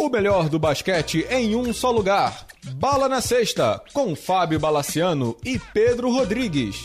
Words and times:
O 0.00 0.08
melhor 0.08 0.48
do 0.48 0.58
basquete 0.58 1.26
em 1.28 1.54
um 1.54 1.74
só 1.74 1.90
lugar. 1.90 2.46
Bala 2.76 3.06
na 3.06 3.20
Sexta, 3.20 3.84
com 3.92 4.16
Fábio 4.16 4.58
Balaciano 4.58 5.36
e 5.44 5.58
Pedro 5.58 6.10
Rodrigues. 6.10 6.76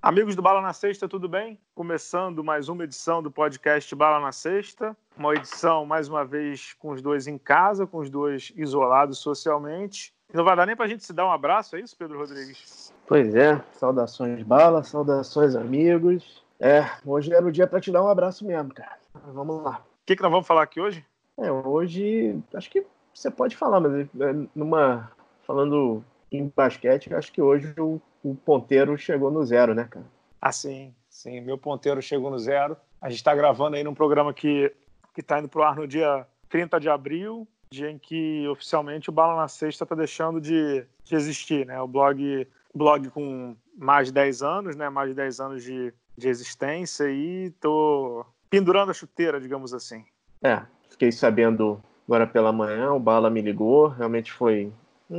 Amigos 0.00 0.36
do 0.36 0.42
Bala 0.42 0.60
na 0.60 0.72
Sexta, 0.72 1.08
tudo 1.08 1.28
bem? 1.28 1.58
Começando 1.74 2.44
mais 2.44 2.68
uma 2.68 2.84
edição 2.84 3.20
do 3.20 3.28
podcast 3.28 3.92
Bala 3.96 4.20
na 4.20 4.30
Sexta. 4.30 4.96
Uma 5.18 5.34
edição, 5.34 5.84
mais 5.84 6.08
uma 6.08 6.24
vez, 6.24 6.74
com 6.74 6.90
os 6.90 7.02
dois 7.02 7.26
em 7.26 7.36
casa, 7.36 7.84
com 7.84 7.98
os 7.98 8.08
dois 8.08 8.52
isolados 8.54 9.18
socialmente. 9.18 10.14
Não 10.32 10.44
vai 10.44 10.54
dar 10.54 10.66
nem 10.66 10.76
pra 10.76 10.86
gente 10.86 11.04
se 11.04 11.12
dar 11.12 11.26
um 11.26 11.32
abraço, 11.32 11.74
é 11.74 11.80
isso, 11.80 11.96
Pedro 11.96 12.16
Rodrigues? 12.16 12.94
Pois 13.08 13.34
é, 13.34 13.60
saudações 13.72 14.44
Bala, 14.44 14.84
saudações 14.84 15.56
amigos. 15.56 16.44
É, 16.60 16.88
hoje 17.04 17.34
era 17.34 17.44
o 17.44 17.50
dia 17.50 17.66
para 17.66 17.80
te 17.80 17.90
dar 17.90 18.04
um 18.04 18.08
abraço 18.08 18.46
mesmo, 18.46 18.72
cara. 18.72 19.04
Vamos 19.26 19.62
lá. 19.62 19.84
O 20.02 20.06
que, 20.06 20.16
que 20.16 20.22
nós 20.22 20.30
vamos 20.30 20.46
falar 20.46 20.62
aqui 20.62 20.80
hoje? 20.80 21.04
É, 21.38 21.50
hoje, 21.50 22.38
acho 22.54 22.70
que 22.70 22.86
você 23.12 23.30
pode 23.30 23.56
falar, 23.56 23.80
mas 23.80 23.92
é, 24.20 24.48
numa. 24.54 25.10
Falando 25.42 26.02
em 26.32 26.52
basquete, 26.54 27.14
acho 27.14 27.32
que 27.32 27.40
hoje 27.40 27.72
o 27.78 28.00
o 28.26 28.34
ponteiro 28.34 28.98
chegou 28.98 29.30
no 29.30 29.44
zero, 29.44 29.72
né, 29.72 29.86
cara? 29.88 30.06
Ah, 30.40 30.50
sim, 30.50 30.92
sim. 31.08 31.40
Meu 31.40 31.56
ponteiro 31.56 32.02
chegou 32.02 32.30
no 32.30 32.38
zero. 32.38 32.76
A 33.00 33.08
gente 33.08 33.18
está 33.18 33.34
gravando 33.34 33.76
aí 33.76 33.84
num 33.84 33.94
programa 33.94 34.34
que 34.34 34.72
está 35.16 35.38
indo 35.38 35.48
pro 35.48 35.62
ar 35.62 35.76
no 35.76 35.86
dia 35.86 36.26
30 36.48 36.80
de 36.80 36.88
abril, 36.88 37.46
dia 37.70 37.90
em 37.90 37.98
que 37.98 38.46
oficialmente 38.48 39.08
o 39.08 39.12
Bala 39.12 39.36
na 39.36 39.48
Sexta 39.48 39.84
está 39.84 39.94
deixando 39.94 40.40
de, 40.40 40.84
de 41.04 41.14
existir, 41.14 41.64
né? 41.66 41.80
O 41.80 41.86
blog, 41.86 42.48
blog 42.74 43.08
com 43.10 43.56
mais 43.78 44.08
de 44.08 44.14
10 44.14 44.42
anos, 44.42 44.76
né? 44.76 44.88
Mais 44.88 45.08
de 45.10 45.14
10 45.14 45.40
anos 45.40 45.62
de, 45.62 45.94
de 46.16 46.28
existência 46.28 47.08
e 47.08 47.50
tô 47.60 48.26
pendurando 48.50 48.90
a 48.90 48.94
chuteira, 48.94 49.40
digamos 49.40 49.72
assim. 49.72 50.04
É, 50.42 50.62
fiquei 50.90 51.10
sabendo 51.10 51.82
agora 52.06 52.26
pela 52.26 52.52
manhã, 52.52 52.92
o 52.92 53.00
Bala 53.00 53.30
me 53.30 53.40
ligou, 53.40 53.88
realmente 53.88 54.32
foi... 54.32 54.72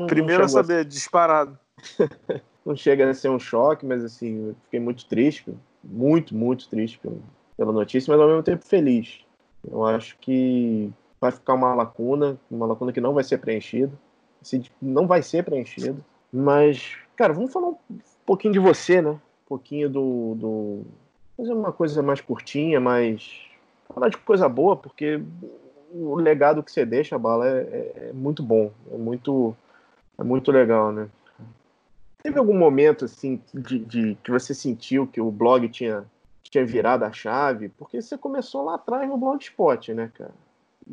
Primeiro 0.08 0.44
a 0.44 0.48
saber, 0.48 0.80
a... 0.80 0.84
disparado. 0.84 1.58
não 2.66 2.76
chega 2.76 3.10
a 3.10 3.14
ser 3.14 3.30
um 3.30 3.40
choque, 3.40 3.86
mas 3.86 4.04
assim, 4.04 4.50
eu 4.50 4.56
fiquei 4.66 4.80
muito 4.80 5.06
triste, 5.06 5.58
muito, 5.84 6.36
muito 6.36 6.68
triste 6.70 7.00
pela, 7.00 7.18
pela 7.56 7.72
notícia, 7.72 8.12
mas 8.12 8.22
ao 8.22 8.28
mesmo 8.28 8.44
tempo 8.44 8.66
feliz. 8.66 9.22
Eu 9.70 9.86
acho 9.86 10.18
que 10.20 10.92
vai 11.20 11.32
ficar 11.32 11.54
uma 11.54 11.74
lacuna, 11.74 12.38
uma 12.52 12.66
lacuna 12.66 12.92
que 12.92 13.02
não 13.02 13.14
vai 13.14 13.24
ser 13.24 13.38
preenchida, 13.38 13.92
não 14.82 15.08
vai 15.08 15.22
ser 15.24 15.44
preenchida. 15.44 15.96
Mas, 16.32 16.98
cara, 17.16 17.34
vamos 17.34 17.52
falar 17.52 17.70
um 17.70 17.78
pouquinho 18.26 18.54
de 18.54 18.60
você, 18.60 19.02
né? 19.02 19.12
Um 19.12 19.48
pouquinho 19.48 19.90
do, 19.90 20.36
do 20.36 20.86
fazer 21.38 21.54
uma 21.54 21.72
coisa 21.72 22.02
mais 22.02 22.20
curtinha, 22.20 22.80
mais 22.80 23.48
falar 23.88 24.10
de 24.10 24.18
coisa 24.18 24.50
boa, 24.50 24.76
porque 24.76 25.22
o 25.94 26.16
legado 26.16 26.64
que 26.64 26.72
você 26.72 26.86
deixa, 26.86 27.18
bala, 27.18 27.48
é, 27.48 27.62
é, 27.62 28.10
é 28.10 28.14
muito 28.14 28.44
bom, 28.44 28.72
é 28.92 28.98
muito, 28.98 29.56
é 30.18 30.24
muito 30.24 30.52
legal, 30.52 30.92
né? 30.92 31.08
Teve 32.22 32.40
algum 32.40 32.58
momento 32.58 33.06
assim 33.06 33.42
de, 33.54 33.80
de, 33.80 34.18
que 34.24 34.32
você 34.32 34.54
sentiu 34.54 35.08
que 35.08 35.22
o 35.22 35.32
blog 35.32 35.70
tinha, 35.70 36.04
tinha 36.44 36.66
virado 36.66 37.04
a 37.04 37.12
chave? 37.12 37.70
Porque 37.70 38.02
você 38.02 38.18
começou 38.18 38.66
lá 38.66 38.76
atrás 38.76 39.08
no 39.08 39.18
Blogspot, 39.18 39.94
né, 39.94 40.12
cara? 40.14 40.34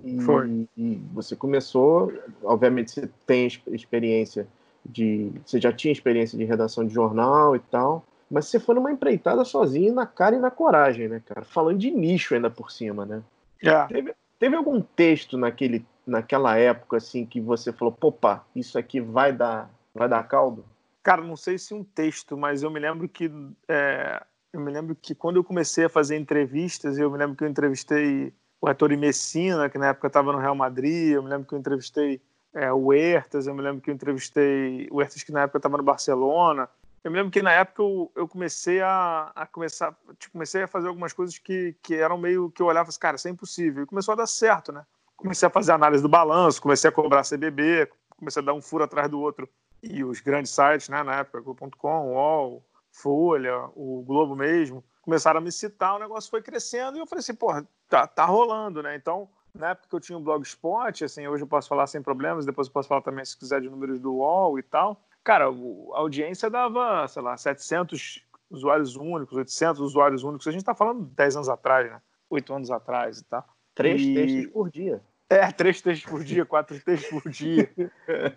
E, 0.05 0.21
Foi. 0.21 0.69
E 0.77 1.01
você 1.13 1.35
começou, 1.35 2.13
obviamente 2.43 2.91
você 2.91 3.09
tem 3.27 3.47
experiência 3.47 4.47
de, 4.85 5.33
você 5.45 5.61
já 5.61 5.73
tinha 5.73 5.93
experiência 5.93 6.37
de 6.37 6.45
redação 6.45 6.87
de 6.87 6.93
jornal 6.93 7.57
e 7.57 7.59
tal, 7.59 8.05
mas 8.31 8.47
você 8.47 8.59
foi 8.59 8.75
numa 8.75 8.93
empreitada 8.93 9.45
sozinho, 9.45 9.95
na 9.95 10.07
cara 10.07 10.37
e 10.37 10.41
na 10.41 10.51
coragem, 10.51 11.09
né, 11.09 11.23
cara? 11.25 11.45
Falando 11.45 11.79
de 11.79 11.91
nicho 11.91 12.35
ainda 12.35 12.51
por 12.51 12.71
cima, 12.71 13.05
né? 13.05 13.23
É. 13.63 13.87
Teve, 13.87 14.15
teve 14.39 14.57
algum 14.57 14.81
texto 14.81 15.39
naquele, 15.39 15.85
naquela 16.07 16.57
época 16.57 16.97
assim 16.97 17.25
que 17.25 17.41
você 17.41 17.73
falou, 17.73 17.93
popa, 17.93 18.45
isso 18.55 18.79
aqui 18.79 19.01
vai 19.01 19.33
dar, 19.33 19.71
vai 19.95 20.09
dar 20.09 20.23
caldo? 20.25 20.65
Cara, 21.03 21.23
não 21.23 21.37
sei 21.37 21.59
se 21.59 21.75
um 21.75 21.85
texto, 21.85 22.37
mas 22.37 22.63
eu 22.63 22.71
me 22.71 22.81
lembro 22.81 23.09
que 23.09 23.31
é, 23.69 24.23
eu 24.53 24.61
me 24.61 24.73
lembro 24.73 24.97
que 25.01 25.15
quando 25.15 25.37
eu 25.37 25.45
comecei 25.45 25.85
a 25.85 25.89
fazer 25.89 26.17
entrevistas, 26.17 26.99
eu 26.99 27.11
me 27.11 27.19
lembro 27.19 27.37
que 27.37 27.45
eu 27.45 27.49
entrevistei 27.49 28.33
o 28.61 28.71
Ettore 28.71 28.97
Messina, 28.97 29.69
que 29.69 29.77
na 29.77 29.89
época 29.89 30.07
estava 30.07 30.33
no 30.33 30.39
Real 30.39 30.55
Madrid, 30.55 31.13
eu 31.13 31.23
me 31.23 31.29
lembro 31.29 31.47
que 31.47 31.55
eu 31.55 31.59
entrevistei 31.59 32.21
é, 32.55 32.73
o 32.73 32.93
Hertas, 32.93 33.47
eu 33.47 33.55
me 33.55 33.61
lembro 33.61 33.83
que 33.83 33.91
eu 33.91 33.95
entrevistei 33.95 34.89
o 34.91 35.03
Hertas 35.03 35.23
que 35.23 35.33
na 35.33 35.43
época 35.43 35.59
estava 35.59 35.77
no 35.77 35.83
Barcelona. 35.83 36.69
Eu 37.05 37.11
me 37.11 37.19
lembro 37.19 37.31
que 37.31 37.43
na 37.43 37.53
época 37.53 37.83
eu, 37.83 38.11
eu 38.17 38.27
comecei 38.27 38.81
a, 38.81 39.31
a, 39.35 39.47
começar, 39.47 39.95
tipo, 40.19 40.33
comecei 40.33 40.63
a 40.63 40.67
fazer 40.67 40.89
algumas 40.89 41.13
coisas 41.13 41.37
que, 41.37 41.77
que 41.83 41.95
eram 41.95 42.17
meio 42.17 42.51
que 42.51 42.63
eu 42.63 42.67
olhava, 42.67 42.89
assim, 42.89 42.99
cara, 42.99 43.17
isso 43.17 43.29
é 43.29 43.31
impossível. 43.31 43.85
E 43.85 43.87
começou 43.87 44.13
a 44.13 44.17
dar 44.17 44.27
certo, 44.27 44.73
né? 44.73 44.87
Comecei 45.15 45.47
a 45.47 45.51
fazer 45.51 45.73
análise 45.73 46.03
do 46.03 46.09
balanço, 46.09 46.63
comecei 46.63 46.89
a 46.89 46.93
cobrar 46.93 47.23
CBB, 47.23 47.91
comecei 48.17 48.43
a 48.43 48.47
dar 48.47 48.55
um 48.55 48.63
furo 48.63 48.85
atrás 48.85 49.11
do 49.11 49.21
outro 49.21 49.47
e 49.83 50.03
os 50.03 50.21
grandes 50.21 50.51
sites, 50.51 50.89
né, 50.89 51.03
na 51.03 51.17
época, 51.17 51.43
Globo.com, 51.43 52.13
UOL, 52.13 52.65
Folha, 52.91 53.69
o 53.77 54.03
Globo 54.07 54.35
mesmo, 54.35 54.83
começaram 55.03 55.39
a 55.39 55.43
me 55.43 55.53
citar, 55.53 55.97
o 55.97 55.99
negócio 55.99 56.31
foi 56.31 56.41
crescendo 56.41 56.97
e 56.97 57.01
eu 57.01 57.07
falei 57.07 57.21
assim, 57.21 57.35
porra, 57.35 57.67
tá, 57.89 58.07
tá 58.07 58.25
rolando, 58.25 58.83
né? 58.83 58.97
Então, 58.97 59.29
na 59.55 59.71
época 59.71 59.89
que 59.89 59.95
eu 59.95 60.01
tinha 60.01 60.17
um 60.17 60.23
blogspot, 60.23 61.05
assim, 61.05 61.27
hoje 61.27 61.45
eu 61.45 61.47
posso 61.47 61.69
falar 61.69 61.87
sem 61.87 62.01
problemas, 62.01 62.47
depois 62.47 62.67
eu 62.67 62.73
posso 62.73 62.89
falar 62.89 63.03
também, 63.03 63.25
se 63.25 63.37
quiser, 63.37 63.61
de 63.61 63.69
números 63.69 64.01
do 64.01 64.15
UOL 64.15 64.59
e 64.59 64.63
tal. 64.63 65.01
Cara, 65.25 65.47
a 65.47 65.99
audiência 65.99 66.51
dava, 66.51 67.09
sei 67.09 67.23
lá, 67.23 67.35
700 67.35 68.23
usuários 68.51 68.95
únicos, 68.95 69.37
800 69.37 69.81
usuários 69.81 70.23
únicos. 70.23 70.47
A 70.47 70.53
gente 70.53 70.65
tá 70.65 70.75
falando 70.75 71.07
10 71.07 71.37
anos 71.37 71.49
atrás, 71.49 71.91
né? 71.91 72.01
8 72.29 72.55
anos 72.55 72.71
atrás 72.71 73.21
e 73.21 73.25
tal. 73.25 73.45
Três 73.75 74.03
e... 74.03 74.15
textos 74.15 74.47
por 74.53 74.71
dia. 74.71 75.03
É, 75.31 75.51
três 75.51 75.81
textos 75.81 76.09
por 76.09 76.23
dia, 76.23 76.45
quatro 76.45 76.79
textos 76.79 77.09
por 77.09 77.31
dia. 77.31 77.69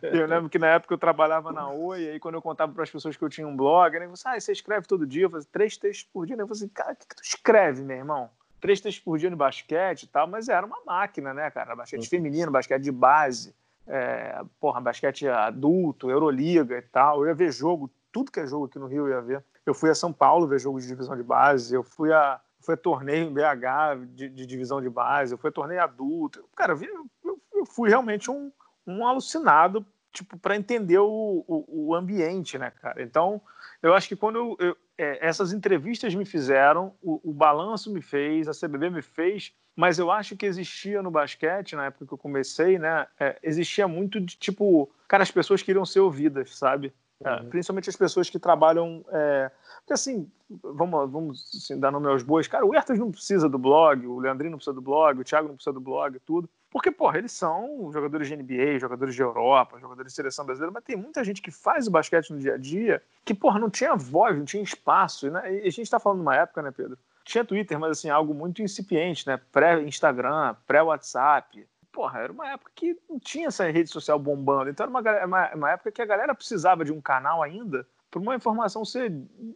Eu 0.02 0.26
lembro 0.26 0.50
que 0.50 0.58
na 0.58 0.68
época 0.68 0.94
eu 0.94 0.98
trabalhava 0.98 1.52
na 1.52 1.70
Oi, 1.70 2.04
e 2.04 2.10
aí 2.12 2.20
quando 2.20 2.36
eu 2.36 2.42
contava 2.42 2.72
para 2.72 2.84
as 2.84 2.90
pessoas 2.90 3.18
que 3.18 3.24
eu 3.24 3.30
tinha 3.30 3.46
um 3.46 3.56
blog, 3.56 4.00
né, 4.00 4.08
você, 4.08 4.28
ah, 4.28 4.40
você 4.40 4.54
escreve 4.54 4.88
todo 4.88 5.06
dia? 5.06 5.26
Eu 5.26 5.30
falei, 5.30 5.46
três 5.52 5.78
textos 5.78 6.10
por 6.12 6.26
dia? 6.26 6.36
Eu 6.36 6.48
falei 6.48 6.52
assim, 6.54 6.70
cara, 6.70 6.94
o 6.94 6.96
que, 6.96 7.06
que 7.06 7.16
tu 7.16 7.24
escreve, 7.24 7.84
meu 7.84 7.98
irmão? 7.98 8.30
Três 8.62 8.80
textos 8.80 9.04
por 9.04 9.20
dia 9.20 9.30
no 9.30 9.36
basquete 9.36 10.04
e 10.04 10.08
tal, 10.08 10.28
mas 10.28 10.48
era 10.48 10.66
uma 10.66 10.80
máquina, 10.86 11.34
né, 11.34 11.52
cara? 11.52 11.76
Basquete 11.76 12.08
feminino, 12.08 12.52
basquete 12.52 12.82
de 12.82 12.92
base, 12.92 13.54
é, 13.88 14.42
porra, 14.60 14.82
basquete 14.82 15.28
adulto, 15.28 16.10
Euroliga 16.10 16.78
e 16.78 16.82
tal. 16.82 17.22
Eu 17.22 17.28
ia 17.28 17.36
ver 17.36 17.52
jogo, 17.52 17.90
tudo 18.12 18.32
que 18.32 18.40
é 18.40 18.48
jogo 18.48 18.66
aqui 18.66 18.80
no 18.80 18.88
Rio 18.88 19.08
eu 19.08 19.14
ia 19.14 19.22
ver. 19.22 19.44
Eu 19.66 19.74
fui 19.74 19.90
a 19.90 19.96
São 19.96 20.14
Paulo 20.14 20.48
ver 20.48 20.60
jogo 20.60 20.80
de 20.80 20.88
divisão 20.88 21.16
de 21.16 21.24
base, 21.24 21.74
eu 21.74 21.84
fui 21.84 22.12
a 22.12 22.40
foi 22.60 22.76
torneio 22.76 23.30
em 23.30 23.34
BH 23.34 24.06
de, 24.14 24.28
de, 24.28 24.46
divisão 24.46 24.82
de 24.82 24.90
base, 24.90 25.34
eu 25.34 25.38
fui 25.38 25.50
torneio 25.52 25.82
adulto. 25.82 26.44
Cara, 26.54 26.74
eu, 26.74 27.08
eu, 27.24 27.40
eu 27.54 27.66
fui 27.66 27.88
realmente 27.88 28.30
um, 28.30 28.52
um 28.86 29.08
alucinado 29.08 29.86
tipo 30.12 30.38
para 30.38 30.56
entender 30.56 30.98
o, 30.98 31.46
o, 31.48 31.66
o, 31.68 31.96
ambiente, 31.96 32.58
né, 32.58 32.72
cara? 32.72 33.02
Então, 33.02 33.40
eu 33.82 33.94
acho 33.94 34.08
que 34.08 34.16
quando 34.16 34.38
eu, 34.38 34.58
eu, 34.60 34.78
é, 34.98 35.26
essas 35.26 35.54
entrevistas 35.54 36.16
me 36.16 36.26
fizeram, 36.26 36.94
o, 37.02 37.22
o, 37.24 37.34
balanço 37.34 37.92
me 37.92 38.02
fez, 38.02 38.48
a 38.48 38.52
CBB 38.52 38.90
me 38.90 39.02
fez, 39.02 39.54
mas 39.76 40.00
eu 40.00 40.10
acho 40.10 40.36
que 40.36 40.46
existia 40.46 41.02
no 41.02 41.12
basquete 41.12 41.76
na 41.76 41.86
época 41.86 42.08
que 42.08 42.14
eu 42.14 42.18
comecei, 42.18 42.80
né? 42.80 43.06
É, 43.20 43.38
existia 43.44 43.88
muito 43.88 44.20
de 44.20 44.36
tipo, 44.36 44.90
cara, 45.08 45.24
as 45.24 45.32
pessoas 45.32 45.62
queriam 45.62 45.86
ser 45.86 46.00
ouvidas, 46.00 46.58
sabe? 46.58 46.92
É, 47.24 47.32
uhum. 47.32 47.50
Principalmente 47.50 47.90
as 47.90 47.96
pessoas 47.96 48.30
que 48.30 48.38
trabalham. 48.38 49.04
É... 49.10 49.52
Porque 49.80 49.94
assim, 49.94 50.30
vamos, 50.50 51.12
vamos 51.12 51.52
assim, 51.56 51.80
dar 51.80 51.92
nome 51.92 52.08
aos 52.08 52.22
bois. 52.22 52.48
Cara, 52.48 52.66
o 52.66 52.76
Hertas 52.76 53.00
não 53.00 53.12
precisa 53.12 53.50
do 53.50 53.58
blog, 53.58 54.06
o 54.06 54.20
Leandrinho 54.20 54.52
não 54.52 54.58
precisa 54.58 54.74
do 54.74 54.82
blog, 54.82 55.20
o 55.20 55.24
Thiago 55.24 55.48
não 55.48 55.56
precisa 55.56 55.74
do 55.74 55.80
blog, 55.80 56.20
tudo. 56.20 56.50
Porque, 56.78 56.92
porra, 56.92 57.18
eles 57.18 57.32
são 57.32 57.90
jogadores 57.92 58.28
de 58.28 58.36
NBA, 58.36 58.78
jogadores 58.78 59.16
de 59.16 59.22
Europa, 59.24 59.80
jogadores 59.80 60.12
de 60.12 60.16
seleção 60.16 60.46
brasileira, 60.46 60.72
mas 60.72 60.84
tem 60.84 60.96
muita 60.96 61.24
gente 61.24 61.42
que 61.42 61.50
faz 61.50 61.88
o 61.88 61.92
basquete 61.92 62.32
no 62.32 62.38
dia 62.38 62.54
a 62.54 62.58
dia 62.58 63.02
que, 63.26 63.34
porra, 63.34 63.60
não 63.60 63.68
tinha 63.68 63.96
voz, 63.96 64.38
não 64.38 64.46
tinha 64.46 64.62
espaço. 64.62 65.32
Né? 65.32 65.64
E 65.64 65.68
a 65.68 65.72
gente 65.72 65.90
tá 65.90 66.00
falando 66.00 66.20
numa 66.20 66.36
época, 66.36 66.62
né, 66.62 66.70
Pedro? 66.70 66.96
Tinha 67.24 67.44
Twitter, 67.44 67.80
mas 67.80 67.98
assim, 67.98 68.12
algo 68.12 68.32
muito 68.32 68.62
incipiente, 68.62 69.26
né? 69.26 69.42
Pré-Instagram, 69.52 70.56
pré-WhatsApp 70.68 71.68
porra, 71.92 72.20
era 72.20 72.32
uma 72.32 72.48
época 72.48 72.72
que 72.76 72.96
não 73.10 73.18
tinha 73.18 73.48
essa 73.48 73.68
rede 73.72 73.90
social 73.90 74.20
bombando. 74.20 74.70
Então 74.70 74.84
era 74.84 74.92
uma, 74.92 75.26
uma, 75.26 75.56
uma 75.56 75.72
época 75.72 75.92
que 75.92 76.00
a 76.00 76.06
galera 76.06 76.36
precisava 76.36 76.86
de 76.86 76.92
um 76.94 77.02
canal 77.02 77.42
ainda 77.42 77.88
para 78.12 78.20
uma 78.20 78.36
informação 78.36 78.86
ser 78.86 79.12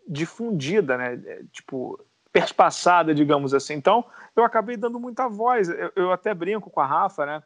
difundida, 0.08 0.98
né? 0.98 1.22
É, 1.24 1.44
tipo, 1.52 2.04
perspassada, 2.32 3.14
digamos 3.14 3.54
assim. 3.54 3.74
Então, 3.74 4.06
eu 4.36 4.44
acabei 4.44 4.78
dando 4.78 5.00
muita 5.00 5.28
voz. 5.28 5.70
Eu, 5.70 5.92
eu 5.96 6.12
até 6.12 6.34
brinco 6.34 6.70
com 6.70 6.80
a 6.80 6.86
Rafa, 6.86 7.26
né? 7.26 7.44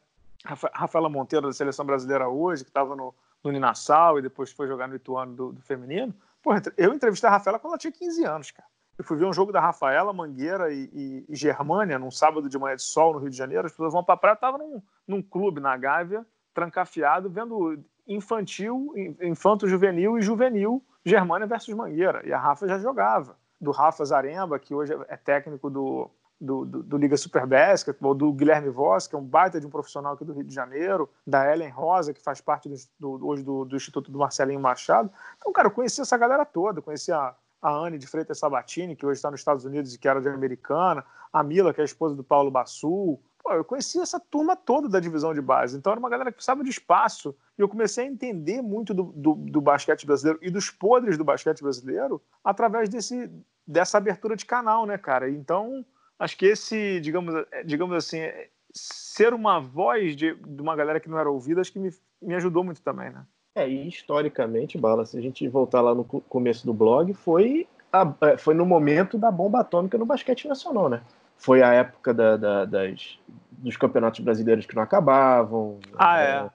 Rafaela 0.73 1.09
Monteiro, 1.09 1.47
da 1.47 1.53
Seleção 1.53 1.85
Brasileira 1.85 2.29
hoje, 2.29 2.63
que 2.63 2.69
estava 2.69 2.95
no, 2.95 3.13
no 3.43 3.51
Ninassal 3.51 4.19
e 4.19 4.21
depois 4.21 4.51
foi 4.51 4.67
jogar 4.67 4.87
no 4.87 4.95
Ituano 4.95 5.33
do, 5.33 5.51
do 5.53 5.61
feminino. 5.61 6.13
Porra, 6.43 6.61
eu 6.77 6.93
entrevistei 6.93 7.27
a 7.27 7.33
Rafaela 7.33 7.57
quando 7.57 7.73
ela 7.73 7.79
tinha 7.79 7.91
15 7.91 8.23
anos, 8.23 8.51
cara. 8.51 8.67
Eu 8.97 9.03
fui 9.03 9.17
ver 9.17 9.25
um 9.25 9.33
jogo 9.33 9.51
da 9.51 9.59
Rafaela, 9.59 10.13
Mangueira 10.13 10.71
e, 10.71 10.89
e, 10.93 11.25
e 11.27 11.35
Germânia, 11.35 11.99
num 11.99 12.11
sábado 12.11 12.47
de 12.47 12.57
manhã 12.57 12.75
de 12.75 12.83
sol 12.83 13.13
no 13.13 13.19
Rio 13.19 13.29
de 13.29 13.35
Janeiro. 13.35 13.65
As 13.65 13.71
pessoas 13.71 13.91
vão 13.91 14.03
para 14.03 14.13
a 14.13 14.17
praia, 14.17 14.33
eu 14.33 14.35
estava 14.35 14.57
num, 14.57 14.81
num 15.07 15.21
clube 15.21 15.59
na 15.59 15.75
Gávea, 15.75 16.25
trancafiado, 16.53 17.29
vendo 17.29 17.83
infantil, 18.07 18.93
infanto 19.21 19.67
juvenil 19.67 20.17
e 20.17 20.21
juvenil 20.21 20.81
Germânia 21.03 21.47
versus 21.47 21.73
Mangueira. 21.73 22.21
E 22.25 22.31
a 22.31 22.39
Rafa 22.39 22.67
já 22.67 22.77
jogava. 22.77 23.37
Do 23.59 23.71
Rafa 23.71 24.03
Zaremba, 24.03 24.59
que 24.59 24.73
hoje 24.73 24.93
é 25.07 25.17
técnico 25.17 25.69
do, 25.69 26.11
do, 26.39 26.65
do, 26.65 26.83
do, 26.83 26.97
Liga 26.97 27.15
Super 27.15 27.45
Basketball, 27.45 28.13
do 28.13 28.31
Guilherme 28.31 28.69
Voss, 28.69 29.07
que 29.07 29.15
é 29.15 29.17
um 29.17 29.23
baita 29.23 29.59
de 29.59 29.65
um 29.65 29.69
profissional 29.69 30.13
aqui 30.13 30.25
do 30.25 30.33
Rio 30.33 30.43
de 30.43 30.53
Janeiro, 30.53 31.09
da 31.25 31.51
Ellen 31.51 31.69
Rosa, 31.69 32.13
que 32.13 32.21
faz 32.21 32.41
parte 32.41 32.69
do, 32.99 33.25
hoje 33.25 33.43
do, 33.43 33.65
do, 33.65 33.75
Instituto 33.75 34.11
do 34.11 34.19
Marcelinho 34.19 34.59
Machado. 34.59 35.09
Então, 35.37 35.51
cara, 35.53 35.67
eu 35.67 35.71
conheci 35.71 36.01
essa 36.01 36.17
galera 36.17 36.45
toda, 36.45 36.81
conheci 36.81 37.11
a, 37.11 37.33
a 37.61 37.71
Anne 37.71 37.97
de 37.97 38.07
Freitas 38.07 38.39
Sabatini, 38.39 38.95
que 38.95 39.05
hoje 39.05 39.17
está 39.17 39.31
nos 39.31 39.39
Estados 39.39 39.65
Unidos 39.65 39.93
e 39.93 39.97
que 39.97 40.07
era 40.07 40.21
de 40.21 40.27
americana, 40.27 41.03
a 41.31 41.41
Mila, 41.41 41.73
que 41.73 41.81
é 41.81 41.83
a 41.83 41.85
esposa 41.85 42.15
do 42.15 42.23
Paulo 42.23 42.51
Bassul. 42.51 43.21
Pô, 43.45 43.53
eu 43.53 43.63
conheci 43.63 43.99
essa 43.99 44.19
turma 44.19 44.55
toda 44.55 44.89
da 44.89 44.99
divisão 44.99 45.31
de 45.31 45.39
base. 45.39 45.77
Então, 45.77 45.91
era 45.91 45.99
uma 45.99 46.09
galera 46.09 46.31
que 46.31 46.37
precisava 46.37 46.63
de 46.63 46.69
espaço. 46.71 47.35
E 47.55 47.61
eu 47.61 47.69
comecei 47.69 48.03
a 48.03 48.07
entender 48.07 48.59
muito 48.59 48.91
do, 48.91 49.03
do, 49.03 49.35
do 49.35 49.61
basquete 49.61 50.03
brasileiro 50.03 50.39
e 50.41 50.49
dos 50.49 50.71
podres 50.71 51.15
do 51.15 51.23
basquete 51.23 51.61
brasileiro 51.61 52.19
através 52.43 52.89
desse, 52.89 53.29
dessa 53.65 53.99
abertura 53.99 54.35
de 54.35 54.47
canal, 54.47 54.87
né, 54.87 54.97
cara? 54.97 55.29
Então 55.29 55.85
acho 56.17 56.35
que 56.35 56.47
esse, 56.47 56.99
digamos, 57.01 57.35
é, 57.51 57.63
digamos 57.63 57.95
assim, 57.95 58.17
é, 58.17 58.49
ser 58.73 59.31
uma 59.31 59.59
voz 59.59 60.15
de, 60.15 60.33
de 60.33 60.61
uma 60.61 60.75
galera 60.75 60.99
que 60.99 61.09
não 61.09 61.19
era 61.19 61.29
ouvida, 61.29 61.61
acho 61.61 61.71
que 61.71 61.77
me, 61.77 61.91
me 62.19 62.33
ajudou 62.33 62.63
muito 62.63 62.81
também, 62.81 63.11
né? 63.11 63.27
É, 63.53 63.69
e 63.69 63.87
historicamente, 63.87 64.75
Bala, 64.75 65.05
se 65.05 65.19
a 65.19 65.21
gente 65.21 65.47
voltar 65.47 65.81
lá 65.81 65.93
no 65.93 66.03
começo 66.03 66.65
do 66.65 66.73
blog, 66.73 67.13
foi, 67.13 67.67
a, 67.93 68.11
é, 68.21 68.37
foi 68.37 68.55
no 68.55 68.65
momento 68.65 69.19
da 69.19 69.29
bomba 69.29 69.59
atômica 69.59 69.99
no 69.99 70.05
basquete 70.05 70.47
nacional, 70.47 70.89
né? 70.89 71.03
Foi 71.45 71.61
a 71.61 71.71
época 71.73 72.11
da, 72.11 72.37
da, 72.37 72.65
das, 72.65 73.19
dos 73.51 73.77
campeonatos 73.77 74.19
brasileiros 74.19 74.65
que 74.65 74.75
não 74.75 74.81
acabavam. 74.81 75.77
Ah, 75.95 76.19
é. 76.19 76.49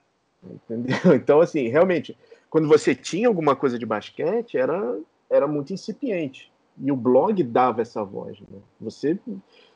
é. 0.49 0.53
Entendeu? 0.53 0.97
Então, 1.15 1.41
assim, 1.41 1.69
realmente, 1.69 2.19
quando 2.51 2.67
você 2.67 2.93
tinha 2.93 3.29
alguma 3.29 3.55
coisa 3.55 3.79
de 3.79 3.87
basquete, 3.87 4.59
era, 4.59 4.99
era 5.31 5.47
muito 5.47 5.73
incipiente. 5.73 6.53
E 6.77 6.91
o 6.91 6.97
blog 6.97 7.41
dava 7.45 7.83
essa 7.83 8.03
voz. 8.03 8.41
Né? 8.41 8.59
Você, 8.81 9.17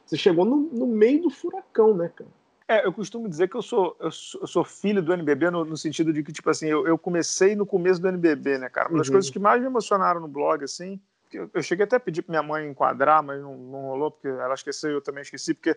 você 0.05 0.17
chegou 0.17 0.45
no, 0.45 0.57
no 0.73 0.87
meio 0.89 1.23
do 1.23 1.31
furacão, 1.31 1.95
né, 1.97 2.11
cara? 2.13 2.31
É, 2.67 2.85
eu 2.85 2.93
costumo 2.93 3.29
dizer 3.29 3.49
que 3.49 3.57
eu 3.57 3.63
sou, 3.63 3.95
eu 4.01 4.11
sou, 4.11 4.41
eu 4.41 4.47
sou 4.49 4.65
filho 4.65 5.01
do 5.01 5.13
NBB 5.13 5.49
no, 5.51 5.65
no, 5.65 5.77
sentido 5.77 6.13
de 6.13 6.25
que, 6.25 6.33
tipo 6.33 6.51
assim, 6.51 6.67
eu, 6.67 6.89
eu, 6.89 6.99
comecei 6.99 7.55
no 7.55 7.65
começo 7.65 8.01
do 8.01 8.09
NBB, 8.09 8.59
né, 8.59 8.69
cara? 8.69 8.89
Uma 8.89 8.99
das 8.99 9.07
uhum. 9.07 9.13
coisas 9.13 9.31
que 9.31 9.39
mais 9.39 9.61
me 9.61 9.67
emocionaram 9.69 10.21
no 10.21 10.27
blog, 10.27 10.65
assim, 10.65 10.99
eu, 11.37 11.51
eu 11.53 11.63
cheguei 11.63 11.85
até 11.85 11.97
a 11.97 12.01
pedir 12.01 12.23
pra 12.23 12.33
minha 12.33 12.43
mãe 12.43 12.69
enquadrar, 12.69 13.23
mas 13.23 13.41
não, 13.41 13.57
não 13.57 13.81
rolou, 13.83 14.11
porque 14.11 14.29
ela 14.29 14.55
esqueceu 14.55 14.91
e 14.91 14.95
eu 14.95 15.03
também 15.03 15.23
esqueci, 15.23 15.55
porque 15.55 15.77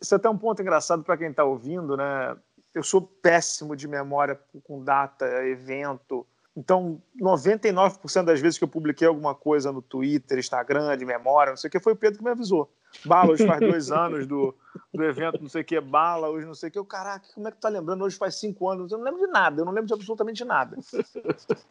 isso 0.00 0.14
é 0.14 0.16
até 0.16 0.28
um 0.28 0.38
ponto 0.38 0.60
engraçado 0.60 1.02
para 1.02 1.16
quem 1.16 1.32
tá 1.32 1.44
ouvindo, 1.44 1.96
né? 1.96 2.36
Eu 2.74 2.82
sou 2.82 3.00
péssimo 3.00 3.76
de 3.76 3.86
memória 3.86 4.38
com 4.64 4.82
data, 4.82 5.26
evento, 5.46 6.26
então, 6.56 7.02
99% 7.20 8.24
das 8.24 8.40
vezes 8.40 8.58
que 8.58 8.64
eu 8.64 8.68
publiquei 8.68 9.08
alguma 9.08 9.34
coisa 9.34 9.72
no 9.72 9.82
Twitter, 9.82 10.38
Instagram, 10.38 10.96
de 10.96 11.04
memória, 11.04 11.50
não 11.50 11.56
sei 11.56 11.68
o 11.68 11.70
que, 11.70 11.80
foi 11.80 11.94
o 11.94 11.96
Pedro 11.96 12.18
que 12.18 12.24
me 12.24 12.30
avisou. 12.30 12.72
Bala, 13.04 13.32
hoje 13.32 13.46
faz 13.46 13.60
dois 13.60 13.90
anos 13.92 14.26
do, 14.26 14.54
do 14.92 15.04
evento, 15.04 15.40
não 15.40 15.48
sei 15.48 15.62
o 15.62 15.64
que, 15.64 15.80
bala, 15.80 16.28
hoje 16.28 16.46
não 16.46 16.54
sei 16.54 16.68
o 16.68 16.72
que. 16.72 16.78
Eu, 16.78 16.84
caraca, 16.84 17.26
como 17.34 17.48
é 17.48 17.50
que 17.50 17.58
tu 17.58 17.60
tá 17.60 17.68
lembrando? 17.68 18.04
Hoje 18.04 18.16
faz 18.16 18.36
cinco 18.36 18.68
anos. 18.68 18.92
Eu 18.92 18.98
não 18.98 19.04
lembro 19.04 19.20
de 19.20 19.26
nada, 19.26 19.60
eu 19.60 19.64
não 19.64 19.72
lembro 19.72 19.86
de 19.86 19.94
absolutamente 19.94 20.44
nada. 20.44 20.76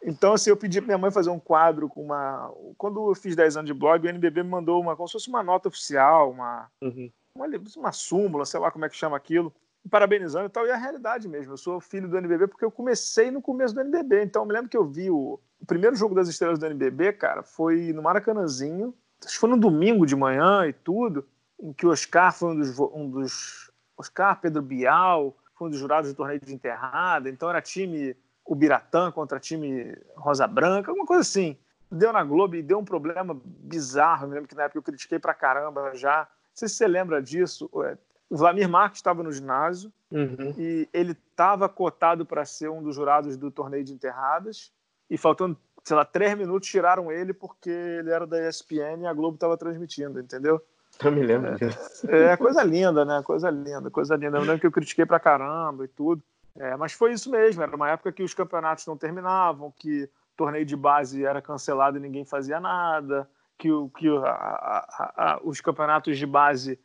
Então, 0.02 0.34
assim, 0.34 0.50
eu 0.50 0.56
pedi 0.56 0.80
pra 0.80 0.88
minha 0.88 0.98
mãe 0.98 1.10
fazer 1.10 1.30
um 1.30 1.40
quadro 1.40 1.88
com 1.88 2.02
uma. 2.02 2.52
Quando 2.76 3.10
eu 3.10 3.14
fiz 3.14 3.34
10 3.34 3.56
anos 3.56 3.66
de 3.66 3.74
blog, 3.74 4.04
o 4.04 4.08
NBB 4.08 4.42
me 4.42 4.50
mandou 4.50 4.80
uma, 4.80 4.96
como 4.96 5.08
se 5.08 5.12
fosse 5.12 5.28
uma 5.28 5.42
nota 5.42 5.68
oficial, 5.68 6.30
uma, 6.30 6.68
uhum. 6.80 7.10
uma, 7.34 7.46
uma 7.76 7.92
súmula, 7.92 8.44
sei 8.44 8.60
lá 8.60 8.70
como 8.70 8.84
é 8.84 8.88
que 8.88 8.96
chama 8.96 9.16
aquilo 9.16 9.52
parabenizando 9.90 10.46
e 10.46 10.48
tal, 10.48 10.66
e 10.66 10.70
é 10.70 10.72
a 10.72 10.78
realidade 10.78 11.28
mesmo. 11.28 11.52
Eu 11.52 11.56
sou 11.56 11.80
filho 11.80 12.08
do 12.08 12.16
NBB 12.16 12.48
porque 12.48 12.64
eu 12.64 12.70
comecei 12.70 13.30
no 13.30 13.42
começo 13.42 13.74
do 13.74 13.80
NBB. 13.80 14.22
Então, 14.22 14.42
eu 14.42 14.46
me 14.46 14.52
lembro 14.52 14.68
que 14.68 14.76
eu 14.76 14.84
vi 14.84 15.10
o, 15.10 15.38
o 15.60 15.66
primeiro 15.66 15.94
jogo 15.94 16.14
das 16.14 16.28
estrelas 16.28 16.58
do 16.58 16.66
NBB, 16.66 17.12
cara, 17.14 17.42
foi 17.42 17.92
no 17.92 18.02
Maracanãzinho. 18.02 18.94
Acho 19.24 19.34
que 19.34 19.40
foi 19.40 19.50
no 19.50 19.56
domingo 19.56 20.06
de 20.06 20.14
manhã 20.14 20.66
e 20.66 20.72
tudo, 20.72 21.26
em 21.60 21.72
que 21.72 21.86
o 21.86 21.90
Oscar 21.90 22.32
foi 22.32 22.50
um 22.50 22.56
dos. 22.56 22.78
Um 22.78 23.10
dos 23.10 23.70
Oscar, 23.96 24.40
Pedro 24.40 24.60
Bial, 24.60 25.36
foi 25.56 25.68
um 25.68 25.70
dos 25.70 25.78
jurados 25.78 26.10
do 26.10 26.16
torneio 26.16 26.40
de 26.40 26.52
enterrada. 26.52 27.28
Então, 27.28 27.48
era 27.48 27.62
time 27.62 28.16
Ubiratã 28.46 29.10
contra 29.10 29.40
time 29.40 29.96
Rosa 30.16 30.46
Branca, 30.46 30.90
alguma 30.90 31.06
coisa 31.06 31.22
assim. 31.22 31.56
Deu 31.90 32.12
na 32.12 32.24
Globo 32.24 32.56
e 32.56 32.62
deu 32.62 32.78
um 32.78 32.84
problema 32.84 33.40
bizarro. 33.44 34.24
Eu 34.24 34.28
me 34.28 34.34
lembro 34.34 34.48
que 34.48 34.54
na 34.54 34.64
época 34.64 34.78
eu 34.78 34.82
critiquei 34.82 35.18
pra 35.18 35.32
caramba 35.32 35.94
já. 35.94 36.20
Não 36.20 36.26
sei 36.54 36.68
se 36.68 36.74
você 36.74 36.88
lembra 36.88 37.22
disso. 37.22 37.70
É, 37.84 37.96
o 38.28 38.36
Vlamir 38.36 38.68
Marques 38.68 38.98
estava 38.98 39.22
no 39.22 39.32
ginásio 39.32 39.92
uhum. 40.10 40.54
e 40.58 40.88
ele 40.92 41.12
estava 41.12 41.68
cotado 41.68 42.26
para 42.26 42.44
ser 42.44 42.68
um 42.68 42.82
dos 42.82 42.94
jurados 42.94 43.36
do 43.36 43.50
torneio 43.50 43.84
de 43.84 43.92
enterradas. 43.92 44.72
E 45.08 45.16
faltando, 45.16 45.56
sei 45.84 45.96
lá, 45.96 46.04
três 46.04 46.36
minutos, 46.36 46.68
tiraram 46.68 47.12
ele 47.12 47.34
porque 47.34 47.70
ele 47.70 48.10
era 48.10 48.26
da 48.26 48.48
ESPN 48.48 49.02
e 49.02 49.06
a 49.06 49.12
Globo 49.12 49.34
estava 49.34 49.56
transmitindo, 49.56 50.18
entendeu? 50.18 50.60
Eu 51.02 51.12
me 51.12 51.22
lembro 51.22 51.50
é, 51.50 51.54
disso. 51.56 52.10
É, 52.10 52.36
coisa 52.36 52.62
linda, 52.62 53.04
né? 53.04 53.20
Coisa 53.22 53.50
linda, 53.50 53.90
coisa 53.90 54.16
linda. 54.16 54.38
Eu 54.38 54.42
lembro 54.42 54.60
que 54.60 54.66
eu 54.66 54.72
critiquei 54.72 55.04
pra 55.04 55.20
caramba 55.20 55.84
e 55.84 55.88
tudo. 55.88 56.22
É, 56.56 56.76
mas 56.76 56.92
foi 56.92 57.12
isso 57.12 57.30
mesmo. 57.30 57.62
Era 57.62 57.74
uma 57.74 57.90
época 57.90 58.12
que 58.12 58.22
os 58.22 58.32
campeonatos 58.32 58.86
não 58.86 58.96
terminavam, 58.96 59.72
que 59.76 60.08
torneio 60.36 60.64
de 60.64 60.76
base 60.76 61.24
era 61.24 61.42
cancelado 61.42 61.98
e 61.98 62.00
ninguém 62.00 62.24
fazia 62.24 62.58
nada, 62.60 63.28
que, 63.58 63.68
que 63.98 64.08
a, 64.08 64.30
a, 64.30 65.12
a, 65.16 65.40
os 65.42 65.60
campeonatos 65.60 66.16
de 66.16 66.26
base 66.26 66.78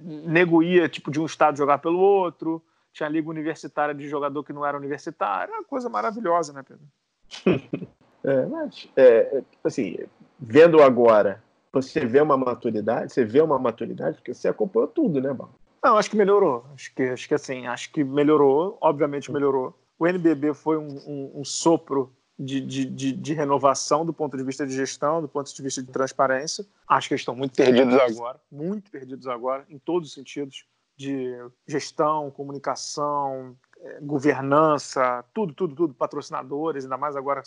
nego 0.00 0.62
ia 0.62 0.88
tipo, 0.88 1.10
de 1.10 1.20
um 1.20 1.24
estado 1.24 1.56
jogar 1.56 1.78
pelo 1.78 1.98
outro, 1.98 2.62
tinha 2.92 3.08
liga 3.08 3.30
universitária 3.30 3.94
de 3.94 4.08
jogador 4.08 4.44
que 4.44 4.52
não 4.52 4.66
era 4.66 4.76
universitário, 4.76 5.52
era 5.52 5.60
uma 5.60 5.66
coisa 5.66 5.88
maravilhosa, 5.88 6.52
né, 6.52 6.62
Pedro? 6.62 6.84
é, 8.24 8.46
mas, 8.46 8.88
é, 8.96 9.42
assim, 9.64 9.98
vendo 10.38 10.82
agora, 10.82 11.42
você 11.72 12.04
vê 12.06 12.20
uma 12.20 12.36
maturidade, 12.36 13.12
você 13.12 13.24
vê 13.24 13.40
uma 13.40 13.58
maturidade, 13.58 14.16
porque 14.16 14.34
você 14.34 14.48
acompanhou 14.48 14.88
tudo, 14.88 15.20
né, 15.20 15.32
Bal? 15.32 15.50
Não, 15.82 15.96
acho 15.96 16.10
que 16.10 16.16
melhorou. 16.16 16.64
Acho 16.74 16.94
que, 16.94 17.02
acho 17.02 17.26
que 17.26 17.34
assim, 17.34 17.66
acho 17.66 17.90
que 17.90 18.04
melhorou, 18.04 18.78
obviamente 18.80 19.32
melhorou. 19.32 19.76
O 19.98 20.06
NBB 20.06 20.54
foi 20.54 20.78
um, 20.78 20.96
um, 21.06 21.40
um 21.40 21.44
sopro 21.44 22.12
de, 22.38 22.60
de, 22.60 22.84
de, 22.84 23.12
de, 23.12 23.34
renovação 23.34 24.04
do 24.04 24.12
ponto 24.12 24.36
de 24.36 24.44
vista 24.44 24.66
de 24.66 24.74
gestão, 24.74 25.20
do 25.20 25.28
ponto 25.28 25.52
de 25.52 25.62
vista 25.62 25.82
de 25.82 25.90
transparência. 25.90 26.64
Acho 26.88 27.08
que 27.08 27.14
eles 27.14 27.20
estão 27.22 27.34
muito 27.34 27.54
perdidos 27.54 27.94
agora, 27.94 28.40
muito 28.50 28.90
perdidos 28.90 29.26
agora, 29.26 29.64
em 29.68 29.78
todos 29.78 30.08
os 30.08 30.14
sentidos 30.14 30.64
de 30.96 31.36
gestão, 31.66 32.30
comunicação, 32.30 33.56
é, 33.80 34.00
governança, 34.00 35.24
tudo, 35.34 35.52
tudo, 35.52 35.74
tudo, 35.74 35.94
patrocinadores, 35.94 36.84
ainda 36.84 36.96
mais 36.96 37.16
agora 37.16 37.42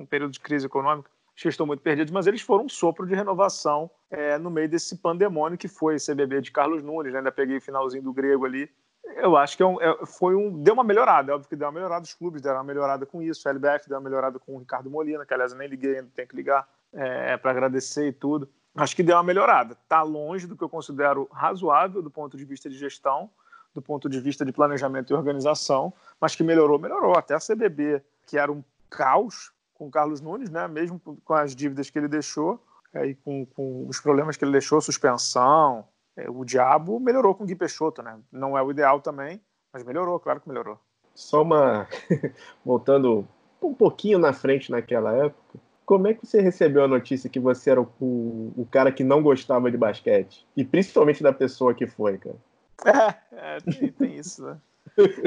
em 0.00 0.06
período 0.06 0.32
de 0.32 0.40
crise 0.40 0.66
econômica. 0.66 1.10
Acho 1.34 1.42
que 1.42 1.48
estão 1.48 1.66
muito 1.66 1.82
perdidos, 1.82 2.12
mas 2.12 2.26
eles 2.26 2.42
foram 2.42 2.64
um 2.64 2.68
sopro 2.68 3.06
de 3.06 3.14
renovação 3.14 3.90
é, 4.10 4.36
no 4.36 4.50
meio 4.50 4.68
desse 4.68 4.96
pandemônio 4.96 5.56
que 5.56 5.68
foi 5.68 5.96
CBB 5.96 6.40
de 6.40 6.50
Carlos 6.50 6.82
Nunes, 6.82 7.12
né? 7.12 7.18
ainda 7.18 7.32
peguei 7.32 7.58
o 7.58 7.60
finalzinho 7.62 8.02
do 8.02 8.12
grego 8.12 8.44
ali, 8.44 8.70
eu 9.16 9.36
acho 9.36 9.56
que 9.56 9.62
é 9.62 9.66
um, 9.66 9.80
é, 9.80 10.06
foi 10.06 10.34
um, 10.34 10.62
deu 10.62 10.74
uma 10.74 10.84
melhorada, 10.84 11.32
é 11.32 11.34
óbvio 11.34 11.48
que 11.48 11.56
deu 11.56 11.66
uma 11.66 11.72
melhorada, 11.72 12.04
os 12.04 12.14
clubes 12.14 12.42
deram 12.42 12.58
uma 12.58 12.64
melhorada 12.64 13.06
com 13.06 13.22
isso, 13.22 13.46
o 13.46 13.50
LBF 13.50 13.88
deu 13.88 13.98
uma 13.98 14.04
melhorada 14.04 14.38
com 14.38 14.54
o 14.54 14.58
Ricardo 14.58 14.90
Molina, 14.90 15.24
que 15.26 15.34
aliás 15.34 15.52
eu 15.52 15.58
nem 15.58 15.68
liguei, 15.68 15.98
ainda 15.98 16.10
tenho 16.14 16.28
que 16.28 16.36
ligar 16.36 16.68
é, 16.92 17.36
para 17.36 17.50
agradecer 17.50 18.08
e 18.08 18.12
tudo. 18.12 18.48
Acho 18.74 18.94
que 18.94 19.02
deu 19.02 19.16
uma 19.16 19.22
melhorada. 19.22 19.72
Está 19.72 20.02
longe 20.02 20.46
do 20.46 20.56
que 20.56 20.62
eu 20.62 20.68
considero 20.68 21.28
razoável 21.32 22.00
do 22.00 22.10
ponto 22.10 22.36
de 22.36 22.44
vista 22.44 22.70
de 22.70 22.76
gestão, 22.76 23.30
do 23.74 23.82
ponto 23.82 24.08
de 24.08 24.20
vista 24.20 24.44
de 24.44 24.52
planejamento 24.52 25.12
e 25.12 25.16
organização, 25.16 25.92
mas 26.20 26.36
que 26.36 26.42
melhorou, 26.42 26.78
melhorou. 26.78 27.16
Até 27.16 27.34
a 27.34 27.38
CBB, 27.38 28.02
que 28.26 28.38
era 28.38 28.50
um 28.50 28.62
caos 28.88 29.52
com 29.80 29.86
o 29.86 29.90
Carlos 29.90 30.20
Nunes, 30.20 30.50
né? 30.50 30.68
mesmo 30.68 31.00
com 31.00 31.32
as 31.32 31.56
dívidas 31.56 31.88
que 31.88 31.98
ele 31.98 32.06
deixou, 32.06 32.62
é, 32.92 33.06
e 33.06 33.14
com, 33.14 33.46
com 33.46 33.88
os 33.88 33.98
problemas 33.98 34.36
que 34.36 34.44
ele 34.44 34.52
deixou, 34.52 34.78
suspensão, 34.78 35.86
é, 36.14 36.28
o 36.28 36.44
Diabo 36.44 37.00
melhorou 37.00 37.34
com 37.34 37.44
o 37.44 37.46
Gui 37.46 37.56
Peixoto, 37.56 38.02
né? 38.02 38.18
Não 38.30 38.58
é 38.58 38.62
o 38.62 38.70
ideal 38.70 39.00
também, 39.00 39.40
mas 39.72 39.82
melhorou, 39.82 40.20
claro 40.20 40.38
que 40.38 40.48
melhorou. 40.48 40.78
Só 41.14 41.42
uma. 41.42 41.88
Voltando 42.62 43.26
um 43.62 43.72
pouquinho 43.72 44.18
na 44.18 44.34
frente 44.34 44.70
naquela 44.70 45.14
época, 45.14 45.58
como 45.86 46.08
é 46.08 46.14
que 46.14 46.26
você 46.26 46.42
recebeu 46.42 46.84
a 46.84 46.88
notícia 46.88 47.30
que 47.30 47.40
você 47.40 47.70
era 47.70 47.80
o, 47.80 47.86
o, 48.00 48.66
cara 48.70 48.92
que 48.92 49.02
não 49.02 49.22
gostava 49.22 49.70
de 49.70 49.78
basquete? 49.78 50.46
E 50.54 50.62
principalmente 50.62 51.22
da 51.22 51.32
pessoa 51.32 51.74
que 51.74 51.86
foi, 51.86 52.18
cara. 52.18 52.36
É, 53.32 53.56
é 53.56 53.60
tem, 53.60 53.92
tem, 53.92 54.16
isso, 54.16 54.42
né? 54.42 54.58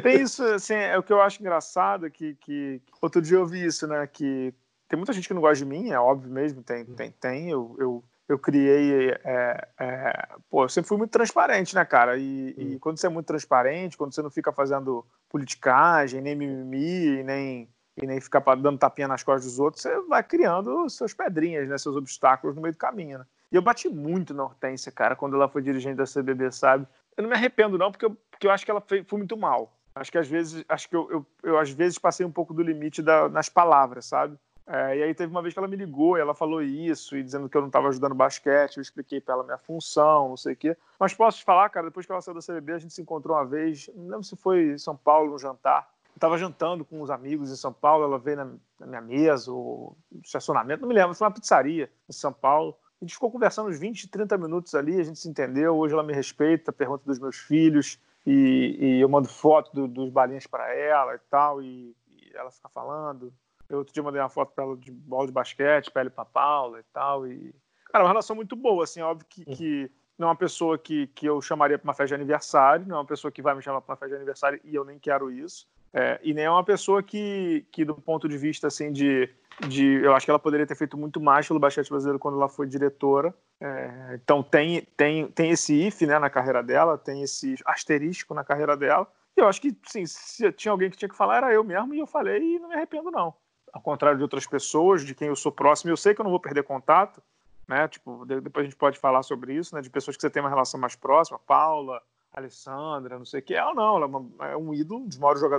Tem 0.02 0.22
isso, 0.22 0.44
assim, 0.44 0.74
é 0.74 0.98
o 0.98 1.04
que 1.04 1.14
eu 1.14 1.22
acho 1.22 1.42
engraçado, 1.42 2.10
que, 2.10 2.36
que 2.36 2.82
outro 3.02 3.22
dia 3.22 3.38
eu 3.38 3.46
vi 3.46 3.66
isso, 3.66 3.88
né, 3.88 4.06
que 4.08 4.54
tem 4.88 4.98
muita 4.98 5.14
gente 5.14 5.28
que 5.28 5.34
não 5.34 5.42
gosta 5.42 5.64
de 5.64 5.66
mim, 5.66 5.90
é 5.92 6.00
óbvio 6.00 6.32
mesmo, 6.32 6.62
tem, 6.62 6.86
tem, 6.86 7.12
tem, 7.12 7.50
eu, 7.50 7.76
eu 7.80 8.04
eu 8.28 8.40
criei. 8.40 9.12
É, 9.24 9.68
é, 9.80 10.30
pô, 10.50 10.64
eu 10.64 10.70
sempre 10.70 10.88
fui 10.88 10.98
muito 10.98 11.12
transparente, 11.12 11.76
né, 11.76 11.86
cara? 11.86 12.18
E, 12.18 12.56
e, 12.58 12.80
quando 12.80 12.98
você 12.98 13.08
é 13.08 13.10
muito 13.10 13.28
transparente, 13.28 13.98
quando 13.98 14.14
você 14.14 14.22
não 14.22 14.30
fica 14.30 14.52
fazendo 14.52 15.06
politicagem, 15.30 16.22
nem 16.22 16.36
mimimi, 16.36 17.24
nem, 17.24 17.70
e 18.02 18.08
nem 18.08 18.20
ficar 18.20 18.40
dando 18.56 18.78
tapinha 18.78 19.08
nas 19.08 19.24
costas 19.24 19.46
dos 19.46 19.60
outros, 19.60 19.82
você 19.82 20.00
vai 20.02 20.24
criando 20.24 20.90
seus 20.90 21.14
pedrinhas, 21.14 21.68
né, 21.68 21.78
seus 21.78 21.96
obstáculos 21.96 22.56
no 22.56 22.62
meio 22.62 22.74
do 22.74 22.78
caminho, 22.78 23.20
né? 23.20 23.26
E 23.52 23.56
eu 23.56 23.62
bati 23.62 23.88
muito 23.88 24.34
na 24.34 24.44
Hortência, 24.44 24.92
cara, 24.92 25.16
quando 25.16 25.36
ela 25.36 25.48
foi 25.48 25.62
dirigente 25.62 25.96
da 25.96 26.06
CBB, 26.06 26.52
sabe? 26.52 26.88
Eu 27.18 27.24
não 27.24 27.30
me 27.30 27.36
arrependo, 27.36 27.78
não, 27.78 27.92
porque 27.92 28.06
eu, 28.06 28.18
porque 28.32 28.48
eu 28.48 28.52
acho 28.52 28.66
que 28.66 28.72
ela 28.72 28.82
foi, 28.82 29.04
foi 29.04 29.18
muito 29.18 29.38
mal. 29.38 29.74
Acho 29.96 30.12
que 30.12 30.18
às 30.18 30.28
vezes, 30.28 30.66
acho 30.68 30.90
que 30.90 30.96
eu, 30.96 31.10
eu, 31.12 31.26
eu, 31.44 31.60
às 31.60 31.70
vezes 31.70 32.00
passei 32.00 32.26
um 32.26 32.32
pouco 32.32 32.54
do 32.54 32.64
limite 32.64 33.02
da, 33.02 33.30
nas 33.30 33.48
palavras, 33.48 34.06
sabe? 34.06 34.38
É, 34.66 34.98
e 34.98 35.04
aí 35.04 35.14
teve 35.14 35.30
uma 35.30 35.42
vez 35.42 35.54
que 35.54 35.60
ela 35.60 35.68
me 35.68 35.76
ligou 35.76 36.18
e 36.18 36.22
ela 36.22 36.34
falou 36.34 36.62
isso, 36.62 37.18
e 37.18 37.24
dizendo 37.24 37.50
que 37.50 37.58
eu 37.58 37.62
não 37.62 37.68
estava 37.68 37.90
ajudando 37.90 38.16
basquete, 38.16 38.78
eu 38.78 38.82
expliquei 38.82 39.20
para 39.20 39.36
ela 39.36 39.44
minha 39.44 39.58
função, 39.58 40.30
não 40.30 40.38
sei 40.38 40.54
o 40.54 40.56
quê. 40.56 40.78
Mas 41.00 41.14
posso 41.14 41.40
te 41.40 41.44
falar, 41.44 41.70
cara, 41.70 41.88
depois 41.88 42.06
que 42.06 42.12
ela 42.12 42.22
saiu 42.22 42.36
da 42.36 42.42
CBB, 42.42 42.74
a 42.74 42.80
gente 42.80 42.94
se 42.94 43.02
encontrou 43.02 43.36
uma 43.36 43.46
vez, 43.46 43.90
não 43.94 44.06
lembro 44.06 44.24
se 44.24 44.36
foi 44.38 44.74
em 44.74 44.78
São 44.78 44.96
Paulo, 44.96 45.32
no 45.32 45.38
jantar. 45.38 45.90
Eu 46.14 46.18
estava 46.18 46.38
jantando 46.38 46.86
com 46.86 47.02
uns 47.02 47.10
amigos 47.10 47.52
em 47.52 47.56
São 47.56 47.74
Paulo, 47.74 48.06
ela 48.06 48.18
veio 48.18 48.38
na, 48.38 48.46
na 48.80 48.88
minha 48.88 49.02
mesa, 49.02 49.52
o 49.52 49.96
estacionamento, 50.24 50.82
não 50.82 50.88
me 50.88 50.96
lembro, 50.96 51.14
foi 51.14 51.28
uma 51.28 51.34
pizzaria 51.34 51.92
em 52.08 52.14
São 52.14 52.32
Paulo. 52.32 52.76
A 53.04 53.06
gente 53.06 53.16
ficou 53.16 53.30
conversando 53.30 53.70
uns 53.70 53.78
20, 53.78 54.08
30 54.08 54.38
minutos 54.38 54.74
ali, 54.74 54.98
a 54.98 55.04
gente 55.04 55.20
se 55.20 55.28
entendeu. 55.28 55.76
Hoje 55.76 55.94
ela 55.94 56.04
me 56.04 56.14
respeita, 56.14 56.72
pergunta 56.72 57.04
dos 57.06 57.20
meus 57.20 57.36
filhos, 57.36 58.00
e, 58.26 58.78
e 58.80 59.02
eu 59.02 59.10
mando 59.10 59.28
foto 59.28 59.74
do, 59.74 59.90
dos 59.90 60.10
balinhas 60.10 60.48
para 60.48 60.74
ela 60.74 61.14
e 61.14 61.20
tal, 61.30 61.62
e, 61.62 61.94
e, 62.08 62.32
ela 62.34 62.50
fica 62.50 62.70
falando. 62.70 63.34
Eu 63.68 63.80
outro 63.80 63.94
dia 63.94 64.02
mandei 64.02 64.22
uma 64.22 64.30
foto 64.30 64.54
para 64.54 64.64
ela 64.64 64.78
de 64.78 64.90
bola 64.90 65.28
de 65.28 65.34
basquete, 65.34 65.92
para 65.92 66.04
ela 66.04 66.10
e 66.10 66.14
para 66.14 66.24
Paula 66.24 66.80
e 66.80 66.84
tal. 66.94 67.28
E, 67.28 67.54
cara, 67.92 68.06
uma 68.06 68.10
relação 68.10 68.38
muito 68.38 68.56
boa, 68.56 68.86
assim, 68.86 69.02
óbvio 69.02 69.28
que, 69.30 69.44
que 69.44 69.92
não 70.18 70.30
é 70.30 70.32
uma 70.32 70.38
pessoa 70.38 70.78
que, 70.78 71.08
que 71.08 71.26
eu 71.26 71.42
chamaria 71.42 71.78
para 71.78 71.86
uma 71.86 71.94
festa 71.94 72.16
de 72.16 72.22
aniversário, 72.22 72.88
não 72.88 72.96
é 72.96 73.00
uma 73.00 73.06
pessoa 73.06 73.30
que 73.34 73.42
vai 73.42 73.54
me 73.54 73.62
chamar 73.62 73.82
para 73.82 73.92
uma 73.92 73.98
festa 73.98 74.16
de 74.16 74.16
aniversário 74.16 74.62
e 74.64 74.74
eu 74.74 74.86
nem 74.86 74.98
quero 74.98 75.30
isso. 75.30 75.68
É, 75.94 76.20
e 76.24 76.34
nem 76.34 76.46
é 76.46 76.50
uma 76.50 76.64
pessoa 76.64 77.04
que, 77.04 77.66
que, 77.72 77.86
do 77.86 77.94
ponto 77.96 78.28
de 78.28 78.38
vista 78.38 78.68
assim 78.68 78.92
de 78.92 79.30
de, 79.68 80.02
eu 80.04 80.14
acho 80.16 80.26
que 80.26 80.32
ela 80.32 80.40
poderia 80.40 80.66
ter 80.66 80.76
feito 80.76 80.98
muito 80.98 81.20
mais 81.22 81.48
pelo 81.48 81.60
basquete 81.60 81.90
brasileiro 81.90 82.20
quando 82.20 82.38
ela 82.38 82.50
foi 82.50 82.68
diretora. 82.68 83.34
É, 83.62 84.20
então 84.22 84.42
tem, 84.42 84.82
tem, 84.98 85.28
tem 85.28 85.52
esse 85.52 85.74
if 85.88 86.02
né, 86.02 86.18
na 86.20 86.30
carreira 86.30 86.64
dela, 86.64 86.98
tem 86.98 87.22
esse 87.22 87.56
asterisco 87.66 88.34
na 88.34 88.44
carreira 88.44 88.76
dela. 88.76 89.08
E 89.36 89.42
eu 89.42 89.48
acho 89.48 89.62
que, 89.62 89.76
sim, 89.88 90.06
se 90.06 90.52
tinha 90.52 90.72
alguém 90.72 90.90
que 90.90 90.98
tinha 90.98 91.10
que 91.10 91.16
falar, 91.16 91.38
era 91.38 91.54
eu 91.54 91.64
mesmo, 91.64 91.94
e 91.94 92.00
eu 92.00 92.08
falei 92.08 92.42
e 92.42 92.60
não 92.60 92.70
me 92.70 92.76
arrependo, 92.76 93.10
não. 93.10 93.34
Ao 93.72 93.82
contrário 93.82 94.18
de 94.18 94.24
outras 94.24 94.46
pessoas, 94.46 95.04
de 95.04 95.16
quem 95.16 95.28
eu 95.28 95.36
sou 95.36 95.52
próximo, 95.52 95.92
eu 95.92 95.98
sei 95.98 96.14
que 96.14 96.22
eu 96.22 96.24
não 96.24 96.32
vou 96.32 96.40
perder 96.40 96.64
contato, 96.64 97.22
né? 97.68 97.88
Tipo, 97.88 98.26
depois 98.26 98.64
a 98.64 98.70
gente 98.70 98.78
pode 98.78 99.00
falar 99.00 99.24
sobre 99.24 99.54
isso, 99.56 99.74
né? 99.74 99.82
De 99.82 99.90
pessoas 99.90 100.16
que 100.16 100.22
você 100.22 100.30
tem 100.30 100.44
uma 100.44 100.50
relação 100.50 100.80
mais 100.80 100.96
próxima, 100.96 101.40
Paula, 101.40 102.02
Alessandra, 102.34 103.20
não 103.20 103.26
sei 103.26 103.40
o 103.40 103.44
que. 103.44 103.54
Ela 103.54 103.74
não, 103.76 103.98
ela 103.98 104.50
é, 104.50 104.54
é 104.54 104.58
um 104.58 104.74
ídolo, 104.74 105.08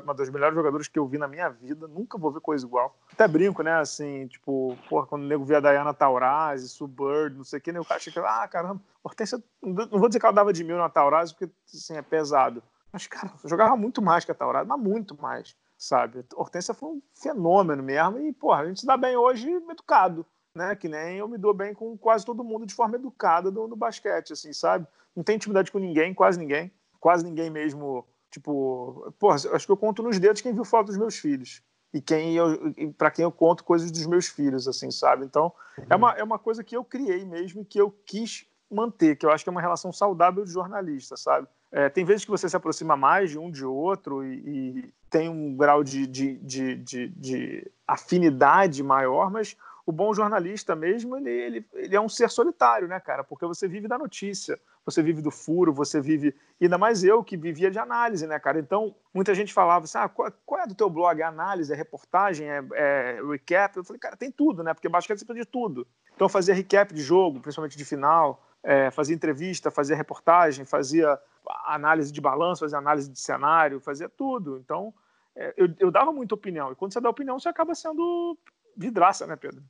uma 0.02 0.14
das 0.14 0.28
melhores 0.28 0.56
jogadoras 0.56 0.88
que 0.88 0.98
eu 0.98 1.06
vi 1.06 1.18
na 1.18 1.28
minha 1.28 1.48
vida. 1.48 1.86
Nunca 1.86 2.18
vou 2.18 2.32
ver 2.32 2.40
coisa 2.40 2.66
igual. 2.66 2.98
Até 3.12 3.28
brinco, 3.28 3.62
né? 3.62 3.74
Assim, 3.74 4.26
tipo, 4.26 4.76
porra, 4.88 5.06
quando 5.06 5.22
o 5.22 5.26
nego 5.26 5.44
via 5.44 5.58
a 5.58 5.60
Diana 5.60 5.94
Taurasi, 5.94 6.68
Sue 6.68 6.88
Bird, 6.88 7.36
não 7.36 7.44
sei 7.44 7.60
o 7.60 7.62
que, 7.62 7.70
né? 7.70 7.78
o 7.78 7.84
cara 7.84 8.00
chega 8.00 8.20
ah, 8.26 8.48
caramba, 8.48 8.80
Hortência, 9.04 9.42
não 9.62 9.86
vou 9.86 10.08
dizer 10.08 10.18
que 10.18 10.26
ela 10.26 10.34
dava 10.34 10.52
de 10.52 10.64
mil 10.64 10.78
na 10.78 10.88
Taurasi, 10.88 11.34
porque, 11.34 11.52
assim, 11.72 11.96
é 11.96 12.02
pesado. 12.02 12.62
Mas, 12.90 13.06
cara, 13.06 13.32
jogava 13.44 13.76
muito 13.76 14.02
mais 14.02 14.24
que 14.24 14.32
a 14.32 14.34
Taurasi, 14.34 14.66
mas 14.66 14.80
muito 14.80 15.20
mais, 15.20 15.56
sabe? 15.76 16.24
Hortência 16.34 16.74
foi 16.74 16.88
um 16.88 17.02
fenômeno 17.14 17.82
mesmo 17.82 18.18
e, 18.18 18.32
porra, 18.32 18.62
a 18.62 18.66
gente 18.66 18.80
se 18.80 18.86
dá 18.86 18.96
bem 18.96 19.16
hoje 19.16 19.50
educado, 19.50 20.26
né? 20.54 20.76
Que 20.76 20.88
nem 20.88 21.18
eu 21.18 21.28
me 21.28 21.38
dou 21.38 21.52
bem 21.52 21.74
com 21.74 21.96
quase 21.96 22.24
todo 22.24 22.44
mundo 22.44 22.66
de 22.66 22.74
forma 22.74 22.96
educada 22.96 23.50
no, 23.50 23.66
no 23.66 23.76
basquete, 23.76 24.32
assim, 24.32 24.52
sabe? 24.52 24.86
não 25.14 25.22
tem 25.22 25.36
intimidade 25.36 25.70
com 25.70 25.78
ninguém, 25.78 26.12
quase 26.12 26.38
ninguém. 26.38 26.72
Quase 27.00 27.24
ninguém 27.24 27.50
mesmo. 27.50 28.06
Tipo, 28.30 29.12
porra, 29.18 29.36
acho 29.36 29.66
que 29.66 29.72
eu 29.72 29.76
conto 29.76 30.02
nos 30.02 30.18
dedos 30.18 30.40
quem 30.42 30.52
viu 30.52 30.64
foto 30.64 30.86
dos 30.86 30.96
meus 30.96 31.16
filhos. 31.16 31.62
E 31.92 32.00
quem 32.00 32.34
eu, 32.34 32.74
para 32.98 33.10
quem 33.10 33.22
eu 33.22 33.30
conto 33.30 33.62
coisas 33.62 33.90
dos 33.90 34.04
meus 34.06 34.26
filhos, 34.26 34.66
assim, 34.66 34.90
sabe? 34.90 35.24
Então, 35.24 35.52
uhum. 35.78 35.84
é, 35.88 35.94
uma, 35.94 36.12
é 36.12 36.24
uma 36.24 36.38
coisa 36.38 36.64
que 36.64 36.76
eu 36.76 36.82
criei 36.82 37.24
mesmo 37.24 37.62
e 37.62 37.64
que 37.64 37.80
eu 37.80 37.90
quis 38.04 38.46
manter, 38.68 39.16
que 39.16 39.24
eu 39.24 39.30
acho 39.30 39.44
que 39.44 39.48
é 39.48 39.52
uma 39.52 39.60
relação 39.60 39.92
saudável 39.92 40.44
de 40.44 40.50
jornalista, 40.50 41.16
sabe? 41.16 41.46
É, 41.70 41.88
tem 41.88 42.04
vezes 42.04 42.24
que 42.24 42.30
você 42.30 42.48
se 42.48 42.56
aproxima 42.56 42.96
mais 42.96 43.30
de 43.30 43.38
um 43.38 43.50
de 43.50 43.64
outro 43.64 44.24
e, 44.24 44.78
e 44.78 44.94
tem 45.08 45.28
um 45.28 45.56
grau 45.56 45.84
de, 45.84 46.06
de, 46.06 46.36
de, 46.38 46.76
de, 46.76 47.08
de 47.08 47.70
afinidade 47.86 48.82
maior, 48.82 49.30
mas 49.30 49.56
o 49.86 49.92
bom 49.92 50.14
jornalista 50.14 50.74
mesmo, 50.74 51.16
ele, 51.16 51.30
ele, 51.30 51.66
ele 51.74 51.96
é 51.96 52.00
um 52.00 52.08
ser 52.08 52.30
solitário, 52.30 52.88
né, 52.88 52.98
cara? 53.00 53.22
Porque 53.22 53.46
você 53.46 53.68
vive 53.68 53.86
da 53.86 53.98
notícia 53.98 54.58
você 54.84 55.02
vive 55.02 55.22
do 55.22 55.30
furo, 55.30 55.72
você 55.72 56.00
vive. 56.00 56.34
Ainda 56.60 56.76
mais 56.76 57.02
eu 57.02 57.24
que 57.24 57.36
vivia 57.36 57.70
de 57.70 57.78
análise, 57.78 58.26
né, 58.26 58.38
cara? 58.38 58.58
Então, 58.58 58.94
muita 59.14 59.34
gente 59.34 59.52
falava 59.52 59.84
assim: 59.84 59.98
ah, 59.98 60.08
qual, 60.08 60.30
qual 60.44 60.60
é 60.60 60.66
do 60.66 60.74
teu 60.74 60.90
blog? 60.90 61.20
É 61.20 61.24
análise, 61.24 61.72
é 61.72 61.76
reportagem, 61.76 62.48
é, 62.48 62.62
é, 62.74 63.20
recap? 63.30 63.76
Eu 63.76 63.84
falei, 63.84 63.98
cara, 63.98 64.16
tem 64.16 64.30
tudo, 64.30 64.62
né? 64.62 64.74
Porque 64.74 64.88
basquete 64.88 65.18
você 65.18 65.24
precisa 65.24 65.44
de 65.44 65.50
tudo. 65.50 65.86
Então, 66.14 66.26
eu 66.26 66.28
fazia 66.28 66.54
recap 66.54 66.92
de 66.92 67.02
jogo, 67.02 67.40
principalmente 67.40 67.78
de 67.78 67.84
final, 67.84 68.44
é, 68.62 68.90
fazia 68.90 69.14
entrevista, 69.14 69.70
fazia 69.70 69.96
reportagem, 69.96 70.64
fazia 70.64 71.18
análise 71.64 72.12
de 72.12 72.20
balanço, 72.20 72.60
fazia 72.60 72.78
análise 72.78 73.10
de 73.10 73.18
cenário, 73.18 73.80
fazia 73.80 74.08
tudo. 74.08 74.58
Então, 74.58 74.92
é, 75.34 75.54
eu, 75.56 75.68
eu 75.78 75.90
dava 75.90 76.12
muita 76.12 76.34
opinião. 76.34 76.70
E 76.72 76.74
quando 76.74 76.92
você 76.92 77.00
dá 77.00 77.08
opinião, 77.08 77.38
você 77.38 77.48
acaba 77.48 77.74
sendo 77.74 78.36
vidraça, 78.76 79.26
né, 79.26 79.36
Pedro? 79.36 79.62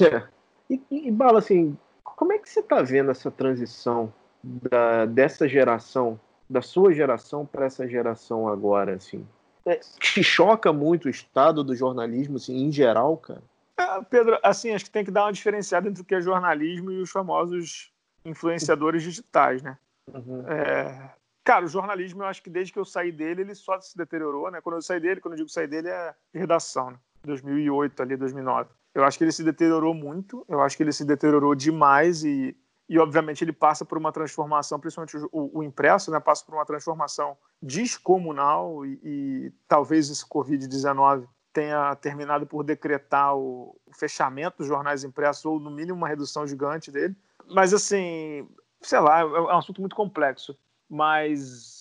É. 0.00 0.22
E, 0.68 0.82
e, 0.90 1.10
Bala, 1.10 1.38
assim, 1.38 1.76
como 2.02 2.32
é 2.32 2.38
que 2.38 2.48
você 2.48 2.60
está 2.60 2.82
vendo 2.82 3.10
essa 3.10 3.30
transição 3.30 4.12
da, 4.42 5.06
dessa 5.06 5.48
geração, 5.48 6.18
da 6.48 6.62
sua 6.62 6.92
geração 6.92 7.46
para 7.46 7.66
essa 7.66 7.86
geração 7.86 8.48
agora, 8.48 8.94
assim? 8.94 9.26
É, 9.64 9.80
te 9.98 10.22
choca 10.22 10.72
muito 10.72 11.06
o 11.06 11.10
estado 11.10 11.64
do 11.64 11.74
jornalismo, 11.74 12.36
assim, 12.36 12.56
em 12.64 12.70
geral, 12.70 13.16
cara? 13.16 13.42
É, 13.76 14.02
Pedro, 14.08 14.38
assim, 14.42 14.72
acho 14.72 14.84
que 14.84 14.90
tem 14.90 15.04
que 15.04 15.10
dar 15.10 15.24
uma 15.24 15.32
diferenciada 15.32 15.88
entre 15.88 16.02
o 16.02 16.04
que 16.04 16.14
é 16.14 16.20
jornalismo 16.20 16.90
e 16.90 17.00
os 17.00 17.10
famosos 17.10 17.92
influenciadores 18.24 19.02
digitais, 19.02 19.62
né? 19.62 19.76
Uhum. 20.12 20.44
É, 20.48 21.10
cara, 21.44 21.64
o 21.64 21.68
jornalismo, 21.68 22.22
eu 22.22 22.26
acho 22.26 22.42
que 22.42 22.50
desde 22.50 22.72
que 22.72 22.78
eu 22.78 22.84
saí 22.84 23.12
dele, 23.12 23.42
ele 23.42 23.54
só 23.54 23.80
se 23.80 23.96
deteriorou, 23.96 24.50
né? 24.50 24.60
Quando 24.60 24.76
eu 24.76 24.82
saí 24.82 25.00
dele, 25.00 25.20
quando 25.20 25.34
eu 25.34 25.38
digo 25.38 25.48
sair 25.48 25.66
dele, 25.66 25.88
é 25.88 26.14
redação, 26.32 26.92
né? 26.92 26.98
2008 27.26 28.02
ali, 28.02 28.16
2009. 28.16 28.70
Eu 28.94 29.04
acho 29.04 29.18
que 29.18 29.24
ele 29.24 29.32
se 29.32 29.44
deteriorou 29.44 29.92
muito, 29.92 30.44
eu 30.48 30.62
acho 30.62 30.76
que 30.76 30.82
ele 30.82 30.92
se 30.92 31.04
deteriorou 31.04 31.54
demais 31.54 32.24
e 32.24 32.56
e 32.88 32.98
obviamente 32.98 33.42
ele 33.42 33.52
passa 33.52 33.84
por 33.84 33.98
uma 33.98 34.12
transformação, 34.12 34.78
principalmente 34.78 35.16
o, 35.32 35.58
o 35.58 35.62
impresso, 35.62 36.10
né, 36.10 36.20
passa 36.20 36.44
por 36.44 36.54
uma 36.54 36.64
transformação 36.64 37.36
descomunal 37.60 38.86
e, 38.86 39.00
e 39.02 39.52
talvez 39.66 40.08
esse 40.08 40.24
Covid-19 40.24 41.26
tenha 41.52 41.96
terminado 41.96 42.46
por 42.46 42.62
decretar 42.62 43.34
o, 43.34 43.76
o, 43.86 43.92
fechamento 43.92 44.58
dos 44.58 44.68
jornais 44.68 45.02
impressos 45.02 45.44
ou 45.44 45.58
no 45.58 45.70
mínimo 45.70 45.96
uma 45.96 46.06
redução 46.06 46.46
gigante 46.46 46.92
dele. 46.92 47.16
Mas 47.50 47.72
assim, 47.72 48.46
sei 48.80 49.00
lá, 49.00 49.20
é, 49.20 49.22
é 49.22 49.40
um 49.40 49.58
assunto 49.58 49.80
muito 49.80 49.96
complexo. 49.96 50.56
Mas 50.88 51.75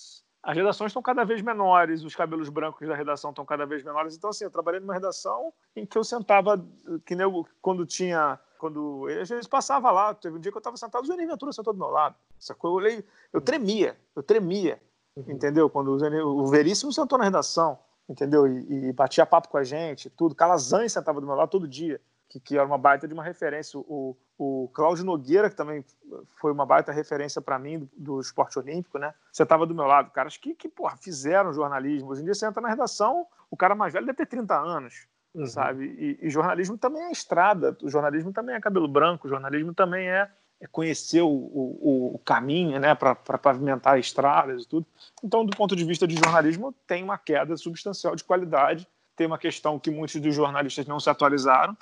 as 0.46 0.56
redações 0.56 0.90
estão 0.90 1.02
cada 1.02 1.26
vez 1.26 1.42
menores, 1.42 2.04
os 2.04 2.16
cabelos 2.16 2.50
brancos 2.50 2.88
da 2.88 2.96
redação 2.96 3.32
estão 3.32 3.44
cada 3.44 3.66
vez 3.66 3.84
menores. 3.84 4.16
Então 4.16 4.30
assim, 4.30 4.44
eu 4.44 4.52
trabalhei 4.52 4.80
numa 4.80 4.94
redação 4.94 5.52
em 5.76 5.86
que 5.86 5.98
eu 5.98 6.04
sentava 6.04 6.64
que 7.04 7.16
nem 7.16 7.24
eu, 7.24 7.46
quando 7.62 7.86
tinha 7.86 8.40
quando 8.60 9.08
às 9.22 9.28
vezes 9.28 9.48
passava 9.48 9.92
lá, 9.92 10.14
teve 10.14 10.38
um 10.38 10.40
dia 10.40 10.52
que 10.52 10.58
eu 10.58 10.60
estava 10.60 10.78
sentado, 10.78 11.04
o 11.04 11.08
Zé 11.08 11.16
Ventura 11.16 11.52
sentou 11.52 11.74
do 11.74 11.80
meu 11.80 11.90
lado. 11.90 12.16
Sacou? 12.40 12.72
Eu 12.72 12.76
olhei, 12.76 13.06
eu 13.34 13.42
tremia, 13.42 13.98
eu 14.16 14.24
tremia, 14.24 14.82
uhum. 15.16 15.26
entendeu? 15.28 15.70
Quando 15.70 15.90
o, 15.90 16.42
o 16.42 16.48
Veríssimo 16.48 16.94
sentou 16.94 17.18
na 17.18 17.26
redação, 17.26 17.78
entendeu? 18.08 18.48
E, 18.48 18.90
e, 18.90 18.94
batia 18.94 19.26
papo 19.26 19.50
com 19.50 19.58
a 19.58 19.64
gente, 19.64 20.10
tudo. 20.10 20.36
Calazans 20.36 20.94
sentava 20.94 21.20
do 21.20 21.28
meu 21.28 21.36
lado 21.36 21.50
todo 21.50 21.68
dia, 21.68 22.00
que, 22.36 22.40
que 22.40 22.58
era 22.58 22.66
uma 22.66 22.78
baita 22.78 23.08
de 23.08 23.14
uma 23.14 23.24
referência. 23.24 23.80
O, 23.80 24.18
o 24.38 24.70
Cláudio 24.74 25.06
Nogueira, 25.06 25.50
que 25.50 25.56
também 25.56 25.84
foi 26.40 26.52
uma 26.52 26.66
baita 26.66 26.92
referência 26.92 27.42
para 27.42 27.58
mim 27.58 27.80
do, 27.80 27.90
do, 28.16 28.22
esporte 28.22 28.60
olímpico, 28.60 28.98
né? 28.98 29.14
Você 29.32 29.44
estava 29.44 29.66
do 29.66 29.74
meu 29.74 29.86
lado, 29.86 30.12
caras 30.12 30.38
que, 30.38 30.54
que 30.54 30.68
porra, 30.68 30.98
fizeram 30.98 31.54
jornalismo. 31.54 32.10
Hoje 32.10 32.22
em 32.22 32.26
dia 32.26 32.34
você 32.34 32.46
entra 32.46 32.62
na 32.62 32.70
redação, 32.70 33.26
o 33.50 33.58
cara 33.58 33.76
mais 33.76 33.94
velho 33.94 34.06
deve 34.06 34.18
ter 34.18 34.26
30 34.26 34.56
anos 34.56 35.08
uhum. 35.36 35.46
sabe? 35.46 35.86
E, 35.98 36.28
e, 36.28 36.30
jornalismo 36.30 36.78
também 36.78 37.04
é 37.04 37.12
estrada, 37.12 37.78
o 37.82 37.90
jornalismo 37.90 38.32
também 38.32 38.56
é 38.56 38.60
cabelo 38.60 38.88
branco, 38.88 39.28
o 39.28 39.30
jornalismo 39.30 39.74
também 39.74 40.10
é, 40.10 40.30
é 40.60 40.68
conhecer 40.68 41.22
o, 41.22 41.30
o, 41.30 42.16
o, 42.16 42.20
caminho, 42.20 42.80
né, 42.80 42.96
para 42.96 43.16
pavimentar 43.16 44.00
estradas 44.00 44.64
e 44.64 44.68
tudo. 44.68 44.86
Então, 45.24 45.46
do 45.46 45.56
ponto 45.56 45.76
de 45.76 45.84
vista 45.84 46.08
de 46.08 46.16
jornalismo, 46.16 46.74
tem 46.88 47.04
uma 47.04 47.18
queda 47.18 47.56
substancial 47.58 48.16
de 48.16 48.24
qualidade. 48.24 48.88
Tem 49.16 49.28
uma 49.28 49.38
questão 49.38 49.80
que 49.80 49.90
muitos 49.90 50.20
dos 50.20 50.36
jornalistas 50.36 50.86
não 50.86 51.00
se 51.00 51.10
atualizaram, 51.10 51.76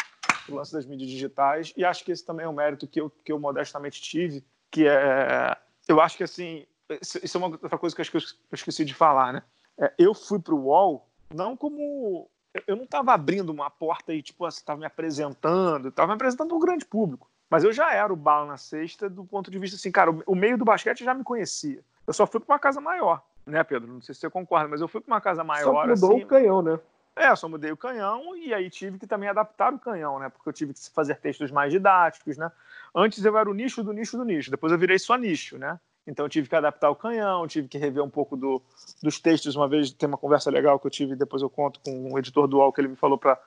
o 0.47 0.55
lance 0.55 0.73
das 0.73 0.85
mídias 0.85 1.09
digitais, 1.09 1.73
e 1.75 1.85
acho 1.85 2.03
que 2.03 2.11
esse 2.11 2.25
também 2.25 2.45
é 2.45 2.49
um 2.49 2.53
mérito 2.53 2.87
que 2.87 2.99
eu, 2.99 3.09
que 3.23 3.31
eu 3.31 3.39
modestamente 3.39 4.01
tive, 4.01 4.43
que 4.69 4.87
é, 4.87 5.57
eu 5.87 6.01
acho 6.01 6.17
que 6.17 6.23
assim, 6.23 6.65
isso 7.01 7.37
é 7.37 7.39
uma 7.39 7.47
outra 7.47 7.77
coisa 7.77 7.95
que 7.95 8.01
eu 8.01 8.21
esqueci 8.51 8.85
de 8.85 8.93
falar, 8.93 9.33
né? 9.33 9.43
É, 9.77 9.93
eu 9.97 10.13
fui 10.13 10.39
para 10.39 10.53
o 10.53 10.65
UOL 10.65 11.07
não 11.33 11.57
como 11.57 12.29
eu 12.67 12.75
não 12.75 12.83
estava 12.83 13.13
abrindo 13.13 13.49
uma 13.49 13.69
porta 13.69 14.13
e, 14.13 14.21
tipo, 14.21 14.47
estava 14.47 14.79
me 14.79 14.85
apresentando, 14.85 15.89
estava 15.89 16.09
me 16.09 16.13
apresentando 16.13 16.49
para 16.49 16.57
um 16.57 16.59
grande 16.59 16.85
público. 16.85 17.27
Mas 17.49 17.63
eu 17.63 17.71
já 17.71 17.91
era 17.93 18.11
o 18.11 18.15
bala 18.15 18.45
na 18.45 18.57
sexta 18.57 19.09
do 19.09 19.25
ponto 19.25 19.49
de 19.49 19.59
vista 19.59 19.75
assim, 19.75 19.91
cara, 19.91 20.11
o 20.25 20.35
meio 20.35 20.57
do 20.57 20.65
basquete 20.65 21.03
já 21.03 21.13
me 21.13 21.23
conhecia. 21.23 21.83
Eu 22.05 22.13
só 22.13 22.27
fui 22.27 22.39
para 22.39 22.53
uma 22.53 22.59
casa 22.59 22.79
maior, 22.79 23.23
né, 23.45 23.63
Pedro? 23.63 23.91
Não 23.91 24.01
sei 24.01 24.13
se 24.13 24.21
você 24.21 24.29
concorda, 24.29 24.67
mas 24.67 24.81
eu 24.81 24.87
fui 24.87 25.01
para 25.01 25.13
uma 25.13 25.21
casa 25.21 25.43
maior. 25.43 25.73
Só 25.73 25.87
mudou 25.87 26.15
assim, 26.15 26.23
o 26.23 26.27
canhão, 26.27 26.61
né? 26.61 26.79
É, 27.15 27.35
só 27.35 27.47
mudei 27.47 27.71
o 27.71 27.77
canhão 27.77 28.35
e 28.35 28.53
aí 28.53 28.69
tive 28.69 28.97
que 28.97 29.05
também 29.05 29.29
adaptar 29.29 29.73
o 29.73 29.79
canhão, 29.79 30.17
né? 30.17 30.29
Porque 30.29 30.49
eu 30.49 30.53
tive 30.53 30.73
que 30.73 30.89
fazer 30.89 31.15
textos 31.17 31.51
mais 31.51 31.71
didáticos, 31.71 32.37
né? 32.37 32.51
Antes 32.93 33.23
eu 33.23 33.37
era 33.37 33.49
o 33.49 33.53
nicho 33.53 33.83
do 33.83 33.93
nicho 33.93 34.17
do 34.17 34.25
nicho, 34.25 34.49
depois 34.49 34.71
eu 34.71 34.79
virei 34.79 34.97
só 34.97 35.15
nicho, 35.15 35.57
né? 35.57 35.79
Então 36.07 36.27
tive 36.27 36.49
que 36.49 36.55
adaptar 36.55 36.89
o 36.89 36.95
canhão, 36.95 37.47
tive 37.47 37.67
que 37.67 37.77
rever 37.77 38.03
um 38.03 38.09
pouco 38.09 38.35
do, 38.35 38.61
dos 39.01 39.19
textos. 39.19 39.55
Uma 39.55 39.67
vez 39.67 39.91
tem 39.91 40.07
uma 40.07 40.17
conversa 40.17 40.49
legal 40.49 40.79
que 40.79 40.87
eu 40.87 40.91
tive, 40.91 41.15
depois 41.15 41.41
eu 41.41 41.49
conto 41.49 41.79
com 41.79 42.11
o 42.11 42.19
editor 42.19 42.47
do 42.47 42.57
UOL 42.57 42.73
que 42.73 42.81
ele 42.81 42.89
me 42.89 42.95
falou 42.95 43.17
para 43.17 43.39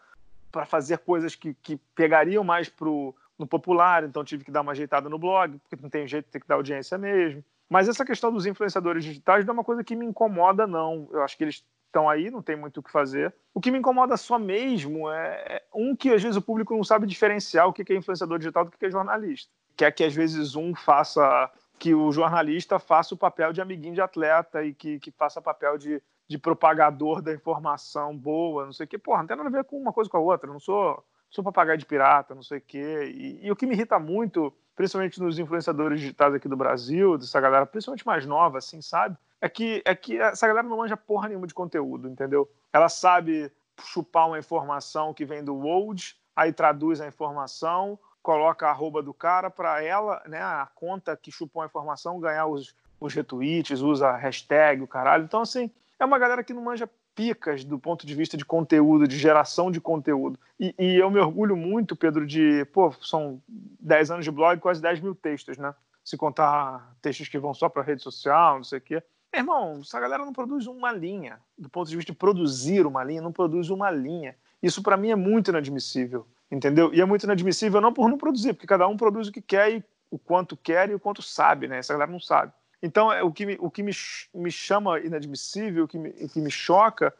para 0.51 0.65
fazer 0.65 0.99
coisas 0.99 1.35
que, 1.35 1.53
que 1.53 1.77
pegariam 1.95 2.43
mais 2.43 2.67
pro, 2.67 3.15
no 3.39 3.47
popular, 3.47 4.05
então 4.05 4.25
tive 4.25 4.43
que 4.43 4.51
dar 4.51 4.63
uma 4.63 4.73
ajeitada 4.73 5.07
no 5.07 5.19
blog, 5.19 5.59
porque 5.59 5.77
não 5.83 5.91
tem 5.91 6.09
jeito, 6.09 6.31
tem 6.31 6.41
que 6.41 6.49
dar 6.49 6.55
audiência 6.55 6.97
mesmo. 6.97 7.45
Mas 7.69 7.89
essa 7.89 8.05
questão 8.07 8.33
dos 8.33 8.47
influenciadores 8.47 9.05
digitais 9.05 9.45
não 9.45 9.53
é 9.53 9.57
uma 9.57 9.65
coisa 9.65 9.85
que 9.85 9.95
me 9.95 10.07
incomoda, 10.07 10.67
não. 10.67 11.09
Eu 11.13 11.23
acho 11.23 11.37
que 11.37 11.45
eles 11.45 11.63
estão 11.97 12.09
aí, 12.09 12.31
não 12.31 12.43
tem 12.43 12.57
muito 12.57 12.81
o 12.81 12.83
que 12.83 12.91
fazer. 12.91 13.35
O 13.55 13.61
que 13.61 13.71
me 13.71 13.79
incomoda 13.79 14.17
só 14.19 14.39
mesmo 14.39 15.11
é, 15.11 15.45
é 15.49 15.63
um 15.75 15.97
que 15.97 16.13
às 16.13 16.23
vezes 16.23 16.37
o 16.37 16.43
público 16.43 16.77
não 16.77 16.85
sabe 16.85 17.07
diferenciar 17.07 17.67
o 17.67 17.73
que 17.73 17.91
é 17.91 17.97
influenciador 17.97 18.39
digital 18.39 18.67
do 18.67 18.71
que 18.71 18.85
é 18.85 18.91
jornalista. 18.91 19.51
Quer 19.75 19.91
que 19.93 20.05
às 20.05 20.15
vezes 20.15 20.55
um 20.55 20.75
faça, 20.75 21.51
que 21.79 21.95
o 21.95 22.13
jornalista 22.13 22.79
faça 22.79 23.15
o 23.15 23.19
papel 23.19 23.53
de 23.53 23.63
amiguinho 23.63 23.95
de 23.95 24.01
atleta 24.01 24.63
e 24.63 24.75
que, 24.75 25.01
que 25.01 25.11
faça 25.11 25.41
papel 25.41 25.79
de, 25.79 26.03
de 26.29 26.39
propagador 26.39 27.23
da 27.23 27.33
informação 27.33 28.17
boa, 28.17 28.67
não 28.67 28.73
sei 28.73 28.85
o 28.85 28.89
quê. 28.89 28.99
Porra, 28.99 29.21
não 29.21 29.27
tem 29.27 29.37
nada 29.37 29.49
a 29.49 29.53
ver 29.53 29.65
com 29.65 29.79
uma 29.79 29.93
coisa 29.93 30.11
com 30.11 30.19
a 30.19 30.21
outra. 30.21 30.53
Não 30.53 30.61
sou, 30.61 31.03
sou 31.31 31.43
papagaio 31.43 31.79
de 31.79 31.87
pirata, 31.87 32.35
não 32.35 32.43
sei 32.43 32.59
o 32.59 32.63
quê. 32.63 33.11
E, 33.15 33.47
e 33.47 33.51
o 33.51 33.57
que 33.57 33.67
me 33.67 33.75
irrita 33.75 33.99
muito 33.99 34.53
principalmente 34.75 35.19
nos 35.23 35.39
influenciadores 35.39 35.99
digitais 35.99 36.35
aqui 36.35 36.47
do 36.47 36.57
Brasil, 36.57 37.17
dessa 37.17 37.41
galera, 37.41 37.65
principalmente 37.65 38.07
mais 38.07 38.27
nova, 38.27 38.59
assim, 38.59 38.83
sabe? 38.83 39.17
É 39.41 39.49
que, 39.49 39.83
é 39.85 39.95
que 39.95 40.19
essa 40.19 40.47
galera 40.47 40.67
não 40.67 40.79
manja 40.79 40.97
porra 40.97 41.29
nenhuma 41.29 41.47
de 41.47 41.55
conteúdo, 41.55 42.09
entendeu? 42.09 42.51
Ela 42.73 42.89
sabe 42.89 43.53
chupar 43.85 44.29
uma 44.29 44.39
informação 44.39 45.13
que 45.13 45.25
vem 45.25 45.45
do 45.45 45.57
Old, 45.59 46.17
aí 46.35 46.53
traduz 46.53 47.01
a 47.01 47.07
informação, 47.07 47.99
coloca 48.23 48.67
a 48.67 48.71
arroba 48.71 49.03
do 49.03 49.15
cara 49.15 49.51
para 49.51 49.83
ela, 49.83 50.23
né, 50.27 50.41
a 50.41 50.69
conta 50.75 51.17
que 51.17 51.31
chupou 51.31 51.63
a 51.63 51.67
informação, 51.67 52.19
ganhar 52.19 52.47
os, 52.47 52.75
os 52.99 53.15
retweets, 53.15 53.81
usa 53.81 54.17
hashtag, 54.17 54.83
o 54.83 54.89
caralho. 54.89 55.25
Então, 55.25 55.43
assim, 55.43 55.71
é 55.99 56.05
uma 56.05 56.19
galera 56.19 56.43
que 56.43 56.53
não 56.53 56.63
manja 56.63 56.89
picas 57.15 57.65
do 57.65 57.79
ponto 57.79 58.07
de 58.07 58.15
vista 58.15 58.37
de 58.37 58.45
conteúdo, 58.45 59.09
de 59.09 59.17
geração 59.17 59.71
de 59.71 59.81
conteúdo. 59.81 60.39
E, 60.61 60.75
e, 60.79 60.97
eu 60.97 61.11
me 61.11 61.19
orgulho 61.19 61.57
muito, 61.57 61.97
Pedro, 61.97 62.27
de. 62.27 62.65
Pô, 62.67 62.93
são 63.01 63.43
10 63.49 64.11
anos 64.11 64.25
de 64.25 64.31
blog, 64.31 64.61
quase 64.61 64.83
10 64.83 65.01
mil 65.01 65.15
textos, 65.15 65.57
né? 65.57 65.75
Se 66.05 66.17
contar 66.17 66.95
textos 67.01 67.29
que 67.29 67.39
vão 67.39 67.55
só 67.55 67.69
para 67.69 67.83
rede 67.83 68.03
social, 68.03 68.57
não 68.57 68.65
sei 68.65 68.79
o 68.79 68.83
quê. 68.83 69.03
Irmão, 69.37 69.81
essa 69.83 70.01
galera 70.01 70.25
não 70.25 70.33
produz 70.33 70.67
uma 70.67 70.91
linha. 70.93 71.39
Do 71.59 71.69
ponto 71.69 71.89
de 71.89 71.97
vista 71.97 72.13
de 72.13 72.19
produzir 72.19 72.87
uma 72.87 73.05
linha, 73.05 73.21
não 73.21 73.33
produz 73.33 73.71
uma 73.71 73.91
linha. 73.91 74.35
Isso 74.63 74.83
para 74.83 74.97
mim 74.97 75.11
é 75.11 75.17
muito 75.17 75.51
inadmissível, 75.51 76.27
entendeu? 76.51 76.93
E 76.95 77.01
é 77.01 77.05
muito 77.05 77.25
inadmissível 77.25 77.81
não 77.81 77.93
por 77.93 78.09
não 78.09 78.17
produzir, 78.17 78.55
porque 78.55 78.67
cada 78.67 78.89
um 78.89 78.97
produz 78.97 79.29
o 79.29 79.33
que 79.33 79.43
quer 79.43 79.73
e 79.73 79.85
o 80.11 80.19
quanto 80.19 80.57
quer 80.57 80.91
e 80.91 80.95
o 80.95 81.01
quanto 81.01 81.23
sabe, 81.23 81.69
né? 81.69 81.79
Essa 81.79 81.93
galera 81.93 82.11
não 82.11 82.21
sabe. 82.21 82.53
Então, 82.83 83.13
é, 83.13 83.23
o 83.23 83.33
que 83.33 83.47
me, 83.47 83.57
o 83.61 83.71
que 83.71 83.83
me, 83.83 83.93
me 84.35 84.51
chama 84.51 84.99
inadmissível, 85.01 85.85
o 85.85 85.89
que 85.89 85.99
me, 85.99 86.11
o 86.11 86.29
que 86.29 86.41
me 86.41 86.51
choca, 86.51 87.13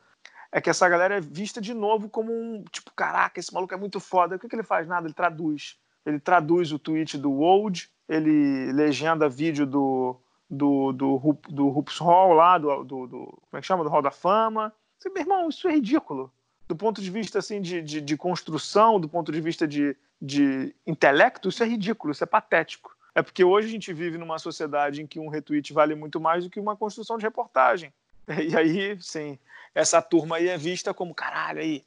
é 0.51 0.61
que 0.61 0.71
essa 0.71 0.89
galera 0.89 1.17
é 1.17 1.21
vista 1.21 1.61
de 1.61 1.75
novo 1.75 2.09
como 2.09 2.33
um 2.33 2.65
tipo, 2.71 2.91
caraca, 2.95 3.39
esse 3.39 3.53
maluco 3.53 3.75
é 3.75 3.77
muito 3.77 4.01
foda. 4.01 4.37
O 4.37 4.39
que, 4.39 4.49
que 4.49 4.55
ele 4.55 4.63
faz? 4.63 4.87
Nada, 4.87 5.07
ele 5.07 5.15
traduz. 5.15 5.77
Ele 6.05 6.21
traduz 6.21 6.73
o 6.73 6.79
tweet 6.79 7.19
do 7.19 7.41
Old, 7.41 7.91
ele 8.09 8.73
legenda 8.73 9.29
vídeo 9.29 9.67
do, 9.67 10.17
do, 10.49 10.93
do, 10.93 11.39
do 11.49 11.69
Hoops 11.69 11.99
Hall 11.99 12.33
lá, 12.33 12.59
do, 12.59 12.85
do, 12.85 13.07
do, 13.07 13.19
Como 13.27 13.59
é 13.59 13.61
que 13.61 13.67
chama? 13.67 13.85
Do 13.85 13.91
Hall 13.91 14.03
da 14.03 14.11
Fama. 14.11 14.73
Você, 14.99 15.11
meu 15.11 15.23
irmão, 15.23 15.49
isso 15.49 15.69
é 15.69 15.73
ridículo. 15.73 16.33
Do 16.69 16.75
ponto 16.75 17.01
de 17.01 17.11
vista 17.11 17.39
assim, 17.39 17.61
de, 17.61 17.83
de, 17.83 18.01
de 18.01 18.17
construção, 18.17 18.99
do 18.99 19.09
ponto 19.09 19.31
de 19.31 19.41
vista 19.41 19.67
de, 19.67 19.97
de 20.21 20.75
intelecto, 20.87 21.49
isso 21.49 21.63
é 21.63 21.67
ridículo, 21.67 22.13
isso 22.13 22.25
é 22.25 22.27
patético. 22.27 22.97
É 23.15 23.23
porque 23.23 23.43
hoje 23.43 23.69
a 23.69 23.71
gente 23.71 23.93
vive 23.93 24.19
numa 24.19 24.39
sociedade 24.39 25.03
em 25.03 25.07
que 25.07 25.19
um 25.19 25.29
retweet 25.29 25.73
vale 25.73 25.95
muito 25.95 26.21
mais 26.21 26.45
do 26.45 26.51
que 26.51 26.61
uma 26.61 26.77
construção 26.77 27.17
de 27.17 27.25
reportagem. 27.25 27.93
E 28.29 28.57
aí, 28.57 29.01
sim, 29.01 29.39
essa 29.73 30.03
turma 30.03 30.37
aí 30.37 30.49
é 30.49 30.59
vista 30.59 30.93
como 30.93 31.15
caralho 31.15 31.61
aí. 31.61 31.85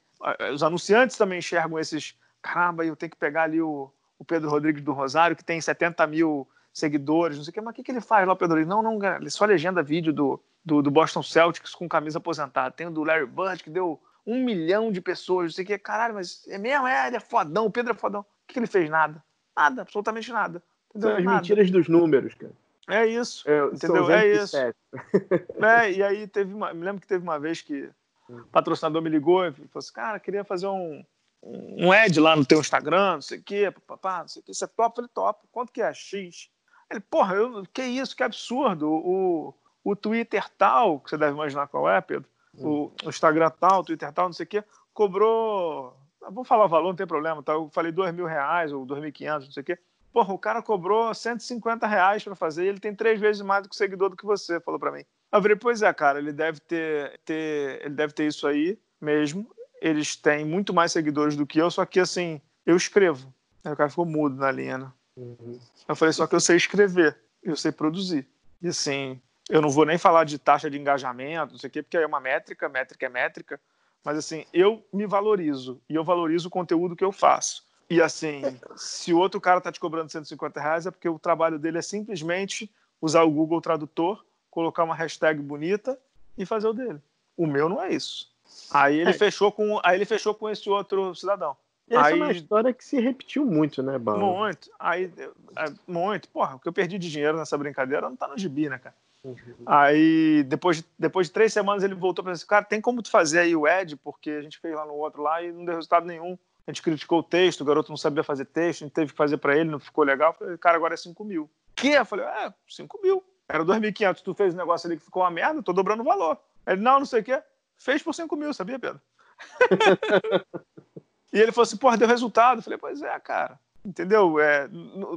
Os 0.54 0.62
anunciantes 0.62 1.18
também 1.18 1.38
enxergam 1.38 1.78
esses. 1.78 2.14
Caramba, 2.40 2.82
eu 2.82 2.96
tenho 2.96 3.10
que 3.10 3.16
pegar 3.18 3.42
ali 3.42 3.60
o, 3.60 3.92
o 4.18 4.24
Pedro 4.24 4.48
Rodrigues 4.48 4.82
do 4.82 4.94
Rosário, 4.94 5.36
que 5.36 5.44
tem 5.44 5.60
70 5.60 6.06
mil 6.06 6.48
seguidores, 6.72 7.36
não 7.36 7.44
sei 7.44 7.50
o 7.50 7.54
que, 7.54 7.60
mas 7.60 7.72
o 7.72 7.74
que, 7.74 7.82
que 7.82 7.90
ele 7.90 8.00
faz 8.00 8.26
lá, 8.26 8.34
Pedro 8.34 8.56
Rodrigues? 8.56 8.68
Não, 8.68 8.82
não, 8.82 9.16
ele 9.16 9.30
só 9.30 9.44
legenda 9.44 9.82
vídeo 9.82 10.12
do, 10.12 10.40
do, 10.64 10.82
do, 10.82 10.90
Boston 10.90 11.22
Celtics 11.22 11.74
com 11.74 11.88
camisa 11.88 12.18
aposentada. 12.18 12.70
Tem 12.70 12.86
o 12.86 12.90
do 12.90 13.04
Larry 13.04 13.26
Bird, 13.26 13.62
que 13.62 13.70
deu 13.70 14.00
um 14.26 14.44
milhão 14.44 14.92
de 14.92 15.00
pessoas, 15.00 15.46
não 15.46 15.52
sei 15.52 15.64
o 15.64 15.66
que. 15.66 15.78
Caralho, 15.78 16.14
mas 16.14 16.46
é 16.48 16.58
mesmo? 16.58 16.86
É, 16.86 17.08
ele 17.08 17.16
é 17.16 17.20
fodão, 17.20 17.66
o 17.66 17.70
Pedro 17.70 17.92
é 17.92 17.96
fodão. 17.96 18.20
O 18.20 18.24
que, 18.46 18.54
que 18.54 18.58
ele 18.60 18.66
fez? 18.66 18.88
Nada. 18.88 19.22
Nada, 19.56 19.82
absolutamente 19.82 20.32
nada. 20.32 20.62
São 20.96 21.16
as 21.16 21.24
mentiras 21.24 21.70
dos 21.70 21.88
números, 21.88 22.34
cara. 22.34 22.52
É 22.88 23.06
isso. 23.06 23.48
É, 23.48 23.66
entendeu? 23.66 24.10
É 24.10 24.26
isso. 24.26 24.56
é, 24.56 25.92
e 25.92 26.02
aí 26.02 26.26
teve 26.26 26.52
uma. 26.52 26.74
Me 26.74 26.84
lembro 26.84 27.00
que 27.00 27.06
teve 27.06 27.22
uma 27.22 27.38
vez 27.38 27.60
que 27.60 27.88
o 28.28 28.44
patrocinador 28.46 29.00
me 29.00 29.08
ligou 29.08 29.46
e 29.46 29.52
falou 29.52 29.68
assim: 29.76 29.92
cara, 29.92 30.18
queria 30.18 30.42
fazer 30.42 30.66
um, 30.66 31.04
um 31.42 31.92
ad 31.92 32.18
lá 32.18 32.34
no 32.34 32.44
teu 32.44 32.58
Instagram, 32.58 33.14
não 33.14 33.22
sei 33.22 33.38
o 33.38 33.42
quê, 33.42 33.72
papá, 33.86 34.20
não 34.20 34.28
sei 34.28 34.42
o 34.42 34.44
quê. 34.44 34.52
Você 34.52 34.64
é 34.64 34.68
top? 34.68 34.90
Eu 34.90 34.94
falei, 34.96 35.10
top. 35.14 35.48
Quanto 35.52 35.72
que 35.72 35.82
é? 35.82 35.92
X. 35.94 36.50
Ele, 36.90 37.00
porra, 37.00 37.36
eu, 37.36 37.64
que 37.72 37.82
isso, 37.82 38.16
que 38.16 38.22
absurdo. 38.22 38.90
O, 38.90 39.54
o 39.84 39.96
Twitter 39.96 40.44
tal, 40.58 41.00
que 41.00 41.10
você 41.10 41.16
deve 41.16 41.32
imaginar 41.32 41.68
qual 41.68 41.88
é, 41.88 42.00
Pedro, 42.00 42.28
o, 42.58 42.92
o 43.04 43.08
Instagram 43.08 43.50
tal, 43.50 43.80
o 43.80 43.84
Twitter 43.84 44.12
tal, 44.12 44.26
não 44.26 44.32
sei 44.32 44.44
o 44.44 44.48
quê, 44.48 44.64
cobrou. 44.92 45.96
Vou 46.30 46.44
falar 46.44 46.66
o 46.66 46.68
valor, 46.68 46.88
não 46.88 46.96
tem 46.96 47.06
problema, 47.06 47.42
tá? 47.42 47.52
Eu 47.52 47.70
falei 47.72 47.92
dois 47.92 48.12
mil 48.12 48.26
reais 48.26 48.72
ou 48.72 48.84
dois 48.84 49.00
mil 49.00 49.08
e 49.08 49.12
quinhentos, 49.12 49.46
não 49.46 49.52
sei 49.52 49.62
o 49.62 49.64
quê. 49.64 49.78
Porra, 50.12 50.34
o 50.34 50.38
cara 50.38 50.60
cobrou 50.60 51.14
150 51.14 51.86
reais 51.86 52.24
para 52.24 52.34
fazer 52.34 52.64
e 52.64 52.68
ele 52.68 52.80
tem 52.80 52.94
três 52.94 53.20
vezes 53.20 53.42
mais 53.42 53.62
do 53.62 53.68
que 53.68 53.76
seguidor 53.76 54.10
do 54.10 54.16
que 54.16 54.26
você, 54.26 54.60
falou 54.60 54.78
para 54.78 54.90
mim. 54.90 55.04
Eu 55.32 55.40
falei, 55.40 55.56
pois 55.56 55.82
é, 55.82 55.92
cara, 55.94 56.18
ele 56.18 56.32
deve 56.32 56.58
ter, 56.60 57.20
ter, 57.24 57.80
ele 57.84 57.94
deve 57.94 58.12
ter 58.12 58.26
isso 58.26 58.46
aí 58.46 58.76
mesmo. 59.00 59.48
Eles 59.80 60.16
têm 60.16 60.44
muito 60.44 60.74
mais 60.74 60.90
seguidores 60.92 61.36
do 61.36 61.46
que 61.46 61.58
eu, 61.58 61.70
só 61.70 61.86
que 61.86 62.00
assim, 62.00 62.40
eu 62.66 62.76
escrevo. 62.76 63.32
Aí 63.64 63.72
o 63.72 63.76
cara 63.76 63.88
ficou 63.88 64.04
mudo 64.04 64.34
na 64.34 64.50
linha, 64.50 64.78
né? 64.78 64.92
Uhum. 65.16 65.58
Eu 65.88 65.96
falei, 65.96 66.12
só 66.12 66.26
que 66.26 66.34
eu 66.34 66.40
sei 66.40 66.56
escrever, 66.56 67.18
eu 67.42 67.56
sei 67.56 67.72
produzir. 67.72 68.26
E 68.62 68.68
assim, 68.68 69.20
eu 69.48 69.60
não 69.60 69.70
vou 69.70 69.84
nem 69.84 69.98
falar 69.98 70.24
de 70.24 70.38
taxa 70.38 70.70
de 70.70 70.78
engajamento, 70.78 71.52
não 71.52 71.58
sei 71.58 71.68
o 71.68 71.70
quê, 71.70 71.82
porque 71.82 71.96
é 71.96 72.06
uma 72.06 72.20
métrica, 72.20 72.68
métrica 72.68 73.06
é 73.06 73.08
métrica. 73.08 73.60
Mas 74.04 74.16
assim, 74.16 74.46
eu 74.52 74.84
me 74.92 75.06
valorizo 75.06 75.80
e 75.88 75.94
eu 75.94 76.04
valorizo 76.04 76.48
o 76.48 76.50
conteúdo 76.50 76.96
que 76.96 77.04
eu 77.04 77.12
faço. 77.12 77.64
E 77.88 78.00
assim, 78.00 78.42
se 78.76 79.12
o 79.12 79.18
outro 79.18 79.40
cara 79.40 79.60
tá 79.60 79.72
te 79.72 79.80
cobrando 79.80 80.10
150 80.10 80.60
reais, 80.60 80.86
é 80.86 80.90
porque 80.90 81.08
o 81.08 81.18
trabalho 81.18 81.58
dele 81.58 81.78
é 81.78 81.82
simplesmente 81.82 82.70
usar 83.00 83.24
o 83.24 83.30
Google 83.30 83.60
Tradutor, 83.60 84.24
colocar 84.48 84.84
uma 84.84 84.94
hashtag 84.94 85.40
bonita 85.42 85.98
e 86.38 86.46
fazer 86.46 86.68
o 86.68 86.72
dele. 86.72 87.00
O 87.36 87.46
meu 87.46 87.68
não 87.68 87.82
é 87.82 87.92
isso. 87.92 88.30
Aí 88.70 88.98
ele 88.98 89.10
é. 89.10 89.12
fechou 89.14 89.50
com, 89.50 89.80
aí 89.82 89.96
ele 89.96 90.04
fechou 90.04 90.34
com 90.34 90.48
esse 90.48 90.68
outro 90.70 91.14
cidadão. 91.14 91.56
Essa 91.90 92.06
aí, 92.06 92.12
é 92.12 92.22
uma 92.22 92.32
história 92.32 92.72
que 92.72 92.84
se 92.84 93.00
repetiu 93.00 93.44
muito, 93.44 93.82
né, 93.82 93.98
Bala? 93.98 94.18
Muito. 94.18 94.70
Aí, 94.78 95.12
é, 95.56 95.72
muito. 95.86 96.28
Porra, 96.28 96.56
o 96.56 96.58
que 96.58 96.68
eu 96.68 96.72
perdi 96.72 96.98
de 96.98 97.10
dinheiro 97.10 97.36
nessa 97.36 97.58
brincadeira 97.58 98.08
não 98.08 98.16
tá 98.16 98.28
no 98.28 98.38
gibi, 98.38 98.68
né, 98.68 98.78
cara? 98.78 98.94
Uhum. 99.22 99.36
Aí, 99.66 100.44
depois 100.44 100.78
de, 100.78 100.86
depois 100.98 101.26
de 101.26 101.32
três 101.32 101.52
semanas, 101.52 101.82
ele 101.82 101.94
voltou 101.94 102.22
para 102.22 102.32
assim, 102.32 102.46
cara, 102.46 102.64
tem 102.64 102.80
como 102.80 103.02
tu 103.02 103.10
fazer 103.10 103.40
aí 103.40 103.54
o 103.54 103.68
Ed? 103.68 103.96
Porque 103.96 104.30
a 104.30 104.40
gente 104.40 104.58
fez 104.58 104.74
lá 104.74 104.86
no 104.86 104.94
outro 104.94 105.20
lá 105.20 105.42
e 105.42 105.52
não 105.52 105.64
deu 105.64 105.74
resultado 105.74 106.06
nenhum 106.06 106.38
a 106.66 106.72
gente 106.72 106.82
criticou 106.82 107.18
o 107.20 107.22
texto, 107.22 107.62
o 107.62 107.64
garoto 107.64 107.90
não 107.90 107.96
sabia 107.96 108.22
fazer 108.22 108.44
texto, 108.44 108.82
a 108.82 108.86
gente 108.86 108.94
teve 108.94 109.10
que 109.12 109.16
fazer 109.16 109.38
para 109.38 109.56
ele, 109.56 109.70
não 109.70 109.80
ficou 109.80 110.04
legal. 110.04 110.30
Eu 110.30 110.34
falei, 110.34 110.58
cara, 110.58 110.76
agora 110.76 110.94
é 110.94 110.96
5 110.96 111.24
mil. 111.24 111.50
Que? 111.74 111.88
Eu 111.88 112.04
falei, 112.04 112.24
é, 112.24 112.52
5 112.68 113.00
mil. 113.02 113.24
Era 113.48 113.64
2.500, 113.64 114.22
tu 114.22 114.34
fez 114.34 114.54
um 114.54 114.58
negócio 114.58 114.86
ali 114.86 114.96
que 114.96 115.04
ficou 115.04 115.22
uma 115.22 115.30
merda, 115.30 115.62
tô 115.62 115.72
dobrando 115.72 116.02
o 116.02 116.04
valor. 116.04 116.38
Ele, 116.66 116.80
não, 116.80 117.00
não 117.00 117.06
sei 117.06 117.20
o 117.20 117.24
quê. 117.24 117.42
Fez 117.76 118.02
por 118.02 118.14
5 118.14 118.34
mil, 118.36 118.54
sabia, 118.54 118.78
Pedro? 118.78 119.00
e 121.32 121.38
ele 121.38 121.52
falou 121.52 121.64
assim, 121.64 121.76
porra, 121.76 121.96
deu 121.96 122.08
resultado. 122.08 122.58
Eu 122.58 122.62
falei, 122.62 122.78
pois 122.78 123.02
é, 123.02 123.18
cara. 123.20 123.58
Entendeu? 123.84 124.38
É, 124.38 124.68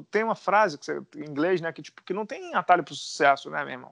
tem 0.09 0.23
uma 0.23 0.35
frase 0.35 0.77
que 0.77 0.85
você, 0.85 1.01
em 1.17 1.29
inglês, 1.29 1.59
né, 1.59 1.71
que, 1.73 1.81
tipo, 1.81 2.01
que 2.03 2.13
não 2.13 2.25
tem 2.25 2.55
atalho 2.55 2.83
pro 2.83 2.95
sucesso, 2.95 3.49
né, 3.49 3.63
meu 3.63 3.73
irmão? 3.73 3.91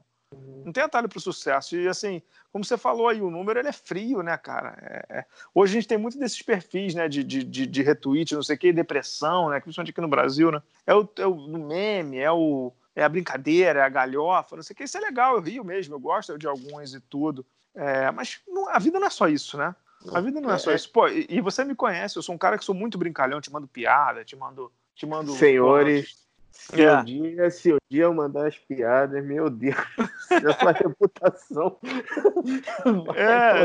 Não 0.64 0.72
tem 0.72 0.84
atalho 0.84 1.10
para 1.10 1.18
o 1.18 1.22
sucesso. 1.22 1.76
E 1.76 1.88
assim, 1.90 2.22
como 2.54 2.64
você 2.64 2.78
falou 2.78 3.10
aí, 3.10 3.22
o 3.22 3.30
número 3.30 3.60
ele 3.60 3.68
é 3.68 3.74
frio, 3.74 4.22
né, 4.22 4.38
cara? 4.38 4.78
É, 4.82 5.18
é... 5.18 5.26
Hoje 5.54 5.74
a 5.74 5.76
gente 5.76 5.90
tem 5.90 5.98
muito 5.98 6.18
desses 6.18 6.42
perfis, 6.42 6.96
né, 6.96 7.10
de, 7.10 7.24
de, 7.24 7.44
de, 7.44 7.66
de 7.66 7.82
retweet, 7.82 8.34
não 8.34 8.44
sei 8.44 8.56
o 8.56 8.60
que, 8.60 8.72
depressão, 8.72 9.50
né, 9.50 9.60
principalmente 9.60 9.92
aqui 9.92 10.00
no 10.02 10.08
Brasil, 10.08 10.52
né? 10.52 10.62
É 10.88 10.96
o, 10.96 11.10
é 11.18 11.28
o 11.28 11.36
meme, 11.36 12.20
é 12.20 12.32
o 12.32 12.72
é 12.96 13.04
a 13.04 13.10
brincadeira, 13.10 13.80
é 13.80 13.84
a 13.84 13.90
galhofa, 13.90 14.56
não 14.56 14.64
sei 14.64 14.74
o 14.74 14.78
que. 14.78 14.84
Isso 14.84 14.98
é 14.98 15.02
legal, 15.02 15.36
eu 15.36 15.42
rio 15.42 15.64
mesmo, 15.64 15.96
eu 15.96 16.00
gosto 16.00 16.38
de 16.38 16.48
alguns 16.48 16.94
e 16.94 17.00
tudo. 17.00 17.46
É, 17.74 18.12
mas 18.12 18.40
não, 18.48 18.68
a 18.70 18.80
vida 18.80 19.00
não 19.00 19.08
é 19.08 19.10
só 19.10 19.28
isso, 19.28 19.58
né? 19.58 19.74
A 20.14 20.22
vida 20.22 20.42
não 20.42 20.52
é, 20.52 20.58
só 20.58 20.72
é. 20.72 20.76
isso. 20.76 20.92
Pô, 20.92 21.08
e, 21.08 21.28
e, 21.30 21.42
você 21.42 21.64
me 21.64 21.76
conhece, 21.76 22.18
eu 22.18 22.24
sou 22.24 22.34
um 22.34 22.38
cara 22.38 22.58
que 22.58 22.66
sou 22.66 22.74
muito 22.74 22.98
brincalhão, 22.98 23.42
te 23.42 23.52
mando 23.52 23.68
piada, 23.68 24.24
te 24.24 24.36
mando. 24.36 24.72
Te 24.96 25.06
mando 25.06 25.32
Senhores, 25.34 26.22
se, 26.52 26.82
é. 26.82 26.98
um 26.98 27.04
dia, 27.04 27.50
se 27.50 27.74
um 27.74 27.78
dia 27.90 28.04
eu 28.04 28.14
mandar 28.14 28.48
as 28.48 28.58
piadas, 28.58 29.24
meu 29.24 29.50
Deus, 29.50 29.76
essa 30.30 30.72
reputação 30.72 31.80
é, 33.16 33.64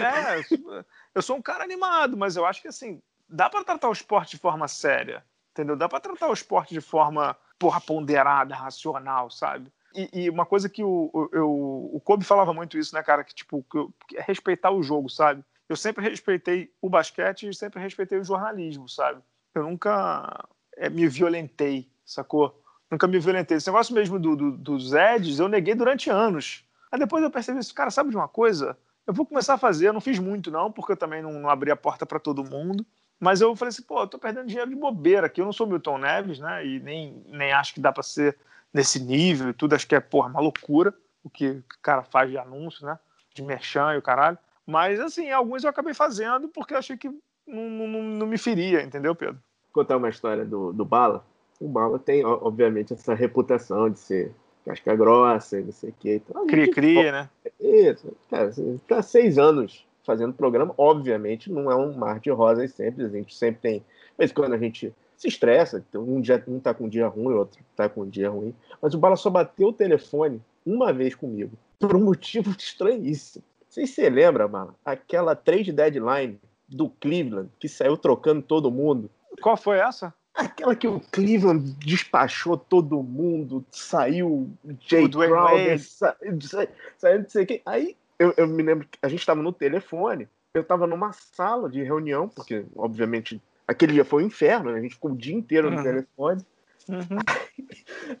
é, 0.00 0.84
eu 1.14 1.22
sou 1.22 1.36
um 1.36 1.42
cara 1.42 1.62
animado, 1.62 2.16
mas 2.16 2.36
eu 2.36 2.46
acho 2.46 2.62
que 2.62 2.68
assim, 2.68 3.00
dá 3.28 3.48
para 3.48 3.62
tratar 3.62 3.88
o 3.88 3.92
esporte 3.92 4.32
de 4.32 4.38
forma 4.38 4.66
séria, 4.66 5.24
entendeu? 5.52 5.76
Dá 5.76 5.88
para 5.88 6.00
tratar 6.00 6.28
o 6.28 6.34
esporte 6.34 6.72
de 6.72 6.80
forma 6.80 7.36
porra, 7.58 7.80
ponderada, 7.80 8.54
racional, 8.54 9.30
sabe? 9.30 9.70
E, 9.94 10.24
e, 10.24 10.30
uma 10.30 10.44
coisa 10.44 10.68
que 10.68 10.82
o, 10.82 11.10
o, 11.12 11.96
o 11.96 12.00
Kobe 12.00 12.24
falava 12.24 12.52
muito 12.52 12.76
isso, 12.76 12.94
né, 12.94 13.02
cara? 13.02 13.22
Que, 13.22 13.34
tipo, 13.34 13.64
que, 14.08 14.16
é 14.16 14.22
respeitar 14.22 14.70
o 14.70 14.82
jogo, 14.82 15.08
sabe? 15.08 15.44
eu 15.68 15.76
sempre 15.76 16.08
respeitei 16.08 16.70
o 16.80 16.88
basquete 16.88 17.48
e 17.48 17.54
sempre 17.54 17.80
respeitei 17.80 18.18
o 18.18 18.24
jornalismo, 18.24 18.88
sabe? 18.88 19.20
Eu 19.54 19.62
nunca 19.62 20.46
é, 20.76 20.90
me 20.90 21.08
violentei, 21.08 21.88
sacou? 22.04 22.60
Nunca 22.90 23.06
me 23.06 23.18
violentei. 23.18 23.56
Esse 23.56 23.68
negócio 23.68 23.94
mesmo 23.94 24.18
do, 24.18 24.36
do, 24.36 24.50
dos 24.52 24.92
Eds, 24.92 25.38
eu 25.38 25.48
neguei 25.48 25.74
durante 25.74 26.10
anos. 26.10 26.64
Aí 26.92 26.98
depois 26.98 27.22
eu 27.22 27.30
percebi 27.30 27.58
isso, 27.58 27.74
cara, 27.74 27.90
sabe 27.90 28.10
de 28.10 28.16
uma 28.16 28.28
coisa? 28.28 28.76
Eu 29.06 29.14
vou 29.14 29.26
começar 29.26 29.54
a 29.54 29.58
fazer, 29.58 29.88
eu 29.88 29.92
não 29.92 30.00
fiz 30.00 30.18
muito 30.18 30.50
não, 30.50 30.70
porque 30.70 30.92
eu 30.92 30.96
também 30.96 31.22
não, 31.22 31.32
não 31.32 31.48
abri 31.48 31.70
a 31.70 31.76
porta 31.76 32.04
para 32.04 32.20
todo 32.20 32.44
mundo. 32.44 32.84
Mas 33.18 33.40
eu 33.40 33.54
falei 33.56 33.70
assim, 33.70 33.82
pô, 33.82 34.00
eu 34.00 34.06
tô 34.06 34.18
perdendo 34.18 34.46
dinheiro 34.46 34.68
de 34.68 34.76
bobeira 34.76 35.26
aqui. 35.26 35.40
Eu 35.40 35.46
não 35.46 35.52
sou 35.52 35.66
Milton 35.66 35.98
Neves, 35.98 36.38
né? 36.38 36.66
E 36.66 36.80
nem, 36.80 37.24
nem 37.28 37.52
acho 37.52 37.72
que 37.72 37.80
dá 37.80 37.92
para 37.92 38.02
ser 38.02 38.36
nesse 38.74 39.00
nível 39.00 39.50
e 39.50 39.54
tudo. 39.54 39.74
Acho 39.74 39.86
que 39.86 39.94
é, 39.94 40.00
porra, 40.00 40.28
uma 40.28 40.40
loucura 40.40 40.92
o 41.24 41.30
que 41.30 41.48
o 41.48 41.64
cara 41.80 42.02
faz 42.02 42.30
de 42.30 42.36
anúncio, 42.36 42.86
né? 42.86 42.98
De 43.34 43.42
merchan 43.42 43.94
e 43.94 43.98
o 43.98 44.02
caralho. 44.02 44.36
Mas, 44.66 45.00
assim, 45.00 45.30
alguns 45.30 45.64
eu 45.64 45.70
acabei 45.70 45.94
fazendo 45.94 46.48
porque 46.48 46.74
eu 46.74 46.78
achei 46.78 46.96
que 46.96 47.08
não, 47.46 47.68
não, 47.68 48.02
não 48.02 48.26
me 48.26 48.36
feria, 48.36 48.82
entendeu, 48.82 49.14
Pedro? 49.14 49.40
Contar 49.72 49.96
uma 49.96 50.10
história 50.10 50.44
do, 50.44 50.72
do 50.72 50.84
Bala. 50.84 51.24
O 51.58 51.66
Bala 51.66 51.98
tem, 51.98 52.24
obviamente, 52.24 52.92
essa 52.92 53.14
reputação 53.14 53.88
de 53.88 53.98
ser 53.98 54.34
casca 54.64 54.94
grossa 54.94 55.58
e 55.58 55.64
não 55.64 55.72
sei 55.72 55.90
o 55.90 55.94
que. 55.98 56.14
Então, 56.14 56.46
Cria-cria, 56.46 57.12
né? 57.12 57.30
Isso. 57.58 58.14
Cara, 58.30 58.48
assim, 58.48 58.80
tá 58.86 59.02
seis 59.02 59.38
anos 59.38 59.86
fazendo 60.04 60.34
programa, 60.34 60.74
obviamente 60.76 61.50
não 61.50 61.70
é 61.70 61.74
um 61.74 61.96
mar 61.96 62.20
de 62.20 62.30
rosas 62.30 62.72
sempre, 62.72 63.06
a 63.06 63.08
gente 63.08 63.34
sempre 63.34 63.60
tem, 63.62 63.84
mas 64.18 64.30
quando 64.32 64.52
a 64.52 64.58
gente 64.58 64.94
se 65.24 65.28
estressa, 65.28 65.82
então 65.88 66.02
um 66.02 66.20
dia 66.20 66.42
um 66.46 66.60
tá 66.60 66.74
com 66.74 66.84
um 66.84 66.88
dia 66.88 67.08
ruim, 67.08 67.32
outro 67.32 67.58
tá 67.74 67.88
com 67.88 68.02
um 68.02 68.08
dia 68.08 68.28
ruim, 68.28 68.54
mas 68.80 68.92
o 68.94 68.98
Bala 68.98 69.16
só 69.16 69.30
bateu 69.30 69.68
o 69.68 69.72
telefone 69.72 70.42
uma 70.66 70.92
vez 70.92 71.14
comigo, 71.14 71.52
por 71.78 71.96
um 71.96 72.04
motivo 72.04 72.50
estranhíssimo. 72.56 73.42
Sei 73.68 73.86
se 73.86 73.94
você 73.94 74.10
lembra, 74.10 74.46
Bala, 74.46 74.74
aquela 74.84 75.34
trade 75.34 75.72
deadline 75.72 76.38
do 76.68 76.88
Cleveland, 76.88 77.48
que 77.58 77.68
saiu 77.68 77.96
trocando 77.96 78.42
todo 78.42 78.70
mundo. 78.70 79.10
Qual 79.40 79.56
foi 79.56 79.78
essa? 79.78 80.12
Aquela 80.34 80.74
que 80.76 80.86
o 80.86 81.00
Cleveland 81.12 81.72
despachou 81.78 82.56
todo 82.56 83.02
mundo, 83.02 83.64
saiu 83.70 84.50
Jay 84.80 85.08
Crowder, 85.08 85.80
saiu, 85.80 86.38
saiu 86.98 87.20
não 87.20 87.28
sei 87.28 87.44
o 87.44 87.46
que. 87.46 87.62
Aí 87.64 87.96
eu, 88.18 88.34
eu 88.36 88.46
me 88.46 88.62
lembro 88.62 88.86
que 88.88 88.98
a 89.00 89.08
gente 89.08 89.20
estava 89.20 89.42
no 89.42 89.52
telefone, 89.52 90.28
eu 90.54 90.62
estava 90.62 90.86
numa 90.86 91.12
sala 91.12 91.70
de 91.70 91.82
reunião, 91.82 92.28
porque, 92.28 92.64
obviamente, 92.76 93.40
aquele 93.66 93.92
dia 93.92 94.04
foi 94.04 94.22
um 94.22 94.26
inferno, 94.26 94.72
né? 94.72 94.78
a 94.78 94.82
gente 94.82 94.94
ficou 94.94 95.12
o 95.12 95.16
dia 95.16 95.34
inteiro 95.34 95.70
no 95.70 95.78
uhum. 95.78 95.82
telefone. 95.82 96.44
Uhum. 96.88 97.18
Aí, 97.26 97.66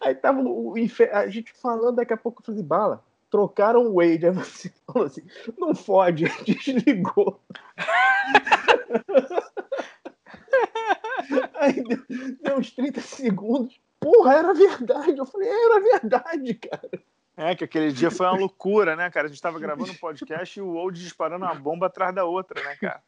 aí 0.00 0.14
tava 0.14 0.40
o 0.40 0.78
inferno, 0.78 1.16
a 1.16 1.28
gente 1.28 1.52
falando, 1.52 1.96
daqui 1.96 2.12
a 2.12 2.16
pouco 2.16 2.40
eu 2.40 2.46
falei, 2.46 2.62
bala, 2.62 3.04
trocaram 3.30 3.86
o 3.86 3.94
Wade. 3.94 4.26
Aí 4.26 4.32
você 4.32 4.72
falou 4.86 5.06
assim, 5.06 5.22
não 5.58 5.74
fode, 5.74 6.24
desligou. 6.44 7.40
aí 11.54 11.82
deu, 11.82 11.98
deu 12.42 12.58
uns 12.58 12.70
30 12.70 13.00
segundos. 13.00 13.80
Porra, 13.98 14.34
era 14.34 14.54
verdade. 14.54 15.18
Eu 15.18 15.26
falei, 15.26 15.48
era 15.48 15.80
verdade, 15.80 16.54
cara. 16.54 16.90
É, 17.36 17.52
que 17.56 17.64
aquele 17.64 17.90
dia 17.90 18.12
foi 18.12 18.26
uma 18.26 18.38
loucura, 18.38 18.94
né, 18.94 19.10
cara? 19.10 19.26
A 19.26 19.28
gente 19.28 19.36
estava 19.36 19.58
gravando 19.58 19.90
um 19.90 19.96
podcast 19.96 20.56
e 20.56 20.62
o 20.62 20.74
Old 20.74 21.00
disparando 21.00 21.44
uma 21.44 21.54
bomba 21.54 21.86
atrás 21.86 22.14
da 22.14 22.24
outra, 22.24 22.62
né, 22.62 22.76
cara? 22.76 23.02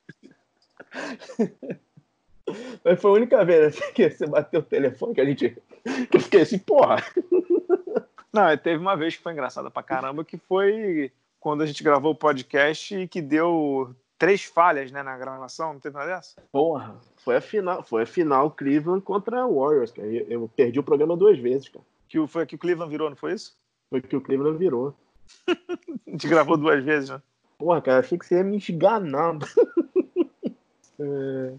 Mas 2.85 3.01
foi 3.01 3.11
a 3.11 3.15
única 3.15 3.45
vez 3.45 3.67
assim, 3.67 3.93
que 3.93 4.09
você 4.11 4.27
bateu 4.27 4.61
o 4.61 4.65
telefone 4.65 5.15
que 5.15 5.21
a 5.21 5.25
gente. 5.25 5.57
que 6.11 6.17
eu 6.17 6.21
fiquei 6.21 6.43
assim, 6.43 6.59
porra. 6.59 7.05
Não, 8.33 8.57
teve 8.57 8.79
uma 8.79 8.97
vez 8.97 9.17
que 9.17 9.23
foi 9.23 9.33
engraçada 9.33 9.71
pra 9.71 9.83
caramba, 9.83 10.25
que 10.25 10.37
foi 10.37 11.11
quando 11.41 11.63
a 11.63 11.67
gente 11.67 11.83
gravou 11.83 12.13
o 12.13 12.17
podcast 12.17 12.95
e 12.95 13.09
que 13.09 13.23
deu 13.23 13.95
três 14.19 14.45
falhas 14.45 14.91
né, 14.91 15.03
na 15.03 15.17
gravação, 15.17 15.75
não 15.75 15.81
teve 15.81 15.97
nada 15.97 16.17
dessa? 16.17 16.43
Porra, 16.53 16.97
foi 17.17 17.37
a 17.37 17.41
final, 17.41 17.83
foi 17.83 18.03
a 18.03 18.07
final 18.07 18.51
Cleveland 18.51 19.03
contra 19.03 19.47
Warriors, 19.47 19.93
cara. 19.93 20.09
Eu 20.09 20.51
perdi 20.55 20.79
o 20.79 20.83
programa 20.83 21.17
duas 21.17 21.39
vezes, 21.39 21.69
cara. 21.69 21.85
Que 22.09 22.25
foi 22.27 22.47
que 22.47 22.55
o 22.55 22.59
Cleveland 22.59 22.91
virou, 22.91 23.11
não 23.11 23.17
foi 23.17 23.33
isso? 23.33 23.57
Foi 23.91 24.01
que 24.01 24.17
o 24.17 24.21
Cleveland 24.21 24.59
virou. 24.59 24.95
a 25.49 26.11
gente 26.11 26.29
gravou 26.29 26.57
duas 26.57 26.83
vezes, 26.85 27.11
né? 27.11 27.21
Porra, 27.59 27.81
cara, 27.81 28.01
achei 28.01 28.19
que 28.19 28.27
você 28.27 28.37
ia 28.37 28.45
me 28.45 28.57
enganar. 28.57 29.39
é... 31.01 31.55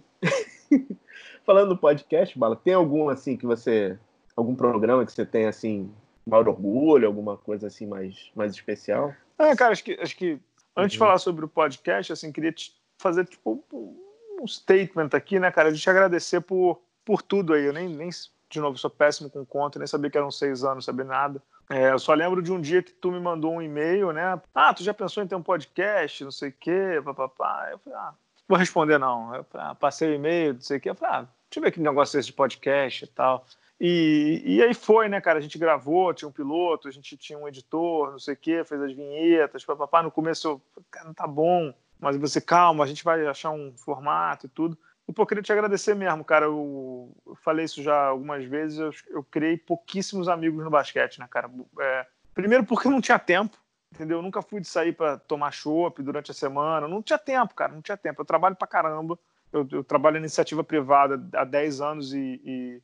Falando 1.47 1.69
do 1.69 1.77
podcast, 1.77 2.37
Bala, 2.37 2.57
tem 2.57 2.73
algum 2.73 3.07
assim 3.07 3.37
que 3.37 3.45
você. 3.45 3.97
Algum 4.35 4.53
programa 4.53 5.05
que 5.05 5.13
você 5.13 5.25
tem 5.25 5.45
assim, 5.45 5.89
maior 6.25 6.45
orgulho, 6.49 7.07
alguma 7.07 7.37
coisa 7.37 7.67
assim 7.67 7.87
mais, 7.87 8.29
mais 8.35 8.51
especial? 8.51 9.13
É, 9.39 9.55
cara, 9.55 9.71
acho 9.71 9.81
que, 9.81 9.93
acho 9.93 10.17
que 10.17 10.37
antes 10.75 10.91
de 10.91 10.99
uhum. 10.99 11.07
falar 11.07 11.17
sobre 11.19 11.45
o 11.45 11.47
podcast, 11.47 12.11
assim, 12.11 12.33
queria 12.33 12.51
te 12.51 12.75
fazer 12.97 13.23
tipo 13.23 13.63
um 13.71 14.45
statement 14.45 15.11
aqui, 15.13 15.39
né, 15.39 15.49
cara? 15.49 15.71
De 15.71 15.79
te 15.79 15.89
agradecer 15.89 16.41
por, 16.41 16.81
por 17.05 17.21
tudo 17.21 17.53
aí. 17.53 17.63
Eu 17.63 17.71
nem, 17.71 17.87
nem, 17.87 18.09
de 18.49 18.59
novo, 18.59 18.77
sou 18.77 18.89
péssimo 18.89 19.29
com 19.29 19.45
conta, 19.45 19.79
nem 19.79 19.87
sabia 19.87 20.11
que 20.11 20.17
eram 20.17 20.29
seis 20.29 20.65
anos, 20.65 20.83
sabia 20.83 21.05
nada. 21.05 21.41
É, 21.69 21.91
eu 21.91 21.99
só 21.99 22.13
lembro 22.13 22.41
de 22.41 22.51
um 22.51 22.59
dia 22.59 22.83
que 22.83 22.91
tu 22.91 23.09
me 23.09 23.21
mandou 23.21 23.53
um 23.53 23.61
e-mail, 23.61 24.11
né? 24.11 24.37
Ah, 24.53 24.73
tu 24.73 24.83
já 24.83 24.93
pensou 24.93 25.23
em 25.23 25.27
ter 25.27 25.35
um 25.35 25.41
podcast, 25.41 26.25
não 26.25 26.31
sei 26.31 26.49
o 26.49 26.53
quê, 26.59 27.01
papapá. 27.05 27.69
Eu 27.71 27.79
falei, 27.79 27.97
ah, 27.99 28.13
vou 28.49 28.57
responder 28.57 28.97
não. 28.97 29.33
Eu 29.33 29.45
falei, 29.45 29.67
ah, 29.67 29.75
passei 29.75 30.11
o 30.11 30.15
e-mail, 30.15 30.55
não 30.55 30.61
sei 30.61 30.77
o 30.77 30.81
quê. 30.81 30.89
Eu 30.89 30.95
falei, 30.95 31.15
ah, 31.21 31.27
deixa 31.49 31.59
eu 31.59 31.61
ver 31.61 31.71
que 31.71 31.79
negócio 31.79 32.17
é 32.17 32.19
esse 32.19 32.27
de 32.27 32.33
podcast 32.33 33.03
e 33.03 33.07
tal. 33.07 33.45
E, 33.79 34.41
e 34.43 34.63
aí 34.63 34.73
foi, 34.73 35.07
né, 35.07 35.21
cara? 35.21 35.37
A 35.37 35.41
gente 35.41 35.57
gravou, 35.57 36.13
tinha 36.13 36.27
um 36.27 36.31
piloto, 36.31 36.87
a 36.87 36.91
gente 36.91 37.15
tinha 37.15 37.37
um 37.37 37.47
editor, 37.47 38.11
não 38.11 38.19
sei 38.19 38.33
o 38.33 38.37
quê, 38.37 38.63
fez 38.63 38.81
as 38.81 38.93
vinhetas, 38.93 39.63
papapá. 39.63 40.01
No 40.01 40.11
começo, 40.11 40.47
eu, 40.47 40.61
cara, 40.89 41.05
não 41.05 41.13
tá 41.13 41.27
bom, 41.27 41.73
mas 41.99 42.17
você, 42.17 42.41
calma, 42.41 42.83
a 42.83 42.87
gente 42.87 43.03
vai 43.03 43.25
achar 43.27 43.51
um 43.51 43.73
formato 43.77 44.47
e 44.47 44.49
tudo. 44.49 44.77
E, 45.07 45.13
pô, 45.13 45.25
queria 45.25 45.43
te 45.43 45.53
agradecer 45.53 45.95
mesmo, 45.95 46.23
cara. 46.25 46.45
Eu, 46.45 47.15
eu 47.25 47.35
falei 47.35 47.65
isso 47.65 47.81
já 47.81 48.07
algumas 48.07 48.43
vezes. 48.43 48.79
Eu, 48.79 48.91
eu, 49.09 49.23
criei 49.23 49.57
pouquíssimos 49.57 50.27
amigos 50.27 50.63
no 50.63 50.69
basquete, 50.69 51.19
né, 51.19 51.27
cara? 51.29 51.49
É, 51.79 52.05
primeiro 52.33 52.65
porque 52.65 52.87
eu 52.87 52.91
não 52.91 52.99
tinha 52.99 53.17
tempo, 53.17 53.57
entendeu? 53.93 54.17
Eu 54.17 54.21
nunca 54.21 54.41
fui 54.41 54.59
de 54.59 54.67
sair 54.67 54.91
para 54.91 55.17
tomar 55.17 55.51
chopp 55.51 56.01
durante 56.01 56.31
a 56.31 56.33
semana. 56.33 56.87
Não 56.87 57.01
tinha 57.01 57.17
tempo, 57.17 57.53
cara, 57.53 57.71
não 57.71 57.81
tinha 57.81 57.95
tempo. 57.95 58.21
Eu 58.21 58.25
trabalho 58.25 58.55
pra 58.55 58.67
caramba. 58.67 59.17
Eu, 59.51 59.67
eu 59.71 59.83
trabalho 59.83 60.17
em 60.17 60.19
iniciativa 60.19 60.63
privada 60.63 61.21
há 61.33 61.43
10 61.43 61.81
anos 61.81 62.13
e, 62.13 62.41
e 62.43 62.81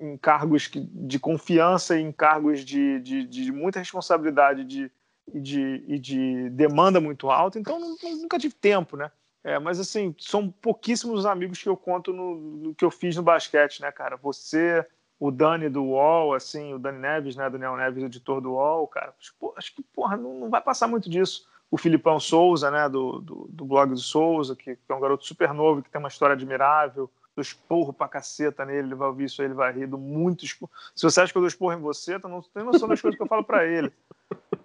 em 0.00 0.16
cargos 0.16 0.70
de 0.72 1.18
confiança 1.18 1.98
e 1.98 2.02
em 2.02 2.10
cargos 2.10 2.64
de, 2.64 2.98
de, 3.00 3.26
de 3.26 3.52
muita 3.52 3.78
responsabilidade 3.78 4.64
de, 4.64 4.90
de, 5.34 5.84
e 5.86 5.98
de 5.98 6.50
demanda 6.50 7.00
muito 7.00 7.30
alta. 7.30 7.58
Então, 7.58 7.78
nunca 7.78 8.38
tive 8.38 8.54
tempo, 8.54 8.96
né? 8.96 9.10
É, 9.46 9.60
mas 9.60 9.78
assim, 9.78 10.12
são 10.18 10.50
pouquíssimos 10.50 11.24
amigos 11.24 11.62
que 11.62 11.68
eu 11.68 11.76
conto 11.76 12.12
no, 12.12 12.34
no, 12.34 12.74
que 12.74 12.84
eu 12.84 12.90
fiz 12.90 13.14
no 13.14 13.22
basquete, 13.22 13.80
né, 13.80 13.92
cara? 13.92 14.16
Você, 14.16 14.84
o 15.20 15.30
Dani 15.30 15.68
do 15.68 15.84
UOL, 15.84 16.34
assim, 16.34 16.74
o 16.74 16.80
Dani 16.80 16.98
Neves, 16.98 17.36
né, 17.36 17.48
Daniel 17.48 17.76
Neves, 17.76 18.02
editor 18.02 18.40
do 18.40 18.54
UOL, 18.54 18.88
cara. 18.88 19.14
Pô, 19.38 19.54
acho 19.56 19.72
que, 19.72 19.84
porra, 19.84 20.16
não, 20.16 20.40
não, 20.40 20.50
vai 20.50 20.60
passar 20.60 20.88
muito 20.88 21.08
disso. 21.08 21.46
O 21.70 21.76
Filipão 21.76 22.20
Souza, 22.20 22.70
né, 22.70 22.88
do, 22.88 23.20
do, 23.20 23.46
do 23.48 23.64
blog 23.64 23.90
do 23.90 23.98
Souza, 23.98 24.54
que, 24.54 24.78
é 24.88 24.94
um 24.94 25.00
garoto 25.00 25.26
super 25.26 25.52
novo, 25.52 25.82
que 25.82 25.90
tem 25.90 25.98
uma 25.98 26.08
história 26.08 26.34
admirável. 26.34 27.10
Do 27.34 27.42
esporro 27.42 27.92
pra 27.92 28.08
caceta 28.08 28.64
nele, 28.64 28.88
ele 28.88 28.94
vai 28.94 29.08
ouvir 29.08 29.24
isso 29.24 29.42
aí, 29.42 29.48
ele 29.48 29.54
vai 29.54 29.70
rir 29.70 29.86
do 29.86 29.98
muito 29.98 30.42
esporro. 30.44 30.70
Se 30.94 31.02
você 31.02 31.20
acha 31.20 31.30
que 31.30 31.36
eu 31.36 31.42
dou 31.42 31.48
esporro 31.48 31.74
em 31.74 31.80
você, 31.80 32.18
tu 32.18 32.28
não 32.28 32.40
tem 32.40 32.64
noção 32.64 32.88
das 32.88 32.98
coisas 32.98 33.14
que 33.14 33.22
eu 33.22 33.28
falo 33.28 33.44
para 33.44 33.66
ele. 33.66 33.92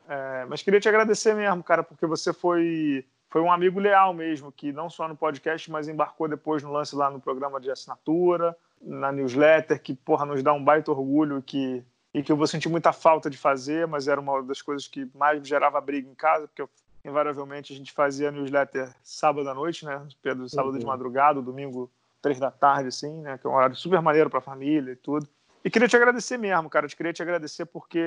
É, 0.07 0.45
mas 0.47 0.61
queria 0.61 0.79
te 0.79 0.87
agradecer 0.87 1.33
mesmo, 1.35 1.61
cara, 1.63 1.83
porque 1.83 2.05
você 2.05 2.31
foi 2.31 3.05
foi 3.31 3.41
um 3.41 3.51
amigo 3.51 3.79
leal 3.79 4.13
mesmo, 4.13 4.51
que 4.51 4.73
não 4.73 4.89
só 4.89 5.07
no 5.07 5.15
podcast, 5.15 5.71
mas 5.71 5.87
embarcou 5.87 6.27
depois 6.27 6.61
no 6.61 6.71
lance 6.71 6.93
lá 6.93 7.09
no 7.09 7.19
programa 7.19 7.61
de 7.61 7.71
assinatura, 7.71 8.55
na 8.81 9.09
newsletter, 9.09 9.81
que, 9.81 9.93
porra, 9.93 10.25
nos 10.25 10.43
dá 10.43 10.51
um 10.51 10.61
baita 10.61 10.91
orgulho 10.91 11.41
que, 11.41 11.81
e 12.13 12.21
que 12.21 12.29
eu 12.29 12.35
vou 12.35 12.45
sentir 12.45 12.67
muita 12.67 12.91
falta 12.91 13.29
de 13.29 13.37
fazer, 13.37 13.87
mas 13.87 14.09
era 14.09 14.19
uma 14.19 14.43
das 14.43 14.61
coisas 14.61 14.85
que 14.85 15.09
mais 15.15 15.47
gerava 15.47 15.79
briga 15.79 16.09
em 16.09 16.13
casa, 16.13 16.45
porque 16.45 16.61
eu, 16.61 16.69
invariavelmente 17.03 17.73
a 17.73 17.75
gente 17.75 17.91
fazia 17.91 18.31
newsletter 18.31 18.93
sábado 19.03 19.49
à 19.49 19.53
noite, 19.53 19.85
né? 19.85 20.05
Pedro, 20.21 20.47
sábado 20.47 20.73
uhum. 20.73 20.79
de 20.79 20.85
madrugada, 20.85 21.41
domingo, 21.41 21.91
três 22.21 22.39
da 22.39 22.51
tarde, 22.51 22.89
assim, 22.89 23.21
né? 23.21 23.37
Que 23.37 23.47
é 23.47 23.49
um 23.49 23.55
horário 23.55 23.75
super 23.75 24.01
maneiro 24.01 24.29
para 24.29 24.39
a 24.39 24.43
família 24.43 24.91
e 24.91 24.95
tudo. 24.95 25.27
E 25.63 25.69
queria 25.69 25.87
te 25.87 25.95
agradecer 25.95 26.37
mesmo, 26.37 26.69
cara. 26.69 26.85
Eu 26.85 26.89
queria 26.89 27.13
te 27.13 27.21
agradecer 27.21 27.65
porque 27.65 27.99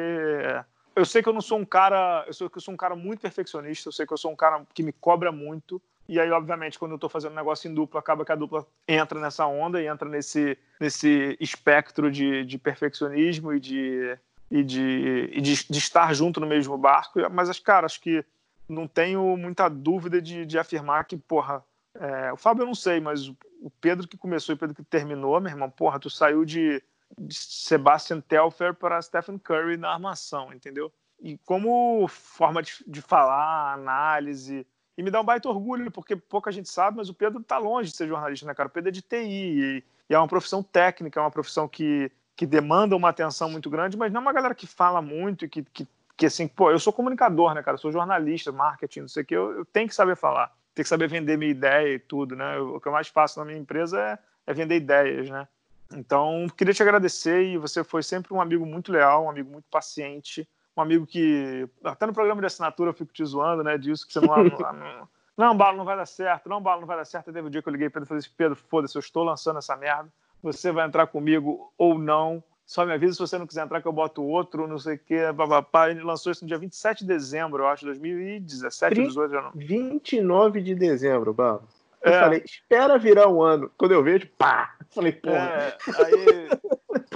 eu 0.94 1.04
sei 1.04 1.22
que 1.22 1.28
eu 1.28 1.32
não 1.32 1.40
sou 1.40 1.58
um 1.58 1.64
cara, 1.64 2.24
eu 2.26 2.32
sei 2.32 2.48
que 2.48 2.56
eu 2.56 2.62
sou 2.62 2.74
um 2.74 2.76
cara 2.76 2.94
muito 2.94 3.20
perfeccionista, 3.20 3.88
eu 3.88 3.92
sei 3.92 4.06
que 4.06 4.12
eu 4.12 4.18
sou 4.18 4.30
um 4.30 4.36
cara 4.36 4.64
que 4.72 4.82
me 4.82 4.92
cobra 4.92 5.32
muito. 5.32 5.80
E 6.08 6.20
aí, 6.20 6.30
obviamente, 6.30 6.78
quando 6.78 6.92
eu 6.92 6.96
estou 6.96 7.08
fazendo 7.08 7.32
um 7.32 7.36
negócio 7.36 7.68
em 7.68 7.74
dupla, 7.74 7.98
acaba 7.98 8.24
que 8.24 8.32
a 8.32 8.36
dupla 8.36 8.66
entra 8.86 9.18
nessa 9.18 9.46
onda 9.46 9.80
e 9.80 9.86
entra 9.86 10.08
nesse, 10.08 10.58
nesse 10.78 11.36
espectro 11.40 12.10
de, 12.10 12.44
de 12.44 12.58
perfeccionismo 12.58 13.54
e, 13.54 13.60
de, 13.60 14.18
e, 14.50 14.62
de, 14.62 15.30
e 15.32 15.40
de, 15.40 15.66
de, 15.66 15.78
estar 15.78 16.12
junto 16.14 16.40
no 16.40 16.46
mesmo 16.46 16.76
barco. 16.76 17.18
Mas, 17.30 17.58
cara, 17.58 17.86
acho 17.86 18.00
que 18.02 18.24
não 18.68 18.86
tenho 18.88 19.36
muita 19.36 19.68
dúvida 19.68 20.20
de, 20.20 20.46
de 20.46 20.58
afirmar 20.58 21.04
que, 21.04 21.16
porra, 21.16 21.64
é, 21.94 22.32
o 22.32 22.36
Fábio 22.36 22.62
eu 22.62 22.66
não 22.66 22.74
sei, 22.74 23.00
mas 23.00 23.28
o 23.28 23.70
Pedro 23.80 24.08
que 24.08 24.16
começou 24.16 24.52
e 24.52 24.56
o 24.56 24.58
Pedro 24.58 24.74
que 24.74 24.82
terminou, 24.82 25.40
meu 25.40 25.50
irmão, 25.50 25.70
porra, 25.70 25.98
tu 25.98 26.10
saiu 26.10 26.44
de 26.44 26.82
de 27.18 27.34
Sebastian 27.34 28.20
Telfer 28.20 28.74
para 28.74 29.00
Stephen 29.00 29.38
Curry 29.38 29.76
na 29.76 29.92
armação, 29.92 30.52
entendeu? 30.52 30.92
E 31.20 31.38
como 31.38 32.06
forma 32.08 32.62
de, 32.62 32.72
de 32.86 33.00
falar, 33.00 33.72
análise 33.72 34.66
E 34.96 35.02
me 35.02 35.10
dá 35.10 35.20
um 35.20 35.24
baita 35.24 35.48
orgulho, 35.48 35.90
porque 35.90 36.16
pouca 36.16 36.52
gente 36.52 36.68
sabe, 36.68 36.96
mas 36.96 37.08
o 37.08 37.14
Pedro 37.14 37.40
está 37.40 37.58
longe 37.58 37.90
de 37.90 37.96
ser 37.96 38.08
jornalista, 38.08 38.46
né, 38.46 38.54
cara? 38.54 38.68
O 38.68 38.72
Pedro 38.72 38.88
é 38.88 38.92
de 38.92 39.02
TI 39.02 39.16
e, 39.16 39.84
e 40.10 40.14
é 40.14 40.18
uma 40.18 40.28
profissão 40.28 40.62
técnica, 40.62 41.20
é 41.20 41.22
uma 41.22 41.30
profissão 41.30 41.68
que, 41.68 42.10
que 42.36 42.46
demanda 42.46 42.96
uma 42.96 43.08
atenção 43.08 43.50
muito 43.50 43.70
grande, 43.70 43.96
mas 43.96 44.12
não 44.12 44.20
é 44.20 44.22
uma 44.22 44.32
galera 44.32 44.54
que 44.54 44.66
fala 44.66 45.00
muito 45.00 45.44
e 45.44 45.48
que, 45.48 45.62
que, 45.62 45.86
que, 46.16 46.26
assim, 46.26 46.46
pô, 46.46 46.70
eu 46.70 46.78
sou 46.78 46.92
comunicador, 46.92 47.54
né, 47.54 47.62
cara? 47.62 47.74
Eu 47.74 47.80
sou 47.80 47.92
jornalista, 47.92 48.52
marketing, 48.52 49.00
não 49.00 49.08
sei 49.08 49.22
o 49.22 49.26
que, 49.26 49.34
eu, 49.34 49.58
eu 49.58 49.64
tenho 49.64 49.88
que 49.88 49.94
saber 49.94 50.16
falar, 50.16 50.54
tenho 50.74 50.84
que 50.84 50.88
saber 50.88 51.08
vender 51.08 51.36
minha 51.36 51.50
ideia 51.50 51.94
e 51.94 51.98
tudo, 51.98 52.36
né? 52.36 52.56
Eu, 52.56 52.76
o 52.76 52.80
que 52.80 52.88
eu 52.88 52.92
mais 52.92 53.08
faço 53.08 53.38
na 53.38 53.44
minha 53.44 53.58
empresa 53.58 54.00
é, 54.00 54.18
é 54.46 54.54
vender 54.54 54.76
ideias, 54.76 55.28
né? 55.28 55.48
Então, 55.92 56.46
queria 56.56 56.74
te 56.74 56.82
agradecer 56.82 57.42
e 57.42 57.58
você 57.58 57.84
foi 57.84 58.02
sempre 58.02 58.32
um 58.32 58.40
amigo 58.40 58.64
muito 58.64 58.90
leal, 58.90 59.24
um 59.24 59.30
amigo 59.30 59.50
muito 59.50 59.66
paciente, 59.70 60.48
um 60.76 60.80
amigo 60.80 61.06
que 61.06 61.68
até 61.84 62.06
no 62.06 62.12
programa 62.12 62.40
de 62.40 62.46
assinatura 62.46 62.90
eu 62.90 62.94
fico 62.94 63.12
te 63.12 63.24
zoando, 63.24 63.62
né, 63.62 63.78
disso 63.78 64.06
que 64.06 64.12
você 64.12 64.20
não 64.20 64.36
não, 64.36 65.08
não, 65.36 65.56
Balo, 65.56 65.76
não 65.76 65.84
vai 65.84 65.96
dar 65.96 66.06
certo, 66.06 66.48
não, 66.48 66.60
Balo, 66.60 66.80
não 66.80 66.86
vai 66.86 66.96
dar 66.96 67.04
certo. 67.04 67.32
Teve 67.32 67.46
um 67.46 67.50
dia 67.50 67.62
que 67.62 67.68
eu 67.68 67.72
liguei 67.72 67.90
para 67.90 68.00
ele 68.00 68.06
e 68.06 68.08
falei 68.08 68.20
assim, 68.20 68.30
Pedro, 68.36 68.56
foda-se, 68.56 68.96
eu 68.96 69.00
estou 69.00 69.24
lançando 69.24 69.58
essa 69.58 69.76
merda, 69.76 70.12
você 70.42 70.70
vai 70.72 70.86
entrar 70.86 71.06
comigo 71.06 71.72
ou 71.76 71.98
não, 71.98 72.42
só 72.66 72.86
me 72.86 72.92
avisa 72.92 73.12
se 73.14 73.18
você 73.18 73.36
não 73.36 73.46
quiser 73.46 73.64
entrar 73.64 73.82
que 73.82 73.88
eu 73.88 73.92
boto 73.92 74.22
outro, 74.22 74.66
não 74.66 74.78
sei 74.78 74.98
o 75.30 75.34
papapá. 75.34 75.90
Ele 75.90 76.02
lançou 76.02 76.32
isso 76.32 76.44
no 76.44 76.48
dia 76.48 76.58
27 76.58 77.00
de 77.00 77.06
dezembro, 77.06 77.62
eu 77.62 77.68
acho, 77.68 77.84
2017, 77.84 78.94
18, 78.94 79.30
já 79.32 79.42
não. 79.42 79.52
29 79.54 80.62
de 80.62 80.74
dezembro, 80.74 81.34
Balo. 81.34 81.68
Eu 82.02 82.12
é. 82.12 82.20
falei, 82.20 82.42
espera 82.44 82.98
virar 82.98 83.28
um 83.28 83.42
ano. 83.42 83.70
Quando 83.78 83.92
eu 83.92 84.02
vejo, 84.02 84.28
pá! 84.38 84.74
Falei, 84.90 85.12
porra. 85.12 85.36
É, 85.38 85.76
aí, 86.04 86.48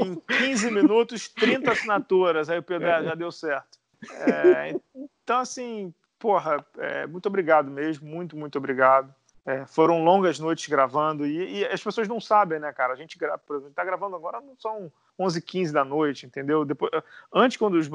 em 0.06 0.14
15 0.16 0.70
minutos, 0.70 1.28
30 1.28 1.70
assinaturas. 1.70 2.48
Aí 2.48 2.58
o 2.58 2.62
Pedro 2.62 2.88
é. 2.88 3.04
já 3.04 3.14
deu 3.14 3.30
certo. 3.30 3.78
É, 4.10 4.74
então, 4.94 5.40
assim, 5.40 5.92
porra, 6.18 6.64
é, 6.78 7.06
muito 7.06 7.26
obrigado 7.26 7.70
mesmo. 7.70 8.08
Muito, 8.08 8.36
muito 8.36 8.56
obrigado. 8.56 9.14
É, 9.48 9.64
foram 9.64 10.04
longas 10.04 10.38
noites 10.38 10.68
gravando 10.68 11.26
e, 11.26 11.60
e, 11.60 11.64
as 11.64 11.82
pessoas 11.82 12.06
não 12.06 12.20
sabem, 12.20 12.58
né, 12.60 12.70
cara? 12.70 12.92
A 12.92 12.96
gente 12.96 13.16
grava, 13.16 13.38
por 13.38 13.56
exemplo, 13.56 13.72
tá 13.72 13.82
gravando 13.82 14.14
agora, 14.14 14.42
não 14.42 14.54
são 14.58 14.92
11, 15.18 15.40
15 15.40 15.72
da 15.72 15.82
noite, 15.82 16.26
entendeu? 16.26 16.66
Depois, 16.66 16.92
antes, 17.32 17.56
quando, 17.56 17.76
os, 17.76 17.88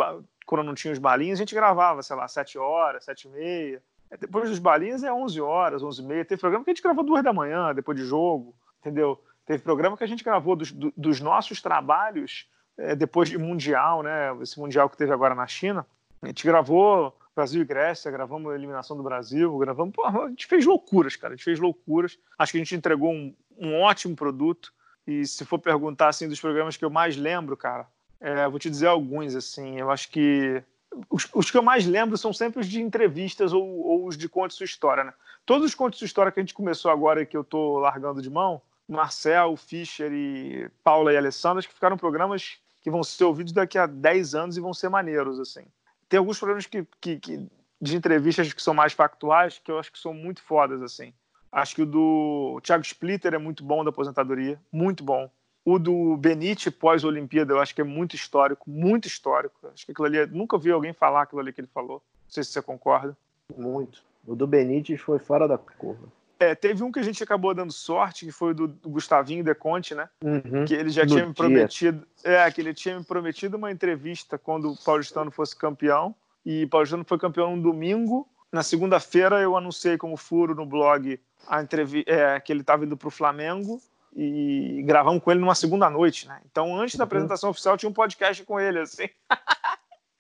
quando 0.48 0.63
não 0.63 0.74
tinha 0.74 0.92
os 0.92 0.98
balinhos, 0.98 1.38
a 1.38 1.44
gente 1.44 1.54
gravava, 1.54 2.02
sei 2.02 2.16
lá, 2.16 2.28
7 2.28 2.58
horas, 2.58 3.06
7 3.06 3.28
e 3.28 3.30
meia. 3.30 3.84
Depois 4.20 4.50
dos 4.50 4.58
balinhas 4.58 5.04
é 5.04 5.13
11 5.13 5.42
horas, 5.42 5.84
11 5.84 6.02
e 6.02 6.06
meia. 6.06 6.26
Teve 6.26 6.42
programa 6.42 6.66
que 6.66 6.72
a 6.72 6.74
gente 6.74 6.82
gravou 6.82 7.04
duas 7.04 7.24
da 7.24 7.32
manhã, 7.32 7.72
depois 7.72 8.00
de 8.00 8.04
jogo, 8.04 8.56
entendeu? 8.80 9.24
Teve 9.46 9.62
programa 9.62 9.96
que 9.96 10.04
a 10.04 10.08
gente 10.08 10.24
gravou 10.24 10.56
dos, 10.56 10.72
dos 10.72 11.22
nossos 11.22 11.62
trabalhos 11.62 12.50
é, 12.76 12.96
depois 12.96 13.30
de 13.30 13.38
Mundial, 13.38 14.02
né? 14.02 14.36
Esse 14.42 14.60
Mundial 14.60 14.89
que 14.89 14.98
teve 14.98 15.13
agora 15.13 15.36
na 15.36 15.46
China. 15.46 15.86
A 16.20 16.26
gente 16.26 16.44
gravou 16.48 17.16
Brasil 17.36 17.62
e 17.62 17.65
Grécia, 17.65 18.12
gravamos 18.12 18.52
a 18.52 18.56
eliminação 18.56 18.96
do 18.96 19.04
Brasil, 19.04 19.58
gravamos. 19.58 19.93
Porra, 19.93 20.26
a 20.26 20.30
gente 20.30 20.46
fez 20.46 20.65
loucuras, 20.65 21.15
cara. 21.15 21.34
A 21.34 21.36
gente 21.36 21.46
fez 21.46 21.60
loucuras. 21.60 22.17
Acho 22.38 22.52
que 22.52 22.58
a 22.58 22.62
gente 22.62 22.76
entregou 22.76 23.12
um, 23.12 23.34
um 23.58 23.80
ótimo 23.82 24.15
produto. 24.15 24.74
E 25.06 25.26
se 25.26 25.43
for 25.43 25.60
perguntar 25.60 26.10
assim 26.10 26.28
dos 26.28 26.39
programas 26.39 26.78
que 26.78 26.86
eu 26.86 26.89
mais 26.89 27.17
lembro, 27.17 27.58
cara, 27.58 27.88
é, 28.22 28.48
vou 28.48 28.60
te 28.60 28.69
dizer 28.69 28.88
alguns 28.88 29.36
assim. 29.36 29.80
Eu 29.80 29.89
acho 29.89 30.10
que 30.10 30.63
os, 31.10 31.28
os, 31.34 31.50
que 31.50 31.58
eu 31.58 31.63
mais 31.63 31.86
lembro 31.86 32.17
são 32.17 32.32
sempre 32.32 32.60
os 32.62 32.67
de 32.67 32.82
entrevistas 32.82 33.52
ou, 33.52 33.63
ou 33.63 34.08
os 34.08 34.17
de 34.17 34.30
conte 34.30 34.54
sua 34.54 34.65
história, 34.65 35.04
né? 35.04 35.13
Todos 35.46 35.65
os 35.67 35.76
contos 35.76 36.00
sua 36.00 36.06
história 36.06 36.32
que 36.32 36.39
a 36.39 36.43
gente 36.43 36.54
começou 36.54 36.91
agora 36.91 37.22
e 37.22 37.26
que 37.26 37.36
eu 37.36 37.43
tô 37.43 37.80
largando 37.80 38.22
de 38.22 38.30
mão, 38.30 38.62
Marcel, 38.88 39.58
Fischer 39.58 40.12
e 40.13 40.69
Paula 40.84 41.12
e 41.12 41.17
Alessandra, 41.17 41.63
que 41.63 41.74
ficaram 41.74 41.98
programas 41.98 42.60
que 42.82 42.91
vão 42.91 43.04
ser 43.04 43.24
ouvidos 43.24 43.52
daqui 43.52 43.78
a 43.78 43.86
10 43.86 44.36
anos 44.36 44.58
e 44.58 44.62
vão 44.62 44.74
ser 44.74 44.89
maneiros, 44.89 45.39
assim. 45.39 45.65
Tem 46.13 46.19
alguns 46.19 46.38
programas 46.38 46.67
que, 46.67 46.86
que, 47.02 47.17
que, 47.17 47.47
de 47.82 47.95
entrevistas 47.95 48.54
que 48.54 48.62
são 48.62 48.76
mais 48.76 48.93
factuais, 48.93 49.58
que 49.58 49.71
eu 49.71 49.80
acho 49.80 49.91
que 49.91 49.97
são 49.97 50.13
muito 50.13 50.43
fodas, 50.43 50.80
assim. 50.84 51.12
Acho 51.52 51.73
que 51.73 51.82
o 51.82 51.88
do 51.88 52.62
Thiago 52.62 52.86
Splitter 52.86 53.34
é 53.34 53.39
muito 53.39 53.63
bom 53.63 53.84
da 53.84 53.89
aposentadoria, 53.89 54.62
muito 54.71 55.04
bom. 55.04 55.28
O 55.65 55.80
do 55.80 56.15
Benite 56.15 56.69
pós-Olimpíada, 56.69 57.52
eu 57.54 57.60
acho 57.60 57.73
que 57.73 57.82
é 57.82 57.84
muito 57.84 58.15
histórico, 58.15 58.69
muito 58.69 59.08
histórico. 59.08 59.56
Acho 59.73 59.88
que 59.88 59.91
aquilo 59.91 60.06
ali, 60.06 60.23
nunca 60.28 60.56
vi 60.56 60.69
alguém 60.69 60.93
falar 60.93 61.23
aquilo 61.23 61.41
ali 61.41 61.52
que 61.52 61.62
ele 61.62 61.69
falou. 61.73 61.95
Não 62.26 62.30
sei 62.30 62.43
se 62.43 62.52
você 62.52 62.62
concorda. 62.62 63.17
Muito. 63.58 64.04
O 64.28 64.36
do 64.36 64.45
Benítez 64.45 65.02
foi 65.02 65.17
fora 65.17 65.47
da 65.47 65.58
curva. 65.58 66.08
É, 66.39 66.56
teve 66.56 66.84
um 66.84 66.91
que 66.91 67.00
a 67.00 67.04
gente 67.04 67.24
acabou 67.24 67.54
dando 67.54 67.72
sorte, 67.72 68.26
que 68.26 68.32
foi 68.32 68.52
o 68.52 68.54
do, 68.54 68.67
do 68.67 68.89
Gustavinho 68.89 69.43
De 69.43 69.54
Conte, 69.56 69.96
né? 69.96 70.10
Uhum. 70.24 70.65
Que 70.65 70.74
ele 70.74 70.89
já 70.89 71.06
tinha 71.06 71.26
me 71.26 71.34
prometido. 71.34 72.06
É, 72.24 72.50
que 72.52 72.60
ele 72.60 72.74
tinha 72.74 72.98
me 72.98 73.06
prometido 73.06 73.58
uma 73.58 73.72
entrevista 73.72 74.38
quando 74.38 74.72
o 74.72 74.78
Paulistano 74.84 75.32
fosse 75.32 75.56
campeão. 75.56 76.15
E 76.46 76.65
o 76.65 76.69
Paulistano 76.69 77.06
foi 77.06 77.17
campeão 77.17 77.56
no 77.56 77.62
domingo. 77.62 78.28
Na 78.52 78.63
segunda-feira 78.63 79.39
eu 79.39 79.56
anunciei 79.56 79.98
como 79.98 80.17
furo 80.17 80.54
no 80.54 80.65
blog 80.65 81.19
a 81.48 81.62
entrevista 81.62 82.12
é, 82.12 82.39
que 82.39 82.52
ele 82.52 82.62
estava 82.62 82.86
indo 82.86 82.96
para 82.98 83.08
o 83.08 83.12
Flamengo 83.12 83.82
e 84.15 84.84
gravamos 84.86 85.24
com 85.24 85.32
ele 85.32 85.39
numa 85.39 85.56
segunda 85.56 85.89
noite, 85.89 86.28
né? 86.28 86.39
Então, 86.50 86.78
antes 86.78 86.96
da 86.96 87.04
uhum. 87.04 87.08
apresentação 87.08 87.50
oficial, 87.50 87.78
tinha 87.78 87.89
um 87.89 87.93
podcast 87.93 88.43
com 88.43 88.60
ele, 88.60 88.80
assim. 88.80 89.10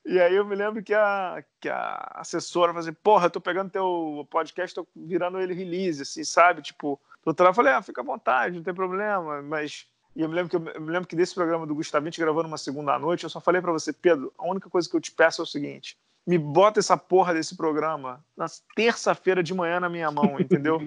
E 0.05 0.19
aí 0.19 0.35
eu 0.35 0.45
me 0.45 0.55
lembro 0.55 0.83
que 0.83 0.93
a, 0.93 1.43
que 1.61 1.69
a 1.69 2.11
assessora 2.15 2.73
falou 2.73 2.81
assim, 2.81 2.97
porra, 3.01 3.27
eu 3.27 3.29
tô 3.29 3.39
pegando 3.39 3.71
teu 3.71 4.27
podcast, 4.29 4.75
tô 4.75 4.85
virando 4.95 5.39
ele 5.39 5.53
release, 5.53 6.01
assim, 6.01 6.23
sabe? 6.25 6.61
Tipo, 6.61 6.99
do 7.25 7.33
eu 7.43 7.53
falei, 7.53 7.73
ah, 7.73 7.81
fica 7.81 8.01
à 8.01 8.03
vontade, 8.03 8.55
não 8.55 8.63
tem 8.63 8.73
problema, 8.73 9.41
mas... 9.41 9.87
E 10.15 10.21
eu 10.21 10.29
me 10.29 10.35
lembro 10.35 10.49
que, 10.49 10.55
eu, 10.55 10.81
me 10.81 10.91
lembro 10.91 11.07
que 11.07 11.15
desse 11.15 11.33
programa 11.33 11.65
do 11.65 11.73
Gustavinho, 11.73 12.13
gravando 12.15 12.47
uma 12.47 12.57
segunda 12.57 12.99
noite, 12.99 13.23
eu 13.23 13.29
só 13.29 13.39
falei 13.39 13.61
para 13.61 13.71
você, 13.71 13.91
Pedro, 13.91 14.31
a 14.37 14.45
única 14.45 14.69
coisa 14.69 14.87
que 14.87 14.95
eu 14.95 15.01
te 15.01 15.11
peço 15.11 15.41
é 15.41 15.43
o 15.43 15.47
seguinte, 15.47 15.97
me 16.25 16.37
bota 16.37 16.79
essa 16.79 16.95
porra 16.95 17.33
desse 17.33 17.55
programa 17.55 18.23
na 18.35 18.45
terça-feira 18.75 19.41
de 19.41 19.53
manhã 19.53 19.79
na 19.79 19.89
minha 19.89 20.11
mão, 20.11 20.39
entendeu? 20.39 20.79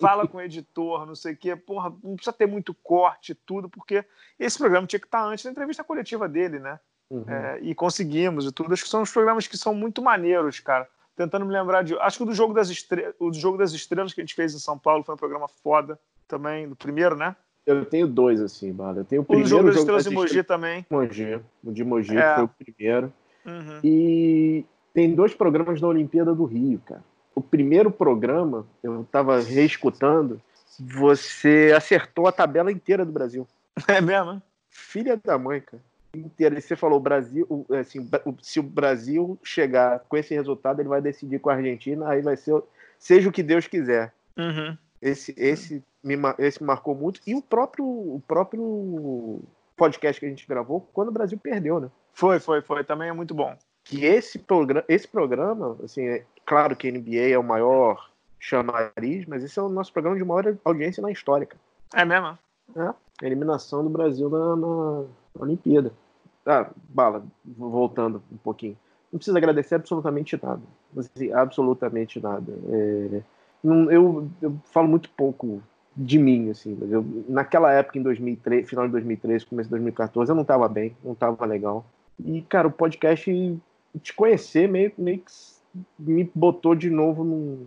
Fala 0.00 0.28
com 0.28 0.38
o 0.38 0.40
editor, 0.40 1.04
não 1.04 1.14
sei 1.14 1.32
o 1.32 1.36
quê, 1.36 1.56
porra, 1.56 1.92
não 2.02 2.14
precisa 2.14 2.32
ter 2.32 2.46
muito 2.46 2.72
corte, 2.74 3.34
tudo, 3.34 3.68
porque 3.68 4.04
esse 4.38 4.56
programa 4.56 4.86
tinha 4.86 5.00
que 5.00 5.06
estar 5.06 5.24
antes 5.24 5.44
da 5.44 5.50
entrevista 5.50 5.82
coletiva 5.82 6.28
dele, 6.28 6.58
né? 6.58 6.78
Uhum. 7.10 7.24
É, 7.28 7.58
e 7.60 7.74
conseguimos 7.74 8.46
e 8.46 8.52
tudo. 8.52 8.72
Acho 8.72 8.84
que 8.84 8.88
são 8.88 9.02
os 9.02 9.10
programas 9.10 9.46
que 9.46 9.58
são 9.58 9.74
muito 9.74 10.00
maneiros, 10.00 10.60
cara. 10.60 10.88
Tentando 11.16 11.44
me 11.44 11.52
lembrar 11.52 11.82
de. 11.82 11.98
Acho 11.98 12.18
que 12.18 12.22
o 12.22 12.26
do 12.26 12.34
Jogo 12.34 12.54
das 12.54 12.70
Estrelas, 12.70 13.14
o 13.18 13.30
do 13.30 13.36
Jogo 13.36 13.58
das 13.58 13.72
Estrelas 13.72 14.14
que 14.14 14.20
a 14.20 14.24
gente 14.24 14.34
fez 14.34 14.54
em 14.54 14.60
São 14.60 14.78
Paulo 14.78 15.02
foi 15.02 15.14
um 15.14 15.18
programa 15.18 15.48
foda 15.48 15.98
também, 16.28 16.68
do 16.68 16.76
primeiro, 16.76 17.16
né? 17.16 17.34
Eu 17.66 17.84
tenho 17.84 18.06
dois, 18.06 18.40
assim, 18.40 18.72
mano. 18.72 19.00
Eu 19.00 19.04
tenho 19.04 19.22
o 19.22 19.24
primeiro. 19.24 19.46
O 19.46 19.50
Jogo 19.50 19.66
das 19.66 19.76
Estrelas 19.76 20.04
de 20.04 20.10
Mogi 20.10 20.42
também. 20.44 20.86
Mogi. 20.88 21.40
O 21.64 21.72
de 21.72 21.84
Mogi 21.84 22.16
é. 22.16 22.34
foi 22.36 22.44
o 22.44 22.48
primeiro. 22.48 23.12
Uhum. 23.44 23.80
E 23.82 24.64
tem 24.94 25.12
dois 25.14 25.34
programas 25.34 25.80
da 25.80 25.88
Olimpíada 25.88 26.32
do 26.32 26.44
Rio, 26.44 26.80
cara. 26.86 27.02
O 27.34 27.40
primeiro 27.40 27.90
programa, 27.90 28.66
eu 28.82 29.06
tava 29.10 29.40
reescutando, 29.40 30.40
você 30.78 31.72
acertou 31.76 32.26
a 32.26 32.32
tabela 32.32 32.70
inteira 32.70 33.04
do 33.04 33.12
Brasil. 33.12 33.46
É 33.88 34.00
mesmo? 34.00 34.42
Filha 34.68 35.18
da 35.24 35.38
mãe, 35.38 35.60
cara 35.60 35.82
inteira. 36.14 36.58
E 36.58 36.62
você 36.62 36.76
falou, 36.76 36.98
o 36.98 37.02
Brasil, 37.02 37.66
assim, 37.78 38.08
se 38.42 38.60
o 38.60 38.62
Brasil 38.62 39.38
chegar 39.42 40.00
com 40.08 40.16
esse 40.16 40.34
resultado, 40.34 40.80
ele 40.80 40.88
vai 40.88 41.00
decidir 41.00 41.38
com 41.38 41.50
a 41.50 41.54
Argentina, 41.54 42.08
aí 42.08 42.22
vai 42.22 42.36
ser, 42.36 42.60
seja 42.98 43.28
o 43.28 43.32
que 43.32 43.42
Deus 43.42 43.66
quiser. 43.66 44.12
Uhum. 44.36 44.76
Esse, 45.00 45.34
esse, 45.36 45.84
me, 46.02 46.16
esse 46.38 46.62
marcou 46.62 46.94
muito. 46.94 47.20
E 47.26 47.34
o 47.34 47.42
próprio, 47.42 47.84
o 47.84 48.22
próprio 48.26 49.40
podcast 49.76 50.20
que 50.20 50.26
a 50.26 50.28
gente 50.28 50.46
gravou, 50.46 50.88
quando 50.92 51.08
o 51.08 51.12
Brasil 51.12 51.38
perdeu, 51.38 51.80
né? 51.80 51.90
Foi, 52.12 52.38
foi, 52.38 52.60
foi. 52.60 52.84
Também 52.84 53.08
é 53.08 53.12
muito 53.12 53.34
bom. 53.34 53.56
Que 53.84 54.04
esse, 54.04 54.38
programa, 54.38 54.84
esse 54.88 55.08
programa, 55.08 55.76
assim, 55.82 56.06
é 56.06 56.24
claro 56.44 56.76
que 56.76 56.88
a 56.88 56.92
NBA 56.92 57.30
é 57.32 57.38
o 57.38 57.42
maior 57.42 58.10
chamariz, 58.38 59.26
mas 59.26 59.42
esse 59.42 59.58
é 59.58 59.62
o 59.62 59.68
nosso 59.68 59.92
programa 59.92 60.18
de 60.18 60.24
maior 60.24 60.56
audiência 60.64 61.02
na 61.02 61.10
história. 61.10 61.46
Cara. 61.46 61.60
É 61.94 62.04
mesmo? 62.04 62.38
É, 62.76 63.26
eliminação 63.26 63.82
do 63.82 63.90
Brasil 63.90 64.28
na, 64.30 64.56
na, 64.56 65.04
Olimpíada. 65.38 65.92
Ah, 66.46 66.70
Bala, 66.88 67.24
voltando 67.44 68.22
um 68.32 68.36
pouquinho. 68.36 68.76
Não 69.12 69.18
precisa 69.18 69.38
agradecer 69.38 69.74
absolutamente 69.74 70.38
nada. 70.42 70.62
Assim, 70.96 71.32
absolutamente 71.32 72.20
nada. 72.20 72.52
É, 72.68 73.22
não, 73.62 73.90
eu, 73.90 74.28
eu 74.40 74.56
falo 74.64 74.88
muito 74.88 75.10
pouco 75.10 75.62
de 75.96 76.18
mim, 76.18 76.50
assim. 76.50 76.78
Eu, 76.90 77.04
naquela 77.28 77.72
época, 77.72 77.98
em 77.98 78.02
2003, 78.02 78.68
final 78.68 78.86
de 78.86 78.92
2013, 78.92 79.46
começo 79.46 79.68
de 79.68 79.70
2014, 79.72 80.30
eu 80.30 80.34
não 80.34 80.42
estava 80.42 80.68
bem, 80.68 80.96
não 81.04 81.12
estava 81.12 81.44
legal. 81.44 81.84
E, 82.24 82.42
cara, 82.42 82.68
o 82.68 82.72
podcast, 82.72 83.58
te 84.00 84.14
conhecer 84.14 84.68
meio, 84.68 84.92
meio 84.96 85.18
que 85.18 85.32
me 85.98 86.30
botou 86.34 86.74
de 86.74 86.90
novo 86.90 87.24
num, 87.24 87.66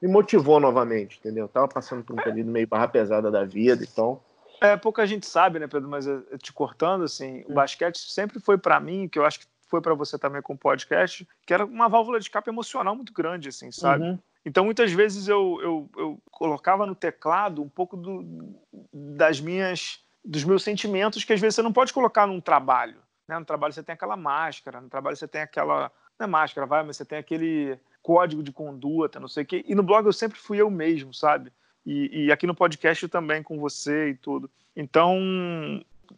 me 0.00 0.08
motivou 0.08 0.58
novamente, 0.58 1.18
entendeu? 1.18 1.44
Eu 1.44 1.48
tava 1.48 1.68
passando 1.68 2.02
por 2.02 2.14
um 2.14 2.22
período 2.22 2.50
meio 2.50 2.66
barra 2.66 2.88
pesada 2.88 3.30
da 3.30 3.44
vida 3.44 3.84
e 3.84 3.86
tal. 3.86 4.22
É, 4.60 4.76
pouca 4.76 5.06
gente 5.06 5.26
sabe, 5.26 5.58
né, 5.58 5.66
Pedro, 5.66 5.88
mas 5.88 6.06
eh, 6.06 6.20
te 6.42 6.52
cortando, 6.52 7.04
assim, 7.04 7.42
o 7.42 7.52
hum. 7.52 7.54
basquete 7.54 7.98
sempre 7.98 8.38
foi 8.38 8.58
para 8.58 8.78
mim, 8.78 9.08
que 9.08 9.18
eu 9.18 9.24
acho 9.24 9.40
que 9.40 9.46
foi 9.68 9.80
para 9.80 9.94
você 9.94 10.18
também 10.18 10.42
com 10.42 10.52
o 10.52 10.58
podcast, 10.58 11.26
que 11.46 11.54
era 11.54 11.64
uma 11.64 11.88
válvula 11.88 12.18
de 12.18 12.24
escape 12.24 12.50
emocional 12.50 12.94
muito 12.94 13.12
grande, 13.12 13.48
assim, 13.48 13.70
sabe? 13.70 14.04
Uhum. 14.04 14.18
Então, 14.44 14.64
muitas 14.64 14.92
vezes 14.92 15.28
eu, 15.28 15.58
eu, 15.62 15.90
eu, 15.96 16.22
colocava 16.30 16.86
no 16.86 16.94
teclado 16.94 17.62
um 17.62 17.68
pouco 17.68 17.96
do, 17.96 18.58
das 18.92 19.40
minhas, 19.40 20.00
dos 20.24 20.44
meus 20.44 20.62
sentimentos 20.62 21.24
que 21.24 21.32
às 21.32 21.40
vezes 21.40 21.54
você 21.54 21.62
não 21.62 21.72
pode 21.72 21.92
colocar 21.92 22.26
num 22.26 22.40
trabalho. 22.40 23.00
Né? 23.28 23.38
No 23.38 23.44
trabalho 23.44 23.72
você 23.72 23.82
tem 23.82 23.92
aquela 23.92 24.16
máscara, 24.16 24.80
no 24.80 24.88
trabalho 24.88 25.16
você 25.16 25.28
tem 25.28 25.42
aquela. 25.42 25.92
Não 26.18 26.24
é 26.24 26.26
máscara, 26.26 26.66
vai, 26.66 26.82
mas 26.82 26.96
você 26.96 27.04
tem 27.04 27.18
aquele, 27.18 27.78
código 28.02 28.42
de 28.42 28.52
conduta, 28.52 29.20
não 29.20 29.28
sei 29.28 29.42
o 29.42 29.46
quê. 29.46 29.64
E 29.66 29.74
no 29.74 29.82
blog 29.82 30.06
eu 30.06 30.12
sempre 30.12 30.38
fui 30.38 30.60
eu 30.60 30.70
mesmo, 30.70 31.12
sabe? 31.12 31.52
E, 31.84 32.26
e 32.26 32.32
aqui 32.32 32.46
no 32.46 32.54
podcast 32.54 33.08
também 33.08 33.42
com 33.42 33.58
você 33.58 34.10
e 34.10 34.14
tudo. 34.14 34.50
Então, 34.76 35.18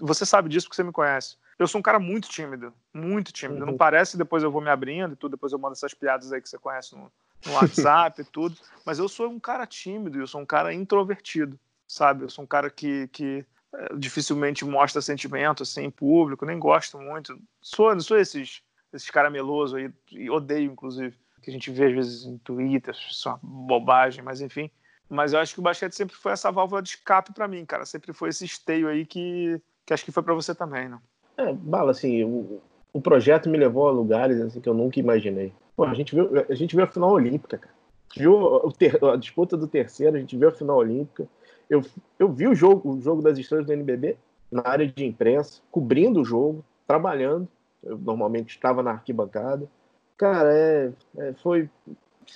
você 0.00 0.26
sabe 0.26 0.48
disso 0.48 0.66
porque 0.66 0.76
você 0.76 0.84
me 0.84 0.92
conhece. 0.92 1.36
Eu 1.58 1.68
sou 1.68 1.78
um 1.78 1.82
cara 1.82 1.98
muito 1.98 2.28
tímido, 2.28 2.72
muito 2.92 3.32
tímido. 3.32 3.60
Uhum. 3.60 3.72
Não 3.72 3.76
parece, 3.76 4.16
depois 4.16 4.42
eu 4.42 4.50
vou 4.50 4.60
me 4.60 4.70
abrindo 4.70 5.12
e 5.12 5.16
tudo, 5.16 5.32
depois 5.32 5.52
eu 5.52 5.58
mando 5.58 5.74
essas 5.74 5.94
piadas 5.94 6.32
aí 6.32 6.40
que 6.40 6.48
você 6.48 6.58
conhece 6.58 6.94
no, 6.94 7.12
no 7.46 7.52
WhatsApp 7.52 8.20
e 8.20 8.24
tudo. 8.24 8.56
Mas 8.84 8.98
eu 8.98 9.08
sou 9.08 9.28
um 9.28 9.38
cara 9.38 9.66
tímido, 9.66 10.18
eu 10.18 10.26
sou 10.26 10.40
um 10.40 10.46
cara 10.46 10.72
introvertido, 10.72 11.58
sabe? 11.86 12.24
Eu 12.24 12.30
sou 12.30 12.44
um 12.44 12.48
cara 12.48 12.70
que, 12.70 13.08
que 13.08 13.44
é, 13.74 13.94
dificilmente 13.96 14.64
mostra 14.64 15.00
sentimento 15.00 15.62
assim 15.62 15.84
em 15.84 15.90
público, 15.90 16.44
nem 16.44 16.58
gosto 16.58 16.98
muito. 16.98 17.38
Sou, 17.60 17.94
não 17.94 18.00
sou 18.00 18.18
esses, 18.18 18.62
esses 18.92 19.10
cara 19.10 19.30
meloso 19.30 19.76
aí, 19.76 19.90
e 20.10 20.28
odeio, 20.28 20.72
inclusive, 20.72 21.16
que 21.42 21.50
a 21.50 21.52
gente 21.52 21.70
vê 21.70 21.86
às 21.86 21.92
vezes 21.92 22.24
em 22.24 22.38
Twitter, 22.38 22.94
isso 23.10 23.28
é 23.28 23.32
uma 23.32 23.40
bobagem, 23.42 24.22
mas 24.22 24.40
enfim. 24.40 24.70
Mas 25.12 25.34
eu 25.34 25.40
acho 25.40 25.52
que 25.52 25.60
o 25.60 25.62
basquete 25.62 25.92
sempre 25.92 26.16
foi 26.16 26.32
essa 26.32 26.50
válvula 26.50 26.80
de 26.80 26.88
escape 26.88 27.34
para 27.34 27.46
mim, 27.46 27.66
cara. 27.66 27.84
Sempre 27.84 28.14
foi 28.14 28.30
esse 28.30 28.46
esteio 28.46 28.88
aí 28.88 29.04
que, 29.04 29.60
que 29.84 29.92
acho 29.92 30.06
que 30.06 30.10
foi 30.10 30.22
para 30.22 30.32
você 30.32 30.54
também, 30.54 30.88
né? 30.88 30.98
É, 31.36 31.52
Bala, 31.52 31.90
assim, 31.90 32.24
o, 32.24 32.62
o 32.94 32.98
projeto 32.98 33.46
me 33.50 33.58
levou 33.58 33.86
a 33.86 33.92
lugares 33.92 34.40
assim, 34.40 34.58
que 34.58 34.68
eu 34.70 34.72
nunca 34.72 34.98
imaginei. 34.98 35.52
Pô, 35.76 35.84
a 35.84 35.92
gente 35.92 36.14
viu 36.14 36.30
a, 36.48 36.54
gente 36.54 36.74
viu 36.74 36.82
a 36.82 36.88
final 36.88 37.10
olímpica, 37.10 37.58
cara. 37.58 37.74
A, 38.16 38.18
viu 38.18 38.72
ter, 38.78 39.04
a 39.04 39.16
disputa 39.16 39.54
do 39.54 39.68
terceiro, 39.68 40.16
a 40.16 40.18
gente 40.18 40.34
viu 40.34 40.48
a 40.48 40.52
final 40.52 40.78
olímpica. 40.78 41.28
Eu, 41.68 41.82
eu 42.18 42.32
vi 42.32 42.48
o 42.48 42.54
jogo, 42.54 42.94
o 42.94 43.00
jogo 43.02 43.20
das 43.20 43.36
estrelas 43.38 43.66
do 43.66 43.72
NBB 43.74 44.16
na 44.50 44.62
área 44.64 44.86
de 44.86 45.04
imprensa, 45.04 45.60
cobrindo 45.70 46.22
o 46.22 46.24
jogo, 46.24 46.64
trabalhando. 46.86 47.46
Eu 47.82 47.98
normalmente 47.98 48.48
estava 48.48 48.82
na 48.82 48.92
arquibancada. 48.92 49.68
Cara, 50.16 50.50
é, 50.54 50.90
é 51.18 51.32
foi. 51.34 51.68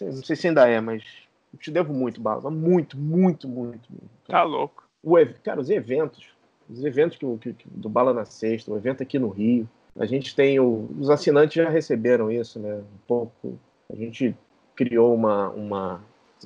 Não 0.03 0.23
sei 0.23 0.37
se 0.37 0.49
ainda 0.49 0.69
é, 0.69 0.79
mas 0.79 1.26
te 1.57 1.71
devo 1.71 1.93
muito, 1.93 2.21
Bala. 2.21 2.51
Muito, 2.51 2.99
muito, 2.99 3.49
muito, 3.49 3.89
muito. 3.91 4.11
Tá 4.27 4.43
louco. 4.43 4.85
O, 5.03 5.17
cara, 5.43 5.61
os 5.61 5.71
eventos 5.71 6.37
os 6.69 6.85
eventos 6.85 7.17
que, 7.17 7.53
que, 7.53 7.69
do 7.71 7.89
Bala 7.89 8.13
na 8.13 8.25
Sexta, 8.25 8.73
o 8.73 8.77
evento 8.77 9.03
aqui 9.03 9.19
no 9.19 9.29
Rio. 9.29 9.69
A 9.99 10.05
gente 10.05 10.35
tem 10.35 10.61
o, 10.61 10.89
os 10.99 11.09
assinantes 11.09 11.55
já 11.55 11.71
receberam 11.71 12.31
isso, 12.31 12.59
né? 12.59 12.75
Um 12.75 12.99
pouco. 13.07 13.59
A 13.91 13.97
gente 13.97 14.37
criou 14.75 15.15
uma, 15.15 15.49
uma, 15.51 16.01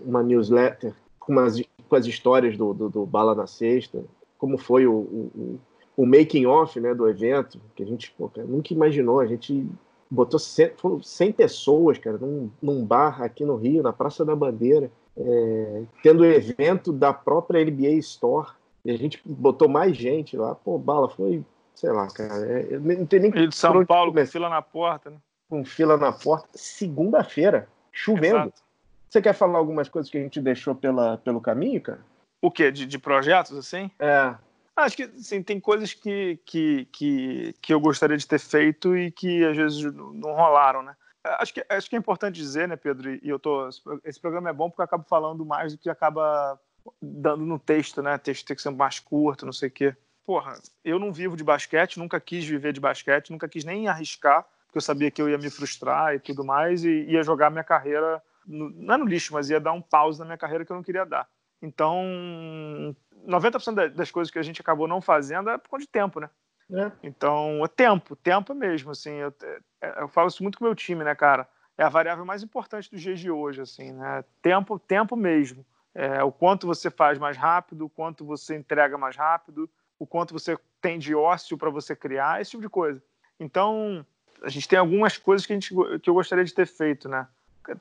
uma 0.05 0.23
newsletter 0.23 0.95
com, 1.19 1.33
umas, 1.33 1.61
com 1.89 1.97
as 1.97 2.07
histórias 2.07 2.57
do, 2.57 2.73
do, 2.73 2.89
do 2.89 3.07
Bala 3.07 3.35
na 3.35 3.47
Sexta, 3.47 4.05
como 4.39 4.57
foi 4.57 4.87
o, 4.87 4.93
o, 4.95 5.61
o 5.97 6.07
making 6.07 6.47
off 6.47 6.79
né, 6.79 6.95
do 6.95 7.09
evento, 7.09 7.61
que 7.75 7.83
a 7.83 7.87
gente 7.87 8.13
pô, 8.13 8.29
cara, 8.29 8.47
nunca 8.47 8.73
imaginou. 8.73 9.21
A 9.21 9.27
gente 9.27 9.67
botou 10.09 10.39
100, 10.39 10.73
100 11.03 11.33
pessoas, 11.33 11.99
cara, 11.99 12.19
num, 12.19 12.51
num, 12.63 12.85
bar 12.85 13.23
aqui 13.23 13.45
no 13.45 13.57
Rio, 13.57 13.83
na 13.83 13.93
Praça 13.93 14.25
da 14.25 14.37
Bandeira, 14.37 14.91
é, 15.21 15.83
tendo 16.03 16.25
evento 16.25 16.93
da 16.93 17.13
própria 17.13 17.65
NBA 17.65 17.93
Store 17.99 18.49
e 18.85 18.91
a 18.91 18.97
gente 18.97 19.21
botou 19.25 19.69
mais 19.69 19.97
gente 19.97 20.37
lá. 20.37 20.55
Pô, 20.55 20.79
bala, 20.79 21.09
foi, 21.09 21.45
sei 21.75 21.91
lá, 21.91 22.09
cara. 22.09 22.47
É, 22.47 22.79
não 22.79 23.07
tem 23.07 23.21
nem. 23.21 23.31
E 23.37 23.49
de 23.49 23.55
São 23.55 23.85
Paulo, 23.85 24.13
com 24.13 24.27
fila 24.27 24.49
na 24.49 24.63
porta, 24.63 25.11
né? 25.11 25.17
Com 25.49 25.65
fila 25.65 25.97
na 25.97 26.13
porta. 26.13 26.49
Segunda-feira, 26.55 27.69
chovendo. 27.93 28.39
Exato. 28.39 28.63
Você 29.09 29.21
quer 29.21 29.35
falar 29.35 29.59
algumas 29.59 29.89
coisas 29.89 30.11
que 30.11 30.17
a 30.17 30.23
gente 30.23 30.41
deixou 30.41 30.75
pela, 30.75 31.19
pelo 31.19 31.41
caminho, 31.41 31.81
cara? 31.81 32.01
O 32.41 32.51
quê? 32.51 32.71
De, 32.71 32.87
de 32.87 32.99
projetos, 32.99 33.57
assim? 33.59 33.91
É. 33.99 34.35
Acho 34.77 34.97
que 34.97 35.03
assim, 35.03 35.43
tem 35.43 35.61
coisas 35.61 35.93
que, 35.93 36.39
que, 36.47 36.87
que, 36.93 37.55
que 37.61 37.75
eu 37.75 37.81
gostaria 37.81 38.17
de 38.17 38.27
ter 38.27 38.39
feito 38.39 38.97
e 38.97 39.11
que 39.11 39.45
às 39.45 39.57
vezes 39.57 39.83
não 39.93 40.33
rolaram, 40.33 40.83
né? 40.83 40.95
Acho 41.23 41.55
que, 41.55 41.67
acho 41.69 41.91
que 41.91 41.97
é 41.97 41.99
importante 41.99 42.37
dizer, 42.37 42.67
né, 42.67 42.77
Pedro? 42.77 43.11
E 43.15 43.29
eu 43.29 43.39
tô. 43.39 43.69
Esse 44.05 44.19
programa 44.19 44.49
é 44.49 44.53
bom 44.53 44.71
porque 44.71 44.81
eu 44.81 44.85
acabo 44.85 45.05
falando 45.05 45.45
mais 45.45 45.73
do 45.73 45.79
que 45.79 45.91
acaba 45.91 46.59
dando 47.01 47.45
no 47.45 47.59
texto, 47.59 48.03
né? 48.03 48.15
O 48.15 48.19
texto 48.19 48.47
tem 48.47 48.57
que 48.57 48.63
ser 48.63 48.71
mais 48.71 48.99
curto, 48.99 49.45
não 49.45 49.53
sei 49.53 49.69
o 49.69 49.73
quê. 49.73 49.97
Porra, 50.25 50.59
eu 50.85 50.99
não 50.99 51.13
vivo 51.13 51.37
de 51.37 51.45
basquete, 51.45 51.99
nunca 51.99 52.21
quis 52.21 52.45
viver 52.45 52.73
de 52.73 52.81
basquete, 52.81 53.31
nunca 53.31 53.49
quis 53.49 53.65
nem 53.65 53.89
arriscar, 53.89 54.47
porque 54.67 54.79
eu 54.79 54.83
sabia 54.83 55.11
que 55.11 55.21
eu 55.21 55.29
ia 55.29 55.37
me 55.37 55.51
frustrar 55.51 56.15
e 56.15 56.21
tudo 56.21 56.45
mais, 56.45 56.85
e 56.85 57.05
ia 57.05 57.23
jogar 57.23 57.51
minha 57.51 57.65
carreira, 57.65 58.23
no, 58.47 58.71
não 58.71 58.95
é 58.95 58.97
no 58.97 59.05
lixo, 59.05 59.35
mas 59.35 59.51
ia 59.51 59.61
dar 59.61 59.73
um 59.73 59.83
pause 59.83 60.19
na 60.19 60.25
minha 60.25 60.39
carreira 60.39 60.65
que 60.65 60.73
eu 60.73 60.77
não 60.77 60.83
queria 60.83 61.05
dar. 61.05 61.29
Então, 61.61 62.95
90% 63.27 63.89
das 63.89 64.11
coisas 64.11 64.31
que 64.31 64.39
a 64.39 64.43
gente 64.43 64.61
acabou 64.61 64.89
não 64.89 65.01
fazendo 65.01 65.51
é 65.51 65.59
por 65.59 65.69
conta 65.69 65.83
de 65.83 65.89
tempo, 65.89 66.21
né? 66.21 66.31
É. 66.73 66.93
Então, 67.03 67.65
é 67.65 67.69
tempo, 67.69 68.15
tempo 68.17 68.55
mesmo, 68.55 68.91
assim. 68.91 69.13
Eu, 69.13 69.35
é, 69.81 70.03
eu 70.03 70.09
falo 70.09 70.29
isso 70.29 70.43
muito 70.43 70.59
com 70.59 70.65
o 70.65 70.69
meu 70.69 70.75
time, 70.75 71.05
né, 71.05 71.15
cara? 71.15 71.49
É 71.77 71.83
a 71.83 71.89
variável 71.89 72.25
mais 72.25 72.43
importante 72.43 72.91
dos 72.91 73.01
dias 73.01 73.19
de 73.19 73.31
hoje, 73.31 73.63
assim, 73.63 73.93
né? 73.93 74.25
Tempo, 74.43 74.79
tempo 74.79 75.17
mesmo. 75.17 75.65
É, 75.95 76.23
o 76.23 76.31
quanto 76.31 76.67
você 76.67 76.91
faz 76.91 77.19
mais 77.19 77.37
rápido, 77.37 77.87
o 77.87 77.89
quanto 77.89 78.25
você 78.25 78.57
entrega 78.57 78.97
mais 78.97 79.17
rápido, 79.17 79.69
o 79.99 80.07
quanto 80.07 80.33
você 80.33 80.57
tem 80.81 80.99
de 80.99 81.15
ócio 81.15 81.59
para 81.59 81.71
você 81.71 81.97
criar, 81.97 82.41
esse 82.41 82.53
tipo 82.53 82.63
de 82.63 82.69
coisa. 82.69 83.03
Então, 83.39 84.05
a 84.43 84.49
gente 84.49 84.69
tem 84.69 84.79
algumas 84.79 85.17
coisas 85.17 85.47
que, 85.47 85.53
a 85.53 85.57
gente, 85.57 85.75
que 86.01 86.09
eu 86.09 86.15
gostaria 86.15 86.45
de 86.45 86.55
ter 86.55 86.67
feito, 86.67 87.09
né? 87.09 87.27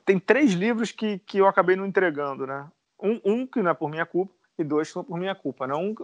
Tem 0.04 0.18
três 0.18 0.52
livros 0.52 0.92
que, 0.92 1.18
que 1.20 1.38
eu 1.38 1.46
acabei 1.46 1.76
não 1.76 1.86
entregando, 1.86 2.46
né? 2.46 2.66
Um, 3.02 3.20
um 3.24 3.46
que 3.46 3.62
não 3.62 3.70
é 3.70 3.74
por 3.74 3.88
minha 3.88 4.04
culpa 4.04 4.32
e 4.58 4.64
dois 4.64 4.88
que 4.88 4.94
são 4.94 5.04
por 5.04 5.18
minha 5.18 5.34
culpa. 5.34 5.66
Né? 5.66 5.74
Um, 5.74 5.94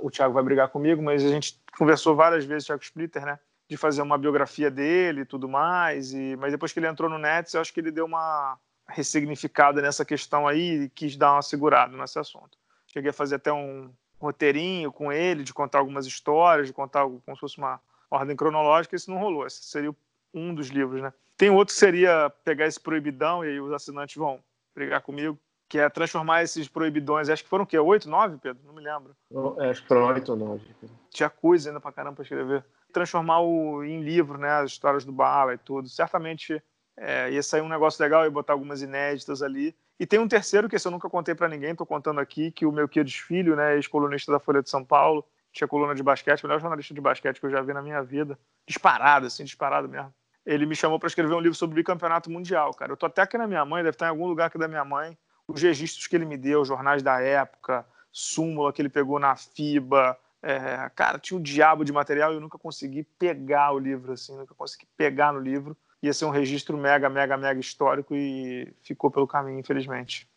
o 0.00 0.10
Thiago 0.10 0.34
vai 0.34 0.42
brigar 0.42 0.68
comigo, 0.68 1.02
mas 1.02 1.24
a 1.24 1.28
gente 1.28 1.60
conversou 1.76 2.14
várias 2.14 2.44
vezes, 2.44 2.66
Thiago 2.66 2.82
Splitter, 2.82 3.24
né? 3.24 3.38
De 3.68 3.76
fazer 3.76 4.02
uma 4.02 4.16
biografia 4.16 4.70
dele 4.70 5.22
e 5.22 5.24
tudo 5.24 5.48
mais. 5.48 6.12
E, 6.12 6.36
mas 6.36 6.52
depois 6.52 6.72
que 6.72 6.78
ele 6.78 6.86
entrou 6.86 7.10
no 7.10 7.18
Nets, 7.18 7.54
eu 7.54 7.60
acho 7.60 7.72
que 7.72 7.80
ele 7.80 7.90
deu 7.90 8.06
uma, 8.06 8.58
ressignificada 8.88 9.82
nessa 9.82 10.04
questão 10.04 10.48
aí 10.48 10.84
e 10.84 10.88
quis 10.88 11.16
dar 11.16 11.34
uma 11.34 11.42
segurada 11.42 11.96
nesse 11.96 12.18
assunto. 12.18 12.56
Cheguei 12.86 13.10
a 13.10 13.14
fazer 13.14 13.36
até 13.36 13.52
um 13.52 13.90
roteirinho 14.18 14.90
com 14.90 15.12
ele, 15.12 15.44
de 15.44 15.52
contar 15.52 15.78
algumas 15.78 16.06
histórias, 16.06 16.66
de 16.66 16.72
contar 16.72 17.00
algo 17.00 17.22
como 17.24 17.36
se 17.36 17.40
fosse 17.40 17.58
uma 17.58 17.80
ordem 18.10 18.34
cronológica, 18.34 18.96
isso 18.96 19.10
não 19.10 19.18
rolou. 19.18 19.46
Esse 19.46 19.62
seria 19.64 19.94
um 20.32 20.54
dos 20.54 20.68
livros, 20.68 21.02
né? 21.02 21.12
Tem 21.36 21.50
outro 21.50 21.72
que 21.74 21.78
seria 21.78 22.30
pegar 22.44 22.66
esse 22.66 22.80
proibidão, 22.80 23.44
e 23.44 23.48
aí 23.48 23.60
os 23.60 23.72
assinantes 23.72 24.16
vão 24.16 24.42
brigar 24.74 25.02
comigo, 25.02 25.38
que 25.68 25.78
é 25.78 25.88
transformar 25.88 26.42
esses 26.42 26.66
proibidões, 26.66 27.28
acho 27.28 27.44
que 27.44 27.48
foram 27.48 27.64
o 27.64 27.66
quê? 27.66 27.78
Oito, 27.78 28.08
nove, 28.08 28.38
Pedro? 28.38 28.62
Não 28.64 28.72
me 28.72 28.82
lembro. 28.82 29.14
É, 29.58 29.70
acho 29.70 29.82
que 29.82 29.88
foram 29.88 30.06
oito 30.06 30.30
ou 30.32 30.38
nove. 30.38 30.64
Tinha 31.10 31.28
coisa 31.28 31.68
ainda 31.68 31.80
pra 31.80 31.92
caramba 31.92 32.16
pra 32.16 32.22
escrever. 32.22 32.64
Transformar 32.92 33.40
o, 33.40 33.84
em 33.84 34.00
livro, 34.00 34.38
né? 34.38 34.50
As 34.50 34.70
histórias 34.70 35.04
do 35.04 35.12
Bala 35.12 35.54
e 35.54 35.58
tudo. 35.58 35.88
Certamente 35.88 36.62
é, 36.96 37.30
ia 37.30 37.42
sair 37.42 37.60
um 37.60 37.68
negócio 37.68 38.02
legal 38.02 38.24
e 38.24 38.30
botar 38.30 38.54
algumas 38.54 38.82
inéditas 38.82 39.42
ali. 39.42 39.76
E 40.00 40.06
tem 40.06 40.18
um 40.18 40.28
terceiro 40.28 40.68
que 40.68 40.76
esse 40.76 40.86
eu 40.86 40.92
nunca 40.92 41.10
contei 41.10 41.34
para 41.34 41.48
ninguém, 41.48 41.74
tô 41.74 41.84
contando 41.84 42.20
aqui, 42.20 42.50
que 42.50 42.64
o 42.64 42.72
meu 42.72 42.88
querido 42.88 43.10
filho, 43.10 43.56
né, 43.56 43.74
ex-colunista 43.74 44.30
da 44.30 44.38
Folha 44.38 44.62
de 44.62 44.70
São 44.70 44.84
Paulo, 44.84 45.24
tinha 45.52 45.66
coluna 45.66 45.94
de 45.94 46.02
basquete, 46.02 46.44
o 46.44 46.46
melhor 46.46 46.60
jornalista 46.60 46.94
de 46.94 47.00
basquete 47.00 47.40
que 47.40 47.46
eu 47.46 47.50
já 47.50 47.60
vi 47.60 47.72
na 47.72 47.82
minha 47.82 48.00
vida, 48.02 48.38
disparado, 48.66 49.26
assim, 49.26 49.44
disparado 49.44 49.88
mesmo. 49.88 50.14
Ele 50.46 50.66
me 50.66 50.76
chamou 50.76 50.98
para 50.98 51.08
escrever 51.08 51.34
um 51.34 51.40
livro 51.40 51.56
sobre 51.56 51.74
o 51.74 51.76
bicampeonato 51.76 52.30
mundial, 52.30 52.72
cara. 52.74 52.92
Eu 52.92 52.96
tô 52.96 53.06
até 53.06 53.22
aqui 53.22 53.36
na 53.36 53.46
minha 53.46 53.64
mãe, 53.64 53.82
deve 53.82 53.94
estar 53.94 54.06
em 54.06 54.10
algum 54.10 54.26
lugar 54.26 54.46
aqui 54.46 54.56
da 54.56 54.68
minha 54.68 54.84
mãe, 54.84 55.18
os 55.48 55.62
registros 55.62 56.06
que 56.06 56.14
ele 56.14 56.26
me 56.26 56.36
deu, 56.36 56.64
jornais 56.64 57.02
da 57.02 57.20
época, 57.20 57.84
súmula 58.12 58.72
que 58.72 58.80
ele 58.80 58.88
pegou 58.88 59.18
na 59.18 59.34
FIBA, 59.34 60.16
é, 60.42 60.90
cara, 60.94 61.18
tinha 61.18 61.38
um 61.38 61.42
diabo 61.42 61.84
de 61.84 61.92
material 61.92 62.32
e 62.32 62.36
eu 62.36 62.40
nunca 62.40 62.58
consegui 62.58 63.02
pegar 63.18 63.72
o 63.72 63.78
livro, 63.78 64.12
assim, 64.12 64.36
nunca 64.36 64.54
consegui 64.54 64.86
pegar 64.96 65.32
no 65.32 65.40
livro 65.40 65.76
ia 66.02 66.12
ser 66.12 66.24
um 66.24 66.30
registro 66.30 66.76
mega, 66.76 67.08
mega, 67.08 67.36
mega 67.36 67.60
histórico 67.60 68.14
e 68.14 68.72
ficou 68.82 69.10
pelo 69.10 69.26
caminho, 69.26 69.58
infelizmente. 69.58 70.28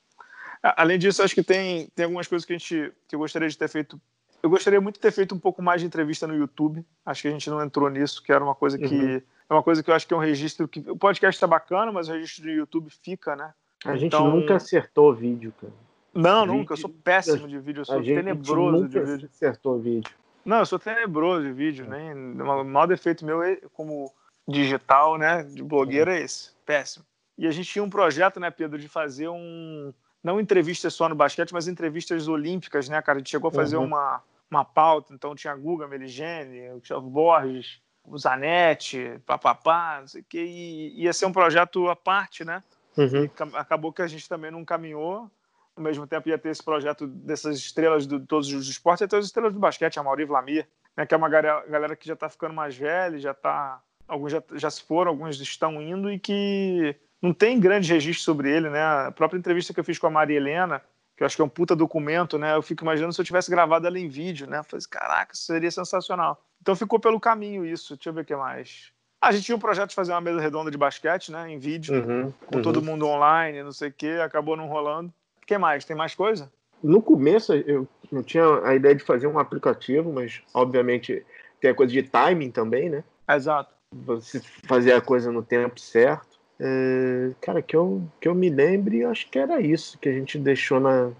Além 0.62 1.00
disso, 1.00 1.24
acho 1.24 1.34
que 1.34 1.44
tem, 1.44 1.88
tem 1.96 2.06
algumas 2.06 2.28
coisas 2.28 2.46
que, 2.46 2.54
a 2.54 2.58
gente, 2.58 2.94
que 3.08 3.16
eu 3.16 3.20
gostaria 3.20 3.50
de 3.50 3.58
ter 3.58 3.68
feito. 3.68 4.00
Eu 4.44 4.50
gostaria 4.50 4.82
muito 4.82 4.96
de 4.96 5.02
ter 5.02 5.12
feito 5.12 5.34
um 5.34 5.40
pouco 5.40 5.62
mais 5.62 5.82
de 5.82 5.88
entrevista 5.88 6.28
no 6.28 6.36
YouTube. 6.36 6.86
Acho 7.06 7.24
que 7.24 7.28
a 7.28 7.32
gente 7.32 7.50
não 7.50 7.64
entrou 7.64 7.90
nisso, 7.90 8.22
que 8.24 8.32
era 8.32 8.44
uma 8.44 8.56
coisa 8.56 8.78
que. 8.78 8.96
Uhum. 8.96 9.22
É 9.50 9.54
uma 9.54 9.64
coisa 9.64 9.84
que 9.84 9.92
eu 9.92 9.94
acho 9.94 10.08
que 10.08 10.14
é 10.14 10.18
um 10.18 10.22
registro 10.22 10.68
que. 10.68 10.80
O 10.90 10.96
podcast 10.96 11.36
está 11.36 11.48
bacana, 11.48 11.92
mas 11.92 12.08
o 12.08 12.14
registro 12.14 12.44
do 12.44 12.50
YouTube 12.50 12.90
fica, 12.90 13.36
né? 13.36 13.54
A 13.86 13.96
gente 13.96 14.16
então... 14.16 14.30
nunca 14.30 14.56
acertou 14.56 15.14
vídeo, 15.14 15.54
cara. 15.60 15.74
Não, 16.14 16.42
vídeo... 16.42 16.58
nunca. 16.58 16.74
Eu 16.74 16.78
sou 16.78 16.90
péssimo 16.90 17.48
de 17.48 17.60
vídeo. 17.60 17.82
Eu 17.82 17.86
sou 17.86 18.02
tenebroso 18.02 18.88
de 18.88 19.00
vídeo. 19.00 19.30
acertou 19.32 19.80
vídeo. 19.80 20.12
Não, 20.44 20.60
eu 20.60 20.66
sou 20.66 20.80
tenebroso 20.80 21.44
de 21.44 21.54
vídeo. 21.54 21.88
Nem... 21.88 22.14
O 22.14 22.64
maior 22.64 22.88
defeito 22.88 23.26
meu 23.26 23.42
é 23.42 23.58
como 23.74 24.12
digital, 24.48 25.18
né, 25.18 25.44
de 25.44 25.64
blogueiro 25.64 26.12
é 26.12 26.20
esse, 26.22 26.52
péssimo. 26.66 27.06
E 27.38 27.48
a 27.48 27.52
gente 27.52 27.70
tinha 27.70 27.84
um 27.84 27.90
projeto, 27.90 28.40
né, 28.40 28.52
Pedro, 28.52 28.78
de 28.78 28.88
fazer 28.88 29.30
um 29.30 29.94
não 30.24 30.40
entrevistas 30.40 30.94
só 30.94 31.10
no 31.10 31.16
basquete, 31.16 31.52
mas 31.52 31.68
entrevistas 31.68 32.28
olímpicas, 32.28 32.88
né, 32.88 33.02
cara? 33.02 33.18
A 33.18 33.20
gente 33.20 33.32
chegou 33.32 33.50
a 33.50 33.54
fazer 33.54 33.78
uhum. 33.78 33.86
uma, 33.86 34.22
uma 34.50 34.64
pauta, 34.64 35.14
então 35.14 35.34
tinha 35.34 35.56
Guga, 35.56 35.88
Meligene, 35.88 36.70
o 36.70 36.80
Gustavo 36.80 37.10
Borges, 37.10 37.82
o 38.04 38.18
Zanetti, 38.18 39.20
papapá, 39.26 39.98
não 40.02 40.08
sei 40.08 40.22
o 40.22 40.26
que, 40.26 40.40
e 40.40 41.04
ia 41.04 41.14
ser 41.14 41.26
um 41.26 41.32
projeto 41.32 41.90
à 41.90 41.96
parte, 41.96 42.46
né? 42.46 42.62
Uhum. 42.98 43.30
acabou 43.54 43.94
que 43.94 44.02
a 44.02 44.08
gente 44.08 44.28
também 44.28 44.52
não 44.52 44.66
caminhou. 44.66 45.30
Ao 45.76 45.84
mesmo 45.84 46.06
tempo 46.06 46.28
ia 46.28 46.38
ter 46.38 46.50
esse 46.50 46.64
projeto 46.64 47.08
dessas 47.08 47.58
estrelas 47.58 48.06
de 48.06 48.20
todos 48.20 48.52
os 48.52 48.68
esportes, 48.68 49.02
e 49.02 49.04
até 49.06 49.18
as 49.18 49.26
estrelas 49.26 49.54
do 49.54 49.60
basquete, 49.60 49.98
a 49.98 50.04
Mauri 50.04 50.26
Vlamir, 50.26 50.68
né, 50.96 51.06
que 51.06 51.14
é 51.14 51.18
uma 51.18 51.30
galera 51.30 51.96
que 51.96 52.06
já 52.06 52.14
está 52.14 52.28
ficando 52.28 52.54
mais 52.54 52.76
velha, 52.76 53.18
já 53.18 53.32
está 53.32 53.82
alguns 54.12 54.32
já, 54.32 54.44
já 54.56 54.70
se 54.70 54.84
foram, 54.84 55.12
alguns 55.12 55.40
estão 55.40 55.82
indo 55.82 56.12
e 56.12 56.20
que 56.20 56.96
não 57.22 57.34
tem 57.34 57.60
grande 57.60 57.92
registro 57.92 58.24
sobre 58.24 58.52
ele, 58.52 58.70
né? 58.70 58.82
A 58.82 59.12
própria 59.12 59.38
entrevista 59.38 59.74
que 59.74 59.80
eu 59.80 59.84
fiz 59.84 59.98
com 59.98 60.08
a 60.08 60.12
Maria 60.12 60.38
Helena, 60.38 60.82
que 61.16 61.24
eu 61.24 61.26
acho 61.26 61.36
que 61.36 61.42
é 61.42 61.46
um 61.46 61.50
puta 61.50 61.76
documento, 61.76 62.38
né? 62.38 62.56
Eu 62.56 62.62
fico 62.62 62.84
imaginando 62.84 63.14
se 63.14 63.22
eu 63.22 63.26
tivesse 63.26 63.50
gravado 63.50 63.88
ela 63.88 64.00
em 64.00 64.10
vídeo, 64.10 64.48
né? 64.48 64.60
Eu 64.60 64.64
falei, 64.64 64.86
caraca, 64.90 65.34
isso 65.34 65.44
seria 65.44 65.72
sensacional. 65.72 66.44
Então 66.62 66.76
ficou 66.76 67.00
pelo 67.00 67.20
caminho 67.20 67.66
isso. 67.66 67.96
Deixa 67.96 68.10
eu 68.10 68.14
ver 68.14 68.22
o 68.22 68.26
que 68.26 68.36
mais. 68.36 68.92
Ah, 69.22 69.28
a 69.28 69.32
gente 69.32 69.46
tinha 69.46 69.56
um 69.56 69.60
projeto 69.60 69.90
de 69.90 69.96
fazer 69.96 70.12
uma 70.14 70.22
mesa 70.22 70.42
redonda 70.42 70.72
de 70.72 70.78
basquete, 70.78 71.32
né? 71.32 71.48
Em 71.48 71.60
vídeo, 71.60 71.94
uhum, 71.94 72.34
com 72.48 72.58
uhum. 72.58 72.62
todo 72.64 72.82
mundo 72.82 73.06
online, 73.06 73.62
não 73.62 73.72
sei 73.72 73.90
o 73.90 73.94
quê, 73.94 74.20
acabou 74.24 74.58
não 74.58 74.68
rolando. 74.68 75.14
O 75.44 75.46
que 75.46 75.58
mais? 75.60 75.86
Tem 75.86 75.96
mais 75.96 76.16
coisa? 76.16 76.52
No 76.84 77.04
começo 77.04 77.54
eu 77.54 77.88
não 78.12 78.24
tinha 78.24 78.44
a 78.64 78.74
ideia 78.74 78.96
de 78.96 79.04
fazer 79.04 79.28
um 79.28 79.38
aplicativo, 79.38 80.12
mas 80.12 80.42
obviamente 80.54 81.24
tem 81.60 81.70
a 81.70 81.76
coisa 81.76 81.94
de 81.94 82.02
timing 82.02 82.50
também, 82.50 82.90
né? 82.90 83.04
Exato. 83.30 83.76
Você 83.94 84.42
fazer 84.64 84.94
a 84.94 85.02
coisa 85.02 85.32
no 85.32 85.44
tempo 85.44 85.80
certo. 85.80 86.40
É, 86.60 87.32
cara, 87.42 87.62
que 87.62 87.76
eu, 87.76 88.02
que 88.20 88.28
eu 88.28 88.34
me 88.34 88.50
lembre, 88.50 89.04
acho 89.06 89.30
que 89.30 89.38
era 89.38 89.62
isso 89.62 90.00
que 90.00 90.10
a 90.10 90.14
gente 90.14 90.40
deixou 90.40 90.80
na. 90.80 91.12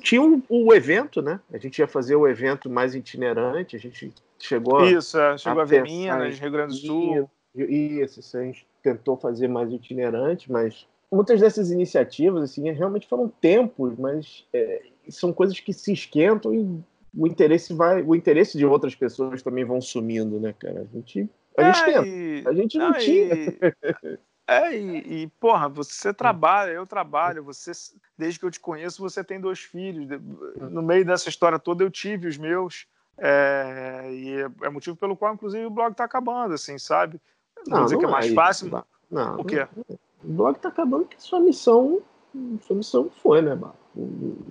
Tinha 0.00 0.22
o, 0.22 0.42
o 0.48 0.74
evento, 0.74 1.20
né? 1.20 1.40
A 1.52 1.58
gente 1.58 1.78
ia 1.78 1.86
fazer 1.86 2.16
o 2.16 2.26
evento 2.26 2.70
mais 2.70 2.94
itinerante, 2.94 3.76
a 3.76 3.78
gente 3.78 4.12
chegou 4.38 4.82
Isso, 4.84 5.18
a, 5.18 5.32
é, 5.34 5.38
chegou 5.38 5.60
a, 5.60 5.62
a 5.62 5.66
ver 5.66 5.82
Minas, 5.82 6.38
Rio 6.38 6.50
Grande 6.50 6.80
do 6.80 6.86
Sul. 6.86 7.30
Isso, 7.54 8.20
isso, 8.20 8.36
a 8.36 8.42
gente 8.42 8.66
tentou 8.82 9.16
fazer 9.16 9.48
mais 9.48 9.72
itinerante, 9.72 10.50
mas 10.50 10.86
muitas 11.10 11.40
dessas 11.40 11.70
iniciativas, 11.70 12.42
assim, 12.44 12.70
realmente 12.70 13.08
foram 13.08 13.28
tempos, 13.28 13.98
mas 13.98 14.46
é, 14.52 14.82
são 15.08 15.32
coisas 15.32 15.58
que 15.58 15.72
se 15.72 15.92
esquentam 15.92 16.54
e 16.54 16.80
o 17.16 17.26
interesse 17.26 17.74
vai, 17.74 18.02
o 18.02 18.14
interesse 18.14 18.56
de 18.56 18.64
outras 18.64 18.94
pessoas 18.94 19.42
também 19.42 19.64
vão 19.64 19.80
sumindo, 19.80 20.38
né, 20.38 20.54
cara? 20.56 20.82
A 20.82 20.96
gente, 20.96 21.28
a 21.56 21.64
gente 21.64 21.80
é, 21.80 21.84
tenta, 21.84 22.06
e... 22.06 22.44
a 22.46 22.52
gente 22.52 22.78
não, 22.78 22.92
tinha. 22.92 23.34
E... 23.34 24.20
É, 24.50 24.76
e, 24.76 25.22
e, 25.22 25.26
porra, 25.38 25.68
você 25.68 26.12
trabalha, 26.12 26.72
eu 26.72 26.84
trabalho, 26.84 27.44
você, 27.44 27.70
desde 28.18 28.40
que 28.40 28.44
eu 28.44 28.50
te 28.50 28.58
conheço, 28.58 29.00
você 29.00 29.22
tem 29.22 29.40
dois 29.40 29.60
filhos. 29.60 30.08
No 30.56 30.82
meio 30.82 31.04
dessa 31.04 31.28
história 31.28 31.56
toda, 31.56 31.84
eu 31.84 31.90
tive 31.90 32.26
os 32.26 32.36
meus. 32.36 32.84
É, 33.16 34.08
e 34.10 34.40
é, 34.40 34.66
é 34.66 34.68
motivo 34.68 34.96
pelo 34.96 35.16
qual, 35.16 35.34
inclusive, 35.34 35.64
o 35.64 35.70
blog 35.70 35.94
tá 35.94 36.02
acabando, 36.02 36.54
assim, 36.54 36.78
sabe? 36.78 37.20
Não, 37.66 37.78
não 37.78 37.84
dizer 37.84 37.96
não 37.96 38.00
que 38.00 38.06
é 38.06 38.10
mais 38.10 38.26
é 38.26 38.34
fácil. 38.34 38.66
Isso, 38.68 38.84
não, 39.10 39.40
o 39.40 39.44
quê? 39.44 39.66
O 40.22 40.28
blog 40.28 40.58
tá 40.58 40.68
acabando 40.68 41.04
porque 41.04 41.20
sua 41.20 41.40
missão, 41.40 42.00
sua 42.62 42.76
missão 42.76 43.10
foi, 43.22 43.42
né, 43.42 43.56
Barro? 43.56 43.76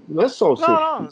Não 0.07 0.24
é 0.24 0.28
só 0.28 0.53
o 0.53 0.57
seu. 0.57 0.68
Não, 0.68 1.01
não, 1.01 1.10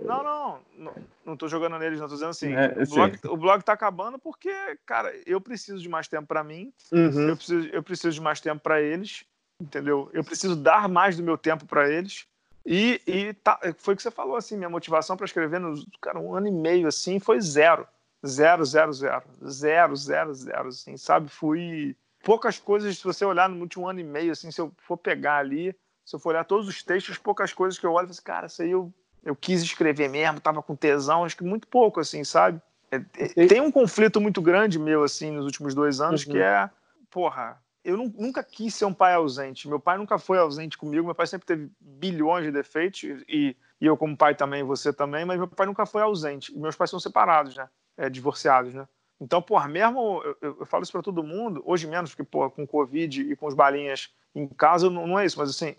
não, 0.00 0.22
não, 0.22 0.60
não, 0.76 0.94
não 1.24 1.36
tô 1.36 1.48
jogando 1.48 1.78
neles, 1.78 2.00
não 2.00 2.08
tô 2.08 2.14
dizendo 2.14 2.30
assim. 2.30 2.52
É, 2.52 2.74
o, 2.82 2.94
blog, 2.94 3.18
o 3.24 3.36
blog 3.36 3.62
tá 3.62 3.72
acabando 3.72 4.18
porque, 4.18 4.52
cara, 4.86 5.12
eu 5.26 5.40
preciso 5.40 5.78
de 5.78 5.88
mais 5.88 6.08
tempo 6.08 6.26
para 6.26 6.44
mim, 6.44 6.72
uhum. 6.92 7.28
eu, 7.28 7.36
preciso, 7.36 7.68
eu 7.68 7.82
preciso 7.82 8.14
de 8.14 8.20
mais 8.20 8.40
tempo 8.40 8.60
para 8.60 8.80
eles, 8.80 9.24
entendeu? 9.60 10.08
Eu 10.12 10.24
preciso 10.24 10.56
dar 10.56 10.88
mais 10.88 11.16
do 11.16 11.22
meu 11.22 11.36
tempo 11.36 11.66
para 11.66 11.90
eles. 11.90 12.26
E, 12.64 13.00
e 13.06 13.32
tá, 13.34 13.58
foi 13.78 13.94
o 13.94 13.96
que 13.96 14.02
você 14.02 14.10
falou, 14.10 14.36
assim, 14.36 14.56
minha 14.56 14.68
motivação 14.68 15.16
para 15.16 15.24
escrever, 15.24 15.58
no, 15.58 15.74
cara, 16.00 16.20
um 16.20 16.34
ano 16.34 16.48
e 16.48 16.52
meio, 16.52 16.86
assim, 16.86 17.18
foi 17.18 17.40
zero. 17.40 17.86
Zero, 18.26 18.64
zero, 18.64 18.92
zero. 18.92 19.22
Zero, 19.46 19.96
zero, 19.96 20.34
zero, 20.34 20.68
assim, 20.68 20.96
sabe? 20.96 21.28
Fui... 21.28 21.96
Poucas 22.24 22.58
coisas, 22.58 22.98
se 22.98 23.04
você 23.04 23.24
olhar 23.24 23.48
no 23.48 23.60
último 23.60 23.88
ano 23.88 24.00
e 24.00 24.04
meio, 24.04 24.32
assim, 24.32 24.50
se 24.50 24.60
eu 24.60 24.72
for 24.78 24.96
pegar 24.96 25.36
ali, 25.36 25.74
se 26.04 26.16
eu 26.16 26.18
for 26.18 26.30
olhar 26.30 26.44
todos 26.44 26.66
os 26.66 26.82
textos, 26.82 27.16
poucas 27.16 27.52
coisas 27.52 27.78
que 27.78 27.86
eu 27.86 27.92
olho 27.92 28.04
e 28.04 28.08
falo 28.08 28.10
assim, 28.10 28.22
cara, 28.22 28.46
isso 28.46 28.62
aí 28.62 28.70
eu 28.70 28.92
eu 29.24 29.36
quis 29.36 29.62
escrever 29.62 30.08
mesmo, 30.08 30.40
tava 30.40 30.62
com 30.62 30.74
tesão, 30.74 31.24
acho 31.24 31.36
que 31.36 31.44
muito 31.44 31.68
pouco, 31.68 32.00
assim, 32.00 32.24
sabe? 32.24 32.60
É, 32.90 32.96
é, 33.18 33.46
tem 33.46 33.60
um 33.60 33.70
conflito 33.70 34.20
muito 34.20 34.40
grande 34.40 34.78
meu, 34.78 35.02
assim, 35.02 35.30
nos 35.30 35.44
últimos 35.44 35.74
dois 35.74 36.00
anos, 36.00 36.24
uhum. 36.24 36.32
que 36.32 36.38
é, 36.38 36.70
porra, 37.10 37.60
eu 37.84 37.96
nunca 37.96 38.42
quis 38.42 38.74
ser 38.74 38.86
um 38.86 38.94
pai 38.94 39.14
ausente. 39.14 39.68
Meu 39.68 39.78
pai 39.78 39.98
nunca 39.98 40.18
foi 40.18 40.38
ausente 40.38 40.78
comigo, 40.78 41.04
meu 41.04 41.14
pai 41.14 41.26
sempre 41.26 41.46
teve 41.46 41.70
bilhões 41.80 42.44
de 42.44 42.50
defeitos, 42.50 43.02
e, 43.28 43.56
e 43.80 43.86
eu 43.86 43.96
como 43.96 44.16
pai 44.16 44.34
também, 44.34 44.62
você 44.62 44.92
também, 44.92 45.24
mas 45.24 45.38
meu 45.38 45.48
pai 45.48 45.66
nunca 45.66 45.84
foi 45.84 46.02
ausente. 46.02 46.54
E 46.54 46.58
meus 46.58 46.76
pais 46.76 46.90
são 46.90 47.00
separados, 47.00 47.54
né? 47.54 47.68
É, 47.98 48.08
divorciados, 48.08 48.72
né? 48.72 48.86
Então, 49.20 49.42
porra, 49.42 49.68
mesmo, 49.68 50.22
eu, 50.40 50.56
eu, 50.60 50.66
falo 50.66 50.84
isso 50.84 50.92
para 50.92 51.02
todo 51.02 51.24
mundo, 51.24 51.60
hoje 51.66 51.86
menos, 51.88 52.10
porque, 52.10 52.22
porra, 52.22 52.48
com 52.48 52.64
Covid 52.64 53.20
e 53.22 53.34
com 53.34 53.46
os 53.46 53.54
balinhas 53.54 54.14
em 54.32 54.46
casa 54.46 54.88
não, 54.88 55.06
não 55.06 55.18
é 55.18 55.26
isso, 55.26 55.36
mas 55.36 55.50
assim, 55.50 55.74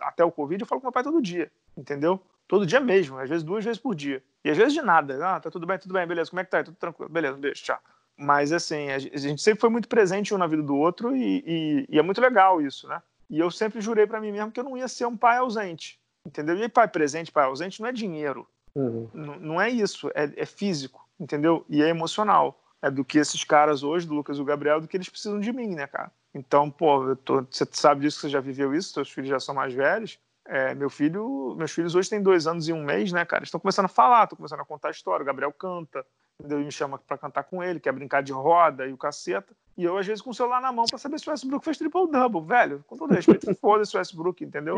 até 0.00 0.24
o 0.24 0.30
Covid 0.30 0.62
eu 0.62 0.66
falo 0.66 0.80
com 0.80 0.86
meu 0.86 0.92
pai 0.92 1.02
todo 1.02 1.20
dia, 1.20 1.50
entendeu? 1.76 2.20
Todo 2.46 2.64
dia 2.64 2.78
mesmo, 2.78 3.18
às 3.18 3.28
vezes 3.28 3.42
duas 3.42 3.64
vezes 3.64 3.80
por 3.80 3.94
dia. 3.94 4.22
E 4.44 4.50
às 4.50 4.56
vezes 4.56 4.74
de 4.74 4.82
nada. 4.82 5.18
Ah, 5.26 5.40
tá 5.40 5.50
tudo 5.50 5.66
bem, 5.66 5.78
tudo 5.78 5.94
bem, 5.94 6.06
beleza, 6.06 6.30
como 6.30 6.40
é 6.40 6.44
que 6.44 6.50
tá? 6.50 6.62
Tudo 6.62 6.76
tranquilo, 6.76 7.10
beleza, 7.10 7.36
beijo, 7.36 7.62
tchau. 7.62 7.78
Mas 8.16 8.52
assim, 8.52 8.90
a 8.90 8.98
gente 8.98 9.42
sempre 9.42 9.60
foi 9.60 9.70
muito 9.70 9.88
presente 9.88 10.34
um 10.34 10.38
na 10.38 10.46
vida 10.46 10.62
do 10.62 10.76
outro 10.76 11.16
e, 11.16 11.42
e, 11.46 11.86
e 11.88 11.98
é 11.98 12.02
muito 12.02 12.20
legal 12.20 12.60
isso, 12.60 12.86
né? 12.86 13.02
E 13.28 13.38
eu 13.38 13.50
sempre 13.50 13.80
jurei 13.80 14.06
para 14.06 14.20
mim 14.20 14.30
mesmo 14.30 14.52
que 14.52 14.60
eu 14.60 14.64
não 14.64 14.76
ia 14.76 14.86
ser 14.86 15.06
um 15.06 15.16
pai 15.16 15.38
ausente, 15.38 15.98
entendeu? 16.24 16.56
E 16.56 16.68
pai 16.68 16.86
presente, 16.86 17.32
pai 17.32 17.46
ausente 17.46 17.80
não 17.80 17.88
é 17.88 17.92
dinheiro. 17.92 18.46
Uhum. 18.74 19.08
Não 19.14 19.60
é 19.60 19.70
isso, 19.70 20.10
é, 20.14 20.30
é 20.36 20.46
físico, 20.46 21.06
entendeu? 21.22 21.64
E 21.68 21.82
é 21.82 21.88
emocional. 21.88 22.58
É 22.82 22.90
do 22.90 23.04
que 23.04 23.18
esses 23.18 23.44
caras 23.44 23.84
hoje, 23.84 24.06
do 24.06 24.14
Lucas 24.14 24.36
e 24.36 24.40
do 24.40 24.44
Gabriel, 24.44 24.80
do 24.80 24.88
que 24.88 24.96
eles 24.96 25.08
precisam 25.08 25.38
de 25.38 25.52
mim, 25.52 25.68
né, 25.68 25.86
cara? 25.86 26.10
Então, 26.34 26.68
pô, 26.68 27.14
tô, 27.14 27.46
você 27.48 27.64
sabe 27.70 28.00
disso, 28.00 28.20
você 28.20 28.28
já 28.28 28.40
viveu 28.40 28.74
isso, 28.74 28.92
seus 28.92 29.10
filhos 29.10 29.30
já 29.30 29.38
são 29.38 29.54
mais 29.54 29.72
velhos. 29.72 30.18
É, 30.44 30.74
meu 30.74 30.90
filho, 30.90 31.54
meus 31.56 31.70
filhos 31.70 31.94
hoje 31.94 32.10
têm 32.10 32.20
dois 32.20 32.48
anos 32.48 32.66
e 32.66 32.72
um 32.72 32.82
mês, 32.82 33.12
né, 33.12 33.24
cara? 33.24 33.44
Estão 33.44 33.60
começando 33.60 33.84
a 33.84 33.88
falar, 33.88 34.24
estão 34.24 34.36
começando 34.36 34.60
a 34.60 34.64
contar 34.64 34.88
a 34.88 34.90
história. 34.90 35.22
O 35.22 35.26
Gabriel 35.26 35.52
canta, 35.52 36.04
entendeu? 36.40 36.58
Me 36.58 36.72
chama 36.72 36.98
para 36.98 37.16
cantar 37.16 37.44
com 37.44 37.62
ele, 37.62 37.78
quer 37.78 37.92
brincar 37.92 38.22
de 38.22 38.32
roda 38.32 38.86
e 38.86 38.92
o 38.92 38.98
caceta. 38.98 39.54
E 39.76 39.84
eu, 39.84 39.96
às 39.96 40.06
vezes, 40.06 40.20
com 40.20 40.30
o 40.30 40.34
celular 40.34 40.60
na 40.60 40.72
mão 40.72 40.84
para 40.86 40.98
saber 40.98 41.20
se 41.20 41.28
o 41.28 41.30
Westbrook 41.30 41.64
fez 41.64 41.78
triple-double, 41.78 42.42
velho. 42.44 42.84
Com 42.88 42.96
todo 42.96 43.14
respeito, 43.14 43.54
foda-se 43.60 43.94
o 43.94 43.98
Westbrook, 43.98 44.42
entendeu? 44.42 44.76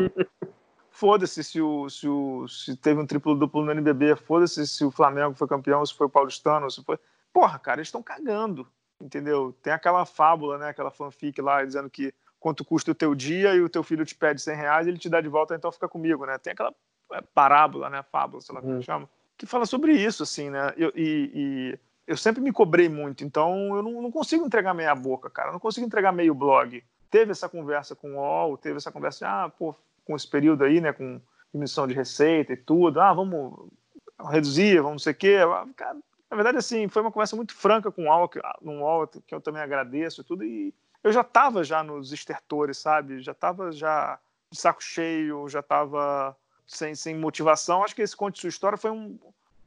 Foda-se 0.95 1.43
se, 1.43 1.61
o, 1.61 1.89
se, 1.89 2.07
o, 2.07 2.47
se 2.47 2.73
teve 2.77 3.01
um 3.01 3.05
triplo-duplo 3.05 3.65
no 3.65 3.71
NBB, 3.71 4.15
foda-se 4.15 4.65
se 4.65 4.85
o 4.85 4.89
Flamengo 4.89 5.35
foi 5.35 5.45
campeão, 5.45 5.85
se 5.85 5.93
foi 5.93 6.07
o 6.07 6.09
Paulistano, 6.09 6.71
se 6.71 6.81
foi. 6.85 6.97
Porra, 7.33 7.59
cara, 7.59 7.81
eles 7.81 7.89
estão 7.89 8.01
cagando, 8.01 8.65
entendeu? 9.01 9.53
Tem 9.61 9.73
aquela 9.73 10.05
fábula, 10.05 10.57
né? 10.57 10.69
Aquela 10.69 10.89
fanfic 10.89 11.41
lá 11.41 11.65
dizendo 11.65 11.89
que 11.89 12.13
quanto 12.39 12.63
custa 12.63 12.91
o 12.91 12.95
teu 12.95 13.13
dia 13.13 13.53
e 13.55 13.61
o 13.61 13.67
teu 13.67 13.83
filho 13.83 14.05
te 14.05 14.15
pede 14.15 14.41
100 14.41 14.55
reais 14.55 14.87
e 14.87 14.89
ele 14.89 14.97
te 14.97 15.09
dá 15.09 15.19
de 15.19 15.27
volta, 15.27 15.53
então 15.53 15.69
fica 15.69 15.89
comigo, 15.89 16.25
né? 16.25 16.37
Tem 16.37 16.53
aquela 16.53 16.73
é, 17.11 17.21
parábola, 17.33 17.89
né? 17.89 18.01
Fábula, 18.09 18.39
sei 18.39 18.55
lá 18.55 18.61
como 18.61 18.75
uhum. 18.75 18.81
chama, 18.81 19.09
que 19.37 19.45
fala 19.45 19.65
sobre 19.65 19.91
isso, 19.91 20.23
assim, 20.23 20.49
né? 20.49 20.73
Eu, 20.77 20.93
e, 20.95 21.29
e, 21.33 21.79
eu 22.07 22.15
sempre 22.15 22.41
me 22.41 22.53
cobrei 22.53 22.87
muito, 22.87 23.25
então 23.25 23.75
eu 23.75 23.83
não, 23.83 24.01
não, 24.01 24.11
consigo 24.11 24.45
entregar 24.45 24.73
meia 24.73 24.95
boca, 24.95 25.29
cara. 25.29 25.49
Eu 25.49 25.53
não 25.53 25.59
consigo 25.59 25.85
entregar 25.85 26.13
meio 26.13 26.33
blog. 26.33 26.81
Teve 27.09 27.31
essa 27.33 27.49
conversa 27.49 27.97
com 27.97 28.13
o 28.13 28.15
UOL, 28.15 28.57
teve 28.57 28.77
essa 28.77 28.93
conversa, 28.93 29.19
de, 29.19 29.25
ah, 29.25 29.49
pô, 29.49 29.75
com 30.05 30.15
esse 30.15 30.27
período 30.27 30.63
aí, 30.63 30.79
né? 30.79 30.93
Com 30.93 31.19
diminuição 31.51 31.87
de 31.87 31.93
receita 31.93 32.53
e 32.53 32.57
tudo. 32.57 33.01
Ah, 33.01 33.13
vamos 33.13 33.69
reduzir, 34.29 34.77
vamos 34.77 34.91
não 34.91 34.99
sei 34.99 35.13
o 35.13 35.15
quê. 35.15 35.37
Cara, 35.75 35.97
na 36.29 36.35
verdade, 36.35 36.57
assim, 36.57 36.87
foi 36.87 37.01
uma 37.01 37.11
conversa 37.11 37.35
muito 37.35 37.53
franca 37.53 37.91
com 37.91 38.07
o 38.07 38.27
que, 38.27 38.39
no 38.61 38.81
UOL, 38.81 39.07
que 39.07 39.33
eu 39.33 39.41
também 39.41 39.61
agradeço 39.61 40.21
e 40.21 40.23
tudo, 40.23 40.43
e 40.43 40.73
eu 41.03 41.11
já 41.11 41.21
estava 41.21 41.63
já 41.63 41.83
nos 41.83 42.11
estertores, 42.11 42.77
sabe? 42.77 43.21
Já 43.21 43.31
estava 43.31 43.71
já 43.71 44.19
de 44.49 44.59
saco 44.59 44.83
cheio, 44.83 45.47
já 45.47 45.59
estava 45.59 46.35
sem, 46.65 46.95
sem 46.95 47.15
motivação. 47.15 47.83
Acho 47.83 47.95
que 47.95 48.01
esse 48.01 48.15
Conte 48.15 48.39
Sua 48.39 48.49
História 48.49 48.77
foi 48.77 48.91
um 48.91 49.17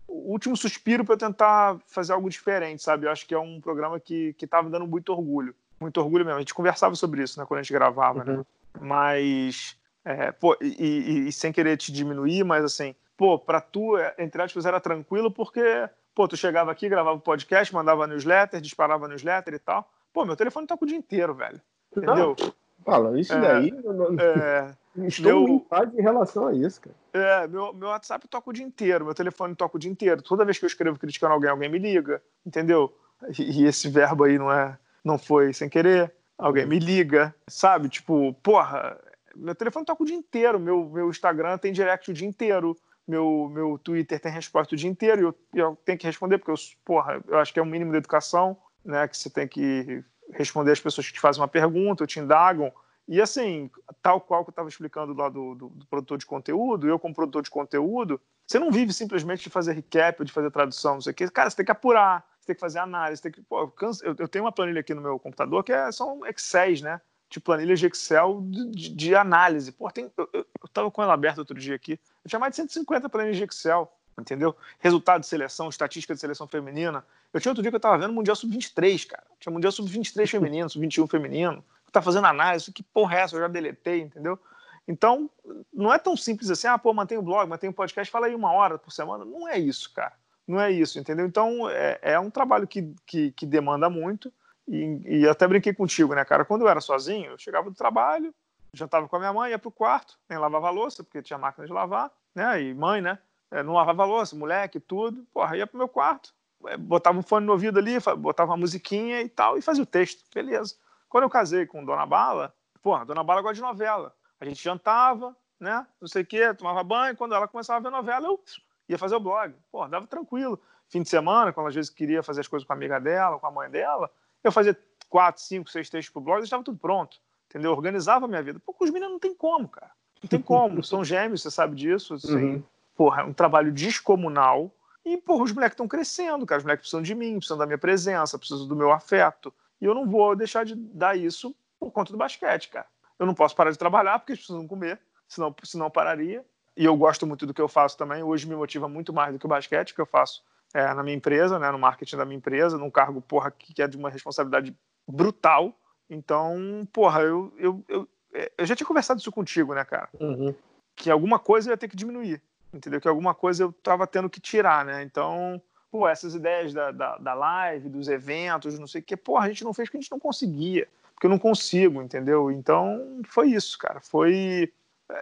o 0.08 0.32
último 0.32 0.56
suspiro 0.56 1.04
para 1.04 1.18
tentar 1.18 1.78
fazer 1.86 2.14
algo 2.14 2.30
diferente, 2.30 2.82
sabe? 2.82 3.06
Eu 3.06 3.12
acho 3.12 3.26
que 3.26 3.34
é 3.34 3.38
um 3.38 3.60
programa 3.60 4.00
que 4.00 4.34
estava 4.40 4.70
dando 4.70 4.86
muito 4.86 5.12
orgulho. 5.12 5.54
Muito 5.78 6.00
orgulho 6.00 6.24
mesmo. 6.24 6.38
A 6.38 6.40
gente 6.40 6.54
conversava 6.54 6.94
sobre 6.94 7.22
isso, 7.22 7.38
né? 7.38 7.46
Quando 7.46 7.60
a 7.60 7.62
gente 7.62 7.72
gravava, 7.74 8.24
né? 8.24 8.32
uhum. 8.32 8.38
né? 8.38 8.44
Mas, 8.80 9.76
é, 10.08 10.32
pô, 10.32 10.56
e, 10.58 10.66
e, 10.66 11.28
e, 11.28 11.32
sem 11.32 11.52
querer 11.52 11.76
te 11.76 11.92
diminuir, 11.92 12.42
mas 12.42 12.64
assim, 12.64 12.94
pô, 13.14 13.38
para 13.38 13.60
tu, 13.60 13.94
é, 13.98 14.14
entre 14.18 14.40
aspas, 14.40 14.64
era 14.64 14.80
tranquilo 14.80 15.30
porque, 15.30 15.86
pô, 16.14 16.26
tu 16.26 16.34
chegava 16.34 16.72
aqui, 16.72 16.88
gravava 16.88 17.18
o 17.18 17.20
podcast, 17.20 17.74
mandava 17.74 18.06
newsletter, 18.06 18.58
disparava 18.58 19.06
newsletter 19.06 19.52
e 19.52 19.58
tal. 19.58 19.86
Pô, 20.10 20.24
meu 20.24 20.34
telefone 20.34 20.66
toca 20.66 20.82
o 20.82 20.88
dia 20.88 20.96
inteiro, 20.96 21.34
velho. 21.34 21.60
Entendeu? 21.94 22.34
Não, 22.38 22.52
fala, 22.82 23.20
isso 23.20 23.34
é, 23.34 23.40
daí. 23.40 23.70
Não, 23.70 24.16
é, 24.18 24.74
estou 25.06 25.46
meu, 25.46 25.66
em 25.94 26.00
relação 26.00 26.46
a 26.46 26.54
isso, 26.54 26.80
cara. 26.80 26.96
É, 27.12 27.46
meu, 27.46 27.74
meu 27.74 27.88
WhatsApp 27.88 28.26
toca 28.28 28.48
o 28.48 28.52
dia 28.54 28.64
inteiro, 28.64 29.04
meu 29.04 29.14
telefone 29.14 29.54
toca 29.54 29.76
o 29.76 29.80
dia 29.80 29.90
inteiro. 29.90 30.22
Toda 30.22 30.46
vez 30.46 30.58
que 30.58 30.64
eu 30.64 30.68
escrevo 30.68 30.98
criticando 30.98 31.34
alguém, 31.34 31.50
alguém 31.50 31.68
me 31.68 31.78
liga, 31.78 32.22
entendeu? 32.46 32.96
E, 33.38 33.60
e 33.60 33.66
esse 33.66 33.90
verbo 33.90 34.24
aí 34.24 34.38
não 34.38 34.50
é, 34.50 34.78
não 35.04 35.18
foi 35.18 35.52
sem 35.52 35.68
querer. 35.68 36.14
Alguém 36.38 36.64
me 36.64 36.78
liga, 36.78 37.34
sabe? 37.46 37.88
Tipo, 37.88 38.32
porra, 38.42 38.96
meu 39.38 39.54
telefone 39.54 39.86
toca 39.86 40.02
o 40.02 40.06
dia 40.06 40.16
inteiro, 40.16 40.58
meu, 40.58 40.88
meu 40.88 41.08
Instagram 41.08 41.58
tem 41.58 41.72
direct 41.72 42.10
o 42.10 42.14
dia 42.14 42.28
inteiro, 42.28 42.76
meu, 43.06 43.48
meu 43.50 43.78
Twitter 43.78 44.20
tem 44.20 44.30
resposta 44.30 44.74
o 44.74 44.78
dia 44.78 44.90
inteiro, 44.90 45.20
e 45.20 45.24
eu, 45.24 45.66
eu 45.66 45.78
tenho 45.84 45.98
que 45.98 46.06
responder, 46.06 46.38
porque 46.38 46.50
eu, 46.50 46.56
porra, 46.84 47.22
eu 47.26 47.38
acho 47.38 47.52
que 47.52 47.58
é 47.58 47.62
o 47.62 47.64
um 47.64 47.68
mínimo 47.68 47.92
da 47.92 47.98
educação 47.98 48.56
né, 48.84 49.06
que 49.06 49.16
você 49.16 49.30
tem 49.30 49.46
que 49.46 50.04
responder 50.32 50.72
as 50.72 50.80
pessoas 50.80 51.06
que 51.06 51.14
te 51.14 51.20
fazem 51.20 51.40
uma 51.40 51.48
pergunta, 51.48 52.02
ou 52.02 52.06
te 52.06 52.20
indagam. 52.20 52.72
E 53.06 53.20
assim, 53.20 53.70
tal 54.02 54.20
qual 54.20 54.44
que 54.44 54.50
eu 54.50 54.52
estava 54.52 54.68
explicando 54.68 55.14
lá 55.14 55.28
do, 55.28 55.54
do, 55.54 55.68
do, 55.70 55.86
produtor 55.86 56.18
de 56.18 56.26
conteúdo, 56.26 56.86
eu 56.86 56.98
como 56.98 57.14
produtor 57.14 57.42
de 57.42 57.50
conteúdo, 57.50 58.20
você 58.46 58.58
não 58.58 58.70
vive 58.70 58.92
simplesmente 58.92 59.42
de 59.42 59.50
fazer 59.50 59.72
recap 59.72 60.22
de 60.24 60.32
fazer 60.32 60.50
tradução, 60.50 60.94
não 60.94 61.00
sei 61.00 61.12
o 61.12 61.14
quê. 61.14 61.30
Cara, 61.30 61.48
você 61.48 61.56
tem 61.56 61.64
que 61.64 61.72
apurar, 61.72 62.26
você 62.38 62.48
tem 62.48 62.54
que 62.54 62.60
fazer 62.60 62.78
análise, 62.78 63.22
tem 63.22 63.32
que. 63.32 63.40
Pô, 63.42 63.72
eu, 64.02 64.16
eu, 64.18 64.28
tenho 64.28 64.44
uma 64.44 64.52
planilha 64.52 64.80
aqui 64.80 64.92
no 64.92 65.00
meu 65.00 65.18
computador 65.18 65.64
que 65.64 65.72
é, 65.72 65.90
são 65.90 66.20
Excel, 66.26 66.82
né? 66.82 67.00
De 67.28 67.40
planilhas 67.40 67.78
de 67.78 67.86
Excel 67.86 68.40
de, 68.44 68.88
de 68.88 69.14
análise. 69.14 69.72
Pô, 69.72 69.90
tem, 69.90 70.10
eu, 70.16 70.28
eu, 70.32 70.46
eu 70.62 70.68
tava 70.72 70.90
com 70.90 71.02
ela 71.02 71.14
aberta 71.14 71.40
outro 71.40 71.58
dia 71.58 71.74
aqui. 71.74 71.98
Eu 72.24 72.28
tinha 72.28 72.38
mais 72.38 72.52
de 72.52 72.56
150 72.56 73.08
planilhas 73.08 73.36
de 73.36 73.44
Excel, 73.44 73.92
entendeu? 74.18 74.56
Resultado 74.78 75.20
de 75.20 75.26
seleção, 75.26 75.68
estatística 75.68 76.14
de 76.14 76.20
seleção 76.20 76.46
feminina. 76.46 77.04
Eu 77.32 77.40
tinha 77.40 77.50
outro 77.50 77.62
dia 77.62 77.70
que 77.70 77.76
eu 77.76 77.80
tava 77.80 77.98
vendo 77.98 78.12
Mundial 78.12 78.36
Sub-23, 78.36 79.06
cara. 79.06 79.24
Tinha 79.38 79.52
Mundial 79.52 79.72
Sub-23 79.72 80.26
feminino, 80.28 80.70
Sub-21 80.70 81.10
feminino. 81.10 81.64
Tava 81.92 82.04
fazendo 82.04 82.26
análise, 82.26 82.72
que 82.72 82.82
porra 82.82 83.16
é 83.16 83.20
essa? 83.20 83.36
Eu 83.36 83.40
já 83.40 83.48
deletei, 83.48 84.00
entendeu? 84.00 84.38
Então, 84.86 85.28
não 85.72 85.92
é 85.92 85.98
tão 85.98 86.16
simples 86.16 86.50
assim, 86.50 86.66
ah, 86.66 86.78
pô, 86.78 86.94
mantém 86.94 87.18
o 87.18 87.22
blog, 87.22 87.46
mantém 87.46 87.68
o 87.68 87.74
podcast, 87.74 88.10
fala 88.10 88.26
aí 88.26 88.34
uma 88.34 88.52
hora 88.52 88.78
por 88.78 88.90
semana. 88.90 89.22
Não 89.24 89.46
é 89.46 89.58
isso, 89.58 89.92
cara. 89.92 90.14
Não 90.46 90.58
é 90.58 90.72
isso, 90.72 90.98
entendeu? 90.98 91.26
Então, 91.26 91.68
é, 91.68 91.98
é 92.00 92.18
um 92.18 92.30
trabalho 92.30 92.66
que, 92.66 92.94
que, 93.04 93.32
que 93.32 93.44
demanda 93.44 93.90
muito. 93.90 94.32
E, 94.68 95.20
e, 95.20 95.28
até 95.28 95.46
brinquei 95.46 95.72
contigo, 95.72 96.14
né, 96.14 96.24
cara? 96.24 96.44
Quando 96.44 96.62
eu 96.62 96.68
era 96.68 96.80
sozinho, 96.80 97.30
eu 97.30 97.38
chegava 97.38 97.70
do 97.70 97.76
trabalho, 97.76 98.34
jantava 98.72 99.08
com 99.08 99.16
a 99.16 99.18
minha 99.18 99.32
mãe, 99.32 99.50
ia 99.50 99.58
pro 99.58 99.70
quarto, 99.70 100.18
nem 100.28 100.38
lavava 100.38 100.68
louça, 100.68 101.02
porque 101.02 101.22
tinha 101.22 101.38
máquina 101.38 101.66
de 101.66 101.72
lavar, 101.72 102.10
né? 102.34 102.62
E 102.62 102.74
mãe, 102.74 103.00
né? 103.00 103.18
É, 103.50 103.62
não 103.62 103.72
lavava 103.72 104.04
louça, 104.04 104.36
moleque, 104.36 104.78
tudo. 104.78 105.26
Porra, 105.32 105.56
ia 105.56 105.66
pro 105.66 105.78
meu 105.78 105.88
quarto, 105.88 106.34
é, 106.66 106.76
botava 106.76 107.18
um 107.18 107.22
fone 107.22 107.46
no 107.46 107.52
ouvido 107.52 107.78
ali, 107.78 107.96
botava 108.18 108.50
uma 108.50 108.58
musiquinha 108.58 109.22
e 109.22 109.28
tal, 109.28 109.56
e 109.56 109.62
fazia 109.62 109.82
o 109.82 109.86
texto. 109.86 110.22
Beleza. 110.34 110.76
Quando 111.08 111.24
eu 111.24 111.30
casei 111.30 111.66
com 111.66 111.84
Dona 111.84 112.04
Bala, 112.04 112.54
porra, 112.82 113.06
Dona 113.06 113.24
Bala 113.24 113.40
gosta 113.40 113.54
de 113.54 113.62
novela. 113.62 114.14
A 114.38 114.44
gente 114.44 114.62
jantava, 114.62 115.34
né? 115.58 115.86
Não 116.00 116.06
sei 116.06 116.22
o 116.22 116.26
quê, 116.26 116.52
tomava 116.54 116.84
banho. 116.84 117.16
Quando 117.16 117.34
ela 117.34 117.48
começava 117.48 117.78
a 117.78 117.82
ver 117.82 117.90
novela, 117.90 118.26
eu 118.26 118.40
ia 118.88 118.98
fazer 118.98 119.16
o 119.16 119.20
blog. 119.20 119.54
Pô, 119.72 119.86
dava 119.88 120.06
tranquilo. 120.06 120.60
Fim 120.88 121.02
de 121.02 121.08
semana, 121.08 121.52
quando 121.52 121.68
às 121.68 121.74
vezes 121.74 121.90
queria 121.90 122.22
fazer 122.22 122.40
as 122.40 122.48
coisas 122.48 122.66
com 122.66 122.72
a 122.72 122.76
amiga 122.76 123.00
dela, 123.00 123.38
com 123.38 123.46
a 123.46 123.50
mãe 123.50 123.70
dela, 123.70 124.10
eu 124.42 124.52
fazia 124.52 124.76
quatro, 125.08 125.42
cinco, 125.42 125.70
seis 125.70 125.88
textos 125.88 126.12
pro 126.12 126.20
blog, 126.20 126.40
deixava 126.40 126.62
tudo 126.62 126.78
pronto. 126.78 127.18
Entendeu? 127.48 127.72
organizava 127.72 128.26
a 128.26 128.28
minha 128.28 128.42
vida. 128.42 128.60
Pô, 128.60 128.74
com 128.74 128.84
os 128.84 128.90
meninos 128.90 129.12
não 129.12 129.18
tem 129.18 129.34
como, 129.34 129.68
cara. 129.68 129.90
Não 130.22 130.28
tem 130.28 130.40
como. 130.40 130.84
São 130.84 131.02
gêmeos, 131.02 131.42
você 131.42 131.50
sabe 131.50 131.74
disso. 131.74 132.14
Assim. 132.14 132.34
Uhum. 132.34 132.62
Porra, 132.94 133.22
é 133.22 133.24
um 133.24 133.32
trabalho 133.32 133.72
descomunal. 133.72 134.70
E, 135.04 135.16
porra, 135.16 135.44
os 135.44 135.52
moleques 135.52 135.72
estão 135.72 135.88
crescendo, 135.88 136.44
cara. 136.44 136.58
Os 136.58 136.64
moleques 136.64 136.82
precisam 136.82 137.00
de 137.00 137.14
mim, 137.14 137.36
precisam 137.38 137.56
da 137.56 137.64
minha 137.64 137.78
presença, 137.78 138.38
precisam 138.38 138.68
do 138.68 138.76
meu 138.76 138.92
afeto. 138.92 139.52
E 139.80 139.86
eu 139.86 139.94
não 139.94 140.06
vou 140.06 140.36
deixar 140.36 140.64
de 140.64 140.74
dar 140.74 141.16
isso 141.16 141.56
por 141.80 141.90
conta 141.90 142.12
do 142.12 142.18
basquete, 142.18 142.68
cara. 142.68 142.86
Eu 143.18 143.24
não 143.24 143.34
posso 143.34 143.56
parar 143.56 143.70
de 143.70 143.78
trabalhar 143.78 144.18
porque 144.18 144.32
eles 144.32 144.44
precisam 144.44 144.66
comer, 144.68 145.00
senão, 145.26 145.54
senão 145.64 145.90
pararia. 145.90 146.44
E 146.76 146.84
eu 146.84 146.96
gosto 146.96 147.26
muito 147.26 147.46
do 147.46 147.54
que 147.54 147.60
eu 147.60 147.68
faço 147.68 147.96
também. 147.96 148.22
Hoje 148.22 148.46
me 148.46 148.54
motiva 148.54 148.88
muito 148.88 149.12
mais 149.12 149.32
do 149.32 149.38
que 149.38 149.46
o 149.46 149.48
basquete 149.48 149.94
que 149.94 150.00
eu 150.00 150.06
faço 150.06 150.44
é, 150.74 150.92
na 150.94 151.02
minha 151.02 151.16
empresa, 151.16 151.58
né, 151.58 151.70
no 151.70 151.78
marketing 151.78 152.16
da 152.16 152.24
minha 152.24 152.36
empresa, 152.36 152.78
num 152.78 152.90
cargo, 152.90 153.20
porra, 153.20 153.50
que 153.50 153.80
é 153.80 153.86
de 153.86 153.96
uma 153.96 154.10
responsabilidade 154.10 154.76
brutal. 155.06 155.74
Então, 156.08 156.86
porra, 156.92 157.22
eu, 157.22 157.52
eu, 157.58 157.84
eu, 157.88 158.08
eu 158.56 158.66
já 158.66 158.74
tinha 158.74 158.86
conversado 158.86 159.20
isso 159.20 159.32
contigo, 159.32 159.74
né, 159.74 159.84
cara? 159.84 160.08
Uhum. 160.18 160.54
Que 160.94 161.10
alguma 161.10 161.38
coisa 161.38 161.68
eu 161.68 161.72
ia 161.72 161.78
ter 161.78 161.88
que 161.88 161.96
diminuir, 161.96 162.40
entendeu? 162.72 163.00
Que 163.00 163.08
alguma 163.08 163.34
coisa 163.34 163.62
eu 163.62 163.72
tava 163.72 164.06
tendo 164.06 164.28
que 164.28 164.40
tirar, 164.40 164.84
né? 164.84 165.02
Então, 165.02 165.60
pô, 165.90 166.08
essas 166.08 166.34
ideias 166.34 166.72
da, 166.72 166.90
da, 166.90 167.18
da 167.18 167.34
live, 167.34 167.88
dos 167.88 168.08
eventos, 168.08 168.78
não 168.78 168.86
sei 168.86 169.00
o 169.00 169.04
que, 169.04 169.16
porra, 169.16 169.46
a 169.46 169.48
gente 169.48 169.64
não 169.64 169.74
fez 169.74 169.88
porque 169.88 169.98
a 169.98 170.00
gente 170.00 170.10
não 170.10 170.18
conseguia 170.18 170.88
porque 171.18 171.26
eu 171.26 171.30
não 171.30 171.38
consigo, 171.38 172.00
entendeu? 172.00 172.48
Então 172.48 173.20
foi 173.24 173.50
isso, 173.50 173.76
cara. 173.76 174.00
Foi. 174.00 174.72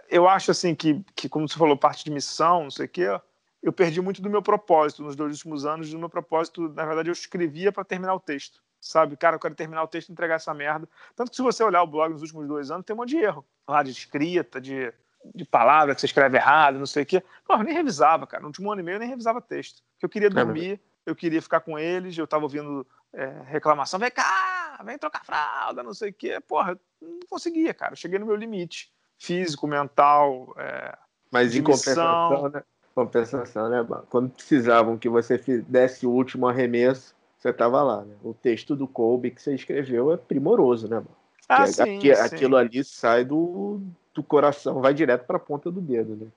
Eu 0.07 0.29
acho 0.29 0.51
assim 0.51 0.75
que, 0.75 1.03
que 1.15 1.27
como 1.27 1.49
você 1.49 1.57
falou, 1.57 1.75
parte 1.75 2.05
de 2.05 2.11
missão, 2.11 2.63
não 2.63 2.71
sei 2.71 2.85
o 2.85 2.89
quê, 2.89 3.19
eu 3.67 3.73
perdi 3.73 4.01
muito 4.01 4.21
do 4.21 4.29
meu 4.29 4.41
propósito 4.41 5.03
nos 5.03 5.13
dois 5.13 5.33
últimos 5.33 5.65
anos. 5.65 5.91
Do 5.91 5.99
meu 5.99 6.07
propósito, 6.07 6.69
na 6.69 6.85
verdade, 6.85 7.09
eu 7.09 7.11
escrevia 7.13 7.69
para 7.69 7.83
terminar 7.83 8.13
o 8.13 8.19
texto, 8.19 8.63
sabe? 8.79 9.17
Cara, 9.17 9.35
eu 9.35 9.39
quero 9.41 9.55
terminar 9.55 9.83
o 9.83 9.87
texto 9.89 10.07
e 10.07 10.13
entregar 10.13 10.35
essa 10.35 10.53
merda. 10.53 10.87
Tanto 11.17 11.31
que 11.31 11.35
se 11.35 11.41
você 11.41 11.65
olhar 11.65 11.83
o 11.83 11.87
blog 11.87 12.13
nos 12.13 12.21
últimos 12.21 12.47
dois 12.47 12.71
anos, 12.71 12.85
tem 12.85 12.93
um 12.93 12.97
monte 12.99 13.09
de 13.09 13.17
erro 13.17 13.45
lá 13.67 13.83
de 13.83 13.91
escrita, 13.91 14.61
de, 14.61 14.93
de 15.35 15.43
palavra 15.43 15.93
que 15.93 15.99
você 15.99 16.05
escreve 16.05 16.37
errado, 16.37 16.79
não 16.79 16.85
sei 16.85 17.03
o 17.03 17.05
quê. 17.05 17.21
Pô, 17.45 17.55
eu 17.55 17.63
nem 17.63 17.73
revisava, 17.73 18.25
cara. 18.25 18.39
No 18.39 18.47
último 18.47 18.71
ano 18.71 18.79
e 18.79 18.83
meio 18.85 18.95
eu 18.95 18.99
nem 18.99 19.09
revisava 19.09 19.41
texto. 19.41 19.83
Porque 19.91 20.05
eu 20.05 20.09
queria 20.09 20.29
dormir, 20.29 20.79
eu 21.05 21.13
queria 21.13 21.41
ficar 21.41 21.59
com 21.59 21.77
eles, 21.77 22.17
eu 22.17 22.25
tava 22.25 22.43
ouvindo 22.43 22.87
é, 23.11 23.25
reclamação, 23.47 23.99
vem 23.99 24.11
cá, 24.11 24.81
vem 24.85 24.97
trocar 24.97 25.25
fralda, 25.25 25.83
não 25.83 25.93
sei 25.93 26.11
o 26.11 26.13
quê. 26.13 26.39
Porra, 26.39 26.79
não 27.01 27.19
conseguia, 27.29 27.73
cara. 27.73 27.91
Eu 27.91 27.97
cheguei 27.97 28.17
no 28.17 28.27
meu 28.27 28.37
limite 28.37 28.93
físico, 29.19 29.67
mental. 29.67 30.55
É, 30.57 30.97
Mas 31.29 31.53
em 31.53 31.61
compensação, 31.61 32.47
né? 32.47 32.63
Compensação, 32.97 33.69
né? 33.69 33.85
Quando 34.09 34.31
precisavam 34.31 34.97
que 34.97 35.07
você 35.07 35.37
desse 35.67 36.07
o 36.07 36.09
último 36.09 36.47
arremesso, 36.47 37.15
você 37.37 37.49
estava 37.49 37.83
lá, 37.83 38.03
né? 38.03 38.15
O 38.23 38.33
texto 38.33 38.75
do 38.75 38.87
Kobe 38.87 39.29
que 39.29 39.39
você 39.39 39.53
escreveu 39.53 40.11
é 40.11 40.17
primoroso, 40.17 40.87
né, 40.87 40.95
mano? 40.95 41.15
Ah, 41.47 41.67
sim, 41.67 41.97
aqui, 41.97 42.15
sim. 42.15 42.21
Aquilo 42.23 42.57
ali 42.57 42.83
sai 42.83 43.23
do, 43.23 43.79
do 44.15 44.23
coração, 44.23 44.81
vai 44.81 44.95
direto 44.95 45.27
para 45.27 45.37
a 45.37 45.39
ponta 45.39 45.69
do 45.69 45.79
dedo, 45.79 46.15
né? 46.15 46.27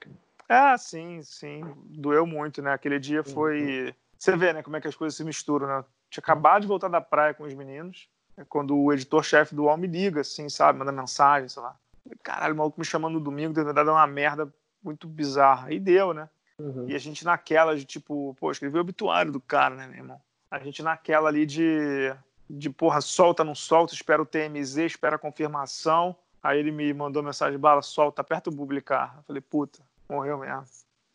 Ah, 0.46 0.76
sim, 0.76 1.22
sim. 1.22 1.62
Doeu 1.86 2.26
muito, 2.26 2.60
né? 2.60 2.74
Aquele 2.74 2.98
dia 2.98 3.24
foi. 3.24 3.86
Uhum. 3.86 3.92
Você 4.18 4.36
vê, 4.36 4.52
né, 4.52 4.62
como 4.62 4.76
é 4.76 4.82
que 4.82 4.88
as 4.88 4.94
coisas 4.94 5.16
se 5.16 5.24
misturam, 5.24 5.66
né? 5.66 5.82
Tinha 6.10 6.20
acabado 6.20 6.60
de 6.60 6.68
voltar 6.68 6.88
da 6.88 7.00
praia 7.00 7.32
com 7.32 7.44
os 7.44 7.54
meninos, 7.54 8.06
é 8.36 8.44
quando 8.44 8.76
o 8.76 8.92
editor-chefe 8.92 9.54
do 9.54 9.62
UOL 9.64 9.78
me 9.78 9.86
liga, 9.86 10.20
assim, 10.20 10.46
sabe? 10.50 10.78
Manda 10.78 10.92
mensagem, 10.92 11.48
sei 11.48 11.62
lá. 11.62 11.74
Caralho, 12.22 12.52
o 12.52 12.58
maluco 12.58 12.78
me 12.78 12.84
chamando 12.84 13.14
no 13.14 13.20
domingo, 13.20 13.54
tentando 13.54 13.72
dar 13.72 13.90
uma 13.90 14.06
merda 14.06 14.52
muito 14.84 15.08
bizarra. 15.08 15.72
E 15.72 15.80
deu, 15.80 16.12
né? 16.12 16.28
Uhum. 16.60 16.88
E 16.88 16.94
a 16.94 16.98
gente 16.98 17.24
naquela 17.24 17.74
de 17.74 17.84
tipo, 17.84 18.36
pô, 18.38 18.50
escrevi 18.50 18.76
o 18.76 18.80
obituário 18.80 19.32
do 19.32 19.40
cara, 19.40 19.74
né, 19.74 19.86
meu 19.86 19.96
irmão? 19.96 20.20
A 20.50 20.58
gente 20.58 20.82
naquela 20.82 21.28
ali 21.28 21.46
de, 21.46 22.14
de 22.48 22.68
porra, 22.68 23.00
solta, 23.00 23.42
não 23.42 23.54
solta, 23.54 23.94
espera 23.94 24.20
o 24.20 24.26
TMZ, 24.26 24.78
espera 24.78 25.16
a 25.16 25.18
confirmação. 25.18 26.14
Aí 26.42 26.58
ele 26.58 26.70
me 26.70 26.92
mandou 26.92 27.22
mensagem, 27.22 27.58
bala, 27.58 27.82
solta, 27.82 28.20
aperta 28.20 28.50
o 28.50 28.56
publicar. 28.56 29.14
Eu 29.18 29.22
falei, 29.22 29.40
puta, 29.40 29.80
morreu 30.08 30.38
mesmo. 30.38 30.64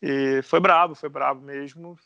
E 0.02 0.40
foi 0.42 0.58
brabo, 0.58 0.94
foi 0.94 1.08
brabo 1.08 1.40
mesmo. 1.40 1.96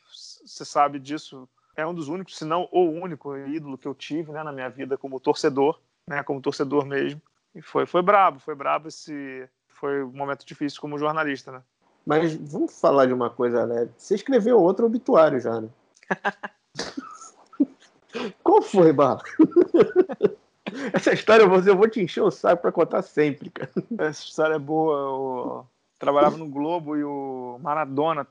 Você 0.44 0.64
sabe 0.64 0.98
disso 0.98 1.48
é 1.76 1.86
um 1.86 1.94
dos 1.94 2.08
únicos, 2.08 2.36
se 2.36 2.44
não 2.44 2.68
o 2.72 2.90
único 2.90 3.36
ídolo 3.36 3.78
que 3.78 3.88
eu 3.88 3.94
tive 3.94 4.32
né, 4.32 4.42
na 4.42 4.52
minha 4.52 4.68
vida 4.68 4.98
como 4.98 5.20
torcedor, 5.20 5.80
né, 6.06 6.22
como 6.22 6.40
torcedor 6.40 6.84
mesmo. 6.84 7.20
E 7.54 7.62
foi, 7.62 7.86
foi 7.86 8.02
brabo, 8.02 8.38
foi 8.38 8.54
brabo 8.54 8.88
esse. 8.88 9.48
Foi 9.68 10.04
um 10.04 10.12
momento 10.12 10.44
difícil 10.44 10.80
como 10.80 10.98
jornalista, 10.98 11.50
né? 11.50 11.62
Mas 12.10 12.34
vamos 12.34 12.80
falar 12.80 13.06
de 13.06 13.12
uma 13.12 13.30
coisa 13.30 13.64
leve. 13.64 13.92
Você 13.96 14.16
escreveu 14.16 14.60
outro 14.60 14.86
obituário 14.86 15.38
já, 15.38 15.60
né? 15.60 15.68
Qual 18.42 18.60
foi, 18.60 18.92
Bala? 18.92 19.22
Essa 20.92 21.12
história 21.12 21.44
eu 21.44 21.76
vou 21.76 21.88
te 21.88 22.02
encher 22.02 22.22
o 22.22 22.30
saco 22.32 22.62
pra 22.62 22.72
contar 22.72 23.02
sempre, 23.02 23.48
cara. 23.50 23.70
Essa 23.96 24.24
história 24.24 24.54
é 24.54 24.58
boa. 24.58 24.98
Eu 24.98 25.64
trabalhava 26.00 26.36
no 26.36 26.48
Globo 26.48 26.96
e 26.96 27.04
o 27.04 27.60
Maradona, 27.62 28.26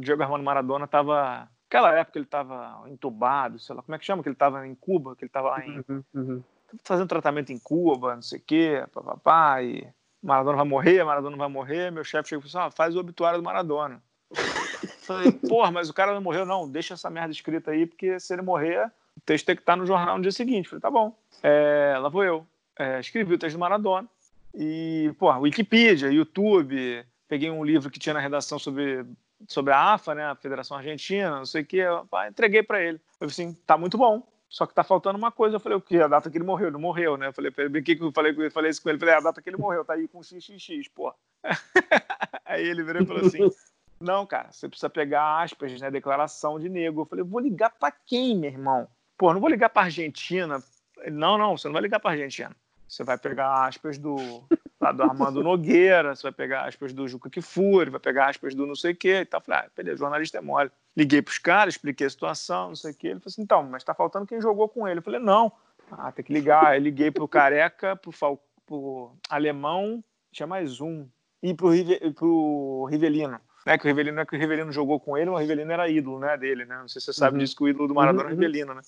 Diego 0.00 0.22
Armando 0.22 0.44
Maradona, 0.44 0.86
tava 0.86 1.48
Naquela 1.64 1.98
época 1.98 2.18
ele 2.18 2.26
estava 2.26 2.84
entubado, 2.90 3.58
sei 3.58 3.74
lá, 3.74 3.82
como 3.82 3.96
é 3.96 3.98
que 3.98 4.04
chama? 4.04 4.22
Que 4.22 4.28
ele 4.28 4.34
estava 4.34 4.66
em 4.66 4.74
Cuba, 4.74 5.16
que 5.16 5.24
ele 5.24 5.30
estava 5.30 5.64
em. 5.64 5.82
Uhum, 5.88 6.04
uhum. 6.14 6.42
fazendo 6.84 7.08
tratamento 7.08 7.50
em 7.50 7.58
Cuba, 7.58 8.16
não 8.16 8.22
sei 8.22 8.38
o 8.38 8.42
quê, 8.46 8.84
papapá, 8.92 9.62
e 9.62 9.88
Maradona 10.24 10.56
vai 10.56 10.66
morrer, 10.66 11.04
Maradona 11.04 11.36
vai 11.36 11.48
morrer. 11.48 11.92
Meu 11.92 12.02
chefe 12.02 12.30
chegou 12.30 12.46
e 12.46 12.50
falou 12.50 12.66
assim: 12.66 12.68
ah, 12.68 12.74
faz 12.74 12.96
o 12.96 13.00
obituário 13.00 13.38
do 13.38 13.44
Maradona. 13.44 14.02
Falei, 15.02 15.30
porra, 15.46 15.70
mas 15.70 15.90
o 15.90 15.94
cara 15.94 16.14
não 16.14 16.20
morreu, 16.22 16.46
não, 16.46 16.68
deixa 16.68 16.94
essa 16.94 17.10
merda 17.10 17.30
escrita 17.30 17.70
aí, 17.70 17.86
porque 17.86 18.18
se 18.18 18.32
ele 18.32 18.42
morrer, 18.42 18.86
o 19.16 19.20
texto 19.20 19.44
tem 19.44 19.54
que 19.54 19.62
estar 19.62 19.76
no 19.76 19.86
jornal 19.86 20.16
no 20.16 20.22
dia 20.22 20.32
seguinte. 20.32 20.68
Falei, 20.68 20.80
tá 20.80 20.90
bom. 20.90 21.14
É, 21.42 21.94
lá 21.98 22.08
vou 22.08 22.24
eu. 22.24 22.46
É, 22.78 22.98
escrevi 22.98 23.34
o 23.34 23.38
texto 23.38 23.56
do 23.56 23.60
Maradona. 23.60 24.08
E, 24.54 25.12
porra, 25.18 25.38
Wikipedia, 25.38 26.10
YouTube, 26.10 27.04
peguei 27.28 27.50
um 27.50 27.64
livro 27.64 27.90
que 27.90 27.98
tinha 27.98 28.14
na 28.14 28.20
redação 28.20 28.58
sobre 28.58 29.04
sobre 29.46 29.74
a 29.74 29.92
AFA, 29.92 30.14
né, 30.14 30.24
a 30.24 30.34
Federação 30.34 30.76
Argentina, 30.76 31.36
não 31.36 31.44
sei 31.44 31.62
o 31.62 31.76
eu, 31.76 32.08
entreguei 32.28 32.62
para 32.62 32.82
ele. 32.82 32.98
Falei 33.18 33.30
assim, 33.30 33.52
tá 33.66 33.76
muito 33.76 33.98
bom, 33.98 34.26
só 34.54 34.66
que 34.66 34.72
tá 34.72 34.84
faltando 34.84 35.18
uma 35.18 35.32
coisa. 35.32 35.56
Eu 35.56 35.60
falei, 35.60 35.76
o 35.76 35.80
quê? 35.80 35.98
A 35.98 36.06
data 36.06 36.30
que 36.30 36.38
ele 36.38 36.44
morreu, 36.44 36.70
não 36.70 36.78
morreu, 36.78 37.16
né? 37.16 37.26
Eu 37.26 37.32
falei, 37.32 37.50
brinquei 37.50 37.96
que 37.96 38.04
eu 38.04 38.12
falei, 38.12 38.32
eu 38.38 38.50
falei 38.52 38.70
isso 38.70 38.80
com 38.80 38.88
ele, 38.88 39.00
falei, 39.00 39.16
a 39.16 39.18
data 39.18 39.42
que 39.42 39.50
ele 39.50 39.56
morreu, 39.56 39.84
tá 39.84 39.94
aí 39.94 40.06
com 40.06 40.22
XXX, 40.22 40.86
pô. 40.94 41.12
aí 42.46 42.64
ele 42.64 42.84
virou 42.84 43.02
e 43.02 43.04
falou 43.04 43.26
assim, 43.26 43.50
não, 44.00 44.24
cara, 44.24 44.52
você 44.52 44.68
precisa 44.68 44.88
pegar 44.88 45.42
aspas, 45.42 45.80
né, 45.80 45.90
declaração 45.90 46.60
de 46.60 46.68
nego. 46.68 47.00
Eu 47.00 47.04
falei, 47.04 47.24
vou 47.24 47.40
ligar 47.40 47.70
para 47.70 47.90
quem, 47.90 48.38
meu 48.38 48.48
irmão? 48.48 48.86
Pô, 49.18 49.34
não 49.34 49.40
vou 49.40 49.50
ligar 49.50 49.70
para 49.70 49.86
Argentina. 49.86 50.62
Não, 51.10 51.36
não, 51.36 51.58
você 51.58 51.66
não 51.66 51.72
vai 51.72 51.82
ligar 51.82 51.98
para 51.98 52.12
Argentina. 52.12 52.54
Você 52.86 53.02
vai 53.02 53.18
pegar 53.18 53.66
aspas 53.66 53.98
do, 53.98 54.14
lá 54.80 54.92
do 54.92 55.02
Armando 55.02 55.42
Nogueira, 55.42 56.14
você 56.14 56.22
vai 56.22 56.32
pegar 56.32 56.66
aspas 56.66 56.92
do 56.92 57.06
Juca 57.08 57.30
Kifuri, 57.30 57.90
vai 57.90 58.00
pegar 58.00 58.28
aspas 58.28 58.54
do 58.54 58.66
não 58.66 58.74
sei 58.74 58.92
o 58.92 58.96
quê 58.96 59.20
e 59.20 59.24
tal. 59.24 59.40
Falei, 59.40 59.60
ah, 59.60 59.70
beleza, 59.76 59.98
jornalista 59.98 60.38
é 60.38 60.40
mole. 60.40 60.70
Liguei 60.96 61.22
pros 61.22 61.38
caras, 61.38 61.74
expliquei 61.74 62.06
a 62.06 62.10
situação, 62.10 62.68
não 62.68 62.76
sei 62.76 62.92
o 62.92 62.94
quê. 62.94 63.08
Ele 63.08 63.20
falou 63.20 63.32
assim, 63.32 63.42
então, 63.42 63.62
mas 63.62 63.84
tá 63.84 63.94
faltando 63.94 64.26
quem 64.26 64.40
jogou 64.40 64.68
com 64.68 64.86
ele. 64.86 64.98
Eu 64.98 65.02
falei, 65.02 65.20
não. 65.20 65.52
Ah, 65.90 66.12
tem 66.12 66.24
que 66.24 66.32
ligar. 66.32 66.66
Aí 66.66 66.80
liguei 66.80 67.10
pro 67.10 67.28
Careca, 67.28 67.96
pro, 67.96 68.12
Fal... 68.12 68.42
pro 68.66 69.12
Alemão, 69.28 70.02
tinha 70.32 70.46
mais 70.46 70.80
um. 70.80 71.06
E 71.42 71.54
pro, 71.54 71.68
Rive... 71.68 71.98
pro 72.12 72.86
Rivelino. 72.90 73.40
Né, 73.66 73.78
que 73.78 73.84
o 73.84 73.88
Rivelino 73.88 74.16
não 74.16 74.22
é 74.22 74.26
que 74.26 74.36
o 74.36 74.38
Rivelino 74.38 74.70
jogou 74.70 75.00
com 75.00 75.16
ele, 75.16 75.30
mas 75.30 75.38
o 75.38 75.40
Rivelino 75.40 75.72
era 75.72 75.88
ídolo 75.88 76.18
né, 76.18 76.36
dele, 76.36 76.66
né? 76.66 76.76
Não 76.76 76.88
sei 76.88 77.00
se 77.00 77.06
você 77.06 77.12
sabe 77.14 77.36
uhum. 77.36 77.42
disso, 77.42 77.56
que 77.56 77.64
o 77.64 77.68
ídolo 77.68 77.88
do 77.88 77.94
Maradona 77.94 78.24
uhum. 78.24 78.30
é 78.30 78.32
o 78.34 78.36
Rivelino, 78.36 78.74
né? 78.74 78.82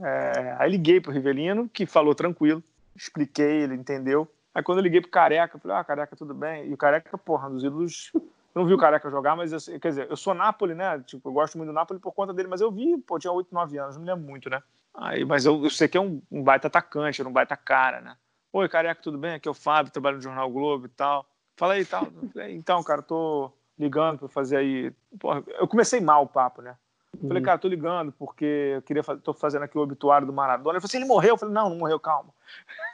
É, 0.00 0.56
aí 0.58 0.70
liguei 0.70 1.00
pro 1.00 1.12
Rivelino, 1.12 1.68
que 1.68 1.86
falou 1.86 2.14
tranquilo 2.16 2.62
expliquei, 2.98 3.62
ele 3.62 3.74
entendeu. 3.74 4.28
Aí 4.58 4.62
quando 4.64 4.78
eu 4.78 4.82
liguei 4.82 5.00
pro 5.00 5.08
Careca, 5.08 5.56
falei, 5.56 5.76
ah, 5.76 5.84
Careca, 5.84 6.16
tudo 6.16 6.34
bem? 6.34 6.66
E 6.66 6.74
o 6.74 6.76
Careca, 6.76 7.16
porra, 7.16 7.48
dos 7.48 7.62
ídolos... 7.62 8.12
Não 8.52 8.66
vi 8.66 8.74
o 8.74 8.78
Careca 8.78 9.08
jogar, 9.08 9.36
mas, 9.36 9.52
eu, 9.52 9.78
quer 9.78 9.90
dizer, 9.90 10.10
eu 10.10 10.16
sou 10.16 10.34
Napoli, 10.34 10.74
né? 10.74 10.98
Tipo, 11.06 11.28
eu 11.28 11.32
gosto 11.32 11.56
muito 11.56 11.68
do 11.68 11.72
Napoli 11.72 12.00
por 12.00 12.12
conta 12.12 12.34
dele, 12.34 12.48
mas 12.48 12.60
eu 12.60 12.72
vi, 12.72 12.98
pô, 12.98 13.16
tinha 13.16 13.32
8, 13.32 13.54
9 13.54 13.78
anos, 13.78 13.96
não 13.96 14.04
lembro 14.04 14.26
muito, 14.26 14.50
né? 14.50 14.60
Aí, 14.92 15.24
mas 15.24 15.44
eu, 15.44 15.62
eu 15.62 15.70
sei 15.70 15.86
que 15.86 15.96
é 15.96 16.00
um, 16.00 16.20
um 16.28 16.42
baita 16.42 16.66
atacante, 16.66 17.20
era 17.20 17.28
um 17.28 17.32
baita 17.32 17.56
cara, 17.56 18.00
né? 18.00 18.16
Oi, 18.52 18.68
Careca, 18.68 19.00
tudo 19.00 19.16
bem? 19.16 19.34
Aqui 19.34 19.46
é 19.46 19.50
o 19.50 19.54
Fábio, 19.54 19.92
trabalho 19.92 20.16
no 20.16 20.22
Jornal 20.22 20.50
Globo 20.50 20.86
e 20.86 20.88
tal. 20.88 21.24
Fala 21.56 21.74
aí 21.74 21.82
e 21.82 21.86
tal. 21.86 22.08
Então, 22.48 22.82
cara, 22.82 23.00
tô 23.00 23.52
ligando 23.78 24.18
para 24.18 24.28
fazer 24.28 24.56
aí. 24.56 24.92
Porra, 25.20 25.44
eu 25.46 25.68
comecei 25.68 26.00
mal 26.00 26.24
o 26.24 26.28
papo, 26.28 26.60
né? 26.60 26.76
Falei, 27.20 27.38
uhum. 27.38 27.44
cara, 27.44 27.58
tô 27.58 27.68
ligando 27.68 28.12
porque 28.12 28.74
eu 28.76 28.82
queria 28.82 29.02
tô 29.02 29.34
fazendo 29.34 29.64
aqui 29.64 29.76
o 29.76 29.80
obituário 29.80 30.26
do 30.26 30.32
Maradona. 30.32 30.76
Ele 30.76 30.80
falou 30.80 30.88
assim, 30.88 30.98
ele 30.98 31.06
morreu? 31.06 31.30
Eu 31.30 31.38
falei, 31.38 31.54
não, 31.54 31.70
não 31.70 31.76
morreu, 31.76 31.98
calma. 31.98 32.30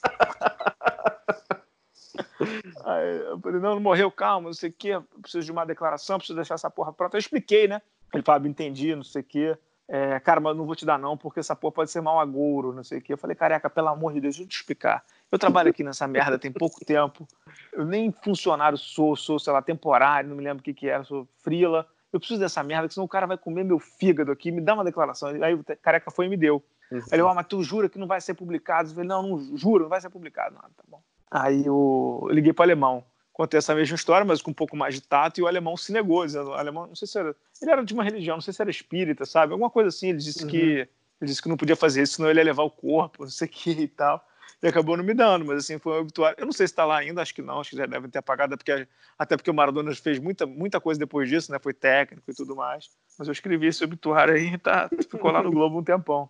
Aí 2.85 3.17
eu 3.19 3.39
falei, 3.41 3.61
não, 3.61 3.75
não 3.75 3.81
morreu, 3.81 4.11
calma, 4.11 4.49
não 4.49 4.55
sei 4.55 4.71
o 4.71 4.73
quê, 4.73 5.01
preciso 5.23 5.45
de 5.45 5.53
uma 5.53 5.65
declaração, 5.65 6.19
preciso 6.19 6.37
deixar 6.37 6.55
essa 6.55 6.71
porra 6.71 6.93
pronta. 6.93 7.17
Eu 7.17 7.21
expliquei, 7.21 7.69
né? 7.69 7.81
Ele 8.13 8.23
falou, 8.23 8.47
entendi, 8.47 8.95
não 8.95 9.03
sei 9.03 9.23
o 9.23 9.25
quê. 9.25 9.57
É, 9.87 10.19
cara, 10.21 10.41
mas 10.41 10.57
não 10.57 10.65
vou 10.65 10.75
te 10.75 10.87
dar 10.87 10.99
não, 10.99 11.17
porque 11.17 11.41
essa 11.41 11.55
porra 11.55 11.73
pode 11.73 11.91
ser 11.91 12.01
mal 12.01 12.19
agouro, 12.19 12.73
não 12.73 12.83
sei 12.83 12.99
o 12.99 13.03
quê. 13.03 13.13
Eu 13.13 13.19
falei, 13.19 13.37
careca, 13.37 13.69
pelo 13.69 13.89
amor 13.89 14.13
de 14.15 14.21
Deus, 14.21 14.37
deixa 14.37 14.45
eu 14.45 14.49
te 14.49 14.57
explicar. 14.57 15.05
Eu 15.31 15.39
trabalho 15.39 15.71
aqui 15.71 15.85
nessa 15.85 16.07
merda 16.09 16.39
tem 16.39 16.51
pouco 16.51 16.85
tempo. 16.85 17.27
Eu 17.73 17.85
nem 17.85 18.11
funcionário 18.11 18.79
sou, 18.79 19.15
sou, 19.15 19.39
sei 19.39 19.53
lá, 19.53 19.61
temporário, 19.61 20.29
não 20.29 20.37
me 20.37 20.45
lembro 20.45 20.61
o 20.61 20.65
que 20.65 20.73
que 20.73 20.89
era, 20.89 21.05
sou 21.05 21.29
frila. 21.43 21.87
Eu 22.15 22.21
preciso 22.21 22.39
dessa 22.39 22.63
merda, 22.63 22.87
que 22.87 22.95
senão 22.95 23.05
o 23.05 23.09
cara 23.09 23.27
vai 23.27 23.37
comer 23.37 23.65
meu 23.65 23.81
fígado 23.81 24.31
aqui, 24.31 24.53
me 24.53 24.61
dá 24.61 24.75
uma 24.75 24.85
declaração. 24.85 25.31
Aí 25.43 25.53
o 25.53 25.65
careca 25.83 26.13
foi 26.13 26.27
e 26.27 26.29
me 26.29 26.37
deu. 26.37 26.63
Uhum. 26.93 26.99
Aí 26.99 27.05
ele, 27.15 27.23
oh, 27.23 27.35
mas 27.35 27.45
tu 27.49 27.61
jura 27.61 27.89
que 27.89 27.99
não 27.99 28.07
vai 28.07 28.21
ser 28.21 28.35
publicado? 28.35 28.89
Eu 28.89 28.95
falei, 28.95 29.09
não, 29.09 29.21
não 29.21 29.57
juro, 29.57 29.83
não 29.83 29.91
vai 29.91 30.01
ser 30.01 30.11
publicado. 30.11 30.55
Não, 30.55 30.61
tá 30.61 30.85
bom. 30.87 31.03
Aí 31.29 31.67
eu, 31.67 32.25
eu 32.29 32.33
liguei 32.33 32.53
para 32.53 32.63
o 32.63 32.67
alemão. 32.67 33.05
Contei 33.33 33.59
essa 33.59 33.75
mesma 33.75 33.97
história, 33.97 34.25
mas 34.25 34.41
com 34.41 34.53
um 34.53 34.55
pouco 34.55 34.77
mais 34.77 34.95
de 34.95 35.03
tato, 35.03 35.41
e 35.41 35.43
o 35.43 35.49
alemão 35.49 35.77
se 35.77 35.93
negou. 35.93 36.25
Dizendo, 36.25 36.51
o 36.51 36.55
alemão, 36.55 36.87
não 36.87 36.95
sei 36.95 37.09
se 37.09 37.19
era. 37.19 37.35
Ele 37.61 37.71
era 37.73 37.85
de 37.85 37.93
uma 37.93 38.05
religião, 38.05 38.37
não 38.37 38.41
sei 38.41 38.55
se 38.55 38.63
era 38.63 38.71
espírita, 38.71 39.27
sabe? 39.27 39.53
Alguma 39.53 39.69
coisa 39.69 39.89
assim. 39.89 40.11
Ele 40.11 40.19
disse, 40.19 40.45
uhum. 40.45 40.51
que, 40.51 40.57
ele 40.57 40.89
disse 41.21 41.43
que 41.43 41.49
não 41.49 41.57
podia 41.57 41.75
fazer 41.75 42.03
isso, 42.03 42.15
senão 42.15 42.31
ele 42.31 42.39
ia 42.39 42.45
levar 42.45 42.63
o 42.63 42.71
corpo, 42.71 43.25
não 43.25 43.31
sei 43.31 43.49
o 43.49 43.51
que 43.51 43.71
e 43.71 43.89
tal 43.89 44.25
e 44.63 44.67
acabou 44.67 44.97
não 44.97 45.05
me 45.05 45.15
dando, 45.15 45.45
mas 45.45 45.59
assim, 45.59 45.79
foi 45.79 45.95
um 45.95 46.01
obituário. 46.01 46.37
Eu 46.39 46.47
não 46.47 46.53
sei 46.53 46.67
se 46.67 46.73
está 46.73 46.85
lá 46.85 46.99
ainda, 46.99 47.21
acho 47.23 47.35
que 47.35 47.43
não, 47.43 47.61
acho 47.61 47.71
que 47.71 47.77
já 47.77 47.87
devem 47.87 48.11
ter 48.11 48.19
apagado, 48.19 48.57
porque, 48.57 48.87
até 49.19 49.37
porque 49.37 49.51
o 49.51 49.55
Maradona 49.55 49.95
fez 49.95 50.19
muita, 50.19 50.47
muita 50.47 50.81
coisa 50.81 50.99
depois 50.99 51.29
disso, 51.29 51.53
né? 51.53 51.59
Foi 51.59 51.75
técnico 51.75 52.31
e 52.31 52.35
tudo 52.35 52.57
mais. 52.57 52.91
Mas 53.19 53.29
eu 53.29 53.33
escrevi 53.33 53.67
esse 53.67 53.85
obituário 53.85 54.35
aí 54.35 54.55
e 54.55 54.59
tá, 54.59 54.89
ficou 55.09 55.31
lá 55.31 55.43
no 55.43 55.51
Globo 55.51 55.79
um 55.79 55.85
tempão. 55.85 56.29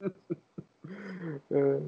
É... 1.50 1.80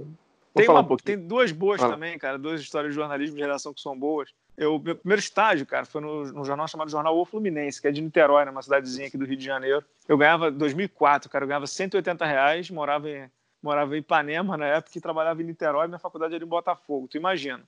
Tem, 0.55 0.69
uma, 0.69 0.81
um 0.81 0.97
tem, 0.97 1.16
duas 1.16 1.53
boas 1.53 1.81
ah. 1.81 1.89
também, 1.89 2.19
cara, 2.19 2.37
duas 2.37 2.61
histórias 2.61 2.93
de 2.93 2.97
jornalismo 2.97 3.37
de 3.37 3.43
redação 3.43 3.73
que 3.73 3.81
são 3.81 3.97
boas. 3.97 4.31
Eu, 4.57 4.79
meu 4.81 4.97
primeiro 4.97 5.21
estágio, 5.21 5.64
cara, 5.64 5.85
foi 5.85 6.01
no, 6.01 6.25
no 6.33 6.45
jornal 6.45 6.66
chamado 6.66 6.91
Jornal 6.91 7.16
O 7.16 7.25
Fluminense, 7.25 7.81
que 7.81 7.87
é 7.87 7.93
de 7.93 8.01
Niterói, 8.01 8.45
numa 8.45 8.61
cidadezinha 8.61 9.07
aqui 9.07 9.16
do 9.16 9.25
Rio 9.25 9.37
de 9.37 9.45
Janeiro. 9.45 9.85
Eu 10.09 10.19
ganhava, 10.19 10.51
2004, 10.51 11.31
cara, 11.31 11.45
eu 11.45 11.49
ganhava 11.49 11.66
180 11.66 12.27
reais, 12.27 12.69
morava 12.71 13.09
em, 13.09 13.31
morava 13.62 13.96
em 13.96 14.00
Ipanema 14.00 14.56
na 14.56 14.66
época 14.66 14.96
e 14.96 15.00
trabalhava 15.00 15.42
em 15.42 15.46
Niterói, 15.46 15.86
minha 15.88 15.98
faculdade 15.98 16.34
era 16.34 16.44
em 16.44 16.48
Botafogo, 16.48 17.09
tu 17.09 17.16
imagina. 17.16 17.62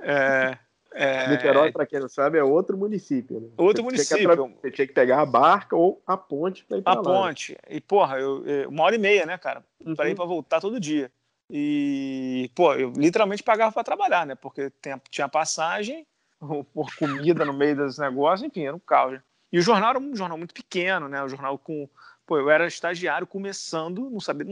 É, 0.00 0.58
é... 0.92 1.28
Niterói, 1.28 1.72
para 1.72 1.86
quem 1.86 2.00
não 2.00 2.08
sabe, 2.08 2.38
é 2.38 2.42
outro 2.44 2.76
município. 2.76 3.40
Né? 3.40 3.48
Outro 3.56 3.82
você 3.82 3.90
município. 3.90 4.34
Tinha 4.34 4.56
você 4.60 4.70
tinha 4.70 4.86
que 4.86 4.92
pegar 4.92 5.20
a 5.20 5.26
barca 5.26 5.76
ou 5.76 6.02
a 6.06 6.16
ponte 6.16 6.64
para 6.64 6.78
ir 6.78 6.82
para 6.82 6.94
lá. 6.94 7.00
A 7.00 7.02
ponte. 7.02 7.56
E, 7.68 7.80
porra, 7.80 8.18
eu, 8.18 8.44
eu, 8.46 8.68
uma 8.68 8.84
hora 8.84 8.94
e 8.94 8.98
meia, 8.98 9.26
né, 9.26 9.38
cara? 9.38 9.64
Uhum. 9.84 9.94
Para 9.94 10.08
ir 10.08 10.14
para 10.14 10.24
voltar 10.24 10.60
todo 10.60 10.80
dia. 10.80 11.10
E, 11.50 12.50
pô, 12.54 12.74
eu 12.74 12.92
literalmente 12.96 13.42
pagava 13.42 13.72
para 13.72 13.84
trabalhar, 13.84 14.26
né? 14.26 14.34
Porque 14.34 14.72
tinha 15.10 15.28
passagem, 15.28 16.06
por 16.72 16.94
comida 16.96 17.44
no 17.44 17.52
meio 17.52 17.76
dos 17.76 17.98
negócios, 17.98 18.46
enfim, 18.46 18.66
era 18.66 18.74
um 18.74 18.80
caos. 18.80 19.20
E 19.52 19.58
o 19.58 19.62
jornal 19.62 19.90
era 19.90 19.98
um 19.98 20.14
jornal 20.16 20.36
muito 20.36 20.54
pequeno, 20.54 21.08
né? 21.08 21.22
O 21.22 21.28
jornal 21.28 21.56
com 21.56 21.88
Pô, 22.26 22.38
eu 22.38 22.50
era 22.50 22.66
estagiário 22.66 23.26
começando, 23.26 24.10
não 24.10 24.18
sabia, 24.18 24.44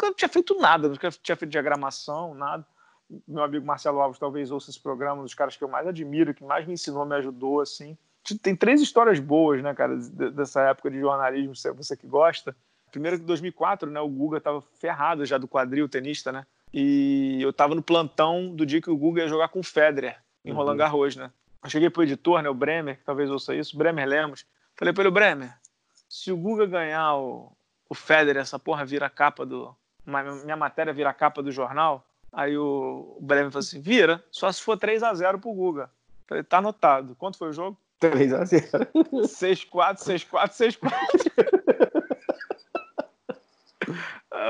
nunca 0.00 0.14
tinha 0.14 0.28
feito 0.28 0.58
nada, 0.58 0.88
nunca 0.88 1.10
tinha 1.10 1.36
feito 1.36 1.50
diagramação, 1.50 2.34
nada. 2.34 2.66
Meu 3.26 3.42
amigo 3.42 3.64
Marcelo 3.64 4.00
Alves 4.00 4.18
talvez 4.18 4.50
ouça 4.50 4.70
esse 4.70 4.80
programa, 4.80 5.20
um 5.20 5.24
dos 5.24 5.34
caras 5.34 5.56
que 5.56 5.62
eu 5.62 5.68
mais 5.68 5.86
admiro, 5.86 6.34
que 6.34 6.44
mais 6.44 6.66
me 6.66 6.74
ensinou, 6.74 7.04
me 7.04 7.14
ajudou, 7.16 7.60
assim. 7.60 7.96
Tem 8.42 8.56
três 8.56 8.80
histórias 8.80 9.20
boas, 9.20 9.62
né, 9.62 9.72
cara, 9.74 9.96
dessa 9.96 10.62
época 10.62 10.90
de 10.90 10.98
jornalismo, 10.98 11.54
você 11.54 11.96
que 11.96 12.06
gosta. 12.06 12.56
Primeiro 12.90 13.18
que 13.18 13.22
em 13.22 13.26
2004, 13.26 13.90
né, 13.90 14.00
o 14.00 14.08
Guga 14.08 14.40
tava 14.40 14.60
ferrado 14.80 15.24
já 15.24 15.38
do 15.38 15.46
quadril, 15.46 15.88
tenista, 15.88 16.32
né? 16.32 16.46
E 16.72 17.38
eu 17.40 17.52
tava 17.52 17.74
no 17.74 17.82
plantão 17.82 18.54
do 18.54 18.66
dia 18.66 18.80
que 18.80 18.90
o 18.90 18.96
Guga 18.96 19.22
ia 19.22 19.28
jogar 19.28 19.48
com 19.48 19.60
o 19.60 19.64
Federer, 19.64 20.20
em 20.44 20.50
uhum. 20.50 20.56
Roland 20.56 20.76
Garros, 20.76 21.14
né? 21.14 21.30
Eu 21.62 21.70
cheguei 21.70 21.88
pro 21.88 22.02
editor, 22.02 22.42
né, 22.42 22.48
o 22.48 22.54
Bremer, 22.54 22.98
que 22.98 23.04
talvez 23.04 23.30
ouça 23.30 23.54
isso, 23.54 23.76
Bremer 23.76 24.08
Lemos. 24.08 24.44
Falei 24.74 24.92
para 24.92 25.04
ele, 25.04 25.10
Bremer, 25.10 25.56
se 26.08 26.32
o 26.32 26.36
Guga 26.36 26.66
ganhar 26.66 27.16
o, 27.16 27.52
o 27.88 27.94
Federer, 27.94 28.42
essa 28.42 28.58
porra 28.58 28.84
vira 28.84 29.08
capa 29.08 29.44
do. 29.44 29.74
Minha 30.06 30.56
matéria 30.56 30.92
vira 30.92 31.12
capa 31.12 31.42
do 31.42 31.50
jornal. 31.50 32.06
Aí 32.32 32.56
o, 32.56 33.16
o 33.18 33.20
Bremen 33.20 33.50
falou 33.50 33.64
assim: 33.64 33.80
vira, 33.80 34.22
só 34.30 34.50
se 34.50 34.62
for 34.62 34.76
3 34.76 35.02
a 35.02 35.14
0 35.14 35.38
pro 35.38 35.52
Guga. 35.52 35.90
Falei, 36.26 36.42
tá 36.42 36.58
anotado. 36.58 37.14
Quanto 37.16 37.38
foi 37.38 37.50
o 37.50 37.52
jogo? 37.52 37.78
3 37.98 38.32
a 38.34 38.44
0 38.44 38.68
6-4, 38.94 39.96
6-4, 39.96 40.50
6-4. 40.50 41.46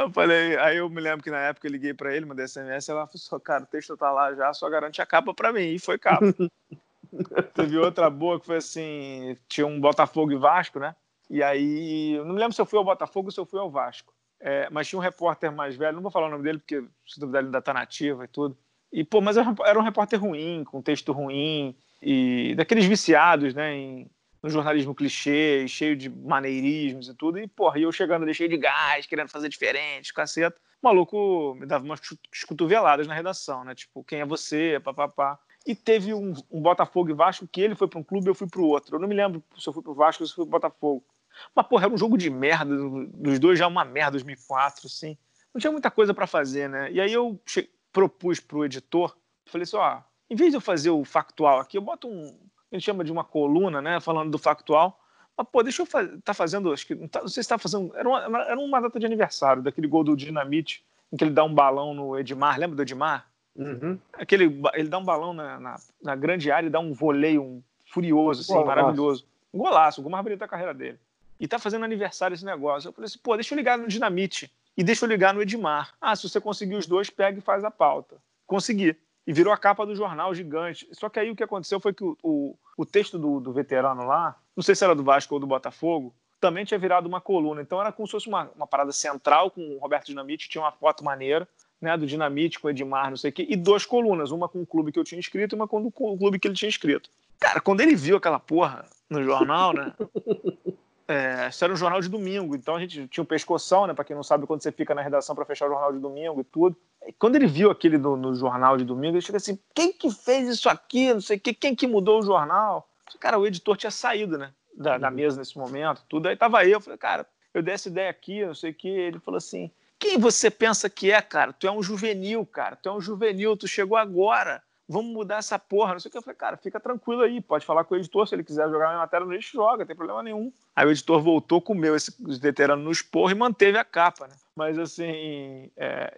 Eu 0.00 0.10
falei, 0.10 0.56
aí 0.58 0.78
eu 0.78 0.90
me 0.90 1.00
lembro 1.00 1.22
que 1.22 1.30
na 1.30 1.38
época 1.38 1.66
eu 1.66 1.70
liguei 1.70 1.94
para 1.94 2.14
ele, 2.14 2.26
mandei 2.26 2.46
SMS, 2.46 2.88
ela 2.88 3.06
falou, 3.06 3.40
cara, 3.40 3.62
o 3.62 3.66
texto 3.66 3.96
tá 3.96 4.10
lá 4.10 4.34
já, 4.34 4.52
só 4.52 4.68
garante 4.68 5.00
a 5.00 5.06
capa 5.06 5.32
para 5.32 5.52
mim. 5.52 5.74
E 5.74 5.78
foi 5.78 5.98
capa. 5.98 6.26
Teve 7.54 7.78
outra 7.78 8.10
boa 8.10 8.38
que 8.38 8.46
foi 8.46 8.56
assim, 8.56 9.36
tinha 9.48 9.66
um 9.66 9.80
Botafogo 9.80 10.32
e 10.32 10.36
Vasco, 10.36 10.78
né? 10.78 10.94
E 11.30 11.42
aí, 11.42 12.14
eu 12.14 12.24
não 12.24 12.34
me 12.34 12.40
lembro 12.40 12.54
se 12.54 12.60
eu 12.60 12.66
fui 12.66 12.78
ao 12.78 12.84
Botafogo 12.84 13.28
ou 13.28 13.32
se 13.32 13.40
eu 13.40 13.46
fui 13.46 13.58
ao 13.58 13.70
Vasco. 13.70 14.12
É, 14.48 14.68
mas 14.70 14.86
tinha 14.86 14.96
um 14.96 15.02
repórter 15.02 15.50
mais 15.50 15.74
velho, 15.74 15.96
não 15.96 16.02
vou 16.02 16.10
falar 16.10 16.28
o 16.28 16.30
nome 16.30 16.44
dele, 16.44 16.58
porque 16.58 16.80
se 17.04 17.18
duvidar 17.18 17.40
ele 17.40 17.48
ainda 17.48 17.60
tá 17.60 17.74
nativa 17.74 18.26
e 18.26 18.28
tudo. 18.28 18.56
E, 18.92 19.02
pô, 19.02 19.20
mas 19.20 19.36
era 19.36 19.76
um 19.76 19.82
repórter 19.82 20.20
ruim, 20.20 20.62
com 20.62 20.80
texto 20.80 21.10
ruim, 21.10 21.76
e 22.00 22.54
daqueles 22.54 22.84
viciados, 22.84 23.52
né, 23.54 23.74
em, 23.74 24.08
no 24.40 24.48
jornalismo 24.48 24.94
clichê, 24.94 25.66
cheio 25.66 25.96
de 25.96 26.08
maneirismos 26.08 27.08
e 27.08 27.14
tudo. 27.14 27.40
E, 27.40 27.48
porra, 27.48 27.80
eu 27.80 27.90
chegando 27.90 28.22
ali 28.22 28.32
cheio 28.32 28.48
de 28.48 28.56
gás, 28.56 29.04
querendo 29.04 29.28
fazer 29.28 29.48
diferente, 29.48 30.14
caceta. 30.14 30.56
O 30.80 30.86
maluco 30.86 31.56
me 31.58 31.66
dava 31.66 31.84
umas 31.84 32.00
cotoveladas 32.46 33.08
na 33.08 33.14
redação, 33.14 33.64
né? 33.64 33.74
Tipo, 33.74 34.04
quem 34.04 34.20
é 34.20 34.24
você, 34.24 34.78
papapá. 34.78 35.36
E 35.66 35.74
teve 35.74 36.14
um, 36.14 36.32
um 36.48 36.62
Botafogo 36.62 37.10
e 37.10 37.14
Vasco 37.14 37.48
que 37.48 37.60
ele 37.60 37.74
foi 37.74 37.88
para 37.88 37.98
um 37.98 38.04
clube 38.04 38.28
eu 38.28 38.34
fui 38.34 38.48
para 38.48 38.60
o 38.60 38.68
outro. 38.68 38.94
Eu 38.94 39.00
não 39.00 39.08
me 39.08 39.14
lembro 39.16 39.42
se 39.58 39.68
eu 39.68 39.72
fui 39.72 39.82
para 39.82 39.90
o 39.90 39.96
Vasco 39.96 40.22
ou 40.22 40.26
se 40.28 40.34
eu 40.34 40.36
fui 40.36 40.44
para 40.44 40.56
o 40.56 40.60
Botafogo. 40.60 41.04
Mas, 41.54 41.66
porra, 41.66 41.84
era 41.84 41.94
um 41.94 41.98
jogo 41.98 42.16
de 42.16 42.30
merda, 42.30 42.74
dos 43.14 43.38
dois 43.38 43.58
já 43.58 43.66
uma 43.66 43.84
merda, 43.84 44.12
2004, 44.12 44.86
assim. 44.86 45.16
Não 45.52 45.60
tinha 45.60 45.72
muita 45.72 45.90
coisa 45.90 46.12
para 46.12 46.26
fazer, 46.26 46.68
né? 46.68 46.90
E 46.92 47.00
aí 47.00 47.12
eu 47.12 47.40
che... 47.46 47.70
propus 47.92 48.40
pro 48.40 48.64
editor, 48.64 49.16
falei 49.46 49.62
assim, 49.62 49.76
ó, 49.76 50.00
em 50.28 50.36
vez 50.36 50.50
de 50.50 50.56
eu 50.56 50.60
fazer 50.60 50.90
o 50.90 51.04
factual 51.04 51.60
aqui, 51.60 51.78
eu 51.78 51.82
boto 51.82 52.08
um, 52.08 52.36
a 52.70 52.74
gente 52.74 52.84
chama 52.84 53.02
de 53.02 53.10
uma 53.10 53.24
coluna, 53.24 53.80
né, 53.80 54.00
falando 54.00 54.30
do 54.30 54.38
factual, 54.38 55.00
mas, 55.34 55.46
pô, 55.50 55.62
deixa 55.62 55.80
eu 55.80 55.86
fazer, 55.86 56.20
tá 56.22 56.34
fazendo, 56.34 56.72
acho 56.72 56.86
que, 56.86 56.94
não, 56.94 57.08
tá, 57.08 57.20
não 57.20 57.28
sei 57.28 57.42
se 57.42 57.48
tá 57.48 57.56
fazendo, 57.56 57.90
era 57.96 58.06
uma, 58.06 58.42
era 58.42 58.58
uma 58.58 58.80
data 58.80 58.98
de 58.98 59.06
aniversário, 59.06 59.62
daquele 59.62 59.86
gol 59.86 60.04
do 60.04 60.16
Dinamite, 60.16 60.84
em 61.10 61.16
que 61.16 61.24
ele 61.24 61.32
dá 61.32 61.44
um 61.44 61.54
balão 61.54 61.94
no 61.94 62.18
Edmar, 62.18 62.58
lembra 62.58 62.76
do 62.76 62.82
Edmar? 62.82 63.26
Uhum. 63.54 63.98
Aquele, 64.12 64.60
ele 64.74 64.88
dá 64.88 64.98
um 64.98 65.04
balão 65.04 65.32
na, 65.32 65.58
na, 65.58 65.76
na, 66.02 66.14
grande 66.14 66.50
área 66.50 66.66
e 66.66 66.70
dá 66.70 66.78
um 66.78 66.92
voleio 66.92 67.42
um 67.42 67.62
furioso, 67.86 68.42
assim, 68.42 68.62
maravilhoso. 68.62 69.26
Um 69.54 69.58
golaço, 69.60 70.00
o 70.00 70.04
gol 70.04 70.12
mais 70.12 70.22
bonito 70.22 70.40
da 70.40 70.48
carreira 70.48 70.74
dele 70.74 70.98
e 71.38 71.46
tá 71.46 71.58
fazendo 71.58 71.84
aniversário 71.84 72.34
esse 72.34 72.44
negócio. 72.44 72.88
Eu 72.88 72.92
falei 72.92 73.06
assim, 73.06 73.18
pô, 73.22 73.34
deixa 73.34 73.54
eu 73.54 73.56
ligar 73.56 73.78
no 73.78 73.88
Dinamite 73.88 74.50
e 74.76 74.82
deixa 74.82 75.04
eu 75.04 75.08
ligar 75.08 75.32
no 75.32 75.42
Edmar. 75.42 75.94
Ah, 76.00 76.14
se 76.14 76.28
você 76.28 76.40
conseguir 76.40 76.76
os 76.76 76.86
dois, 76.86 77.10
pega 77.10 77.38
e 77.38 77.42
faz 77.42 77.64
a 77.64 77.70
pauta. 77.70 78.16
Consegui. 78.46 78.96
E 79.26 79.32
virou 79.32 79.52
a 79.52 79.56
capa 79.56 79.84
do 79.84 79.94
jornal 79.94 80.34
gigante. 80.34 80.88
Só 80.92 81.08
que 81.08 81.18
aí 81.18 81.30
o 81.30 81.36
que 81.36 81.42
aconteceu 81.42 81.80
foi 81.80 81.92
que 81.92 82.04
o, 82.04 82.16
o, 82.22 82.56
o 82.76 82.86
texto 82.86 83.18
do, 83.18 83.40
do, 83.40 83.52
veterano 83.52 84.06
lá, 84.06 84.36
não 84.54 84.62
sei 84.62 84.74
se 84.74 84.84
era 84.84 84.94
do 84.94 85.02
Vasco 85.02 85.34
ou 85.34 85.40
do 85.40 85.46
Botafogo, 85.46 86.14
também 86.40 86.64
tinha 86.64 86.78
virado 86.78 87.06
uma 87.06 87.20
coluna. 87.20 87.60
Então 87.60 87.80
era 87.80 87.90
como 87.90 88.06
se 88.06 88.12
fosse 88.12 88.28
uma, 88.28 88.50
uma 88.54 88.66
parada 88.66 88.92
central 88.92 89.50
com 89.50 89.60
o 89.60 89.78
Roberto 89.78 90.06
Dinamite, 90.06 90.48
tinha 90.48 90.62
uma 90.62 90.70
foto 90.70 91.02
maneira, 91.02 91.48
né, 91.80 91.96
do 91.96 92.06
Dinamite 92.06 92.60
com 92.60 92.68
o 92.68 92.70
Edmar, 92.70 93.10
não 93.10 93.16
sei 93.16 93.30
o 93.30 93.32
quê, 93.32 93.46
e 93.48 93.56
duas 93.56 93.84
colunas, 93.84 94.30
uma 94.30 94.48
com 94.48 94.62
o 94.62 94.66
clube 94.66 94.92
que 94.92 94.98
eu 94.98 95.04
tinha 95.04 95.18
escrito 95.18 95.54
e 95.54 95.56
uma 95.56 95.66
com 95.66 95.84
o 95.84 95.90
clube 95.90 96.38
que 96.38 96.46
ele 96.46 96.54
tinha 96.54 96.68
escrito. 96.68 97.10
Cara, 97.38 97.60
quando 97.60 97.80
ele 97.80 97.96
viu 97.96 98.16
aquela 98.16 98.38
porra 98.38 98.86
no 99.10 99.22
jornal, 99.22 99.72
né? 99.72 99.92
É, 101.08 101.48
isso 101.48 101.62
era 101.64 101.72
um 101.72 101.76
jornal 101.76 102.00
de 102.00 102.08
domingo, 102.08 102.56
então 102.56 102.74
a 102.74 102.80
gente 102.80 103.06
tinha 103.06 103.22
um 103.22 103.26
pescoção, 103.26 103.86
né? 103.86 103.94
Para 103.94 104.04
quem 104.04 104.16
não 104.16 104.24
sabe, 104.24 104.46
quando 104.46 104.62
você 104.62 104.72
fica 104.72 104.92
na 104.92 105.02
redação 105.02 105.36
para 105.36 105.44
fechar 105.44 105.66
o 105.66 105.70
jornal 105.70 105.92
de 105.92 106.00
domingo 106.00 106.40
e 106.40 106.44
tudo. 106.44 106.76
E 107.06 107.12
quando 107.12 107.36
ele 107.36 107.46
viu 107.46 107.70
aquele 107.70 107.96
no, 107.96 108.16
no, 108.16 108.34
jornal 108.34 108.76
de 108.76 108.84
domingo, 108.84 109.14
ele 109.14 109.20
chega 109.20 109.36
assim: 109.36 109.56
quem 109.72 109.92
que 109.92 110.10
fez 110.10 110.48
isso 110.48 110.68
aqui? 110.68 111.14
Não 111.14 111.20
sei 111.20 111.36
o 111.36 111.40
que, 111.40 111.54
quem 111.54 111.76
que 111.76 111.86
mudou 111.86 112.18
o 112.18 112.22
jornal? 112.22 112.88
Cara, 113.20 113.38
o 113.38 113.46
editor 113.46 113.76
tinha 113.76 113.90
saído, 113.90 114.36
né? 114.36 114.52
Da, 114.76 114.98
da 114.98 115.08
uhum. 115.08 115.14
mesa 115.14 115.38
nesse 115.38 115.56
momento, 115.56 116.02
tudo. 116.08 116.28
Aí 116.28 116.36
tava 116.36 116.64
eu, 116.66 116.80
falei, 116.80 116.98
cara, 116.98 117.26
eu 117.54 117.62
dei 117.62 117.74
essa 117.74 117.88
ideia 117.88 118.10
aqui, 118.10 118.44
não 118.44 118.54
sei 118.54 118.72
o 118.72 118.74
que. 118.74 118.88
Ele 118.88 119.20
falou 119.20 119.38
assim: 119.38 119.70
quem 120.00 120.18
você 120.18 120.50
pensa 120.50 120.90
que 120.90 121.12
é, 121.12 121.22
cara? 121.22 121.52
Tu 121.52 121.68
é 121.68 121.70
um 121.70 121.82
juvenil, 121.82 122.44
cara. 122.44 122.74
Tu 122.74 122.88
é 122.88 122.92
um 122.92 123.00
juvenil, 123.00 123.56
tu 123.56 123.68
chegou 123.68 123.96
agora. 123.96 124.62
Vamos 124.88 125.12
mudar 125.12 125.38
essa 125.38 125.58
porra. 125.58 125.92
Não 125.92 126.00
sei 126.00 126.08
o 126.08 126.12
que. 126.12 126.18
Eu 126.18 126.22
falei, 126.22 126.36
cara, 126.36 126.56
fica 126.56 126.78
tranquilo 126.78 127.22
aí. 127.22 127.40
Pode 127.40 127.66
falar 127.66 127.84
com 127.84 127.94
o 127.94 127.98
editor. 127.98 128.26
Se 128.26 128.34
ele 128.34 128.44
quiser 128.44 128.68
jogar 128.68 128.88
minha 128.88 128.98
matéria 128.98 129.26
no 129.26 129.32
lixo, 129.32 129.56
joga, 129.56 129.78
não 129.78 129.86
tem 129.86 129.96
problema 129.96 130.22
nenhum. 130.22 130.52
Aí 130.74 130.86
o 130.86 130.90
editor 130.90 131.20
voltou, 131.20 131.60
comeu 131.60 131.96
esse 131.96 132.14
veterano 132.40 132.82
no 132.82 132.92
esporro 132.92 133.30
e 133.30 133.34
manteve 133.34 133.78
a 133.78 133.84
capa, 133.84 134.28
né? 134.28 134.34
Mas 134.54 134.78
assim, 134.78 135.70
é, 135.76 136.12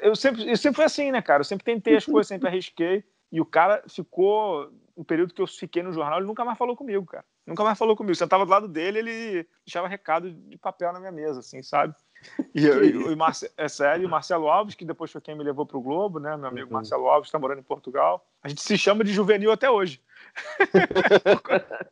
eu, 0.00 0.14
sempre, 0.14 0.48
eu 0.48 0.56
sempre 0.56 0.76
fui 0.76 0.84
assim, 0.84 1.10
né, 1.10 1.20
cara? 1.20 1.40
Eu 1.40 1.44
sempre 1.44 1.64
tentei 1.64 1.96
as 1.96 2.06
coisas, 2.06 2.28
sempre 2.28 2.48
arrisquei. 2.48 3.04
E 3.32 3.40
o 3.40 3.44
cara 3.44 3.82
ficou, 3.88 4.70
no 4.96 5.04
período 5.04 5.34
que 5.34 5.42
eu 5.42 5.46
fiquei 5.46 5.82
no 5.82 5.92
jornal, 5.92 6.18
ele 6.18 6.26
nunca 6.26 6.44
mais 6.44 6.56
falou 6.56 6.76
comigo, 6.76 7.04
cara. 7.04 7.24
Nunca 7.44 7.64
mais 7.64 7.76
falou 7.76 7.96
comigo. 7.96 8.14
Sentava 8.14 8.46
do 8.46 8.50
lado 8.50 8.68
dele, 8.68 9.00
ele 9.00 9.48
deixava 9.66 9.88
recado 9.88 10.30
de 10.30 10.56
papel 10.56 10.92
na 10.92 11.00
minha 11.00 11.10
mesa, 11.10 11.40
assim, 11.40 11.60
sabe? 11.60 11.94
E, 12.54 12.64
eu, 12.64 12.84
e, 12.84 13.16
Marce, 13.16 13.50
é 13.56 13.68
sério, 13.68 14.06
o 14.06 14.10
Marcelo 14.10 14.48
Alves, 14.48 14.76
que 14.76 14.84
depois 14.84 15.10
foi 15.10 15.20
quem 15.20 15.34
me 15.34 15.42
levou 15.42 15.66
para 15.66 15.76
o 15.76 15.80
Globo, 15.80 16.20
né? 16.20 16.36
Meu 16.36 16.48
amigo 16.48 16.68
uhum. 16.68 16.74
Marcelo 16.74 17.08
Alves 17.08 17.28
está 17.28 17.38
morando 17.38 17.58
em 17.58 17.64
Portugal. 17.64 18.24
A 18.42 18.48
gente 18.48 18.62
se 18.62 18.78
chama 18.78 19.02
de 19.02 19.12
juvenil 19.12 19.50
até 19.50 19.68
hoje. 19.68 20.00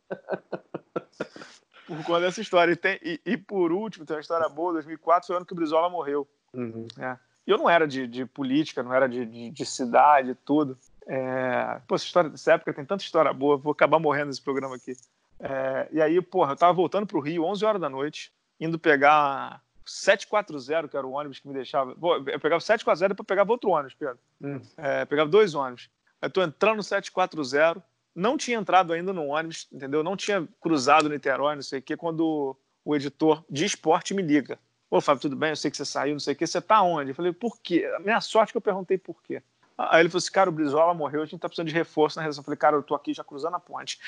por 1.87 2.05
conta 2.05 2.21
dessa 2.21 2.41
história. 2.41 2.71
E, 2.71 2.75
tem, 2.75 2.99
e, 3.03 3.19
e, 3.25 3.37
por 3.37 3.71
último, 3.71 4.05
tem 4.05 4.15
uma 4.15 4.21
história 4.21 4.47
boa: 4.49 4.73
2004 4.73 5.27
foi 5.27 5.35
o 5.35 5.37
ano 5.37 5.45
que 5.45 5.53
o 5.53 5.55
Brizola 5.55 5.89
morreu. 5.89 6.27
Uhum. 6.53 6.87
É. 6.99 7.17
E 7.45 7.51
eu 7.51 7.57
não 7.57 7.69
era 7.69 7.87
de, 7.87 8.07
de 8.07 8.25
política, 8.25 8.81
não 8.81 8.93
era 8.93 9.07
de, 9.07 9.25
de, 9.25 9.49
de 9.51 9.65
cidade, 9.65 10.35
tudo. 10.45 10.77
É... 11.05 11.81
Pô, 11.87 11.95
essa 11.95 12.05
história 12.05 12.29
dessa 12.29 12.53
época 12.53 12.73
tem 12.73 12.85
tanta 12.85 13.03
história 13.03 13.33
boa, 13.33 13.57
vou 13.57 13.73
acabar 13.73 13.99
morrendo 13.99 14.27
nesse 14.27 14.41
programa 14.41 14.75
aqui. 14.75 14.93
É... 15.39 15.87
E 15.91 16.01
aí, 16.01 16.21
porra, 16.21 16.53
eu 16.53 16.55
tava 16.55 16.71
voltando 16.71 17.05
pro 17.05 17.19
Rio, 17.19 17.43
11 17.43 17.65
horas 17.65 17.81
da 17.81 17.89
noite, 17.89 18.31
indo 18.59 18.79
pegar 18.79 19.61
740, 19.85 20.87
que 20.87 20.97
era 20.97 21.05
o 21.05 21.11
ônibus 21.11 21.39
que 21.39 21.47
me 21.47 21.53
deixava. 21.53 21.91
Eu 21.91 22.39
pegava 22.39 22.59
740 22.59 23.05
e 23.05 23.07
depois 23.09 23.27
pegava 23.27 23.51
outro 23.51 23.69
ônibus, 23.69 23.93
Pedro. 23.93 24.19
Hum. 24.41 24.61
É, 24.77 25.05
pegava 25.05 25.29
dois 25.29 25.55
ônibus. 25.55 25.89
Eu 26.21 26.29
tô 26.29 26.41
entrando 26.41 26.77
no 26.77 26.83
740, 26.83 27.83
não 28.15 28.37
tinha 28.37 28.57
entrado 28.57 28.93
ainda 28.93 29.11
no 29.11 29.27
ônibus, 29.27 29.67
entendeu? 29.71 30.03
Não 30.03 30.15
tinha 30.15 30.47
cruzado 30.61 31.09
Niterói, 31.09 31.55
não 31.55 31.61
sei 31.61 31.79
o 31.79 31.81
quê, 31.81 31.97
quando 31.97 32.55
o 32.85 32.95
editor 32.95 33.43
de 33.49 33.65
esporte 33.65 34.13
me 34.13 34.21
liga. 34.21 34.59
Ô, 34.89 35.01
Fábio, 35.01 35.21
tudo 35.21 35.35
bem? 35.35 35.49
Eu 35.49 35.55
sei 35.55 35.71
que 35.71 35.77
você 35.77 35.85
saiu, 35.85 36.13
não 36.13 36.19
sei 36.19 36.33
o 36.33 36.37
quê. 36.37 36.45
Você 36.45 36.61
tá 36.61 36.81
onde? 36.81 37.11
Eu 37.11 37.15
falei, 37.15 37.33
por 37.33 37.59
quê? 37.59 37.91
A 37.95 37.99
minha 37.99 38.21
sorte 38.21 38.49
é 38.49 38.51
que 38.51 38.57
eu 38.57 38.61
perguntei 38.61 38.97
por 38.97 39.21
quê. 39.23 39.41
Aí 39.75 40.01
ele 40.01 40.09
falou 40.09 40.19
assim, 40.19 40.31
cara, 40.31 40.49
o 40.49 40.53
Brizola 40.53 40.93
morreu, 40.93 41.23
a 41.23 41.25
gente 41.25 41.39
tá 41.39 41.49
precisando 41.49 41.69
de 41.69 41.73
reforço 41.73 42.17
na 42.17 42.21
redação. 42.21 42.41
Eu 42.41 42.45
falei, 42.45 42.57
cara, 42.57 42.75
eu 42.75 42.83
tô 42.83 42.93
aqui 42.93 43.11
já 43.13 43.23
cruzando 43.23 43.55
a 43.55 43.59
ponte. 43.59 43.99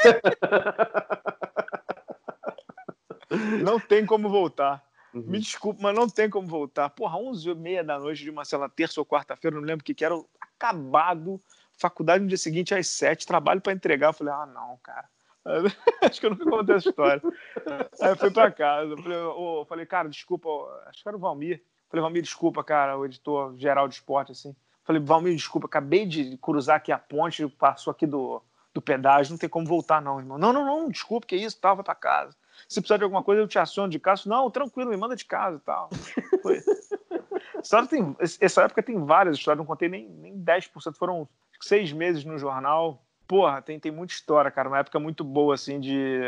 não 3.62 3.78
tem 3.78 4.04
como 4.04 4.28
voltar. 4.28 4.82
Uhum. 5.12 5.22
Me 5.26 5.38
desculpe, 5.38 5.82
mas 5.82 5.94
não 5.94 6.08
tem 6.08 6.30
como 6.30 6.46
voltar. 6.46 6.88
Porra, 6.90 7.18
11 7.18 7.50
e 7.50 7.54
meia 7.54 7.84
da 7.84 7.98
noite 7.98 8.22
de 8.22 8.30
uma, 8.30 8.44
sei 8.44 8.58
lá, 8.58 8.68
terça 8.68 9.00
ou 9.00 9.06
quarta-feira, 9.06 9.56
não 9.56 9.62
lembro 9.62 9.82
o 9.82 9.84
que, 9.84 9.94
que 9.94 10.04
era, 10.04 10.14
acabado, 10.40 11.40
faculdade 11.78 12.22
no 12.22 12.28
dia 12.28 12.38
seguinte 12.38 12.74
às 12.74 12.86
sete, 12.86 13.26
trabalho 13.26 13.60
para 13.60 13.72
entregar. 13.72 14.08
Eu 14.08 14.12
falei, 14.12 14.32
ah, 14.32 14.46
não, 14.46 14.78
cara. 14.82 15.08
acho 16.02 16.20
que 16.20 16.26
eu 16.26 16.30
nunca 16.30 16.44
contei 16.44 16.76
essa 16.76 16.90
história. 16.90 17.22
Aí 18.00 18.10
eu 18.10 18.16
fui 18.16 18.30
para 18.30 18.50
casa. 18.50 18.96
Falei, 18.96 19.18
oh, 19.18 19.64
falei, 19.68 19.86
cara, 19.86 20.08
desculpa, 20.08 20.48
acho 20.86 21.02
que 21.02 21.08
era 21.08 21.16
o 21.16 21.20
Valmir. 21.20 21.62
Falei, 21.88 22.02
Valmir, 22.02 22.22
desculpa, 22.22 22.62
cara, 22.62 22.96
o 22.96 23.04
editor 23.04 23.56
geral 23.56 23.88
de 23.88 23.94
esporte, 23.94 24.32
assim. 24.32 24.54
Falei, 24.84 25.02
Valmir, 25.02 25.34
desculpa, 25.34 25.66
acabei 25.66 26.06
de 26.06 26.36
cruzar 26.38 26.76
aqui 26.76 26.92
a 26.92 26.98
ponte, 26.98 27.46
passou 27.48 27.90
aqui 27.90 28.06
do, 28.06 28.42
do 28.72 28.80
pedágio, 28.80 29.32
não 29.32 29.38
tem 29.38 29.48
como 29.48 29.66
voltar, 29.66 30.00
não, 30.00 30.18
irmão. 30.18 30.38
Não, 30.38 30.52
não, 30.52 30.64
não, 30.64 30.88
desculpa, 30.88 31.26
que 31.26 31.36
isso, 31.36 31.58
tal, 31.60 31.76
vai 31.76 31.84
para 31.84 31.94
casa. 31.94 32.36
Se 32.70 32.80
precisar 32.80 32.98
de 32.98 33.02
alguma 33.02 33.24
coisa, 33.24 33.42
eu 33.42 33.48
te 33.48 33.58
aciono 33.58 33.90
de 33.90 33.98
casa. 33.98 34.22
Não, 34.26 34.48
tranquilo, 34.48 34.90
me 34.90 34.96
manda 34.96 35.16
de 35.16 35.24
casa 35.24 35.56
e 35.56 35.60
tal. 35.60 35.90
Foi. 36.40 36.62
tem, 37.88 38.16
essa 38.40 38.62
época 38.62 38.80
tem 38.80 38.96
várias 39.04 39.36
histórias, 39.36 39.58
não 39.58 39.66
contei 39.66 39.88
nem, 39.88 40.08
nem 40.08 40.38
10%, 40.38 40.94
foram 40.94 41.28
seis 41.60 41.92
meses 41.92 42.24
no 42.24 42.38
jornal. 42.38 43.04
Porra, 43.26 43.60
tem, 43.60 43.80
tem 43.80 43.90
muita 43.90 44.14
história, 44.14 44.52
cara. 44.52 44.68
Uma 44.68 44.78
época 44.78 45.00
muito 45.00 45.24
boa, 45.24 45.56
assim, 45.56 45.80
de. 45.80 46.20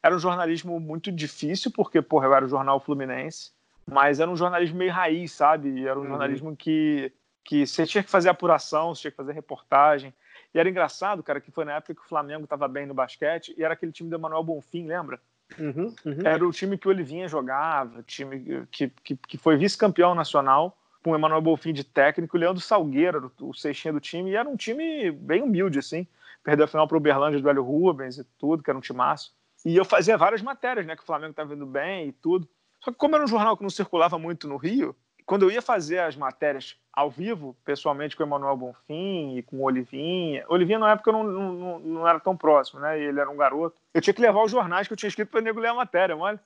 Era 0.00 0.14
um 0.14 0.20
jornalismo 0.20 0.78
muito 0.78 1.10
difícil, 1.10 1.72
porque, 1.74 2.00
porra, 2.00 2.26
eu 2.26 2.34
era 2.34 2.44
o 2.44 2.48
jornal 2.48 2.78
Fluminense, 2.78 3.50
mas 3.84 4.20
era 4.20 4.30
um 4.30 4.36
jornalismo 4.36 4.78
meio 4.78 4.92
raiz, 4.92 5.32
sabe? 5.32 5.84
Era 5.84 5.98
um 5.98 6.02
uhum. 6.02 6.10
jornalismo 6.10 6.56
que, 6.56 7.12
que 7.42 7.66
você 7.66 7.84
tinha 7.84 8.04
que 8.04 8.10
fazer 8.10 8.28
apuração, 8.28 8.94
você 8.94 9.00
tinha 9.00 9.10
que 9.10 9.16
fazer 9.16 9.32
reportagem. 9.32 10.14
E 10.54 10.60
era 10.60 10.70
engraçado, 10.70 11.24
cara, 11.24 11.40
que 11.40 11.50
foi 11.50 11.64
na 11.64 11.72
época 11.72 11.92
que 11.92 12.02
o 12.02 12.08
Flamengo 12.08 12.44
estava 12.44 12.68
bem 12.68 12.86
no 12.86 12.94
basquete 12.94 13.52
e 13.58 13.64
era 13.64 13.74
aquele 13.74 13.90
time 13.90 14.08
do 14.08 14.14
Emanuel 14.14 14.44
Bonfim, 14.44 14.86
lembra? 14.86 15.20
Uhum, 15.58 15.94
uhum. 16.04 16.20
Era 16.24 16.46
o 16.46 16.50
time 16.50 16.76
que 16.76 16.86
o 16.86 16.90
Olivinha 16.90 17.28
jogava, 17.28 18.02
time 18.02 18.66
que, 18.70 18.90
que, 19.02 19.16
que 19.16 19.38
foi 19.38 19.56
vice-campeão 19.56 20.14
nacional, 20.14 20.76
com 21.02 21.12
o 21.12 21.14
Emanuel 21.14 21.40
Bolfin 21.40 21.72
de 21.72 21.84
técnico, 21.84 22.36
o 22.36 22.40
Leandro 22.40 22.60
Salgueira, 22.60 23.20
o, 23.40 23.54
sextinho 23.54 23.94
do 23.94 24.00
time, 24.00 24.30
e 24.30 24.36
era 24.36 24.48
um 24.48 24.56
time 24.56 25.10
bem 25.10 25.42
humilde, 25.42 25.78
assim. 25.78 26.06
Perdeu 26.42 26.64
a 26.64 26.68
final 26.68 26.86
para 26.86 26.96
o 26.96 26.98
Uberlândia 26.98 27.40
do 27.40 27.48
Hélio 27.48 27.62
Rubens 27.62 28.18
e 28.18 28.24
tudo, 28.38 28.62
que 28.62 28.70
era 28.70 28.78
um 28.78 28.82
timaço. 28.82 29.32
E 29.64 29.76
eu 29.76 29.84
fazia 29.84 30.16
várias 30.16 30.42
matérias, 30.42 30.86
né, 30.86 30.94
que 30.94 31.02
o 31.02 31.06
Flamengo 31.06 31.30
estava 31.30 31.54
indo 31.54 31.66
bem 31.66 32.08
e 32.08 32.12
tudo. 32.12 32.48
Só 32.80 32.90
que 32.90 32.98
como 32.98 33.14
era 33.14 33.24
um 33.24 33.28
jornal 33.28 33.56
que 33.56 33.62
não 33.62 33.70
circulava 33.70 34.18
muito 34.18 34.46
no 34.46 34.56
Rio, 34.56 34.94
quando 35.28 35.42
eu 35.42 35.50
ia 35.50 35.60
fazer 35.60 35.98
as 35.98 36.16
matérias 36.16 36.74
ao 36.90 37.10
vivo, 37.10 37.54
pessoalmente 37.62 38.16
com 38.16 38.22
o 38.22 38.26
Emanuel 38.26 38.56
Bonfim 38.56 39.36
e 39.36 39.42
com 39.42 39.58
o 39.58 39.62
Olivinha, 39.64 40.42
Olivinha 40.48 40.78
na 40.78 40.92
época 40.92 41.12
não, 41.12 41.22
não, 41.22 41.78
não 41.78 42.08
era 42.08 42.18
tão 42.18 42.34
próximo, 42.34 42.80
né? 42.80 42.98
ele 42.98 43.20
era 43.20 43.28
um 43.28 43.36
garoto. 43.36 43.76
Eu 43.92 44.00
tinha 44.00 44.14
que 44.14 44.22
levar 44.22 44.42
os 44.42 44.50
jornais 44.50 44.86
que 44.86 44.94
eu 44.94 44.96
tinha 44.96 45.08
escrito 45.08 45.28
para 45.28 45.40
o 45.40 45.42
nego 45.42 45.60
ler 45.60 45.68
a 45.68 45.74
matéria, 45.74 46.16
olha. 46.16 46.40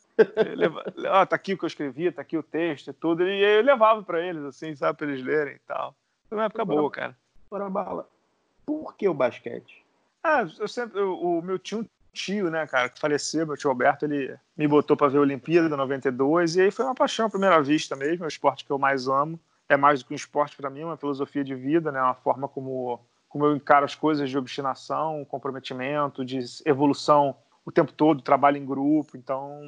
Ah, 1.09 1.24
tá 1.24 1.37
aqui 1.37 1.55
o 1.55 1.59
que 1.59 1.64
eu 1.64 1.68
escrevi, 1.68 2.11
tá 2.11 2.22
aqui 2.22 2.37
o 2.37 2.43
texto 2.43 2.91
e 2.91 2.93
tudo. 2.93 3.22
E 3.22 3.30
aí 3.30 3.59
eu 3.59 3.62
levava 3.62 4.03
para 4.03 4.20
eles, 4.20 4.43
assim, 4.43 4.74
sabe, 4.74 4.99
para 4.99 5.07
eles 5.07 5.24
lerem 5.24 5.55
e 5.55 5.61
tal. 5.61 5.95
Foi 6.28 6.37
uma 6.37 6.47
época 6.47 6.64
boa, 6.64 6.91
cara. 6.91 7.16
Bora 7.49 7.70
bala. 7.70 8.09
Por 8.66 8.97
que 8.97 9.09
o 9.09 9.14
basquete? 9.14 9.80
Ah, 10.24 10.45
eu 10.59 10.66
sempre. 10.66 11.01
o 11.01 11.41
meu 11.41 11.57
tio 11.57 11.89
tio, 12.12 12.50
né, 12.50 12.66
cara, 12.66 12.88
que 12.88 13.00
faleceu, 13.00 13.46
meu 13.46 13.56
tio 13.56 13.70
Alberto, 13.70 14.04
ele 14.04 14.36
me 14.56 14.68
botou 14.68 14.96
para 14.96 15.08
ver 15.08 15.18
a 15.18 15.22
Olimpíada 15.22 15.76
92 15.76 16.56
e 16.56 16.62
aí 16.62 16.70
foi 16.70 16.84
uma 16.84 16.94
paixão 16.94 17.26
à 17.26 17.30
primeira 17.30 17.60
vista 17.62 17.96
mesmo, 17.96 18.24
é 18.24 18.26
o 18.26 18.28
esporte 18.28 18.64
que 18.64 18.70
eu 18.70 18.78
mais 18.78 19.08
amo. 19.08 19.40
É 19.68 19.76
mais 19.76 20.00
do 20.00 20.06
que 20.06 20.12
um 20.12 20.16
esporte 20.16 20.56
para 20.56 20.68
mim, 20.68 20.80
é 20.80 20.84
uma 20.84 20.96
filosofia 20.98 21.42
de 21.42 21.54
vida, 21.54 21.90
né, 21.90 22.00
uma 22.00 22.14
forma 22.14 22.46
como 22.46 23.00
como 23.32 23.46
eu 23.46 23.56
encaro 23.56 23.86
as 23.86 23.94
coisas 23.94 24.28
de 24.28 24.36
obstinação, 24.36 25.24
comprometimento, 25.24 26.22
de 26.22 26.38
evolução 26.66 27.34
o 27.64 27.72
tempo 27.72 27.90
todo, 27.90 28.20
trabalho 28.20 28.58
em 28.58 28.66
grupo. 28.66 29.16
Então, 29.16 29.62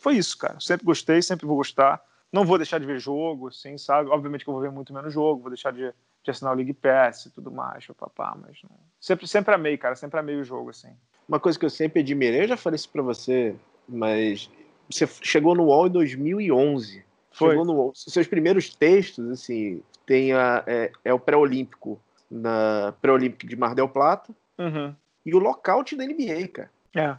foi 0.00 0.16
isso, 0.16 0.38
cara. 0.38 0.60
Sempre 0.60 0.86
gostei, 0.86 1.20
sempre 1.20 1.44
vou 1.44 1.56
gostar. 1.56 2.00
Não 2.32 2.44
vou 2.44 2.58
deixar 2.58 2.78
de 2.78 2.86
ver 2.86 3.00
jogo, 3.00 3.48
assim, 3.48 3.76
sabe? 3.76 4.08
Obviamente 4.10 4.44
que 4.44 4.50
eu 4.50 4.54
vou 4.54 4.62
ver 4.62 4.70
muito 4.70 4.92
menos 4.92 5.12
jogo, 5.12 5.40
vou 5.40 5.50
deixar 5.50 5.72
de, 5.72 5.92
de 6.22 6.30
assinar 6.30 6.52
o 6.52 6.56
League 6.56 6.74
Pass 6.74 7.26
e 7.26 7.30
tudo 7.30 7.50
mais, 7.50 7.86
papá, 7.86 8.36
mas 8.40 8.58
não. 8.62 8.78
sempre, 9.00 9.26
sempre 9.26 9.54
amei, 9.54 9.76
cara, 9.76 9.96
sempre 9.96 10.20
amei 10.20 10.36
o 10.36 10.44
jogo, 10.44 10.70
assim. 10.70 10.94
Uma 11.28 11.38
coisa 11.38 11.58
que 11.58 11.64
eu 11.64 11.70
sempre 11.70 12.00
admirei, 12.00 12.42
eu 12.42 12.48
já 12.48 12.56
falei 12.56 12.76
isso 12.76 12.88
pra 12.88 13.02
você, 13.02 13.54
mas 13.86 14.50
você 14.90 15.06
chegou 15.22 15.54
no 15.54 15.64
UOL 15.64 15.86
em 15.86 15.90
2011. 15.90 17.04
Foi. 17.30 17.50
Chegou 17.50 17.64
no 17.64 17.74
UOL. 17.74 17.92
Seus 17.94 18.26
primeiros 18.26 18.74
textos, 18.74 19.30
assim, 19.30 19.82
tem 20.06 20.32
a, 20.32 20.64
é, 20.66 20.90
é 21.04 21.12
o 21.12 21.20
pré-olímpico 21.20 22.00
na 22.30 22.94
pré-olímpico 23.00 23.46
de 23.46 23.56
Mar 23.56 23.74
del 23.74 23.88
Plata 23.88 24.34
uhum. 24.58 24.94
e 25.24 25.34
o 25.34 25.38
lockout 25.38 25.94
da 25.94 26.04
NBA, 26.04 26.48
cara. 26.48 26.70
É. 26.94 27.16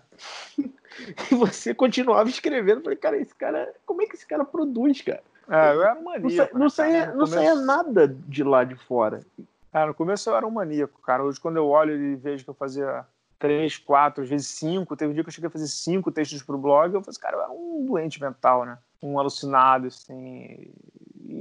e 1.32 1.36
você 1.36 1.74
continuava 1.74 2.30
escrevendo. 2.30 2.82
Falei, 2.82 2.98
cara, 2.98 3.18
esse 3.18 3.36
cara, 3.36 3.72
como 3.86 4.02
é 4.02 4.08
que 4.08 4.16
esse 4.16 4.26
cara 4.26 4.44
produz, 4.44 5.02
cara? 5.02 5.24
É, 5.48 5.74
eu 5.74 5.84
era 5.84 6.00
um 6.00 6.04
maníaco. 6.04 6.58
Não, 6.58 6.70
sa, 6.70 6.88
né, 6.88 7.06
não, 7.06 7.06
saía, 7.06 7.14
não 7.14 7.26
saía 7.26 7.56
nada 7.56 8.08
de 8.08 8.44
lá 8.44 8.64
de 8.64 8.76
fora. 8.76 9.22
É, 9.72 9.86
no 9.86 9.94
começo 9.94 10.30
eu 10.30 10.36
era 10.36 10.46
um 10.46 10.52
maníaco, 10.52 11.00
cara. 11.02 11.24
Hoje, 11.24 11.40
quando 11.40 11.58
eu 11.58 11.68
olho 11.68 11.96
e 11.96 12.16
vejo 12.16 12.44
que 12.44 12.50
eu 12.50 12.56
fazia 12.56 13.06
três, 13.40 13.78
quatro, 13.78 14.24
às 14.24 14.30
vezes 14.30 14.48
cinco. 14.48 14.96
Teve 14.96 15.12
um 15.12 15.14
dia 15.14 15.24
que 15.24 15.30
eu 15.30 15.34
cheguei 15.34 15.48
a 15.48 15.52
fazer 15.52 15.68
cinco 15.68 16.12
textos 16.12 16.44
pro 16.44 16.58
blog. 16.58 16.94
Eu 16.94 17.02
falei, 17.02 17.10
assim, 17.10 17.20
cara, 17.20 17.38
eu 17.38 17.42
era 17.42 17.52
um 17.52 17.86
doente 17.86 18.22
mental, 18.22 18.66
né? 18.66 18.78
Um 19.02 19.18
alucinado, 19.18 19.88
assim. 19.88 20.72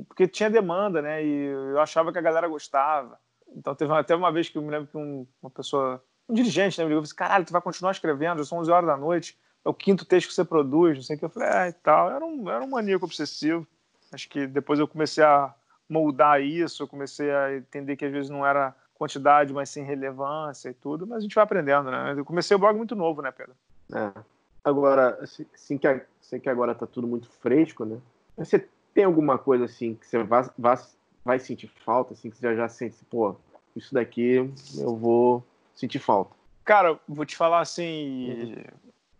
Porque 0.06 0.28
tinha 0.28 0.48
demanda, 0.48 1.02
né? 1.02 1.22
E 1.24 1.46
eu 1.46 1.80
achava 1.80 2.12
que 2.12 2.18
a 2.18 2.22
galera 2.22 2.48
gostava. 2.48 3.18
Então 3.54 3.74
teve 3.74 3.92
até 3.92 4.14
uma 4.14 4.30
vez 4.30 4.48
que 4.48 4.56
eu 4.56 4.62
me 4.62 4.70
lembro 4.70 4.86
que 4.86 4.96
um, 4.96 5.26
uma 5.42 5.50
pessoa, 5.50 6.02
um 6.28 6.34
dirigente, 6.34 6.78
né, 6.78 6.84
me 6.84 6.90
ligou 6.90 7.00
e 7.00 7.02
disse: 7.02 7.14
assim, 7.14 7.18
caralho, 7.18 7.44
tu 7.44 7.52
vai 7.52 7.60
continuar 7.60 7.90
escrevendo, 7.90 8.38
já 8.38 8.44
são 8.44 8.58
11 8.58 8.70
horas 8.70 8.86
da 8.86 8.96
noite, 8.96 9.36
é 9.64 9.68
o 9.68 9.74
quinto 9.74 10.04
texto 10.04 10.28
que 10.28 10.34
você 10.34 10.44
produz, 10.44 10.96
não 10.96 11.02
sei 11.02 11.16
o 11.16 11.18
que. 11.18 11.24
Eu 11.24 11.30
falei, 11.30 11.48
é, 11.48 11.68
e 11.68 11.72
tal. 11.72 12.10
Era 12.10 12.24
um, 12.24 12.48
era 12.48 12.62
um 12.62 12.70
maníaco 12.70 13.04
obsessivo. 13.04 13.66
Acho 14.12 14.28
que 14.28 14.46
depois 14.46 14.78
eu 14.78 14.86
comecei 14.86 15.24
a 15.24 15.52
moldar 15.88 16.40
isso, 16.40 16.82
eu 16.82 16.88
comecei 16.88 17.30
a 17.30 17.56
entender 17.56 17.96
que 17.96 18.04
às 18.04 18.12
vezes 18.12 18.30
não 18.30 18.46
era 18.46 18.74
quantidade, 18.98 19.52
mas 19.52 19.70
sim 19.70 19.82
relevância 19.82 20.70
e 20.70 20.74
tudo, 20.74 21.06
mas 21.06 21.18
a 21.18 21.20
gente 21.20 21.34
vai 21.34 21.44
aprendendo, 21.44 21.90
né? 21.90 22.14
Eu 22.16 22.24
comecei 22.24 22.54
o 22.54 22.58
blog 22.58 22.76
muito 22.76 22.96
novo, 22.96 23.22
né, 23.22 23.30
Pedro? 23.30 23.54
É. 23.94 24.12
Agora, 24.64 25.18
assim, 25.22 25.46
assim 25.54 25.78
que, 25.78 26.02
sei 26.20 26.40
que 26.40 26.48
agora 26.48 26.74
tá 26.74 26.86
tudo 26.86 27.06
muito 27.06 27.30
fresco, 27.30 27.84
né? 27.84 27.98
Você 28.36 28.68
tem 28.92 29.04
alguma 29.04 29.38
coisa 29.38 29.64
assim 29.64 29.94
que 29.94 30.06
você 30.06 30.22
vai, 30.22 30.48
vai, 30.58 30.76
vai 31.24 31.38
sentir 31.38 31.68
falta, 31.84 32.12
assim, 32.12 32.28
que 32.28 32.36
você 32.36 32.48
já, 32.48 32.54
já 32.54 32.68
sente, 32.68 32.96
pô, 33.08 33.36
isso 33.74 33.94
daqui 33.94 34.52
eu 34.76 34.96
vou 34.96 35.44
sentir 35.74 36.00
falta? 36.00 36.34
Cara, 36.64 36.98
vou 37.08 37.24
te 37.24 37.36
falar 37.36 37.60
assim. 37.60 38.56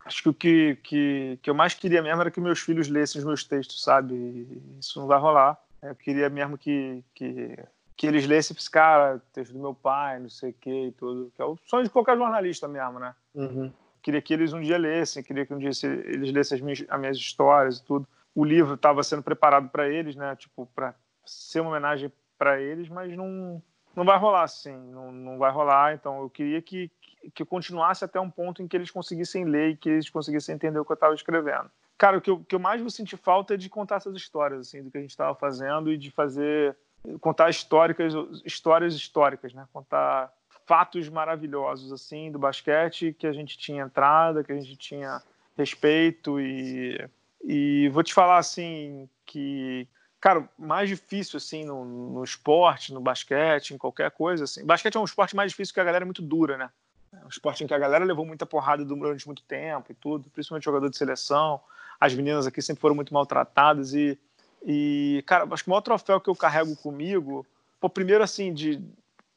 acho 0.05 0.21
que 0.21 0.29
o 0.29 0.33
que, 0.33 0.75
que, 0.83 1.39
que 1.41 1.49
eu 1.49 1.55
mais 1.55 1.73
queria 1.73 2.01
mesmo 2.01 2.21
era 2.21 2.29
que 2.29 2.41
meus 2.41 2.59
filhos 2.59 2.89
lessem 2.89 3.19
os 3.19 3.25
meus 3.25 3.43
textos, 3.43 3.81
sabe? 3.81 4.61
Isso 4.79 4.99
não 4.99 5.07
vai 5.07 5.17
rolar. 5.17 5.59
Eu 5.81 5.95
queria 5.95 6.29
mesmo 6.29 6.57
que, 6.57 7.03
que, 7.15 7.57
que 7.99 8.07
eles 8.07 8.25
lessem 8.25 8.55
esse 8.57 8.71
cara, 8.71 9.21
texto 9.33 9.51
do 9.51 9.59
meu 9.59 9.73
pai, 9.73 10.21
não 10.21 10.29
sei 10.29 10.51
o 10.51 10.53
que 10.53 10.85
e 10.85 10.91
tudo. 10.93 11.33
Que 11.35 11.41
é 11.41 11.45
o 11.45 11.57
sonho 11.65 11.83
de 11.83 11.89
qualquer 11.89 12.15
jornalista 12.15 12.65
mesmo, 12.65 12.97
né? 12.97 13.13
Uhum. 13.35 13.73
Queria 14.01 14.21
que 14.21 14.33
eles 14.33 14.53
um 14.53 14.61
dia 14.61 14.77
lessem, 14.77 15.21
queria 15.21 15.45
que 15.45 15.53
um 15.53 15.57
dia 15.57 15.71
eles 15.83 16.31
lessem 16.31 16.55
as 16.55 16.61
minhas, 16.61 16.85
as 16.87 16.97
minhas 16.97 17.17
histórias 17.17 17.79
e 17.79 17.83
tudo. 17.83 18.07
O 18.33 18.45
livro 18.45 18.75
estava 18.75 19.03
sendo 19.03 19.21
preparado 19.21 19.67
para 19.67 19.89
eles, 19.89 20.15
né? 20.15 20.33
Tipo, 20.37 20.65
para 20.73 20.95
ser 21.25 21.59
uma 21.59 21.71
homenagem 21.71 22.09
para 22.37 22.61
eles, 22.61 22.87
mas 22.87 23.13
não, 23.17 23.61
não 23.93 24.05
vai 24.05 24.17
rolar 24.17 24.43
assim, 24.43 24.77
não, 24.77 25.11
não 25.11 25.37
vai 25.37 25.51
rolar. 25.51 25.93
Então 25.93 26.21
eu 26.21 26.29
queria 26.29 26.61
que, 26.61 26.89
que 27.35 27.43
continuasse 27.43 28.05
até 28.05 28.17
um 28.17 28.29
ponto 28.29 28.63
em 28.63 28.67
que 28.69 28.77
eles 28.77 28.91
conseguissem 28.91 29.43
ler 29.43 29.71
e 29.71 29.75
que 29.75 29.89
eles 29.89 30.09
conseguissem 30.09 30.55
entender 30.55 30.79
o 30.79 30.85
que 30.85 30.91
eu 30.93 30.95
estava 30.95 31.13
escrevendo. 31.13 31.69
Cara, 31.97 32.17
o 32.17 32.21
que, 32.21 32.31
eu, 32.31 32.39
que 32.45 32.55
eu 32.55 32.59
mais 32.59 32.79
vou 32.79 32.89
sentir 32.89 33.17
falta 33.17 33.55
é 33.55 33.57
de 33.57 33.69
contar 33.69 33.97
essas 33.97 34.15
histórias, 34.15 34.61
assim, 34.61 34.81
do 34.81 34.89
que 34.89 34.97
a 34.97 35.01
gente 35.01 35.09
estava 35.09 35.35
fazendo 35.35 35.91
e 35.91 35.97
de 35.97 36.09
fazer 36.09 36.77
contar 37.19 37.49
históricas, 37.49 38.13
histórias 38.45 38.93
históricas, 38.93 39.53
né? 39.53 39.67
Contar 39.71 40.31
fatos 40.65 41.09
maravilhosos 41.09 41.91
assim 41.91 42.31
do 42.31 42.37
basquete 42.37 43.15
que 43.17 43.25
a 43.25 43.33
gente 43.33 43.57
tinha 43.57 43.83
entrada, 43.83 44.43
que 44.43 44.51
a 44.51 44.55
gente 44.55 44.77
tinha 44.77 45.21
respeito 45.57 46.39
e 46.39 47.09
e 47.43 47.89
vou 47.89 48.03
te 48.03 48.13
falar 48.13 48.37
assim 48.37 49.09
que 49.25 49.87
cara, 50.19 50.47
mais 50.57 50.89
difícil 50.89 51.37
assim 51.37 51.63
no, 51.63 51.85
no 51.85 52.23
esporte, 52.23 52.93
no 52.93 52.99
basquete, 52.99 53.73
em 53.73 53.77
qualquer 53.77 54.11
coisa 54.11 54.43
assim. 54.43 54.65
Basquete 54.65 54.95
é 54.95 54.99
um 54.99 55.05
esporte 55.05 55.35
mais 55.35 55.51
difícil 55.51 55.71
porque 55.71 55.81
a 55.81 55.85
galera 55.85 56.03
é 56.03 56.05
muito 56.05 56.21
dura, 56.21 56.57
né? 56.57 56.69
É 57.13 57.25
um 57.25 57.29
esporte 57.29 57.63
em 57.63 57.67
que 57.67 57.73
a 57.73 57.79
galera 57.79 58.05
levou 58.05 58.25
muita 58.25 58.45
porrada 58.45 58.83
durante 58.85 59.25
muito 59.25 59.41
tempo 59.43 59.91
e 59.91 59.95
tudo, 59.95 60.29
principalmente 60.29 60.65
jogador 60.65 60.89
de 60.89 60.97
seleção. 60.97 61.59
As 61.99 62.13
meninas 62.13 62.45
aqui 62.45 62.61
sempre 62.61 62.81
foram 62.81 62.95
muito 62.95 63.13
maltratadas 63.13 63.93
e 63.93 64.19
e, 64.65 65.23
cara, 65.25 65.47
acho 65.51 65.63
que 65.63 65.69
o 65.69 65.71
maior 65.71 65.81
troféu 65.81 66.19
que 66.19 66.29
eu 66.29 66.35
carrego 66.35 66.75
comigo, 66.75 67.45
pô, 67.79 67.89
primeiro 67.89 68.23
assim, 68.23 68.53
de. 68.53 68.81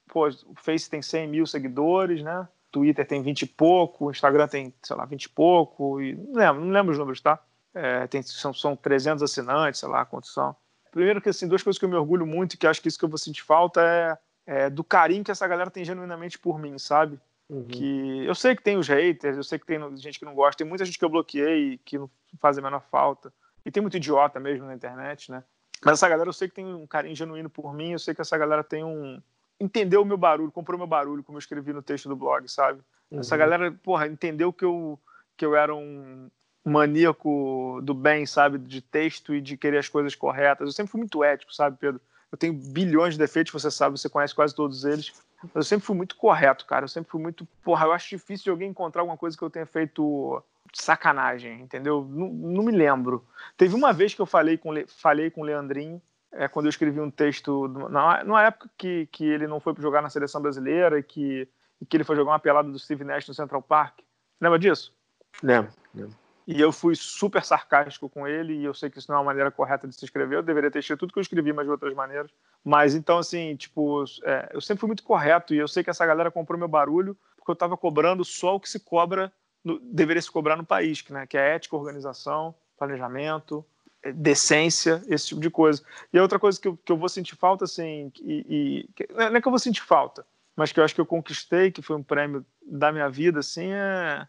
Pô, 0.08 0.28
o 0.28 0.54
Face 0.56 0.90
tem 0.90 1.00
100 1.00 1.28
mil 1.28 1.46
seguidores, 1.46 2.22
né? 2.22 2.46
Twitter 2.70 3.06
tem 3.06 3.22
20 3.22 3.42
e 3.42 3.46
pouco, 3.46 4.06
o 4.06 4.10
Instagram 4.10 4.48
tem, 4.48 4.74
sei 4.82 4.96
lá, 4.96 5.04
20 5.04 5.24
e 5.24 5.28
pouco, 5.28 6.00
e 6.00 6.14
não 6.14 6.34
lembro, 6.34 6.64
não 6.64 6.72
lembro 6.72 6.92
os 6.92 6.98
números, 6.98 7.20
tá? 7.20 7.38
É, 7.74 8.06
tem, 8.06 8.22
são, 8.22 8.52
são 8.52 8.74
300 8.74 9.22
assinantes, 9.22 9.80
sei 9.80 9.88
lá 9.88 10.04
quantos 10.04 10.32
são. 10.32 10.56
Primeiro 10.90 11.20
que, 11.20 11.28
assim, 11.28 11.46
duas 11.46 11.62
coisas 11.62 11.78
que 11.78 11.84
eu 11.84 11.88
me 11.88 11.96
orgulho 11.96 12.26
muito 12.26 12.54
e 12.54 12.56
que 12.56 12.66
acho 12.66 12.80
que 12.80 12.88
isso 12.88 12.98
que 12.98 13.04
eu 13.04 13.08
vou 13.08 13.18
sentir 13.18 13.42
falta 13.42 13.80
é, 13.82 14.18
é 14.46 14.70
do 14.70 14.82
carinho 14.82 15.24
que 15.24 15.30
essa 15.30 15.46
galera 15.46 15.70
tem 15.70 15.84
genuinamente 15.84 16.38
por 16.38 16.58
mim, 16.58 16.78
sabe? 16.78 17.18
Uhum. 17.48 17.64
Que 17.64 18.24
eu 18.24 18.34
sei 18.34 18.56
que 18.56 18.62
tem 18.62 18.76
os 18.76 18.88
haters, 18.88 19.36
eu 19.36 19.44
sei 19.44 19.58
que 19.58 19.66
tem 19.66 19.78
gente 19.96 20.18
que 20.18 20.24
não 20.24 20.34
gosta, 20.34 20.58
tem 20.58 20.66
muita 20.66 20.84
gente 20.84 20.98
que 20.98 21.04
eu 21.04 21.10
bloqueei 21.10 21.78
que 21.84 21.98
não 21.98 22.10
faz 22.40 22.58
a 22.58 22.62
menor 22.62 22.82
falta. 22.90 23.32
E 23.64 23.70
tem 23.70 23.80
muito 23.80 23.96
idiota 23.96 24.40
mesmo 24.40 24.66
na 24.66 24.74
internet, 24.74 25.30
né? 25.30 25.42
Mas 25.84 25.94
essa 25.94 26.08
galera 26.08 26.28
eu 26.28 26.32
sei 26.32 26.48
que 26.48 26.54
tem 26.54 26.66
um 26.66 26.86
carinho 26.86 27.16
genuíno 27.16 27.50
por 27.50 27.74
mim, 27.74 27.92
eu 27.92 27.98
sei 27.98 28.14
que 28.14 28.20
essa 28.20 28.38
galera 28.38 28.62
tem 28.62 28.84
um. 28.84 29.20
Entendeu 29.58 30.02
o 30.02 30.04
meu 30.04 30.16
barulho, 30.16 30.50
comprou 30.50 30.78
meu 30.78 30.86
barulho, 30.86 31.22
como 31.22 31.36
eu 31.36 31.40
escrevi 31.40 31.72
no 31.72 31.82
texto 31.82 32.08
do 32.08 32.16
blog, 32.16 32.48
sabe? 32.48 32.80
Uhum. 33.10 33.20
Essa 33.20 33.36
galera, 33.36 33.70
porra, 33.82 34.06
entendeu 34.06 34.52
que 34.52 34.64
eu, 34.64 34.98
que 35.36 35.44
eu 35.44 35.56
era 35.56 35.74
um 35.74 36.30
maníaco 36.64 37.80
do 37.82 37.94
bem, 37.94 38.24
sabe? 38.26 38.58
De 38.58 38.80
texto 38.80 39.34
e 39.34 39.40
de 39.40 39.56
querer 39.56 39.78
as 39.78 39.88
coisas 39.88 40.14
corretas. 40.14 40.66
Eu 40.66 40.72
sempre 40.72 40.90
fui 40.90 40.98
muito 40.98 41.22
ético, 41.22 41.54
sabe, 41.54 41.76
Pedro? 41.78 42.00
Eu 42.30 42.38
tenho 42.38 42.54
bilhões 42.54 43.14
de 43.14 43.18
defeitos, 43.18 43.52
você 43.52 43.70
sabe, 43.70 43.98
você 43.98 44.08
conhece 44.08 44.34
quase 44.34 44.54
todos 44.54 44.84
eles. 44.84 45.12
Mas 45.42 45.54
eu 45.54 45.62
sempre 45.64 45.84
fui 45.84 45.96
muito 45.96 46.16
correto, 46.16 46.64
cara. 46.64 46.84
Eu 46.84 46.88
sempre 46.88 47.10
fui 47.10 47.20
muito. 47.20 47.46
Porra, 47.62 47.86
eu 47.86 47.92
acho 47.92 48.08
difícil 48.08 48.44
de 48.44 48.50
alguém 48.50 48.70
encontrar 48.70 49.02
alguma 49.02 49.18
coisa 49.18 49.36
que 49.36 49.42
eu 49.42 49.50
tenha 49.50 49.66
feito 49.66 50.42
sacanagem, 50.72 51.60
entendeu? 51.60 52.06
Não, 52.08 52.28
não, 52.28 52.62
me 52.64 52.72
lembro. 52.72 53.26
Teve 53.56 53.74
uma 53.74 53.92
vez 53.92 54.14
que 54.14 54.20
eu 54.20 54.26
falei 54.26 54.56
com, 54.56 54.70
falei 54.88 55.30
com 55.30 55.42
o 55.42 55.44
Leandrinho, 55.44 56.00
é, 56.32 56.48
quando 56.48 56.66
eu 56.66 56.70
escrevi 56.70 57.00
um 57.00 57.10
texto, 57.10 57.68
na, 57.68 58.24
numa 58.24 58.42
época 58.42 58.70
que, 58.76 59.06
que 59.12 59.24
ele 59.24 59.46
não 59.46 59.60
foi 59.60 59.74
jogar 59.78 60.00
na 60.00 60.08
seleção 60.08 60.40
brasileira 60.40 60.98
e 60.98 61.02
que, 61.02 61.48
e 61.80 61.84
que 61.84 61.96
ele 61.96 62.04
foi 62.04 62.16
jogar 62.16 62.32
uma 62.32 62.38
pelada 62.38 62.70
do 62.70 62.78
Steve 62.78 63.04
Nash 63.04 63.28
no 63.28 63.34
Central 63.34 63.62
Park. 63.62 63.98
Lembra 64.40 64.58
disso? 64.58 64.94
Lembro, 65.42 65.72
lembro. 65.94 66.16
E 66.46 66.60
eu 66.60 66.72
fui 66.72 66.96
super 66.96 67.44
sarcástico 67.44 68.08
com 68.08 68.26
ele, 68.26 68.54
e 68.54 68.64
eu 68.64 68.74
sei 68.74 68.90
que 68.90 68.98
isso 68.98 69.10
não 69.10 69.18
é 69.18 69.20
uma 69.20 69.26
maneira 69.26 69.50
correta 69.50 69.86
de 69.86 69.94
se 69.94 70.04
escrever. 70.04 70.36
Eu 70.36 70.42
deveria 70.42 70.70
ter 70.70 70.80
escrito 70.80 71.00
tudo 71.00 71.12
que 71.12 71.18
eu 71.18 71.22
escrevi, 71.22 71.52
mas 71.52 71.66
de 71.66 71.70
outras 71.70 71.94
maneiras. 71.94 72.32
Mas 72.64 72.94
então, 72.94 73.18
assim, 73.18 73.54
tipo, 73.54 74.02
é, 74.24 74.50
eu 74.52 74.60
sempre 74.60 74.80
fui 74.80 74.88
muito 74.88 75.04
correto, 75.04 75.54
e 75.54 75.58
eu 75.58 75.68
sei 75.68 75.84
que 75.84 75.90
essa 75.90 76.04
galera 76.04 76.32
comprou 76.32 76.58
meu 76.58 76.66
barulho, 76.66 77.16
porque 77.36 77.50
eu 77.50 77.54
estava 77.54 77.76
cobrando 77.76 78.24
só 78.24 78.56
o 78.56 78.60
que 78.60 78.68
se 78.68 78.80
cobra 78.80 79.32
no, 79.64 79.78
deveria 79.78 80.22
se 80.22 80.30
cobrar 80.30 80.56
no 80.56 80.64
país, 80.64 81.04
né? 81.08 81.26
que 81.26 81.36
é 81.36 81.54
ética, 81.54 81.76
organização, 81.76 82.54
planejamento, 82.76 83.64
é, 84.02 84.12
decência, 84.12 85.02
esse 85.06 85.28
tipo 85.28 85.40
de 85.40 85.50
coisa. 85.50 85.82
E 86.12 86.18
a 86.18 86.22
outra 86.22 86.38
coisa 86.38 86.60
que 86.60 86.68
eu, 86.68 86.76
que 86.76 86.90
eu 86.90 86.96
vou 86.96 87.08
sentir 87.08 87.36
falta, 87.36 87.64
assim, 87.64 88.12
e, 88.20 88.86
e, 88.98 89.14
não 89.14 89.36
é 89.36 89.40
que 89.40 89.46
eu 89.46 89.52
vou 89.52 89.58
sentir 89.58 89.82
falta, 89.82 90.26
mas 90.56 90.72
que 90.72 90.80
eu 90.80 90.84
acho 90.84 90.94
que 90.94 91.00
eu 91.00 91.06
conquistei, 91.06 91.70
que 91.70 91.82
foi 91.82 91.96
um 91.96 92.02
prêmio 92.02 92.44
da 92.66 92.90
minha 92.90 93.08
vida, 93.08 93.40
assim, 93.40 93.72
é 93.72 94.26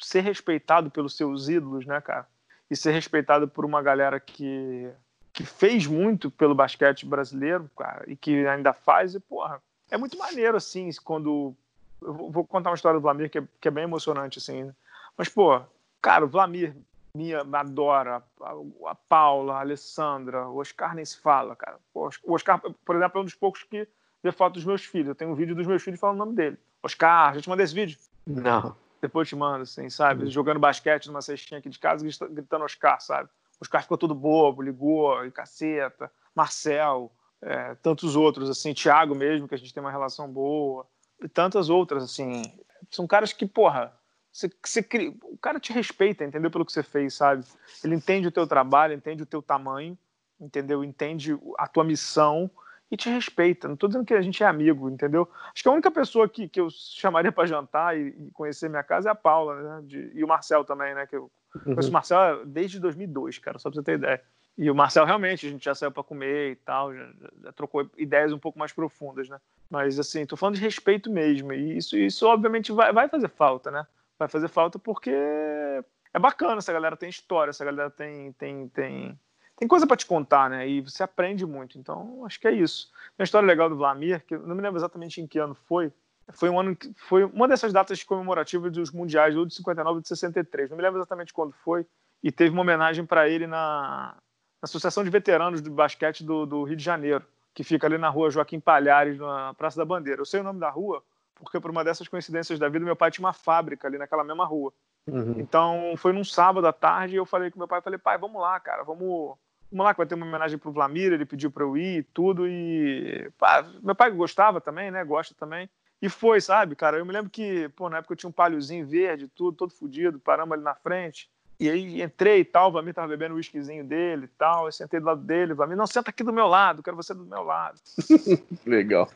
ser 0.00 0.20
respeitado 0.20 0.90
pelos 0.90 1.16
seus 1.16 1.48
ídolos, 1.48 1.86
né, 1.86 2.00
cara? 2.00 2.28
E 2.70 2.76
ser 2.76 2.92
respeitado 2.92 3.48
por 3.48 3.64
uma 3.64 3.82
galera 3.82 4.20
que, 4.20 4.90
que 5.32 5.44
fez 5.44 5.86
muito 5.86 6.30
pelo 6.30 6.54
basquete 6.54 7.06
brasileiro, 7.06 7.70
cara, 7.76 8.04
e 8.06 8.16
que 8.16 8.46
ainda 8.46 8.72
faz, 8.72 9.14
e, 9.14 9.20
porra, 9.20 9.60
é 9.90 9.96
muito 9.96 10.18
maneiro, 10.18 10.56
assim, 10.56 10.90
quando 11.04 11.56
eu 12.02 12.30
vou 12.30 12.44
contar 12.44 12.70
uma 12.70 12.76
história 12.76 12.98
do 12.98 13.02
Vlamir 13.02 13.30
que 13.30 13.38
é, 13.38 13.48
que 13.60 13.68
é 13.68 13.70
bem 13.70 13.84
emocionante, 13.84 14.38
assim. 14.38 14.64
Né? 14.64 14.74
Mas, 15.16 15.28
pô, 15.28 15.60
cara, 16.00 16.24
o 16.24 16.28
Vlamir 16.28 16.74
me 17.14 17.34
adora, 17.34 18.22
a, 18.42 18.90
a 18.90 18.94
Paula, 18.94 19.54
a 19.54 19.60
Alessandra, 19.60 20.48
o 20.48 20.58
Oscar 20.58 20.94
nem 20.94 21.04
se 21.04 21.18
fala, 21.18 21.56
cara. 21.56 21.78
Pô, 21.92 22.10
o 22.24 22.34
Oscar, 22.34 22.60
por 22.84 22.96
exemplo, 22.96 23.18
é 23.18 23.22
um 23.22 23.24
dos 23.24 23.34
poucos 23.34 23.62
que 23.62 23.88
vê 24.22 24.30
foto 24.30 24.54
dos 24.54 24.64
meus 24.64 24.84
filhos. 24.84 25.08
Eu 25.08 25.14
tenho 25.14 25.30
um 25.30 25.34
vídeo 25.34 25.54
dos 25.54 25.66
meus 25.66 25.82
filhos 25.82 25.98
falando 25.98 26.16
o 26.16 26.24
nome 26.24 26.36
dele. 26.36 26.58
Oscar, 26.82 27.34
já 27.34 27.40
te 27.40 27.48
mandei 27.48 27.64
esse 27.64 27.74
vídeo? 27.74 27.98
Não. 28.26 28.76
Depois 29.00 29.26
eu 29.26 29.30
te 29.30 29.36
mando, 29.36 29.62
assim, 29.62 29.88
sabe? 29.88 30.24
Uhum. 30.24 30.30
Jogando 30.30 30.60
basquete 30.60 31.06
numa 31.06 31.22
cestinha 31.22 31.58
aqui 31.58 31.68
de 31.68 31.78
casa, 31.78 32.06
gritando 32.30 32.64
Oscar, 32.64 33.00
sabe? 33.00 33.28
Oscar 33.60 33.82
ficou 33.82 33.96
todo 33.96 34.14
bobo, 34.14 34.62
ligou, 34.62 35.24
e 35.24 35.30
caceta. 35.30 36.10
Marcel, 36.34 37.10
é, 37.40 37.74
tantos 37.76 38.14
outros, 38.14 38.50
assim, 38.50 38.74
Thiago 38.74 39.14
mesmo, 39.14 39.48
que 39.48 39.54
a 39.54 39.58
gente 39.58 39.72
tem 39.72 39.82
uma 39.82 39.90
relação 39.90 40.30
boa 40.30 40.86
e 41.22 41.28
tantas 41.28 41.68
outras, 41.68 42.02
assim. 42.02 42.42
São 42.90 43.06
caras 43.06 43.32
que, 43.32 43.46
porra, 43.46 43.92
você, 44.32 44.50
você 44.62 44.82
cria, 44.82 45.14
o 45.22 45.38
cara 45.38 45.58
te 45.58 45.72
respeita, 45.72 46.24
entendeu? 46.24 46.50
Pelo 46.50 46.64
que 46.64 46.72
você 46.72 46.82
fez, 46.82 47.14
sabe? 47.14 47.44
Ele 47.82 47.94
entende 47.94 48.28
o 48.28 48.32
teu 48.32 48.46
trabalho, 48.46 48.94
entende 48.94 49.22
o 49.22 49.26
teu 49.26 49.40
tamanho, 49.40 49.96
entendeu? 50.40 50.84
Entende 50.84 51.38
a 51.58 51.66
tua 51.66 51.84
missão 51.84 52.50
e 52.90 52.96
te 52.96 53.08
respeita. 53.08 53.66
Não 53.66 53.74
estou 53.74 53.88
dizendo 53.88 54.04
que 54.04 54.14
a 54.14 54.22
gente 54.22 54.42
é 54.42 54.46
amigo, 54.46 54.88
entendeu? 54.88 55.28
Acho 55.52 55.62
que 55.62 55.68
a 55.68 55.72
única 55.72 55.90
pessoa 55.90 56.28
que, 56.28 56.48
que 56.48 56.60
eu 56.60 56.68
chamaria 56.70 57.32
para 57.32 57.46
jantar 57.46 57.98
e, 57.98 58.08
e, 58.08 58.30
conhecer 58.32 58.68
minha 58.68 58.82
casa 58.82 59.08
é 59.08 59.12
a 59.12 59.14
Paula, 59.14 59.60
né? 59.60 59.86
De, 59.86 60.10
e 60.14 60.22
o 60.22 60.28
Marcel 60.28 60.64
também, 60.64 60.94
né? 60.94 61.06
Que 61.06 61.16
eu 61.16 61.30
uhum. 61.54 61.74
conheço 61.74 61.90
o 61.90 61.92
Marcel 61.92 62.46
desde 62.46 62.78
2002, 62.78 63.38
cara, 63.38 63.58
só 63.58 63.70
para 63.70 63.80
você 63.80 63.84
ter 63.84 63.94
ideia. 63.94 64.22
E 64.58 64.70
o 64.70 64.74
Marcel 64.74 65.04
realmente, 65.04 65.46
a 65.46 65.50
gente 65.50 65.64
já 65.64 65.74
saiu 65.74 65.92
para 65.92 66.02
comer 66.02 66.52
e 66.52 66.56
tal, 66.56 66.94
já, 66.94 67.12
já, 67.42 67.52
trocou 67.52 67.90
ideias 67.98 68.32
um 68.32 68.38
pouco 68.38 68.58
mais 68.58 68.72
profundas, 68.72 69.28
né? 69.28 69.38
Mas 69.68 69.98
assim, 69.98 70.24
tô 70.24 70.36
falando 70.36 70.54
de 70.54 70.62
respeito 70.62 71.10
mesmo. 71.10 71.52
E 71.52 71.76
isso, 71.76 71.96
isso 71.96 72.26
obviamente 72.26 72.72
vai, 72.72 72.90
vai 72.92 73.08
fazer 73.08 73.28
falta, 73.28 73.70
né? 73.70 73.86
Vai 74.18 74.28
fazer 74.28 74.48
falta 74.48 74.78
porque 74.78 75.10
é 75.10 76.18
bacana, 76.18 76.56
essa 76.56 76.72
galera 76.72 76.96
tem 76.96 77.10
história, 77.10 77.50
essa 77.50 77.64
galera 77.64 77.90
tem 77.90 78.32
tem 78.32 78.68
tem, 78.68 79.20
tem 79.58 79.68
coisa 79.68 79.86
para 79.86 79.96
te 79.96 80.06
contar, 80.06 80.48
né? 80.48 80.66
E 80.66 80.80
você 80.80 81.02
aprende 81.02 81.44
muito. 81.44 81.78
Então, 81.78 82.24
acho 82.24 82.40
que 82.40 82.48
é 82.48 82.52
isso. 82.52 82.90
Uma 83.18 83.24
história 83.24 83.46
legal 83.46 83.68
do 83.68 83.76
Vlamir, 83.76 84.24
que 84.24 84.36
eu 84.36 84.46
não 84.46 84.56
me 84.56 84.62
lembro 84.62 84.78
exatamente 84.78 85.20
em 85.20 85.26
que 85.26 85.38
ano 85.38 85.54
foi. 85.54 85.92
Foi 86.32 86.48
um 86.48 86.58
ano 86.58 86.76
foi 86.96 87.24
uma 87.24 87.46
dessas 87.46 87.74
datas 87.74 88.02
comemorativas 88.02 88.72
dos 88.72 88.90
mundiais, 88.90 89.36
ou 89.36 89.44
de 89.44 89.54
59 89.54 89.96
ou 89.96 90.00
de 90.00 90.08
63. 90.08 90.70
Não 90.70 90.78
me 90.78 90.82
lembro 90.82 90.98
exatamente 90.98 91.32
quando 91.34 91.52
foi. 91.52 91.86
E 92.22 92.32
teve 92.32 92.50
uma 92.50 92.62
homenagem 92.62 93.04
para 93.04 93.28
ele 93.28 93.46
na 93.46 94.16
Associação 94.62 95.04
de 95.04 95.10
Veteranos 95.10 95.60
do 95.60 95.70
Basquete 95.70 96.24
do, 96.24 96.46
do, 96.46 96.62
Rio 96.64 96.76
de 96.76 96.84
Janeiro, 96.84 97.24
que 97.54 97.62
fica 97.62 97.86
ali 97.86 97.98
na 97.98 98.08
rua 98.08 98.30
Joaquim 98.30 98.60
Palhares, 98.60 99.18
na 99.18 99.54
Praça 99.54 99.76
da 99.76 99.84
Bandeira. 99.84 100.20
Eu 100.20 100.26
sei 100.26 100.40
o 100.40 100.44
nome 100.44 100.60
da 100.60 100.70
rua 100.70 101.02
porque, 101.36 101.60
por 101.60 101.70
uma 101.70 101.84
dessas 101.84 102.08
coincidências 102.08 102.58
da 102.58 102.68
vida, 102.68 102.84
meu 102.84 102.96
pai 102.96 103.10
tinha 103.10 103.24
uma 103.24 103.32
fábrica 103.32 103.86
ali 103.86 103.98
naquela 103.98 104.24
mesma 104.24 104.44
rua. 104.44 104.72
Uhum. 105.06 105.34
Então, 105.38 105.94
foi 105.96 106.12
num 106.12 106.24
sábado 106.24 106.66
à 106.66 106.72
tarde 106.72 107.14
e 107.14 107.18
eu 107.18 107.26
falei 107.26 107.50
com 107.50 107.58
meu 107.58 107.68
pai, 107.68 107.80
falei, 107.80 107.98
pai, 107.98 108.18
vamos 108.18 108.40
lá, 108.40 108.58
cara, 108.58 108.82
vamos, 108.82 109.36
vamos 109.70 109.84
lá 109.84 109.92
que 109.92 109.98
vai 109.98 110.06
ter 110.06 110.14
uma 110.14 110.26
homenagem 110.26 110.58
pro 110.58 110.72
Vlamir, 110.72 111.12
ele 111.12 111.24
pediu 111.24 111.50
para 111.50 111.62
eu 111.62 111.76
ir 111.76 111.98
e 111.98 112.02
tudo, 112.02 112.48
e 112.48 113.30
pá, 113.38 113.64
meu 113.82 113.94
pai 113.94 114.10
gostava 114.10 114.60
também, 114.60 114.90
né, 114.90 115.04
gosta 115.04 115.34
também. 115.34 115.68
E 116.00 116.08
foi, 116.08 116.40
sabe, 116.40 116.74
cara, 116.74 116.98
eu 116.98 117.06
me 117.06 117.12
lembro 117.12 117.30
que, 117.30 117.68
pô, 117.70 117.88
na 117.88 117.98
época 117.98 118.12
eu 118.12 118.16
tinha 118.16 118.28
um 118.28 118.32
palhozinho 118.32 118.86
verde, 118.86 119.28
tudo, 119.28 119.56
todo 119.56 119.72
fodido, 119.72 120.18
paramos 120.18 120.52
ali 120.54 120.62
na 120.62 120.74
frente. 120.74 121.30
E 121.58 121.70
aí 121.70 122.02
entrei 122.02 122.40
e 122.40 122.44
tal, 122.44 122.68
o 122.68 122.72
Vlamir 122.72 122.92
tava 122.92 123.08
bebendo 123.08 123.34
o 123.34 123.38
whiskyzinho 123.38 123.84
dele 123.84 124.26
e 124.26 124.28
tal. 124.38 124.66
Eu 124.66 124.72
sentei 124.72 125.00
do 125.00 125.06
lado 125.06 125.22
dele, 125.22 125.52
o 125.52 125.56
Vlamir, 125.56 125.76
não, 125.76 125.86
senta 125.86 126.10
aqui 126.10 126.22
do 126.22 126.32
meu 126.32 126.46
lado, 126.46 126.82
quero 126.82 126.96
você 126.96 127.14
do 127.14 127.24
meu 127.24 127.42
lado. 127.42 127.80
Legal. 128.66 129.08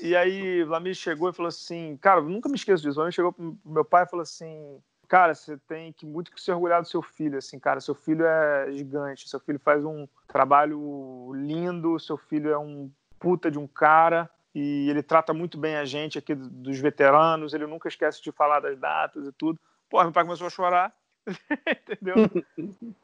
E 0.00 0.14
aí 0.14 0.62
o 0.62 0.66
Vlamir 0.66 0.94
chegou 0.94 1.30
e 1.30 1.32
falou 1.32 1.48
assim, 1.48 1.96
cara, 2.00 2.20
nunca 2.20 2.48
me 2.48 2.54
esqueço 2.54 2.82
disso. 2.82 2.92
O 2.92 2.96
Vlamir 2.96 3.12
chegou 3.12 3.32
pro 3.32 3.56
meu 3.64 3.84
pai 3.84 4.04
e 4.04 4.08
falou 4.08 4.22
assim, 4.22 4.78
cara, 5.08 5.34
você 5.34 5.56
tem 5.66 5.92
que 5.92 6.06
muito 6.06 6.30
que 6.30 6.40
se 6.40 6.52
orgulhar 6.52 6.82
do 6.82 6.88
seu 6.88 7.02
filho, 7.02 7.38
assim, 7.38 7.58
cara. 7.58 7.80
Seu 7.80 7.94
filho 7.94 8.24
é 8.24 8.70
gigante, 8.72 9.28
seu 9.28 9.40
filho 9.40 9.58
faz 9.58 9.84
um 9.84 10.06
trabalho 10.28 11.32
lindo, 11.34 11.98
seu 11.98 12.16
filho 12.16 12.50
é 12.50 12.58
um 12.58 12.90
puta 13.18 13.50
de 13.50 13.58
um 13.58 13.66
cara 13.66 14.30
e 14.54 14.88
ele 14.88 15.02
trata 15.02 15.34
muito 15.34 15.58
bem 15.58 15.76
a 15.76 15.84
gente 15.84 16.18
aqui 16.18 16.34
dos 16.34 16.78
veteranos, 16.78 17.54
ele 17.54 17.66
nunca 17.66 17.88
esquece 17.88 18.22
de 18.22 18.32
falar 18.32 18.60
das 18.60 18.78
datas 18.78 19.26
e 19.26 19.32
tudo. 19.32 19.58
Pô, 19.88 20.02
meu 20.02 20.12
pai 20.12 20.24
começou 20.24 20.46
a 20.46 20.50
chorar, 20.50 20.92
entendeu? 21.66 22.14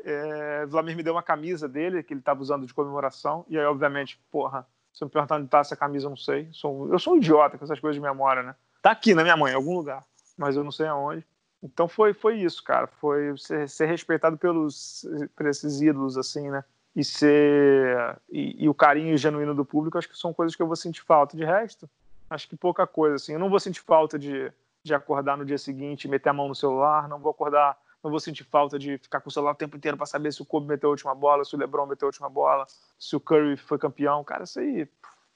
É, 0.04 0.66
Vladimir 0.66 0.96
me 0.96 1.02
deu 1.02 1.14
uma 1.14 1.22
camisa 1.22 1.68
dele, 1.68 2.02
que 2.02 2.12
ele 2.12 2.20
estava 2.20 2.40
usando 2.40 2.66
de 2.66 2.74
comemoração, 2.74 3.44
e 3.48 3.58
aí, 3.58 3.64
obviamente, 3.64 4.18
porra, 4.30 4.66
se 4.92 5.02
eu 5.02 5.06
me 5.06 5.12
perguntar 5.12 5.36
onde 5.36 5.48
tá 5.48 5.58
essa 5.58 5.76
camisa, 5.76 6.06
eu 6.06 6.10
não 6.10 6.16
sei. 6.16 6.48
Sou, 6.52 6.92
eu 6.92 6.98
sou 6.98 7.14
um 7.14 7.16
idiota 7.16 7.58
com 7.58 7.64
essas 7.64 7.80
coisas 7.80 7.96
de 7.96 8.00
memória, 8.00 8.42
né? 8.42 8.54
Tá 8.80 8.92
aqui 8.92 9.14
na 9.14 9.22
minha 9.22 9.36
mãe, 9.36 9.52
em 9.52 9.56
algum 9.56 9.74
lugar, 9.74 10.04
mas 10.38 10.56
eu 10.56 10.62
não 10.62 10.70
sei 10.70 10.86
aonde. 10.86 11.26
Então 11.62 11.88
foi, 11.88 12.12
foi 12.12 12.38
isso, 12.38 12.62
cara. 12.62 12.86
Foi 12.86 13.36
ser, 13.38 13.68
ser 13.68 13.86
respeitado 13.86 14.36
pelos, 14.36 15.04
por 15.34 15.46
esses 15.46 15.80
ídolos, 15.80 16.18
assim, 16.18 16.50
né? 16.50 16.62
E 16.94 17.02
ser. 17.02 18.16
E, 18.30 18.64
e, 18.64 18.68
o 18.68 18.74
carinho 18.74 19.16
genuíno 19.16 19.54
do 19.54 19.64
público, 19.64 19.98
acho 19.98 20.08
que 20.08 20.16
são 20.16 20.32
coisas 20.32 20.54
que 20.54 20.62
eu 20.62 20.66
vou 20.66 20.76
sentir 20.76 21.02
falta. 21.02 21.36
De 21.36 21.44
resto, 21.44 21.88
acho 22.28 22.46
que 22.46 22.54
pouca 22.54 22.86
coisa, 22.86 23.16
assim. 23.16 23.32
Eu 23.32 23.38
não 23.38 23.48
vou 23.48 23.58
sentir 23.58 23.80
falta 23.80 24.18
de, 24.18 24.52
de 24.82 24.94
acordar 24.94 25.36
no 25.36 25.44
dia 25.44 25.58
seguinte 25.58 26.06
meter 26.06 26.28
a 26.28 26.34
mão 26.34 26.46
no 26.46 26.54
celular, 26.54 27.08
não 27.08 27.18
vou 27.18 27.30
acordar. 27.30 27.76
Não 28.04 28.10
vou 28.10 28.20
sentir 28.20 28.44
falta 28.44 28.78
de 28.78 28.98
ficar 28.98 29.22
com 29.22 29.30
o 29.30 29.32
celular 29.32 29.52
o 29.52 29.56
tempo 29.56 29.78
inteiro 29.78 29.96
para 29.96 30.04
saber 30.04 30.30
se 30.30 30.42
o 30.42 30.44
Kobe 30.44 30.66
meteu 30.66 30.90
a 30.90 30.92
última 30.92 31.14
bola, 31.14 31.42
se 31.42 31.56
o 31.56 31.58
LeBron 31.58 31.86
meteu 31.86 32.06
a 32.06 32.10
última 32.10 32.28
bola, 32.28 32.66
se 32.98 33.16
o 33.16 33.20
Curry 33.20 33.56
foi 33.56 33.78
campeão. 33.78 34.22
Cara, 34.22 34.44
isso 34.44 34.60
aí, 34.60 34.86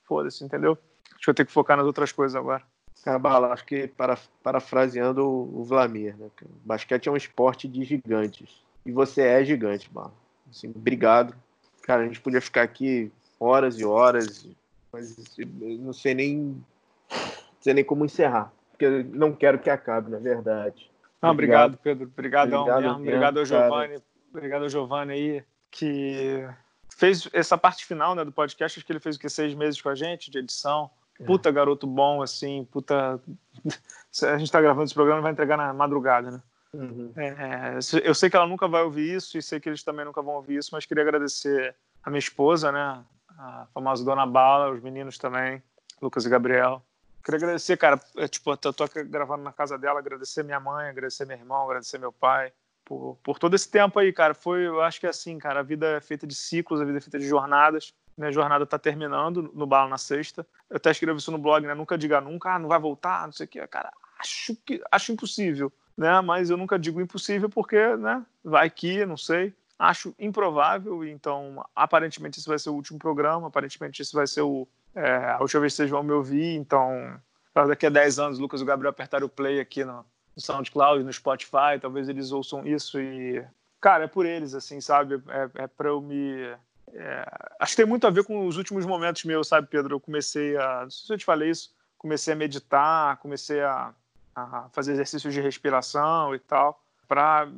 foda-se, 0.05 0.45
entendeu? 0.45 0.77
Acho 1.15 1.25
que 1.25 1.31
eu 1.31 1.35
tenho 1.35 1.47
que 1.47 1.53
focar 1.53 1.79
nas 1.79 1.87
outras 1.87 2.13
coisas 2.13 2.37
agora. 2.37 2.63
Cabala, 3.03 3.55
acho 3.55 3.65
que 3.65 3.89
para, 3.89 4.19
parafraseando 4.43 5.27
o 5.27 5.65
Vlamir, 5.65 6.15
né? 6.19 6.29
Basquete 6.63 7.09
é 7.09 7.13
um 7.13 7.17
esporte 7.17 7.67
de 7.67 7.83
gigantes. 7.85 8.63
E 8.85 8.93
você 8.93 9.23
é 9.23 9.43
gigante, 9.43 9.89
Bala. 9.91 10.13
Assim, 10.51 10.69
obrigado. 10.69 11.35
Cara, 11.83 12.03
a 12.03 12.07
gente 12.07 12.21
podia 12.21 12.41
ficar 12.41 12.63
aqui 12.63 13.11
horas 13.41 13.79
e 13.79 13.85
horas, 13.85 14.47
mas 14.93 15.17
não 15.59 15.93
sei 15.95 16.15
nem, 16.15 16.63
não 17.11 17.63
sei 17.63 17.73
nem 17.75 17.85
como 17.85 18.05
encerrar. 18.05 18.53
Porque 18.71 18.85
eu 18.85 19.05
não 19.05 19.33
quero 19.33 19.59
que 19.59 19.71
acabe, 19.71 20.11
na 20.11 20.19
verdade. 20.19 20.91
Não, 21.21 21.31
obrigado, 21.31 21.75
obrigado 21.75 21.83
Pedro. 21.83 22.09
Obrigadão 22.09 22.61
obrigado, 22.63 22.83
mesmo. 22.83 22.99
Obrigado 23.01 23.39
ao 23.39 23.45
Giovanni. 23.45 24.03
Obrigado 24.31 24.63
ao 24.63 24.69
Giovanni 24.69 25.13
aí, 25.13 25.45
que 25.71 26.49
fez 26.97 27.29
essa 27.33 27.57
parte 27.57 27.85
final 27.85 28.15
né, 28.15 28.25
do 28.25 28.33
podcast. 28.33 28.79
Acho 28.79 28.87
que 28.87 28.93
ele 28.93 29.01
fez 29.01 29.17
o 29.17 29.19
que? 29.19 29.29
Seis 29.29 29.55
meses 29.55 29.81
com 29.81 29.89
a 29.89 29.95
gente 29.95 30.31
de 30.31 30.39
edição. 30.39 30.91
É. 31.21 31.25
Puta 31.25 31.51
garoto 31.51 31.87
bom, 31.87 32.23
assim, 32.23 32.67
puta. 32.71 33.21
A 34.23 34.39
gente 34.39 34.51
tá 34.51 34.61
gravando 34.61 34.85
esse 34.85 34.95
programa 34.95 35.21
vai 35.21 35.33
entregar 35.33 35.57
na 35.57 35.73
madrugada, 35.73 36.31
né? 36.31 36.43
Uhum. 36.73 37.13
É, 37.17 37.79
eu 38.03 38.15
sei 38.15 38.29
que 38.29 38.37
ela 38.37 38.47
nunca 38.47 38.67
vai 38.67 38.83
ouvir 38.83 39.15
isso 39.15 39.37
e 39.37 39.43
sei 39.43 39.61
que 39.61 39.69
eles 39.69 39.83
também 39.83 40.05
nunca 40.05 40.23
vão 40.23 40.35
ouvir 40.35 40.57
isso, 40.57 40.71
mas 40.73 40.87
queria 40.87 41.03
agradecer 41.03 41.75
a 42.03 42.11
minha 42.11 42.19
esposa, 42.19 42.73
né? 42.73 43.05
A 43.39 43.67
famosa 43.73 44.05
Dona 44.05 44.27
Bala, 44.27 44.71
os 44.71 44.81
meninos 44.81 45.19
também, 45.19 45.63
Lucas 46.01 46.25
e 46.25 46.29
Gabriel. 46.29 46.83
Queria 47.25 47.39
agradecer, 47.39 47.77
cara, 47.77 48.01
é, 48.17 48.27
tipo, 48.27 48.51
eu 48.51 48.57
tô 48.57 48.85
aqui 48.85 49.03
gravando 49.05 49.43
na 49.43 49.53
casa 49.53 49.77
dela, 49.77 49.99
agradecer 49.99 50.43
minha 50.43 50.61
mãe, 50.61 50.89
agradecer 50.89 51.27
meu 51.27 51.37
irmão, 51.37 51.65
agradecer 51.65 51.99
meu 51.99 52.13
pai, 52.13 52.53
por, 52.85 53.19
por 53.23 53.39
todo 53.39 53.55
esse 53.55 53.71
tempo 53.71 53.99
aí, 53.99 54.13
cara. 54.13 54.35
Foi, 54.35 54.67
eu 54.67 54.81
acho 54.81 54.99
que 54.99 55.07
é 55.07 55.11
assim, 55.11 55.39
cara, 55.39 55.61
a 55.61 55.63
vida 55.63 55.97
é 55.97 56.01
feita 56.01 56.27
de 56.27 56.35
ciclos, 56.35 56.81
a 56.81 56.85
vida 56.85 56.99
é 56.99 57.01
feita 57.01 57.19
de 57.19 57.27
jornadas 57.27 57.93
minha 58.19 58.33
jornada 58.33 58.65
está 58.65 58.79
terminando 58.79 59.51
no 59.55 59.67
Bala 59.67 59.89
na 59.89 59.99
sexta. 59.99 60.47
Eu 60.69 60.77
até 60.77 60.91
escrevo 60.91 61.19
isso 61.19 61.31
no 61.31 61.39
blog, 61.39 61.67
né? 61.67 61.75
Nunca 61.75 61.97
diga 61.97 62.21
nunca, 62.21 62.55
ah, 62.55 62.59
não 62.59 62.69
vai 62.69 62.79
voltar, 62.79 63.25
não 63.25 63.33
sei 63.33 63.47
o 63.47 63.49
quê. 63.49 63.67
Cara, 63.69 63.93
acho 64.19 64.57
que 64.67 64.83
acho 64.91 65.13
impossível, 65.13 65.73
né? 65.97 66.21
Mas 66.21 66.51
eu 66.51 66.57
nunca 66.57 66.79
digo 66.79 67.01
impossível 67.01 67.49
porque, 67.49 67.97
né? 67.97 68.25
Vai 68.43 68.69
que, 68.69 69.07
não 69.07 69.17
sei. 69.17 69.55
Acho 69.79 70.13
improvável, 70.19 71.05
então 71.05 71.65
aparentemente 71.75 72.41
esse 72.41 72.49
vai 72.49 72.59
ser 72.59 72.71
o 72.71 72.75
último 72.75 72.99
programa, 72.99 73.47
aparentemente 73.47 74.03
esse 74.03 74.13
vai 74.13 74.27
ser 74.27 74.41
o, 74.41 74.67
é, 74.99 75.31
a 75.33 75.39
última 75.41 75.61
vez 75.61 75.73
que 75.73 75.77
vocês 75.79 75.91
vão 75.91 76.03
me 76.03 76.13
ouvir, 76.13 76.55
então 76.55 77.21
daqui 77.55 77.87
a 77.87 77.91
10 77.91 78.19
anos 78.19 78.39
Lucas 78.39 78.61
e 78.61 78.63
o 78.63 78.67
Gabriel 78.67 78.91
apertaram 78.91 79.27
o 79.27 79.29
play 79.29 79.59
aqui 79.59 79.85
no, 79.85 80.05
no 80.37 80.43
SoundCloud, 80.43 81.03
no 81.03 81.13
Spotify, 81.13 81.79
talvez 81.81 82.09
eles 82.09 82.31
ouçam 82.31 82.67
isso 82.67 83.01
e 83.01 83.45
cara, 83.81 84.05
é 84.05 84.07
por 84.09 84.27
eles, 84.27 84.55
assim, 84.55 84.81
sabe? 84.81 85.23
É, 85.29 85.65
é 85.65 85.67
para 85.67 85.89
eu 85.89 86.01
me 86.01 86.53
é, 86.95 87.25
acho 87.59 87.73
que 87.73 87.83
tem 87.83 87.87
muito 87.87 88.07
a 88.07 88.11
ver 88.11 88.25
com 88.25 88.47
os 88.47 88.57
últimos 88.57 88.87
momentos 88.87 89.25
meus, 89.25 89.49
sabe, 89.49 89.67
Pedro? 89.69 89.97
Eu 89.97 90.01
comecei 90.01 90.57
a. 90.57 90.83
Não 90.83 90.91
sei 90.91 91.07
se 91.07 91.13
eu 91.13 91.19
te 91.19 91.25
falei 91.25 91.51
isso, 91.51 91.73
comecei 91.97 92.33
a 92.33 92.37
meditar, 92.37 93.17
comecei 93.19 93.61
a, 93.61 93.93
a 94.35 94.69
fazer 94.73 94.93
exercícios 94.93 95.33
de 95.33 95.41
respiração 95.41 96.35
e 96.35 96.39
tal, 96.39 96.83
para 97.07 97.49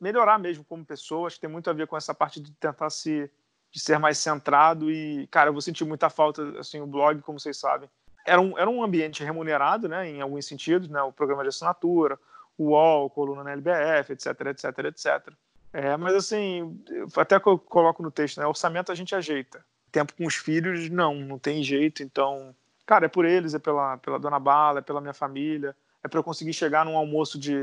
melhorar 0.00 0.38
mesmo 0.38 0.64
como 0.64 0.84
pessoa. 0.84 1.26
Acho 1.26 1.36
que 1.36 1.42
tem 1.42 1.50
muito 1.50 1.68
a 1.68 1.72
ver 1.72 1.86
com 1.86 1.96
essa 1.96 2.14
parte 2.14 2.40
de 2.40 2.50
tentar 2.52 2.90
se 2.90 3.30
de 3.72 3.80
ser 3.80 3.98
mais 3.98 4.18
centrado 4.18 4.90
e, 4.90 5.26
cara, 5.28 5.48
eu 5.48 5.52
vou 5.52 5.62
sentir 5.62 5.84
muita 5.84 6.10
falta, 6.10 6.60
assim, 6.60 6.80
o 6.80 6.86
blog, 6.86 7.22
como 7.22 7.40
vocês 7.40 7.56
sabem. 7.56 7.88
Era 8.24 8.40
um, 8.40 8.56
era 8.56 8.68
um 8.68 8.84
ambiente 8.84 9.24
remunerado, 9.24 9.88
né, 9.88 10.08
em 10.08 10.20
alguns 10.20 10.46
sentidos, 10.46 10.88
né, 10.88 11.02
o 11.02 11.10
programa 11.10 11.42
de 11.42 11.48
assinatura, 11.48 12.18
o 12.56 12.70
UOL, 12.70 13.08
coluna 13.08 13.42
na 13.42 13.52
LBF, 13.52 14.12
etc, 14.12 14.26
etc, 14.46 14.78
etc. 14.84 15.34
É, 15.72 15.96
mas 15.96 16.14
assim, 16.14 16.78
até 17.16 17.40
que 17.40 17.48
eu 17.48 17.58
coloco 17.58 18.02
no 18.02 18.10
texto, 18.10 18.38
né? 18.38 18.46
Orçamento 18.46 18.92
a 18.92 18.94
gente 18.94 19.14
ajeita. 19.14 19.64
Tempo 19.90 20.12
com 20.14 20.26
os 20.26 20.34
filhos, 20.34 20.90
não, 20.90 21.14
não 21.14 21.38
tem 21.38 21.62
jeito. 21.62 22.02
Então, 22.02 22.54
cara, 22.84 23.06
é 23.06 23.08
por 23.08 23.24
eles, 23.24 23.54
é 23.54 23.58
pela, 23.58 23.96
pela 23.96 24.18
dona 24.18 24.38
Bala, 24.38 24.80
é 24.80 24.82
pela 24.82 25.00
minha 25.00 25.14
família, 25.14 25.74
é 26.04 26.08
para 26.08 26.18
eu 26.20 26.24
conseguir 26.24 26.52
chegar 26.52 26.84
num 26.84 26.96
almoço 26.96 27.38
de, 27.38 27.56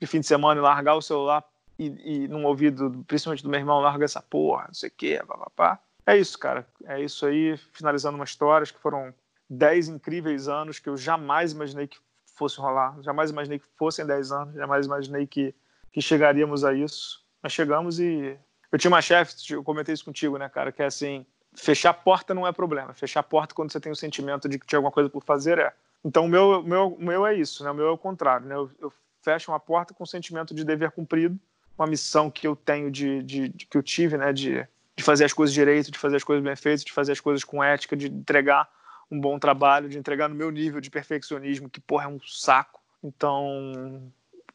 de 0.00 0.06
fim 0.06 0.20
de 0.20 0.26
semana 0.26 0.58
e 0.58 0.62
largar 0.62 0.94
o 0.94 1.02
celular 1.02 1.44
e, 1.80 2.24
e 2.24 2.28
num 2.28 2.44
ouvido, 2.44 3.04
principalmente 3.06 3.42
do 3.42 3.48
meu 3.48 3.58
irmão, 3.58 3.80
larga 3.80 4.04
essa 4.04 4.20
porra, 4.20 4.66
não 4.66 4.74
sei 4.74 4.90
o 4.90 4.92
quê, 4.94 5.22
papapá. 5.26 5.80
É 6.06 6.16
isso, 6.16 6.38
cara. 6.38 6.66
É 6.84 7.00
isso 7.00 7.24
aí, 7.24 7.56
finalizando 7.72 8.16
uma 8.16 8.24
história, 8.24 8.66
que 8.66 8.78
foram 8.78 9.14
dez 9.48 9.88
incríveis 9.88 10.46
anos 10.46 10.78
que 10.78 10.88
eu 10.88 10.96
jamais 10.96 11.52
imaginei 11.52 11.86
que 11.86 11.98
fosse 12.36 12.58
rolar, 12.58 13.00
jamais 13.00 13.30
imaginei 13.30 13.58
que 13.58 13.66
fossem 13.78 14.04
dez 14.04 14.30
anos, 14.30 14.54
jamais 14.54 14.84
imaginei 14.84 15.26
que, 15.26 15.54
que 15.90 16.02
chegaríamos 16.02 16.64
a 16.64 16.74
isso. 16.74 17.24
Nós 17.42 17.52
chegamos 17.52 17.98
e. 17.98 18.36
Eu 18.70 18.78
tinha 18.78 18.90
uma 18.90 19.02
chefe, 19.02 19.34
eu 19.52 19.64
comentei 19.64 19.94
isso 19.94 20.04
contigo, 20.04 20.36
né, 20.36 20.48
cara, 20.48 20.70
que 20.70 20.82
é 20.82 20.86
assim: 20.86 21.24
fechar 21.54 21.90
a 21.90 21.94
porta 21.94 22.34
não 22.34 22.46
é 22.46 22.52
problema. 22.52 22.92
Fechar 22.92 23.20
a 23.20 23.24
porta 23.24 23.54
quando 23.54 23.72
você 23.72 23.80
tem 23.80 23.90
o 23.90 23.96
sentimento 23.96 24.48
de 24.48 24.58
que 24.58 24.66
tinha 24.66 24.78
alguma 24.78 24.92
coisa 24.92 25.08
por 25.08 25.24
fazer 25.24 25.58
é. 25.58 25.72
Então, 26.04 26.26
o 26.26 26.28
meu, 26.28 26.62
meu, 26.62 26.96
meu 26.98 27.26
é 27.26 27.34
isso, 27.34 27.64
né? 27.64 27.70
O 27.70 27.74
meu 27.74 27.86
é 27.88 27.90
o 27.90 27.98
contrário, 27.98 28.46
né? 28.46 28.54
Eu, 28.54 28.70
eu 28.80 28.92
fecho 29.22 29.50
uma 29.50 29.60
porta 29.60 29.92
com 29.92 30.04
o 30.04 30.06
sentimento 30.06 30.54
de 30.54 30.64
dever 30.64 30.90
cumprido, 30.92 31.38
uma 31.80 31.86
missão 31.86 32.30
que 32.30 32.46
eu 32.46 32.54
tenho 32.54 32.90
de, 32.90 33.22
de, 33.22 33.48
de, 33.48 33.66
que 33.66 33.76
eu 33.76 33.82
tive, 33.82 34.16
né? 34.16 34.32
De, 34.32 34.66
de 34.96 35.02
fazer 35.02 35.24
as 35.24 35.32
coisas 35.32 35.54
direito, 35.54 35.90
de 35.90 35.98
fazer 35.98 36.16
as 36.16 36.24
coisas 36.24 36.44
bem 36.44 36.54
feitas, 36.54 36.84
de 36.84 36.92
fazer 36.92 37.12
as 37.12 37.20
coisas 37.20 37.42
com 37.42 37.64
ética, 37.64 37.96
de 37.96 38.06
entregar 38.06 38.68
um 39.10 39.18
bom 39.18 39.38
trabalho, 39.38 39.88
de 39.88 39.98
entregar 39.98 40.28
no 40.28 40.34
meu 40.34 40.50
nível 40.50 40.80
de 40.80 40.90
perfeccionismo, 40.90 41.70
que 41.70 41.80
porra 41.80 42.04
é 42.04 42.08
um 42.08 42.20
saco. 42.20 42.80
Então, 43.02 44.12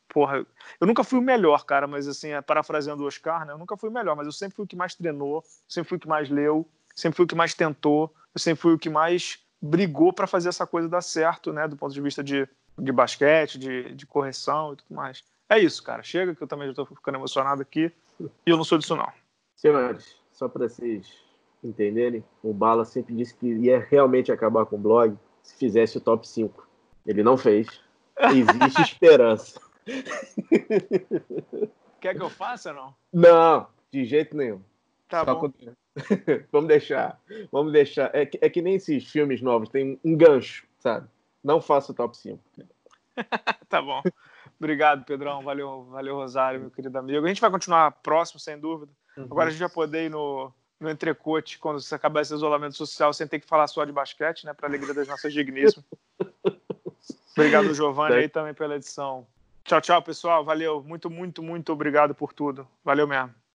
porra, 0.07 0.45
eu 0.79 0.87
nunca 0.87 1.03
fui 1.03 1.19
o 1.19 1.21
melhor, 1.21 1.65
cara, 1.65 1.87
mas 1.87 2.07
assim, 2.07 2.29
é, 2.29 2.41
parafraseando 2.41 3.03
o 3.03 3.07
Oscar, 3.07 3.45
né? 3.45 3.53
Eu 3.53 3.57
nunca 3.57 3.75
fui 3.75 3.89
o 3.89 3.93
melhor, 3.93 4.15
mas 4.15 4.27
eu 4.27 4.31
sempre 4.31 4.55
fui 4.55 4.65
o 4.65 4.67
que 4.67 4.75
mais 4.75 4.93
treinou, 4.95 5.43
sempre 5.67 5.89
fui 5.89 5.97
o 5.97 6.01
que 6.01 6.07
mais 6.07 6.29
leu, 6.29 6.69
sempre 6.95 7.17
fui 7.17 7.25
o 7.25 7.27
que 7.27 7.35
mais 7.35 7.53
tentou, 7.53 8.13
eu 8.33 8.39
sempre 8.39 8.61
fui 8.61 8.73
o 8.73 8.79
que 8.79 8.89
mais 8.89 9.39
brigou 9.61 10.13
para 10.13 10.27
fazer 10.27 10.49
essa 10.49 10.67
coisa 10.67 10.87
dar 10.87 11.01
certo, 11.01 11.51
né? 11.51 11.67
Do 11.67 11.75
ponto 11.75 11.93
de 11.93 12.01
vista 12.01 12.23
de, 12.23 12.47
de 12.77 12.91
basquete, 12.91 13.57
de, 13.57 13.95
de 13.95 14.05
correção 14.05 14.73
e 14.73 14.75
tudo 14.77 14.93
mais. 14.95 15.23
É 15.49 15.59
isso, 15.59 15.83
cara. 15.83 16.01
Chega, 16.03 16.35
que 16.35 16.41
eu 16.41 16.47
também 16.47 16.67
já 16.67 16.73
tô 16.73 16.85
ficando 16.85 17.17
emocionado 17.17 17.61
aqui. 17.61 17.91
E 18.19 18.49
eu 18.49 18.57
não 18.57 18.63
sou 18.63 18.77
disso, 18.77 18.95
não. 18.95 19.11
Senhores, 19.55 20.17
só 20.31 20.47
para 20.47 20.67
vocês 20.67 21.25
entenderem, 21.63 22.23
o 22.43 22.53
Bala 22.53 22.85
sempre 22.85 23.15
disse 23.15 23.35
que 23.35 23.47
ia 23.47 23.79
realmente 23.79 24.31
acabar 24.31 24.65
com 24.65 24.75
o 24.75 24.79
blog 24.79 25.17
se 25.41 25.55
fizesse 25.57 25.97
o 25.97 26.01
top 26.01 26.27
5. 26.27 26.67
Ele 27.05 27.23
não 27.23 27.37
fez. 27.37 27.67
Existe 28.17 28.81
esperança. 28.81 29.59
Quer 31.99 32.15
que 32.15 32.21
eu 32.21 32.29
faça 32.29 32.69
ou 32.69 32.75
não? 32.75 32.95
Não, 33.13 33.67
de 33.91 34.05
jeito 34.05 34.35
nenhum. 34.35 34.61
Tá 35.07 35.23
Só 35.23 35.35
bom. 35.35 35.51
vamos 36.51 36.67
deixar. 36.67 37.21
Vamos 37.51 37.71
deixar. 37.71 38.09
É 38.13 38.25
que, 38.25 38.39
é 38.41 38.49
que 38.49 38.61
nem 38.61 38.75
esses 38.75 39.09
filmes 39.09 39.41
novos, 39.41 39.69
tem 39.69 39.99
um 40.03 40.17
gancho, 40.17 40.65
sabe? 40.79 41.07
Não 41.43 41.61
faça 41.61 41.91
o 41.91 41.95
top 41.95 42.17
5. 42.17 42.39
tá 43.69 43.81
bom. 43.81 44.01
Obrigado, 44.59 45.05
Pedrão. 45.05 45.43
Valeu, 45.43 45.85
valeu, 45.85 46.15
Rosário, 46.15 46.59
meu 46.59 46.71
querido 46.71 46.97
amigo. 46.97 47.25
A 47.25 47.27
gente 47.27 47.41
vai 47.41 47.51
continuar 47.51 47.91
próximo, 47.91 48.39
sem 48.39 48.57
dúvida. 48.57 48.91
Uhum. 49.17 49.25
Agora 49.25 49.49
a 49.49 49.51
gente 49.51 49.59
vai 49.59 49.69
poder 49.69 50.05
ir 50.05 50.09
no, 50.09 50.51
no 50.79 50.89
entrecote, 50.89 51.59
quando 51.59 51.81
você 51.81 51.95
acabar 51.95 52.21
esse 52.21 52.33
isolamento 52.33 52.75
social, 52.75 53.13
sem 53.13 53.27
ter 53.27 53.39
que 53.39 53.47
falar 53.47 53.67
só 53.67 53.83
de 53.83 53.91
basquete, 53.91 54.45
né? 54.45 54.53
Para 54.53 54.67
alegria 54.67 54.93
das 54.93 55.07
nossas 55.07 55.33
digníssimas. 55.33 55.85
Obrigado, 57.37 57.73
Giovanni, 57.73 58.15
aí 58.15 58.29
também 58.29 58.53
pela 58.53 58.75
edição. 58.75 59.27
Tchau, 59.65 59.81
tchau, 59.81 60.01
pessoal. 60.01 60.45
Valeu. 60.45 60.81
Muito, 60.83 61.09
muito, 61.09 61.43
muito 61.43 61.73
obrigado 61.73 62.15
por 62.15 62.31
tudo. 62.31 62.67
Valeu 62.83 63.07
mesmo. 63.07 63.33